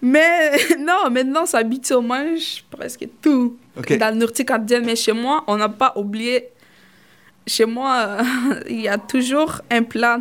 Mais 0.00 0.52
non, 0.78 1.10
maintenant, 1.10 1.42
on 1.42 1.46
s'habitue, 1.46 1.92
on 1.92 2.00
mange 2.00 2.64
presque 2.70 3.06
tout. 3.20 3.58
Dans 3.76 3.98
la 3.98 4.12
nourriture 4.12 4.46
canadienne, 4.46 4.86
mais 4.86 4.96
chez 4.96 5.12
moi, 5.12 5.44
on 5.48 5.56
n'a 5.56 5.68
pas 5.68 5.92
oublié. 5.96 6.48
Chez 7.46 7.66
moi, 7.66 8.18
il 8.68 8.80
y 8.82 8.88
a 8.88 8.98
toujours 8.98 9.60
un 9.70 9.82
plat 9.82 10.18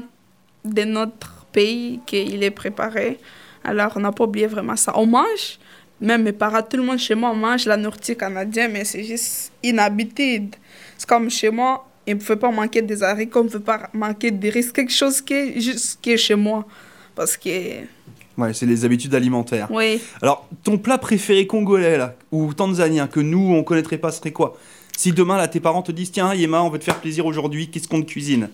de 0.65 0.83
notre 0.83 1.45
pays 1.51 1.99
qui 2.05 2.21
il 2.23 2.43
est 2.43 2.51
préparé. 2.51 3.17
Alors, 3.63 3.93
on 3.95 3.99
n'a 4.01 4.11
pas 4.11 4.25
oublié 4.25 4.47
vraiment 4.47 4.75
ça. 4.75 4.91
On 4.97 5.05
mange, 5.05 5.57
même 6.01 6.23
mes 6.23 6.33
parents, 6.33 6.61
tout 6.61 6.77
le 6.77 6.83
monde 6.83 6.99
chez 6.99 7.15
moi, 7.15 7.31
on 7.31 7.35
mange 7.35 7.65
la 7.65 7.77
nourriture 7.77 8.17
canadienne, 8.17 8.71
mais 8.73 8.83
c'est 8.83 9.03
juste 9.03 9.51
inhabitude. 9.61 10.55
C'est 10.97 11.07
comme 11.07 11.29
chez 11.29 11.49
moi, 11.49 11.87
il 12.05 12.15
ne 12.15 12.19
peut 12.21 12.35
pas 12.35 12.51
manquer 12.51 12.81
des 12.81 13.01
haricots, 13.03 13.41
il 13.43 13.45
ne 13.45 13.49
peut 13.51 13.59
pas 13.61 13.89
manquer 13.93 14.31
des 14.31 14.49
riz. 14.49 14.63
C'est 14.63 14.73
quelque 14.73 14.91
chose 14.91 15.21
qui 15.21 15.33
est 15.33 15.61
juste 15.61 15.99
qui 16.01 16.11
est 16.11 16.17
chez 16.17 16.35
moi. 16.35 16.65
Parce 17.15 17.37
que, 17.37 17.49
Ouais, 18.35 18.51
c'est 18.53 18.65
les 18.65 18.83
habitudes 18.83 19.13
alimentaires. 19.13 19.67
oui, 19.69 20.01
Alors, 20.21 20.49
ton 20.63 20.79
plat 20.79 20.97
préféré 20.97 21.45
congolais, 21.45 21.97
là, 21.97 22.15
ou 22.31 22.51
tanzanien, 22.53 23.05
que 23.07 23.19
nous, 23.19 23.53
on 23.53 23.63
connaîtrait 23.63 23.99
pas, 23.99 24.11
serait 24.11 24.31
quoi? 24.31 24.57
Si 24.97 25.11
demain, 25.11 25.37
là, 25.37 25.47
tes 25.47 25.59
parents 25.59 25.81
te 25.81 25.91
disent, 25.91 26.11
tiens, 26.11 26.33
Yema, 26.33 26.61
on 26.61 26.69
veut 26.69 26.79
te 26.79 26.83
faire 26.83 26.99
plaisir 27.01 27.25
aujourd'hui, 27.25 27.69
qu'est-ce 27.69 27.87
qu'on 27.87 28.01
te 28.01 28.07
cuisine? 28.07 28.49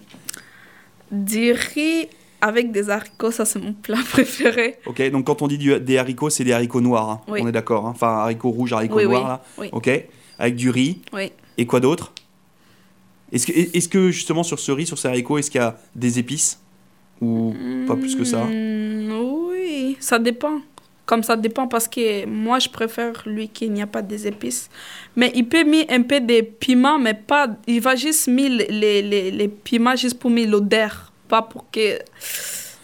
Du 1.12 1.52
riz 1.52 2.08
avec 2.42 2.72
des 2.72 2.90
haricots, 2.90 3.32
ça 3.32 3.44
c'est 3.46 3.60
mon 3.60 3.74
plat 3.74 3.98
préféré. 4.10 4.78
Ok, 4.86 5.02
donc 5.12 5.26
quand 5.26 5.42
on 5.42 5.48
dit 5.48 5.58
du- 5.58 5.80
des 5.80 5.98
haricots, 5.98 6.30
c'est 6.30 6.44
des 6.46 6.54
haricots 6.54 6.82
noirs, 6.82 7.10
hein. 7.10 7.22
Oui. 7.28 7.42
on 7.44 7.48
est 7.48 7.52
d'accord 7.52 7.86
hein 7.88 7.92
Enfin, 7.94 8.08
haricots 8.20 8.52
rouges, 8.52 8.72
haricots 8.74 8.96
Oui, 8.98 9.06
oui, 9.06 9.14
là. 9.16 9.44
oui. 9.58 9.68
Ok, 9.74 9.90
avec 10.38 10.56
du 10.56 10.70
riz, 10.70 11.02
Oui. 11.12 11.32
et 11.58 11.66
quoi 11.66 11.80
d'autre? 11.82 12.14
Est-ce 13.32 13.46
que, 13.46 13.52
est 13.52 13.90
que, 13.92 14.10
justement, 14.10 14.42
sur 14.44 14.60
ce 14.60 14.72
riz, 14.72 14.88
sur 14.88 14.98
ces 14.98 15.08
haricots, 15.08 15.38
est-ce 15.38 15.52
qu'il 15.52 15.62
y 15.62 15.64
a 15.64 15.78
des 15.96 16.18
épices? 16.18 16.60
Ou 17.22 17.54
pas 17.86 17.96
plus 17.98 18.16
que 18.16 18.24
ça? 18.24 18.46
Mm, 18.46 19.12
oui, 19.50 19.98
ça 20.00 20.18
dépend. 20.20 20.62
Comme 21.10 21.24
ça 21.24 21.36
dépend 21.36 21.68
parce 21.68 21.88
que 21.88 22.28
moi 22.28 22.60
je 22.60 22.70
préfère 22.70 23.24
lui 23.26 23.49
qu'il 23.49 23.74
n'y 23.74 23.82
a 23.82 23.88
pas 23.88 24.03
des 24.03 24.28
épices. 24.28 24.70
Mais 25.16 25.32
il 25.34 25.47
peut 25.47 25.64
mettre 25.64 25.91
un 25.91 26.03
peu 26.03 26.20
de 26.22 26.41
piment, 26.41 26.99
mais 26.99 27.16
pas. 27.16 27.47
Il 27.66 27.82
va 27.82 27.95
juste 27.95 28.28
mettre 28.28 28.57
les, 28.57 28.68
les, 28.68 29.01
les, 29.01 29.32
les 29.32 29.47
piments 29.47 29.95
juste 29.95 30.20
pour 30.20 30.30
mettre 30.30 30.51
l'odeur, 30.51 31.12
pas 31.28 31.41
pour 31.41 31.66
que. 31.72 31.97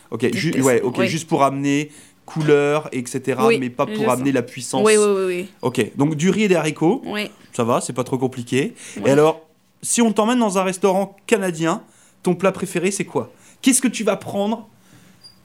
Ok, 0.09 0.33
ju- 0.33 0.59
ouais, 0.59 0.81
ok, 0.81 0.95
Oui. 0.97 1.07
juste 1.07 1.27
pour 1.27 1.43
amener 1.43 1.91
couleur, 2.25 2.89
etc., 2.91 3.37
Oui, 3.43 3.59
mais 3.59 3.69
pas 3.69 3.85
pour 3.85 4.09
amener 4.09 4.31
la 4.31 4.41
puissance. 4.41 4.83
Oui, 4.83 4.97
oui, 4.97 5.23
oui, 5.27 5.47
Ok, 5.61 5.91
donc 5.95 6.15
du 6.15 6.31
riz 6.31 6.45
et 6.45 6.47
des 6.47 6.55
haricots, 6.55 7.03
oui. 7.05 7.29
Ça 7.53 7.63
va, 7.63 7.79
c'est 7.79 7.93
pas 7.93 8.03
trop 8.03 8.17
compliqué. 8.17 8.73
Et 9.05 9.09
alors, 9.11 9.45
si 9.83 10.01
on 10.01 10.11
t'emmène 10.11 10.39
dans 10.39 10.57
un 10.57 10.63
restaurant 10.63 11.15
canadien, 11.27 11.83
ton 12.23 12.33
plat 12.33 12.51
préféré, 12.51 12.89
c'est 12.89 13.05
quoi? 13.05 13.31
Qu'est-ce 13.61 13.83
que 13.83 13.87
tu 13.87 14.03
vas 14.03 14.15
prendre? 14.15 14.67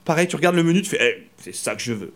Pareil, 0.03 0.27
tu 0.27 0.35
regardes 0.35 0.55
le 0.55 0.63
menu, 0.63 0.81
tu 0.81 0.89
fais, 0.89 0.97
Eh, 0.99 1.27
c'est 1.37 1.53
ça 1.53 1.75
que 1.75 1.81
je 1.83 1.93
veux. 1.93 2.11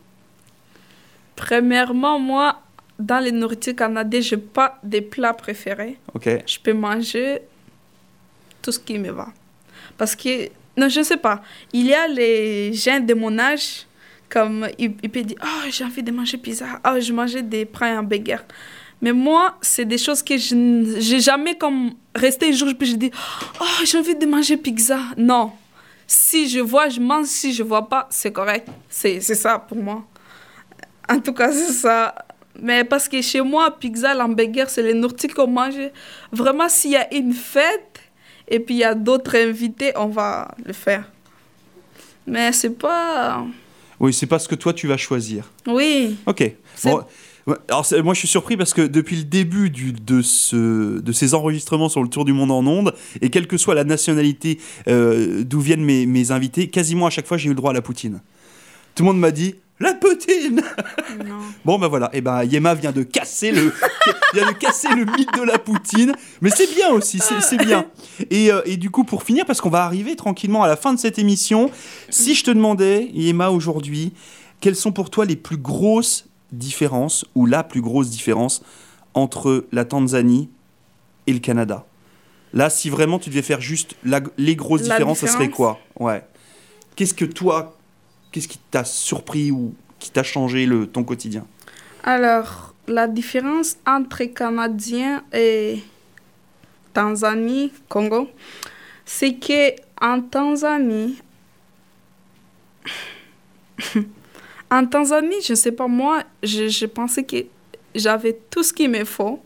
Premièrement, 1.36 2.20
moi, 2.20 2.62
dans 2.98 3.20
les 3.20 3.32
nourritures 3.32 3.76
canadiennes, 3.76 4.24
je 4.24 4.36
n'ai 4.36 4.42
pas 4.42 4.80
de 4.84 5.00
plats 5.00 5.34
préférés. 5.34 5.98
Ok, 6.14 6.30
je 6.46 6.60
peux 6.60 6.74
manger 6.74 7.42
tout 8.62 8.72
ce 8.72 8.80
qui 8.80 8.98
me 8.98 9.12
va. 9.12 9.28
Parce 9.98 10.16
que, 10.16 10.50
non, 10.78 10.90
je 10.90 11.00
ne 11.00 11.04
sais 11.04 11.18
pas, 11.18 11.42
il 11.74 11.88
y 11.88 11.94
a 11.94 12.08
les 12.08 12.74
gens 12.74 13.00
de 13.00 13.14
mon 13.14 13.38
âge, 13.38 13.86
comme 14.30 14.68
ils, 14.78 14.94
ils 15.04 15.10
peuvent 15.10 15.24
dire, 15.24 15.38
oh, 15.44 15.70
j'ai 15.70 15.84
envie 15.84 16.04
de 16.04 16.12
manger 16.12 16.38
pizza, 16.38 16.66
oh, 16.86 17.00
je 17.00 17.14
mangeais 17.14 17.44
des 17.44 17.66
pains 17.66 18.00
en 18.00 18.04
burger. 18.04 18.38
Mais 19.02 19.12
moi, 19.12 19.58
c'est 19.62 19.86
des 19.86 19.98
choses 19.98 20.24
que 20.24 20.38
je 20.38 20.56
n'ai 20.56 21.20
jamais 21.20 21.58
comme 21.58 21.92
resté 22.16 22.48
un 22.48 22.52
jour, 22.52 22.70
puis 22.78 22.88
je 22.90 22.96
dis, 22.96 23.12
oh, 23.62 23.66
j'ai 23.84 23.98
envie 23.98 24.16
de 24.16 24.26
manger 24.26 24.58
pizza. 24.58 25.00
Non. 25.18 25.52
si 26.08 26.50
je 26.50 26.60
vois, 26.60 26.90
je 26.90 27.00
mange. 27.00 27.26
Si 27.28 27.54
je 27.54 27.64
vois 27.64 27.88
pas, 27.88 28.08
c'est 28.10 28.32
correct. 28.32 28.68
C'est 28.90 29.20
ça 29.22 29.60
pour 29.60 29.78
moi. 29.78 30.06
En 31.10 31.20
tout 31.20 31.34
cas, 31.34 31.52
c'est 31.52 31.74
ça. 31.74 32.16
Mais 32.62 32.84
parce 32.84 33.08
que 33.08 33.22
chez 33.22 33.42
moi, 33.42 33.78
pizza, 33.78 34.14
l'hamburger, 34.14 34.70
c'est 34.70 34.84
les 34.84 34.94
nourritures 34.94 35.34
qu'on 35.34 35.48
mange. 35.48 35.76
Vraiment, 36.32 36.70
s'il 36.70 36.92
y 36.92 36.96
a 36.96 37.14
une 37.14 37.34
fête 37.34 38.00
et 38.48 38.60
puis 38.60 38.76
il 38.76 38.80
y 38.80 38.84
a 38.84 38.96
d'autres 38.96 39.36
invités, 39.36 39.92
on 39.96 40.08
va 40.08 40.56
le 40.64 40.74
faire. 40.74 41.12
Mais 42.28 42.52
c'est 42.52 42.78
pas. 42.78 43.46
Oui, 44.00 44.14
c'est 44.14 44.28
pas 44.28 44.40
ce 44.40 44.48
que 44.48 44.56
toi 44.56 44.74
tu 44.74 44.88
vas 44.88 44.98
choisir. 44.98 45.52
Oui. 45.68 46.18
Ok. 46.26 46.56
Bon, 46.84 47.04
alors 47.70 47.86
moi 48.04 48.14
je 48.14 48.20
suis 48.20 48.28
surpris 48.28 48.58
parce 48.58 48.74
que 48.74 48.82
depuis 48.82 49.18
le 49.18 49.24
début 49.24 49.70
du, 49.70 49.94
de, 49.94 50.22
ce, 50.22 51.00
de 51.00 51.12
ces 51.12 51.34
enregistrements 51.34 51.90
sur 51.90 52.02
le 52.02 52.10
tour 52.10 52.26
du 52.26 52.34
monde 52.34 52.52
en 52.52 52.66
ondes, 52.66 52.94
et 53.22 53.30
quelle 53.30 53.48
que 53.48 53.58
soit 53.58 53.76
la 53.76 53.84
nationalité 53.84 54.60
euh, 54.88 55.44
d'où 55.44 55.60
viennent 55.60 55.84
mes, 55.84 56.06
mes 56.08 56.32
invités, 56.32 56.70
quasiment 56.70 57.06
à 57.06 57.10
chaque 57.12 57.28
fois 57.28 57.38
j'ai 57.38 57.46
eu 57.46 57.50
le 57.50 57.56
droit 57.56 57.72
à 57.72 57.74
la 57.74 57.82
poutine. 57.82 58.22
Tout 58.96 59.04
le 59.04 59.08
monde 59.08 59.20
m'a 59.20 59.32
dit 59.32 59.56
la 59.80 59.94
poutine 59.94 60.62
Bon 61.66 61.78
ben 61.78 61.88
voilà, 61.88 62.10
et 62.14 62.22
ben 62.22 62.44
Yema 62.44 62.76
vient 62.76 62.92
de 62.92 63.04
casser 63.04 63.52
le 63.52 63.74
vient 64.34 64.48
de 64.48 64.58
casser 64.58 64.90
le 64.90 65.06
mythe 65.06 65.34
de 65.36 65.44
la 65.44 65.60
poutine, 65.60 66.14
mais 66.42 66.50
c'est 66.50 66.74
bien 66.74 66.92
aussi, 66.92 67.20
c'est 67.20 67.58
bien. 67.58 67.86
Et, 68.30 68.52
euh, 68.52 68.62
et, 68.66 68.78
du 68.78 68.90
coup 68.90 69.04
pour 69.04 69.24
finir 69.24 69.46
parce 69.46 69.62
qu'on 69.62 69.70
va 69.70 69.84
arriver 69.84 70.16
tranquillement 70.16 70.64
à 70.64 70.68
la 70.68 70.76
fin 70.76 70.94
de 70.94 71.00
cette 71.00 71.20
émission, 71.20 71.72
si 72.10 72.36
je 72.36 72.44
te 72.44 72.52
demandais 72.52 73.10
Yema 73.14 73.50
aujourd'hui, 73.50 74.14
quelles 74.62 74.76
sont 74.76 74.92
pour 74.92 75.10
toi 75.10 75.26
les 75.26 75.36
plus 75.36 75.58
grosses 75.58 76.28
différence, 76.52 77.26
ou 77.36 77.46
la 77.46 77.64
plus 77.64 77.82
grosse 77.82 78.10
différence, 78.10 78.64
entre 79.14 79.66
la 79.72 79.86
Tanzanie 79.86 80.50
et 81.28 81.34
le 81.34 81.40
Canada? 81.40 81.86
Là, 82.54 82.70
si 82.70 82.90
vraiment 82.90 83.20
tu 83.20 83.30
devais 83.30 83.42
faire 83.42 83.62
juste 83.62 83.96
les 84.38 84.56
grosses 84.56 84.84
différences, 84.84 85.20
ça 85.20 85.28
serait 85.28 85.50
quoi? 85.50 85.80
Ouais. 86.00 86.24
Qu'est-ce 86.96 87.14
que 87.14 87.26
toi, 87.26 87.75
qu'est-ce 88.36 88.50
qui 88.50 88.60
t'a 88.70 88.84
surpris 88.84 89.50
ou 89.50 89.74
qui 89.98 90.12
t'a 90.12 90.24
changé 90.24 90.66
le, 90.66 90.88
ton 90.88 91.06
quotidien? 91.06 91.48
Alors, 92.04 92.76
la 92.86 93.08
différence 93.08 93.78
entre 93.88 94.26
Canadien 94.26 95.24
et 95.32 95.82
Tanzanie, 96.94 97.72
Congo, 97.88 98.30
c'est 99.06 99.36
que 99.36 99.72
en 100.02 100.20
Tanzanie, 100.20 101.18
En 104.70 104.86
Tanzanie, 104.86 105.42
je 105.42 105.54
ne 105.54 105.56
sais 105.56 105.72
pas, 105.72 105.88
moi, 105.88 106.24
je, 106.44 106.68
je 106.68 106.86
pensais 106.88 107.24
que 107.24 107.46
j'avais 107.94 108.38
tout 108.50 108.64
ce 108.64 108.74
qu'il 108.74 108.90
me 108.90 109.06
faut. 109.06 109.42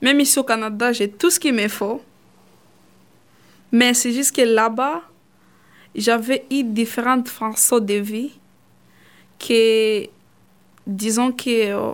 Même 0.00 0.20
ici 0.20 0.38
au 0.38 0.44
Canada, 0.44 0.92
j'ai 0.92 1.10
tout 1.10 1.30
ce 1.30 1.40
qu'il 1.40 1.54
me 1.54 1.66
faut. 1.66 2.00
Mais 3.72 3.94
c'est 3.94 4.12
juste 4.12 4.36
que 4.36 4.42
là-bas, 4.42 5.02
j'avais 5.96 6.44
eu 6.50 6.62
différentes 6.62 7.28
façons 7.28 7.80
de 7.80 7.94
vie 7.94 8.32
que, 9.38 10.06
disons 10.86 11.32
que 11.32 11.72
euh, 11.72 11.92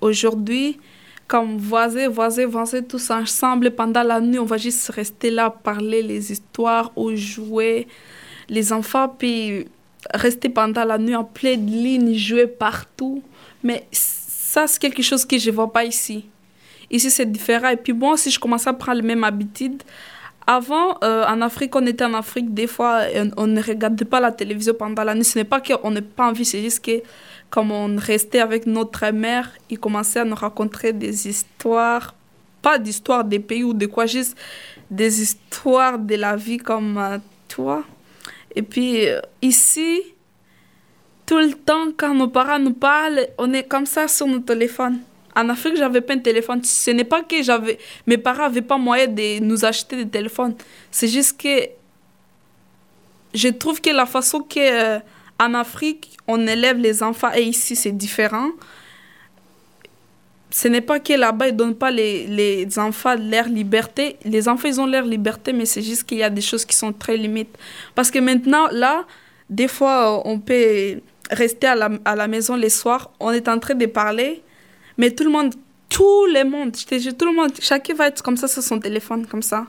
aujourd'hui, 0.00 0.78
comme 1.26 1.58
voisins, 1.58 2.08
voisins, 2.08 2.46
voisins, 2.46 2.82
tous 2.82 3.10
ensemble, 3.10 3.70
pendant 3.72 4.02
la 4.02 4.20
nuit, 4.20 4.38
on 4.38 4.44
va 4.44 4.56
juste 4.56 4.88
rester 4.90 5.30
là, 5.30 5.50
parler 5.50 6.02
les 6.02 6.32
histoires 6.32 6.92
ou 6.96 7.14
jouer 7.16 7.88
les 8.48 8.72
enfants, 8.72 9.08
puis 9.08 9.66
rester 10.12 10.48
pendant 10.48 10.84
la 10.84 10.98
nuit 10.98 11.16
en 11.16 11.24
pleine 11.24 11.66
ligne, 11.66 12.14
jouer 12.14 12.46
partout. 12.46 13.22
Mais 13.62 13.86
ça, 13.90 14.66
c'est 14.66 14.80
quelque 14.80 15.02
chose 15.02 15.24
que 15.24 15.38
je 15.38 15.50
ne 15.50 15.54
vois 15.54 15.72
pas 15.72 15.84
ici. 15.84 16.26
Ici, 16.90 17.10
c'est 17.10 17.30
différent. 17.30 17.70
Et 17.70 17.76
puis 17.76 17.92
moi, 17.92 18.16
si 18.16 18.30
je 18.30 18.38
commence 18.38 18.66
à 18.66 18.72
prendre 18.74 19.00
les 19.00 19.06
mêmes 19.06 19.24
habitudes, 19.24 19.82
avant, 20.46 20.98
euh, 21.02 21.24
en 21.26 21.40
Afrique, 21.40 21.74
on 21.74 21.86
était 21.86 22.04
en 22.04 22.14
Afrique, 22.14 22.52
des 22.52 22.66
fois, 22.66 23.02
on, 23.36 23.46
ne 23.46 23.62
regardait 23.62 24.04
pas 24.04 24.20
la 24.20 24.30
télévision 24.30 24.74
pendant 24.74 25.02
la 25.02 25.14
nuit. 25.14 25.24
Ce 25.24 25.38
n'est 25.38 25.44
pas 25.44 25.60
qu'on 25.60 25.90
n'ait 25.90 26.02
pas 26.02 26.28
envie, 26.28 26.44
c'est 26.44 26.60
juste 26.60 26.84
que 26.84 27.02
comme 27.48 27.70
on 27.70 27.96
restait 27.96 28.40
avec 28.40 28.66
notre 28.66 29.10
mère, 29.10 29.50
il 29.70 29.78
commençait 29.78 30.20
à 30.20 30.24
nous 30.24 30.34
raconter 30.34 30.92
des 30.92 31.28
histoires, 31.28 32.14
pas 32.60 32.78
d'histoires 32.78 33.24
des 33.24 33.38
pays 33.38 33.64
ou 33.64 33.72
de 33.72 33.86
quoi, 33.86 34.06
juste 34.06 34.36
des 34.90 35.22
histoires 35.22 35.98
de 35.98 36.16
la 36.16 36.36
vie 36.36 36.58
comme 36.58 36.98
euh, 36.98 37.18
toi. 37.48 37.84
Et 38.54 38.62
puis 38.62 39.08
euh, 39.08 39.20
ici, 39.40 40.02
tout 41.26 41.38
le 41.38 41.52
temps, 41.52 41.88
quand 41.96 42.14
nos 42.14 42.28
parents 42.28 42.58
nous 42.58 42.74
parlent, 42.74 43.28
on 43.38 43.52
est 43.52 43.64
comme 43.64 43.86
ça 43.86 44.08
sur 44.08 44.26
nos 44.26 44.40
téléphones. 44.40 44.98
En 45.36 45.48
Afrique, 45.48 45.76
j'avais 45.76 46.00
pas 46.00 46.14
un 46.14 46.18
téléphone. 46.18 46.62
Ce 46.62 46.90
n'est 46.90 47.04
pas 47.04 47.22
que 47.22 47.42
j'avais, 47.42 47.78
mes 48.06 48.18
parents 48.18 48.44
n'avaient 48.44 48.62
pas 48.62 48.78
moyen 48.78 49.06
de 49.06 49.40
nous 49.40 49.64
acheter 49.64 49.96
des 49.96 50.08
téléphones. 50.08 50.54
C'est 50.90 51.08
juste 51.08 51.40
que 51.40 51.68
je 53.34 53.48
trouve 53.48 53.80
que 53.80 53.90
la 53.90 54.06
façon 54.06 54.40
que 54.40 54.60
euh, 54.60 55.00
en 55.40 55.54
Afrique 55.54 56.16
on 56.28 56.46
élève 56.46 56.78
les 56.78 57.02
enfants 57.02 57.32
et 57.34 57.42
ici 57.42 57.74
c'est 57.74 57.90
différent 57.90 58.50
ce 60.54 60.68
n'est 60.68 60.80
pas 60.80 61.00
que 61.00 61.12
là-bas, 61.14 61.48
ils 61.48 61.52
ne 61.52 61.56
donnent 61.58 61.74
pas 61.74 61.90
les, 61.90 62.28
les 62.28 62.78
enfants 62.78 63.16
leur 63.16 63.48
liberté. 63.48 64.16
Les 64.24 64.48
enfants, 64.48 64.68
ils 64.68 64.80
ont 64.80 64.86
leur 64.86 65.04
liberté, 65.04 65.52
mais 65.52 65.66
c'est 65.66 65.82
juste 65.82 66.04
qu'il 66.04 66.18
y 66.18 66.22
a 66.22 66.30
des 66.30 66.40
choses 66.40 66.64
qui 66.64 66.76
sont 66.76 66.92
très 66.92 67.16
limites. 67.16 67.58
Parce 67.96 68.08
que 68.08 68.20
maintenant, 68.20 68.68
là, 68.70 69.04
des 69.50 69.66
fois, 69.66 70.22
on 70.24 70.38
peut 70.38 71.00
rester 71.28 71.66
à 71.66 71.74
la, 71.74 71.90
à 72.04 72.14
la 72.14 72.28
maison 72.28 72.54
les 72.54 72.68
soirs, 72.70 73.10
on 73.18 73.32
est 73.32 73.48
en 73.48 73.58
train 73.58 73.74
de 73.74 73.86
parler, 73.86 74.44
mais 74.98 75.10
tout 75.10 75.24
le 75.24 75.30
monde, 75.30 75.54
tout 75.88 76.26
le 76.26 76.48
monde, 76.48 76.76
je 76.76 76.84
te 76.84 76.98
jure, 76.98 77.16
tout 77.16 77.26
le 77.26 77.34
monde, 77.34 77.52
chacun 77.60 77.94
va 77.94 78.08
être 78.08 78.22
comme 78.22 78.36
ça 78.36 78.48
sur 78.48 78.62
son 78.62 78.78
téléphone, 78.78 79.26
comme 79.26 79.42
ça. 79.42 79.66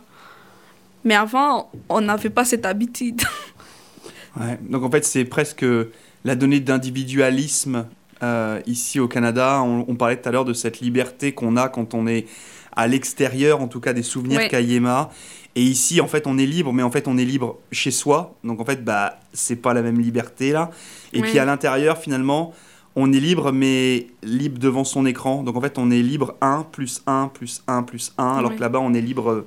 Mais 1.03 1.15
avant, 1.15 1.71
on 1.89 2.01
n'avait 2.01 2.29
pas 2.29 2.45
cette 2.45 2.65
habitude. 2.65 3.21
ouais, 4.39 4.59
donc 4.61 4.83
en 4.83 4.89
fait, 4.89 5.05
c'est 5.05 5.25
presque 5.25 5.65
la 6.23 6.35
donnée 6.35 6.59
d'individualisme 6.59 7.85
euh, 8.23 8.59
ici 8.65 8.99
au 8.99 9.07
Canada. 9.07 9.61
On, 9.61 9.95
parlait 9.95 10.17
tout 10.19 10.27
à 10.27 10.31
l'heure 10.31 10.45
de 10.45 10.53
cette 10.53 10.79
liberté 10.79 11.33
qu'on 11.33 11.57
a 11.57 11.69
quand 11.69 11.93
on 11.93 12.07
est 12.07 12.25
à 12.75 12.87
l'extérieur, 12.87 13.61
en 13.61 13.67
tout 13.67 13.79
cas 13.79 13.93
des 13.93 14.03
souvenirs 14.03 14.39
ouais. 14.39 14.81
Et 15.57 15.61
ici, 15.61 16.01
en 16.01 16.07
fait, 16.07 16.27
on 16.27 16.37
est 16.37 16.45
libre, 16.45 16.73
mais 16.73 16.83
en 16.83 16.91
fait, 16.91 17.07
on 17.07 17.17
est 17.17 17.23
libre 17.23 17.59
chez 17.71 17.91
soi. 17.91 18.35
Donc, 18.43 18.59
en 18.59 18.65
fait, 18.65 18.83
bah, 18.83 19.19
c'est 19.31 19.55
pas 19.55 19.73
la 19.73 19.81
même 19.81 19.99
liberté 19.99 20.51
là. 20.51 20.71
Et 21.13 21.21
puis 21.21 21.39
à 21.39 21.45
l'intérieur, 21.45 21.97
finalement, 21.97 22.53
on 22.95 23.11
est 23.11 23.19
libre, 23.19 23.51
mais 23.51 24.07
libre 24.23 24.59
devant 24.59 24.83
son 24.83 25.05
écran. 25.05 25.43
Donc, 25.43 25.55
en 25.57 25.61
fait, 25.61 25.77
on 25.77 25.91
est 25.91 26.01
libre 26.01 26.35
1 26.41 26.63
plus 26.71 27.01
1 27.05 27.29
plus 27.33 27.63
1 27.67 27.83
plus 27.83 28.13
1, 28.17 28.37
alors 28.37 28.55
que 28.55 28.61
là-bas, 28.61 28.79
on 28.79 28.93
est 28.93 29.01
libre 29.01 29.45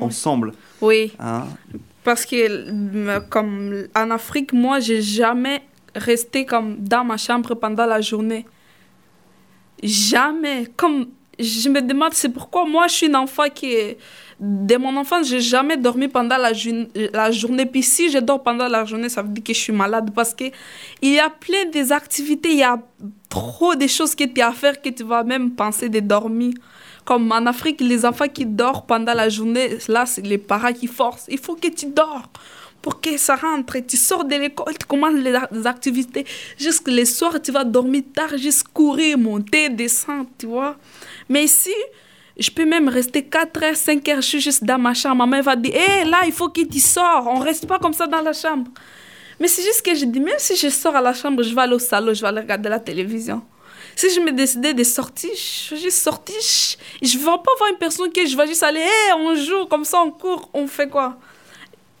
ensemble. 0.00 0.52
Oui. 0.80 1.12
Hein? 1.18 1.44
Parce 2.04 2.26
que, 2.26 3.18
comme 3.28 3.86
en 3.94 4.10
Afrique, 4.10 4.52
moi, 4.52 4.80
j'ai 4.80 5.02
jamais 5.02 5.62
rester 5.94 6.44
comme 6.44 6.76
dans 6.78 7.04
ma 7.04 7.16
chambre 7.16 7.54
pendant 7.54 7.86
la 7.86 8.00
journée. 8.00 8.46
Jamais. 9.82 10.66
Comme 10.76 11.06
je 11.38 11.68
me 11.68 11.80
demande, 11.80 12.14
c'est 12.14 12.30
pourquoi 12.30 12.66
moi 12.66 12.88
je 12.88 12.94
suis 12.94 13.06
une 13.06 13.16
enfant 13.16 13.48
qui 13.54 13.72
est... 13.72 13.98
De 14.40 14.76
mon 14.76 14.96
enfance, 14.96 15.28
j'ai 15.28 15.40
jamais 15.40 15.76
dormi 15.76 16.06
pendant 16.06 16.36
la, 16.36 16.52
la 17.12 17.30
journée. 17.32 17.66
Puis 17.66 17.82
si 17.82 18.10
je 18.10 18.18
dors 18.18 18.42
pendant 18.42 18.68
la 18.68 18.84
journée, 18.84 19.08
ça 19.08 19.22
veut 19.22 19.28
dire 19.28 19.42
que 19.42 19.52
je 19.52 19.58
suis 19.58 19.72
malade 19.72 20.10
parce 20.14 20.32
que 20.32 20.44
il 21.02 21.14
y 21.14 21.18
a 21.18 21.28
plein 21.28 21.64
des 21.72 21.90
activités, 21.90 22.50
il 22.52 22.58
y 22.58 22.62
a 22.62 22.78
trop 23.28 23.74
de 23.74 23.86
choses 23.86 24.14
que 24.14 24.24
tu 24.24 24.40
as 24.40 24.48
à 24.48 24.52
faire 24.52 24.80
que 24.80 24.90
tu 24.90 25.02
vas 25.02 25.24
même 25.24 25.52
penser 25.52 25.88
de 25.88 26.00
dormir. 26.00 26.54
Comme 27.04 27.32
en 27.32 27.46
Afrique, 27.46 27.80
les 27.80 28.04
enfants 28.04 28.28
qui 28.28 28.44
dorment 28.44 28.84
pendant 28.86 29.14
la 29.14 29.28
journée, 29.28 29.78
là, 29.88 30.06
c'est 30.06 30.24
les 30.24 30.38
parents 30.38 30.72
qui 30.72 30.86
forcent. 30.86 31.26
Il 31.28 31.38
faut 31.38 31.56
que 31.56 31.68
tu 31.68 31.86
dors 31.86 32.28
pour 32.82 33.00
que 33.00 33.16
ça 33.16 33.36
rentre. 33.36 33.78
Tu 33.86 33.96
sors 33.96 34.24
de 34.24 34.34
l'école, 34.36 34.76
tu 34.78 34.86
commences 34.86 35.14
les 35.14 35.66
activités. 35.66 36.24
Jusqu'à 36.58 36.90
les 36.90 37.04
soirs, 37.04 37.40
tu 37.42 37.50
vas 37.50 37.64
dormir 37.64 38.02
tard, 38.14 38.36
juste 38.36 38.64
courir, 38.72 39.18
monter, 39.18 39.68
descendre, 39.68 40.28
tu 40.38 40.46
vois. 40.46 40.76
Mais 41.28 41.44
ici, 41.44 41.74
je 42.38 42.50
peux 42.50 42.64
même 42.64 42.88
rester 42.88 43.24
4 43.24 43.62
heures, 43.62 43.76
5 43.76 44.08
heures, 44.08 44.20
je 44.20 44.26
suis 44.26 44.40
juste 44.40 44.64
dans 44.64 44.78
ma 44.78 44.94
chambre. 44.94 45.16
Ma 45.16 45.26
mère 45.26 45.42
va 45.42 45.56
dire, 45.56 45.74
hé, 45.74 46.04
là, 46.04 46.18
il 46.24 46.32
faut 46.32 46.48
que 46.48 46.60
tu 46.60 46.78
sors. 46.78 47.26
On 47.26 47.40
reste 47.40 47.66
pas 47.66 47.78
comme 47.78 47.92
ça 47.92 48.06
dans 48.06 48.20
la 48.20 48.32
chambre. 48.32 48.70
Mais 49.40 49.48
c'est 49.48 49.62
juste 49.62 49.82
que 49.84 49.94
je 49.94 50.04
dis, 50.04 50.20
même 50.20 50.38
si 50.38 50.56
je 50.56 50.68
sors 50.68 50.94
à 50.94 51.00
la 51.00 51.12
chambre, 51.12 51.42
je 51.42 51.54
vais 51.54 51.60
aller 51.62 51.74
au 51.74 51.78
salon, 51.78 52.14
je 52.14 52.20
vais 52.20 52.28
aller 52.28 52.40
regarder 52.40 52.68
la 52.68 52.80
télévision. 52.80 53.42
Si 53.96 54.12
je 54.14 54.20
me 54.20 54.30
décidais 54.30 54.74
de 54.74 54.84
sortir, 54.84 55.30
je 55.34 55.74
vais 55.74 55.80
juste 55.80 55.98
sortir. 55.98 56.36
Je 57.02 57.16
ne 57.16 57.20
vais 57.20 57.24
pas 57.24 57.52
voir 57.58 57.70
une 57.70 57.78
personne 57.78 58.10
qui 58.12 58.26
je 58.26 58.36
vais 58.36 58.46
juste 58.46 58.62
aller, 58.62 58.80
hé, 58.80 59.12
on 59.16 59.34
joue, 59.34 59.66
comme 59.66 59.84
ça, 59.84 60.00
on 60.00 60.10
court, 60.12 60.48
on 60.54 60.68
fait 60.68 60.88
quoi? 60.88 61.18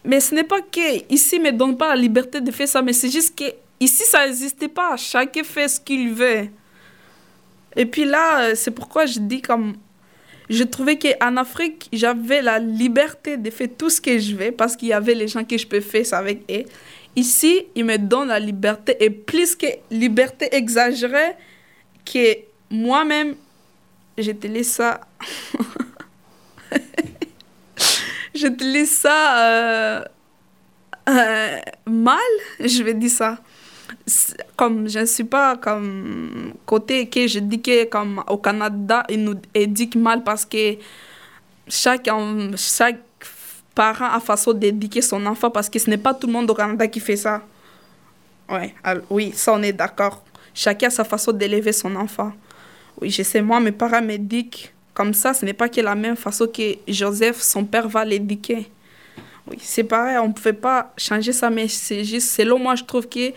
Mais 0.04 0.20
ce 0.20 0.34
n'est 0.34 0.44
pas 0.44 0.60
que 0.60 1.12
ici 1.12 1.40
me 1.40 1.50
donne 1.50 1.76
pas 1.76 1.88
la 1.88 1.96
liberté 1.96 2.40
de 2.40 2.50
faire 2.52 2.68
ça, 2.68 2.80
mais 2.80 2.92
c'est 2.92 3.10
juste 3.10 3.36
que 3.36 3.44
ici 3.80 4.04
ça 4.04 4.24
n'existait 4.24 4.68
pas. 4.68 4.96
Chacun 4.96 5.42
fait 5.42 5.68
ce 5.68 5.80
qu'il 5.80 6.12
veut. 6.12 6.46
Et 7.76 7.86
puis 7.86 8.04
là, 8.04 8.40
euh, 8.40 8.54
c'est 8.54 8.70
pourquoi 8.70 9.06
je 9.06 9.18
dis 9.18 9.42
comme 9.42 9.74
je 10.48 10.64
trouvais 10.64 10.98
qu'en 10.98 11.36
Afrique, 11.36 11.88
j'avais 11.92 12.42
la 12.42 12.58
liberté 12.58 13.36
de 13.36 13.50
faire 13.50 13.68
tout 13.76 13.90
ce 13.90 14.00
que 14.00 14.18
je 14.18 14.34
veux 14.34 14.52
parce 14.52 14.76
qu'il 14.76 14.88
y 14.88 14.92
avait 14.92 15.14
les 15.14 15.28
gens 15.28 15.44
que 15.44 15.58
je 15.58 15.66
peux 15.66 15.80
faire 15.80 16.06
ça 16.06 16.18
avec 16.18 16.42
eux. 16.50 16.64
Ici, 17.16 17.66
ils 17.74 17.84
me 17.84 17.98
donnent 17.98 18.28
la 18.28 18.38
liberté 18.38 18.96
et 19.00 19.10
plus 19.10 19.56
que 19.56 19.66
liberté 19.90 20.48
exagérée 20.52 21.34
que 22.04 22.38
moi-même, 22.70 23.34
je 24.16 24.32
te 24.32 24.46
laisse 24.46 24.72
ça. 24.72 25.00
j'utilise 28.38 28.90
ça 28.90 29.38
euh, 29.38 30.04
euh, 31.08 31.58
mal, 31.86 32.18
je 32.60 32.82
vais 32.82 32.94
dire 32.94 33.10
ça. 33.10 33.38
Comme 34.56 34.88
je 34.88 35.00
ne 35.00 35.06
suis 35.06 35.24
pas 35.24 35.56
comme 35.56 36.54
côté 36.64 37.08
que 37.08 37.26
je 37.26 37.40
dis 37.40 37.60
que 37.60 37.84
comme 37.84 38.22
au 38.28 38.38
Canada, 38.38 39.04
ils 39.08 39.22
nous 39.22 39.34
éduquent 39.54 39.96
mal 39.96 40.22
parce 40.24 40.44
que 40.44 40.76
chaque, 41.68 42.08
chaque 42.56 43.00
parent 43.74 44.10
a 44.12 44.20
façon 44.20 44.52
d'éduquer 44.52 45.02
son 45.02 45.24
enfant 45.26 45.50
parce 45.50 45.68
que 45.68 45.78
ce 45.78 45.90
n'est 45.90 45.98
pas 45.98 46.14
tout 46.14 46.26
le 46.26 46.32
monde 46.32 46.50
au 46.50 46.54
Canada 46.54 46.86
qui 46.86 47.00
fait 47.00 47.16
ça. 47.16 47.42
Ouais, 48.48 48.74
alors, 48.82 49.04
oui, 49.10 49.32
ça 49.34 49.52
on 49.52 49.62
est 49.62 49.72
d'accord. 49.72 50.22
Chacun 50.54 50.88
a 50.88 50.90
sa 50.90 51.04
façon 51.04 51.32
d'élever 51.32 51.72
son 51.72 51.94
enfant. 51.96 52.32
Oui, 53.00 53.10
je 53.10 53.22
sais, 53.22 53.42
moi, 53.42 53.60
mes 53.60 53.72
parents 53.72 54.02
m'éduquent 54.02 54.72
comme 54.94 55.14
ça. 55.14 55.34
Ce 55.34 55.44
n'est 55.44 55.52
pas 55.52 55.68
que 55.68 55.80
la 55.80 55.94
même 55.94 56.16
façon 56.16 56.46
que 56.46 56.76
Joseph, 56.88 57.40
son 57.40 57.64
père, 57.64 57.88
va 57.88 58.04
l'éduquer. 58.04 58.68
Oui, 59.46 59.58
c'est 59.60 59.84
pareil, 59.84 60.18
on 60.18 60.28
ne 60.28 60.32
pouvait 60.32 60.52
pas 60.52 60.92
changer 60.96 61.32
ça, 61.32 61.48
mais 61.48 61.68
c'est 61.68 62.04
juste, 62.04 62.30
selon 62.30 62.58
moi, 62.58 62.74
je 62.74 62.84
trouve 62.84 63.08
que 63.08 63.32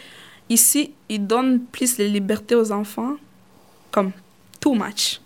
ici, 0.51 0.93
ils 1.09 1.25
donnent 1.25 1.61
plus 1.71 1.97
de 1.97 2.03
liberté 2.03 2.55
aux 2.55 2.71
enfants, 2.71 3.15
comme 3.89 4.11
too 4.59 4.73
much. 4.73 5.21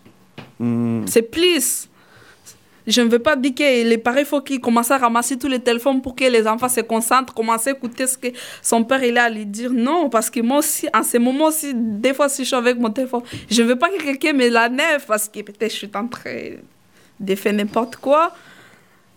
Hmm. 0.60 1.06
C'est 1.08 1.24
plus. 1.24 1.90
Je 2.88 3.02
ne 3.02 3.10
veux 3.10 3.20
pas 3.20 3.36
dire 3.36 3.56
que 3.56 3.84
les 3.84 3.98
parents, 3.98 4.20
il 4.20 4.26
faut 4.26 4.42
qu'ils 4.42 4.62
commencent 4.62 4.92
à 4.92 5.00
ramasser 5.00 5.38
tous 5.38 5.48
les 5.48 5.60
téléphones 5.60 6.04
pour 6.04 6.16
que 6.16 6.26
les 6.26 6.48
enfants 6.48 6.70
se 6.70 6.82
concentrent, 6.82 7.34
commencer 7.34 7.72
à 7.72 7.74
écouter 7.74 8.06
ce 8.06 8.16
que 8.16 8.28
son 8.62 8.84
père 8.84 9.04
il 9.04 9.18
a 9.18 9.24
à 9.24 9.30
lui 9.30 9.46
dire. 9.46 9.72
Non, 9.74 10.08
parce 10.08 10.30
que 10.30 10.40
moi 10.40 10.60
aussi, 10.60 10.88
en 10.94 11.02
ce 11.02 11.18
moment 11.18 11.46
aussi, 11.46 11.74
des 11.74 12.14
fois, 12.14 12.30
si 12.30 12.44
je 12.44 12.48
suis 12.48 12.56
avec 12.56 12.78
mon 12.78 12.92
téléphone, 12.92 13.24
je 13.50 13.64
ne 13.64 13.68
veux 13.70 13.78
pas 13.78 13.90
que 13.90 14.02
quelqu'un 14.04 14.34
me 14.34 14.48
la 14.50 14.70
nef 14.70 15.08
parce 15.08 15.28
que 15.28 15.42
peut-être 15.42 15.72
je 15.72 15.78
suis 15.78 15.92
en 15.96 16.08
train 16.08 16.52
de 17.20 17.36
faire 17.36 17.54
n'importe 17.54 17.96
quoi. 17.96 18.36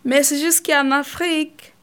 Mais 0.02 0.22
c'est 0.22 0.38
juste 0.38 0.64
qu'en 0.64 0.90
Afrique, 0.90 1.74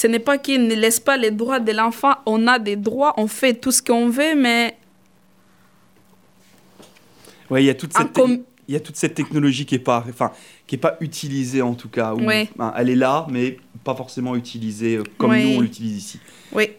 ce 0.00 0.06
n'est 0.06 0.20
pas 0.20 0.38
qu'ils 0.38 0.64
ne 0.68 0.74
laissent 0.76 1.00
pas 1.00 1.16
les 1.16 1.32
droits 1.32 1.58
de 1.58 1.72
l'enfant. 1.72 2.14
On 2.24 2.46
a 2.46 2.60
des 2.60 2.76
droits, 2.76 3.14
on 3.16 3.26
fait 3.26 3.54
tout 3.54 3.72
ce 3.72 3.82
qu'on 3.82 4.08
veut, 4.08 4.36
mais 4.36 4.76
Ouais, 7.50 7.62
il 7.64 7.66
y 7.66 7.70
a 7.70 7.74
toute 7.74 7.92
cette, 7.96 8.12
com- 8.12 8.42
il 8.68 8.74
y 8.74 8.76
a 8.76 8.80
toute 8.80 8.96
cette 8.96 9.14
technologie 9.14 9.64
qui 9.66 9.74
est 9.74 9.78
pas, 9.80 10.04
enfin, 10.08 10.30
qui 10.68 10.74
est 10.76 10.78
pas 10.78 10.96
utilisée 11.00 11.62
en 11.62 11.74
tout 11.74 11.88
cas. 11.88 12.14
ou- 12.14 12.24
Ouais. 12.24 12.48
enfin, 12.54 12.72
elle 12.76 12.90
est 12.90 12.94
là, 12.94 13.26
mais 13.30 13.58
pas 13.82 13.94
forcément 13.96 14.36
utilisée 14.36 14.96
euh, 14.98 15.02
comme 15.16 15.34
nous 15.36 15.56
on 15.56 15.60
l'utilise 15.62 15.96
ici. 15.96 16.20
oui. 16.52 16.70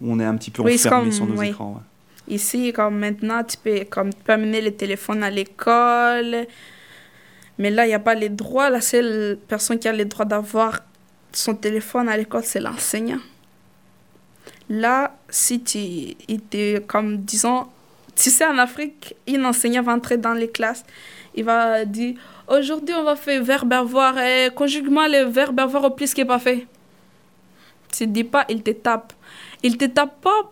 On 0.00 0.20
est 0.20 0.24
un 0.24 0.36
petit 0.36 0.52
peu 0.52 0.62
Oui, 0.62 0.74
enfermé 0.76 1.02
comme- 1.06 1.12
sur 1.12 1.26
nos 1.26 1.36
oui. 1.36 1.48
écrans. 1.48 1.72
ouais. 2.28 2.32
Ici, 2.34 2.72
comme 2.72 2.98
maintenant, 3.00 3.42
tu 3.42 3.56
peux, 3.56 3.80
comme, 3.90 4.10
tu 4.14 4.20
peux 4.22 4.32
amener 4.34 4.60
le 4.60 4.70
téléphone 4.70 5.24
à 5.24 5.30
l'école. 5.30 6.46
Mais 7.58 7.70
là, 7.70 7.84
il 7.84 7.88
n'y 7.88 7.94
a 7.94 7.98
pas 7.98 8.14
les 8.14 8.28
droits. 8.28 8.70
La 8.70 8.80
seule 8.80 9.36
personne 9.48 9.80
qui 9.80 9.88
a 9.88 9.92
le 9.92 10.04
droit 10.04 10.24
d'avoir 10.24 10.78
son 11.32 11.54
téléphone 11.54 12.08
à 12.08 12.16
l'école, 12.16 12.44
c'est 12.44 12.60
l'enseignant. 12.60 13.20
Là, 14.68 15.16
si 15.28 15.60
tu 15.60 16.14
te, 16.50 16.78
comme 16.80 17.18
disons, 17.18 17.66
tu 18.14 18.30
sais, 18.30 18.46
en 18.46 18.58
Afrique, 18.58 19.14
un 19.28 19.44
enseignant 19.44 19.82
va 19.82 19.92
entrer 19.92 20.18
dans 20.18 20.34
les 20.34 20.50
classes, 20.50 20.84
il 21.34 21.44
va 21.44 21.84
dire 21.84 22.16
Aujourd'hui, 22.48 22.94
on 22.94 23.04
va 23.04 23.14
faire 23.14 23.44
verbe 23.44 23.72
avoir, 23.74 24.18
et 24.18 24.48
conjuguement 24.54 25.06
le 25.06 25.24
verbe 25.24 25.60
avoir 25.60 25.84
au 25.84 25.90
plus 25.90 26.14
qui 26.14 26.22
n'est 26.22 26.26
pas 26.26 26.38
fait. 26.38 26.66
Tu 27.94 28.06
ne 28.06 28.12
dis 28.12 28.24
pas, 28.24 28.46
il 28.48 28.62
te 28.62 28.70
tape. 28.70 29.12
Il 29.62 29.76
te 29.76 29.84
tape 29.84 30.20
pas 30.22 30.50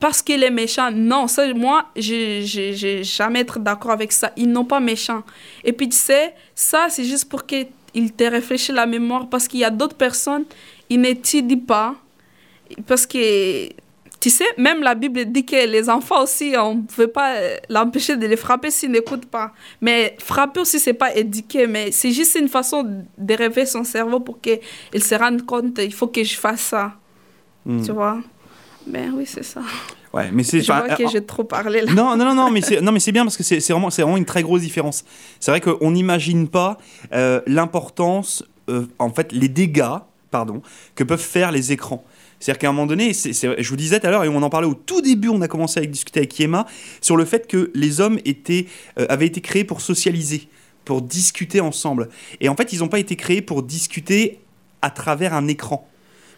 parce 0.00 0.22
qu'il 0.22 0.42
est 0.42 0.50
méchant. 0.50 0.90
Non, 0.90 1.28
ça, 1.28 1.52
moi, 1.54 1.86
je 1.94 2.84
n'ai 2.84 3.04
jamais 3.04 3.40
être 3.40 3.60
d'accord 3.60 3.92
avec 3.92 4.10
ça. 4.10 4.32
Ils 4.36 4.50
n'ont 4.50 4.64
pas 4.64 4.80
méchant. 4.80 5.22
Et 5.62 5.72
puis, 5.72 5.88
tu 5.88 5.96
sais, 5.96 6.34
ça, 6.54 6.88
c'est 6.88 7.04
juste 7.04 7.28
pour 7.28 7.46
qu'il 7.96 8.12
te 8.12 8.24
réfléchisse 8.24 8.74
la 8.74 8.84
mémoire 8.84 9.26
parce 9.30 9.48
qu'il 9.48 9.60
y 9.60 9.64
a 9.64 9.70
d'autres 9.70 9.96
personnes, 9.96 10.44
ils 10.90 11.00
n'étudient 11.00 11.58
pas. 11.58 11.94
Parce 12.86 13.06
que, 13.06 13.68
tu 14.20 14.28
sais, 14.28 14.44
même 14.58 14.82
la 14.82 14.94
Bible 14.94 15.24
dit 15.24 15.46
que 15.46 15.66
les 15.66 15.88
enfants 15.88 16.22
aussi, 16.22 16.52
on 16.58 16.74
ne 16.74 16.82
peut 16.82 17.06
pas 17.06 17.36
euh, 17.36 17.56
l'empêcher 17.70 18.16
de 18.16 18.26
les 18.26 18.36
frapper 18.36 18.70
s'ils 18.70 18.90
n'écoutent 18.90 19.24
pas. 19.24 19.52
Mais 19.80 20.14
frapper 20.18 20.60
aussi, 20.60 20.78
c'est 20.78 20.92
pas 20.92 21.14
éduquer, 21.16 21.66
mais 21.66 21.90
c'est 21.90 22.10
juste 22.10 22.36
une 22.38 22.48
façon 22.48 22.82
de 23.16 23.34
réveiller 23.34 23.66
son 23.66 23.82
cerveau 23.84 24.20
pour 24.20 24.42
qu'il 24.42 24.60
se 25.02 25.14
rende 25.14 25.46
compte, 25.46 25.78
il 25.78 25.94
faut 25.94 26.08
que 26.08 26.22
je 26.22 26.36
fasse 26.36 26.60
ça. 26.60 26.92
Hmm. 27.64 27.82
Tu 27.82 27.92
vois? 27.92 28.18
Ben 28.86 29.12
oui, 29.16 29.24
c'est 29.26 29.42
ça. 29.42 29.62
Ouais, 30.16 30.30
mais 30.32 30.44
c'est 30.44 30.62
Je 30.62 30.66
vois 30.66 30.88
que 30.88 31.02
euh, 31.02 31.08
j'ai 31.12 31.24
trop 31.24 31.44
parlé 31.44 31.82
là. 31.82 31.92
Non, 31.92 32.16
non, 32.16 32.24
non, 32.24 32.34
non, 32.34 32.50
mais 32.50 32.62
c'est 32.62 32.80
non, 32.80 32.90
mais 32.90 33.00
c'est 33.00 33.12
bien 33.12 33.24
parce 33.24 33.36
que 33.36 33.42
c'est 33.42 33.60
c'est 33.60 33.74
vraiment, 33.74 33.90
c'est 33.90 34.00
vraiment 34.00 34.16
une 34.16 34.24
très 34.24 34.42
grosse 34.42 34.62
différence. 34.62 35.04
C'est 35.40 35.50
vrai 35.50 35.60
qu'on 35.60 35.90
n'imagine 35.90 36.48
pas 36.48 36.78
euh, 37.12 37.42
l'importance, 37.46 38.42
euh, 38.70 38.86
en 38.98 39.10
fait, 39.10 39.32
les 39.32 39.48
dégâts, 39.48 39.98
pardon, 40.30 40.62
que 40.94 41.04
peuvent 41.04 41.20
faire 41.20 41.52
les 41.52 41.72
écrans. 41.72 42.02
C'est-à-dire 42.40 42.58
qu'à 42.58 42.68
un 42.68 42.72
moment 42.72 42.86
donné, 42.86 43.12
je 43.12 43.68
vous 43.68 43.76
disais 43.76 44.00
tout 44.00 44.06
à 44.06 44.10
l'heure, 44.10 44.24
et 44.24 44.28
on 44.28 44.42
en 44.42 44.50
parlait 44.50 44.66
au 44.66 44.74
tout 44.74 45.00
début, 45.00 45.28
on 45.28 45.40
a 45.42 45.48
commencé 45.48 45.80
à 45.80 45.84
discuter 45.84 46.20
avec 46.20 46.38
Yema, 46.38 46.66
sur 47.00 47.16
le 47.16 47.24
fait 47.24 47.46
que 47.46 47.70
les 47.74 48.00
hommes 48.00 48.18
étaient, 48.24 48.66
euh, 48.98 49.06
avaient 49.08 49.26
été 49.26 49.40
créés 49.40 49.64
pour 49.64 49.80
socialiser, 49.80 50.48
pour 50.84 51.02
discuter 51.02 51.60
ensemble. 51.60 52.08
Et 52.40 52.48
en 52.48 52.56
fait, 52.56 52.72
ils 52.72 52.80
n'ont 52.80 52.88
pas 52.88 52.98
été 52.98 53.16
créés 53.16 53.42
pour 53.42 53.62
discuter 53.62 54.38
à 54.82 54.90
travers 54.90 55.34
un 55.34 55.46
écran. 55.48 55.88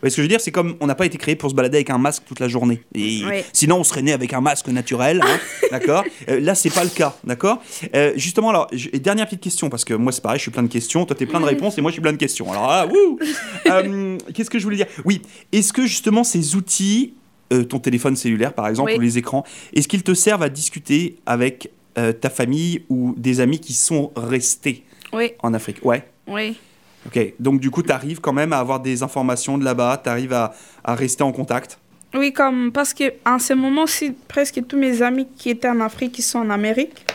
Voyez 0.00 0.10
ce 0.10 0.16
que 0.16 0.22
je 0.22 0.22
veux 0.22 0.28
dire? 0.28 0.40
C'est 0.40 0.52
comme 0.52 0.76
on 0.80 0.86
n'a 0.86 0.94
pas 0.94 1.06
été 1.06 1.18
créé 1.18 1.34
pour 1.36 1.50
se 1.50 1.54
balader 1.54 1.78
avec 1.78 1.90
un 1.90 1.98
masque 1.98 2.22
toute 2.26 2.38
la 2.40 2.48
journée. 2.48 2.80
Et 2.94 3.22
Oui. 3.24 3.42
Sinon, 3.52 3.78
on 3.78 3.84
serait 3.84 4.02
né 4.02 4.12
avec 4.12 4.32
un 4.32 4.40
masque 4.40 4.68
naturel, 4.68 5.20
hein, 5.24 5.38
d'accord? 5.70 6.04
Euh, 6.28 6.38
Là, 6.40 6.54
c'est 6.54 6.70
pas 6.70 6.84
le 6.84 6.90
cas, 6.90 7.16
d'accord? 7.24 7.60
Euh, 7.94 8.12
Justement, 8.16 8.50
alors, 8.50 8.68
dernière 8.94 9.26
petite 9.26 9.40
question, 9.42 9.68
parce 9.70 9.84
que 9.84 9.94
moi, 9.94 10.12
c'est 10.12 10.20
pareil, 10.22 10.38
je 10.38 10.42
suis 10.42 10.50
plein 10.50 10.62
de 10.62 10.68
questions, 10.68 11.04
toi, 11.04 11.16
t'es 11.16 11.26
plein 11.26 11.40
de 11.40 11.44
réponses, 11.46 11.76
et 11.78 11.80
moi, 11.80 11.90
je 11.90 11.94
suis 11.94 12.02
plein 12.02 12.12
de 12.12 12.16
questions. 12.18 12.50
Alors 12.52 12.88
wouh 12.92 13.18
Euh, 13.70 14.18
Qu'est-ce 14.34 14.50
que 14.50 14.58
je 14.58 14.64
voulais 14.64 14.76
dire? 14.76 14.86
Oui, 15.04 15.20
est-ce 15.52 15.72
que 15.72 15.82
justement 15.86 16.22
ces 16.24 16.54
outils, 16.56 17.14
euh, 17.52 17.64
ton 17.64 17.78
téléphone 17.80 18.14
cellulaire, 18.16 18.52
par 18.54 18.68
exemple, 18.68 18.92
Oui. 18.92 18.98
ou 18.98 19.00
les 19.00 19.18
écrans, 19.18 19.44
est-ce 19.74 19.88
qu'ils 19.88 20.02
te 20.04 20.14
servent 20.14 20.42
à 20.42 20.48
discuter 20.48 21.16
avec 21.26 21.70
ta 22.20 22.30
famille 22.30 22.84
ou 22.88 23.12
des 23.16 23.40
amis 23.40 23.58
qui 23.58 23.72
sont 23.72 24.12
restés 24.14 24.84
Oui, 25.12 25.32
en 25.42 25.52
Afrique? 25.54 25.78
Ouais. 25.84 26.04
oui. 26.28 26.56
Ok, 27.08 27.34
donc 27.40 27.58
du 27.58 27.70
coup, 27.70 27.82
tu 27.82 27.90
arrives 27.90 28.20
quand 28.20 28.34
même 28.34 28.52
à 28.52 28.58
avoir 28.58 28.80
des 28.80 29.02
informations 29.02 29.56
de 29.56 29.64
là-bas, 29.64 30.00
tu 30.02 30.10
arrives 30.10 30.34
à, 30.34 30.52
rester 30.84 31.22
en 31.22 31.32
contact? 31.32 31.78
Oui, 32.14 32.34
comme 32.34 32.70
parce 32.70 32.92
que 32.92 33.14
en 33.24 33.38
ce 33.38 33.54
moment, 33.54 33.86
si 33.86 34.10
presque 34.10 34.66
tous 34.66 34.76
mes 34.76 35.00
amis 35.00 35.26
qui 35.36 35.50
étaient 35.50 35.68
en 35.70 35.80
Afrique, 35.80 36.18
ils 36.18 36.22
sont 36.22 36.40
en 36.40 36.50
Amérique. 36.50 37.06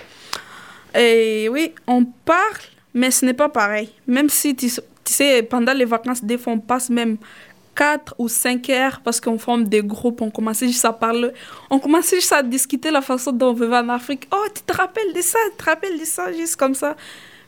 Et 0.95 1.47
oui, 1.51 1.73
on 1.85 2.05
parle, 2.05 2.63
mais 2.93 3.11
ce 3.11 3.25
n'est 3.25 3.33
pas 3.33 3.49
pareil. 3.49 3.89
Même 4.07 4.29
si, 4.29 4.55
tu, 4.55 4.67
tu 4.67 4.81
sais, 5.05 5.43
pendant 5.43 5.73
les 5.73 5.85
vacances, 5.85 6.23
des 6.23 6.39
fois, 6.39 6.53
on 6.53 6.59
passe 6.59 6.89
même 6.89 7.17
4 7.75 8.15
ou 8.17 8.27
5 8.27 8.69
heures 8.69 9.01
parce 9.03 9.21
qu'on 9.21 9.37
forme 9.37 9.65
des 9.65 9.83
groupes, 9.83 10.21
on 10.21 10.31
commence 10.31 10.59
juste 10.59 10.85
à 10.85 10.93
parler, 10.93 11.29
on 11.69 11.77
commence 11.79 12.09
juste 12.09 12.31
à 12.31 12.41
discuter 12.41 12.89
la 12.89 13.01
façon 13.01 13.31
dont 13.31 13.49
on 13.49 13.53
vivait 13.53 13.77
en 13.77 13.89
Afrique. 13.89 14.27
Oh, 14.31 14.45
tu 14.53 14.61
te 14.61 14.73
rappelles 14.75 15.13
de 15.13 15.21
ça, 15.21 15.39
tu 15.51 15.57
te 15.57 15.69
rappelles 15.69 15.99
de 15.99 16.05
ça, 16.05 16.31
juste 16.31 16.55
comme 16.55 16.73
ça. 16.73 16.95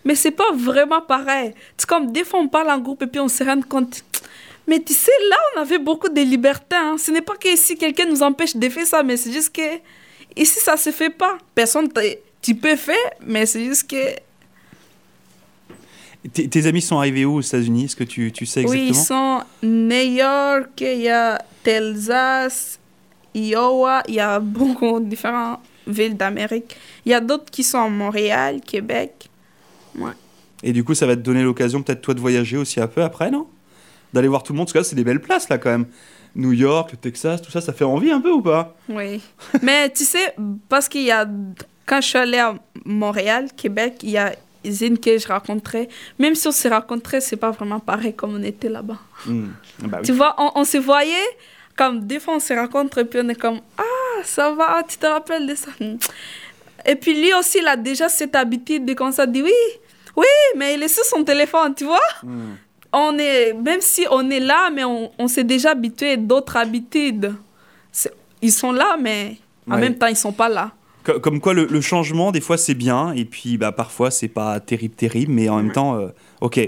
Mais 0.06 0.16
c'est 0.16 0.32
pas 0.32 0.52
vraiment 0.54 1.02
pareil. 1.02 1.54
C'est 1.76 1.90
comme 1.90 2.12
des 2.12 2.24
fois, 2.24 2.40
on 2.40 2.48
parle 2.48 2.70
en 2.70 2.80
groupe 2.80 3.02
et 3.02 3.08
puis 3.08 3.20
on 3.20 3.28
se 3.28 3.44
rend 3.44 3.60
compte. 3.62 4.04
Mais 4.68 4.80
tu 4.80 4.94
sais, 4.94 5.12
là, 5.30 5.36
on 5.56 5.62
avait 5.62 5.80
beaucoup 5.80 6.10
de 6.10 6.22
liberté. 6.22 6.76
hein. 6.76 6.96
Ce 6.98 7.12
n'est 7.12 7.22
pas 7.22 7.36
que 7.36 7.56
si 7.56 7.76
quelqu'un 7.78 8.06
nous 8.06 8.24
empêche 8.24 8.56
de 8.56 8.70
faire 8.70 8.86
ça, 8.86 9.04
mais 9.04 9.18
c'est 9.18 9.32
juste 9.32 9.54
que 9.54 9.62
ici, 10.36 10.60
ça 10.60 10.78
se 10.78 10.92
fait 10.92 11.10
pas. 11.10 11.38
Personne, 11.54 11.90
tu 12.42 12.56
peux 12.56 12.76
faire, 12.76 12.96
mais 13.26 13.46
c'est 13.46 13.64
juste 13.66 13.90
que. 13.90 14.16
Tes, 16.34 16.48
tes 16.50 16.66
amis 16.66 16.82
sont 16.82 16.98
arrivés 16.98 17.26
où 17.26 17.36
aux 17.36 17.42
États-Unis? 17.42 17.86
Est-ce 17.86 17.96
que 17.96 18.04
tu, 18.04 18.32
tu 18.32 18.46
sais 18.48 18.62
exactement 18.62 18.84
Oui, 18.84 18.90
ils 18.90 18.96
sont 18.96 19.42
New 19.62 20.16
York, 20.18 20.82
il 20.82 21.02
y 21.02 21.10
a 21.10 21.40
Texas, 21.64 22.80
Iowa, 23.36 24.02
il 24.08 24.16
y 24.16 24.20
a 24.20 24.40
beaucoup 24.40 25.00
de 25.00 25.06
différentes 25.06 25.60
villes 25.86 26.18
d'Amérique. 26.18 26.76
Il 27.06 27.12
y 27.12 27.14
a 27.14 27.20
d'autres 27.20 27.52
qui 27.52 27.64
sont 27.64 27.78
à 27.80 27.90
Montréal, 27.90 28.60
Québec. 28.66 29.30
Ouais. 29.98 30.12
Et 30.64 30.74
du 30.74 30.84
coup, 30.84 30.94
ça 30.94 31.06
va 31.06 31.16
te 31.16 31.22
donner 31.22 31.44
l'occasion 31.44 31.82
peut-être 31.82 32.02
toi 32.02 32.14
de 32.14 32.20
voyager 32.20 32.58
aussi 32.58 32.80
un 32.80 32.88
peu 32.88 33.04
après, 33.04 33.30
non? 33.30 33.48
D'aller 34.14 34.28
voir 34.28 34.44
tout 34.44 34.54
le 34.54 34.58
monde, 34.58 34.68
parce 34.68 34.74
que 34.74 34.80
là, 34.80 34.84
c'est 34.84 34.96
des 34.96 35.04
belles 35.04 35.22
places 35.22 35.50
là 35.50 35.58
quand 35.58 35.70
même. 35.70 35.86
New 36.36 36.52
York, 36.52 36.92
le 36.92 36.98
Texas, 36.98 37.42
tout 37.42 37.52
ça, 37.52 37.62
ça 37.62 37.72
fait 37.72 37.86
envie 37.86 38.12
un 38.12 38.20
peu 38.20 38.32
ou 38.32 38.42
pas? 38.42 38.76
Oui. 38.90 39.22
Mais 39.62 39.90
tu 39.90 40.04
sais, 40.04 40.36
parce 40.70 40.90
qu'il 40.90 41.04
y 41.04 41.12
a. 41.12 41.28
Quand 41.86 42.02
je 42.02 42.08
suis 42.08 42.18
allée 42.18 42.40
à 42.40 42.56
Montréal, 42.84 43.50
Québec, 43.56 43.98
il 44.02 44.10
y 44.10 44.18
a 44.18 44.34
une 44.64 44.98
que 44.98 45.18
je 45.18 45.28
rencontrais. 45.28 45.88
Même 46.18 46.34
si 46.36 46.48
on 46.48 46.52
s'est 46.52 46.70
rencontrés, 46.70 47.22
c'est 47.22 47.36
pas 47.36 47.52
vraiment 47.52 47.80
pareil 47.80 48.14
comme 48.14 48.36
on 48.36 48.44
était 48.44 48.70
là-bas. 48.70 48.98
Hmm. 49.28 49.50
Bah 49.80 49.98
oui. 50.00 50.06
Tu 50.06 50.12
vois, 50.12 50.36
on, 50.40 50.52
on 50.56 50.64
se 50.66 50.78
voyait, 50.78 51.14
comme 51.78 52.06
des 52.06 52.20
fois 52.20 52.36
on 52.36 52.40
se 52.40 52.54
rencontre 52.54 52.98
et 53.00 53.06
puis 53.06 53.20
on 53.24 53.30
est 53.30 53.40
comme 53.40 53.60
Ah, 53.78 54.24
ça 54.24 54.52
va, 54.52 54.82
tu 54.88 54.98
te 54.98 55.06
rappelles 55.06 55.46
de 55.46 55.56
ça 55.56 55.70
Et 56.86 56.96
puis 56.96 57.14
lui 57.14 57.34
aussi, 57.36 57.60
il 57.60 57.68
a 57.68 57.76
déjà 57.76 58.10
cette 58.10 58.36
habitude 58.36 58.86
de 58.86 58.94
comme 58.94 59.12
ça, 59.12 59.28
dire 59.28 59.46
Oui, 59.46 59.52
oui, 60.16 60.26
mais 60.58 60.76
il 60.76 60.84
est 60.84 60.88
sur 60.88 61.04
son 61.06 61.24
téléphone, 61.24 61.74
tu 61.76 61.86
vois 61.86 62.00
Hmm. 62.24 62.56
on 62.94 63.18
est, 63.18 63.54
même 63.54 63.82
si 63.82 64.06
on 64.10 64.30
est 64.30 64.40
là, 64.40 64.70
mais 64.74 64.84
on, 64.84 65.12
on 65.20 65.28
s'est 65.28 65.44
déjà 65.44 65.72
habitué 65.72 66.14
à 66.14 66.18
d'autres 66.18 66.58
habitudes. 66.58 67.34
Ils 68.42 68.52
sont 68.52 68.72
là, 68.72 68.98
mais 69.02 69.38
en 69.70 69.76
Ouais. 69.76 69.82
même 69.82 69.98
temps, 69.98 70.08
ils 70.08 70.16
sont 70.16 70.32
pas 70.34 70.50
là. 70.50 70.72
Co- 71.04 71.20
Comme 71.20 71.40
quoi 71.40 71.54
le, 71.54 71.66
le 71.66 71.82
changement, 71.82 72.32
des 72.32 72.42
fois 72.42 72.58
c'est 72.58 72.74
bien, 72.74 73.12
et 73.14 73.26
puis 73.26 73.58
bah, 73.58 73.72
parfois 73.72 74.12
c'est 74.12 74.28
pas 74.28 74.60
terrible, 74.60 74.96
terrible, 74.96 75.32
mais 75.32 75.50
en 75.50 75.58
même 75.58 75.72
temps, 75.72 75.96
euh, 75.98 76.08
ok. 76.42 76.60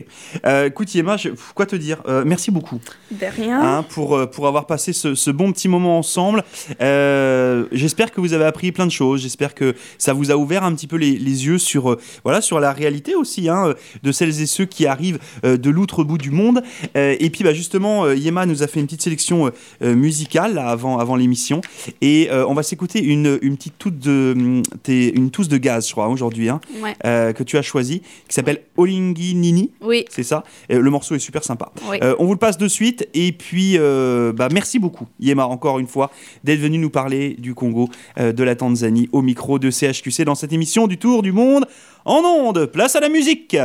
Euh, 0.45 0.67
écoute 0.67 0.93
Yema, 0.95 1.17
je- 1.17 1.29
quoi 1.55 1.65
te 1.65 1.75
dire? 1.75 2.01
Euh, 2.07 2.23
Merci 2.25 2.51
beaucoup 2.51 2.79
De 3.11 3.25
rien. 3.25 3.61
hein, 3.61 3.83
pour, 3.89 4.15
euh, 4.15 4.25
pour 4.25 4.47
avoir 4.47 4.65
passé 4.65 4.93
ce, 4.93 5.15
ce 5.15 5.31
bon 5.31 5.51
petit 5.51 5.67
moment 5.67 5.97
ensemble. 5.97 6.43
Euh, 6.81 7.65
j'espère 7.71 8.11
que 8.11 8.21
vous 8.21 8.33
avez 8.33 8.45
appris 8.45 8.71
plein 8.71 8.85
de 8.85 8.91
choses, 8.91 9.21
j'espère 9.21 9.53
que 9.55 9.75
ça 9.97 10.13
vous 10.13 10.31
a 10.31 10.35
ouvert 10.35 10.63
un 10.63 10.73
petit 10.73 10.87
peu 10.87 10.95
les, 10.97 11.11
les 11.17 11.45
yeux 11.45 11.57
sur, 11.57 11.97
voilà, 12.23 12.41
sur 12.41 12.59
la 12.59 12.71
réalité 12.73 13.15
aussi 13.15 13.49
hein, 13.49 13.73
de 14.03 14.11
celles 14.11 14.41
et 14.41 14.45
ceux 14.45 14.65
qui 14.65 14.85
arrivent 14.85 15.19
de 15.43 15.69
l'autre 15.69 16.03
bout 16.03 16.17
du 16.17 16.31
monde. 16.31 16.61
Et 16.95 17.29
puis 17.29 17.43
bah, 17.43 17.53
justement, 17.53 18.09
Yema 18.11 18.45
nous 18.45 18.63
a 18.63 18.67
fait 18.67 18.79
une 18.79 18.85
petite 18.85 19.01
sélection 19.01 19.51
musicale 19.81 20.53
là, 20.53 20.67
avant, 20.69 20.97
avant 20.99 21.15
l'émission. 21.15 21.61
Et 22.01 22.29
on 22.31 22.53
va 22.53 22.63
s'écouter 22.63 23.03
une, 23.03 23.37
une 23.41 23.57
petite 23.57 23.77
touche 23.77 23.93
de, 23.93 24.33
hum, 24.35 24.63
une 24.87 25.31
touche 25.31 25.47
de 25.47 25.57
gaz, 25.57 25.87
je 25.87 25.91
crois, 25.91 26.07
aujourd'hui, 26.07 26.49
hein, 26.49 26.59
Ouais. 26.81 27.33
que 27.33 27.43
tu 27.43 27.57
as 27.57 27.61
choisi, 27.61 27.99
qui 28.27 28.33
s'appelle 28.35 28.61
Olingi 28.77 29.35
Nini. 29.35 29.56
Oui, 29.81 30.05
C'est 30.09 30.23
ça. 30.23 30.43
Le 30.69 30.89
morceau 30.89 31.15
est 31.15 31.19
super 31.19 31.43
sympa. 31.43 31.71
oui. 31.89 31.97
Euh, 32.03 32.15
on 32.19 32.25
vous 32.25 32.33
le 32.33 32.39
passe 32.39 32.57
de 32.57 32.67
suite. 32.67 33.07
Et 33.13 33.31
puis, 33.31 33.77
euh, 33.77 34.31
bah, 34.33 34.49
merci 34.51 34.79
beaucoup, 34.79 35.07
Yema, 35.19 35.45
encore 35.45 35.79
une 35.79 35.87
fois, 35.87 36.11
d'être 36.43 36.59
venu 36.59 36.77
nous 36.77 36.89
parler 36.89 37.35
du 37.39 37.53
Congo, 37.53 37.89
euh, 38.19 38.31
de 38.33 38.43
la 38.43 38.55
Tanzanie, 38.55 39.09
au 39.11 39.21
micro 39.21 39.59
de 39.59 39.69
CHQC 39.71 40.25
dans 40.25 40.35
cette 40.35 40.53
émission 40.53 40.87
du 40.87 40.97
Tour 40.97 41.23
du 41.23 41.31
Monde 41.31 41.65
en 42.05 42.21
ondes. 42.21 42.65
Place 42.67 42.95
à 42.95 42.99
la 42.99 43.09
musique 43.09 43.57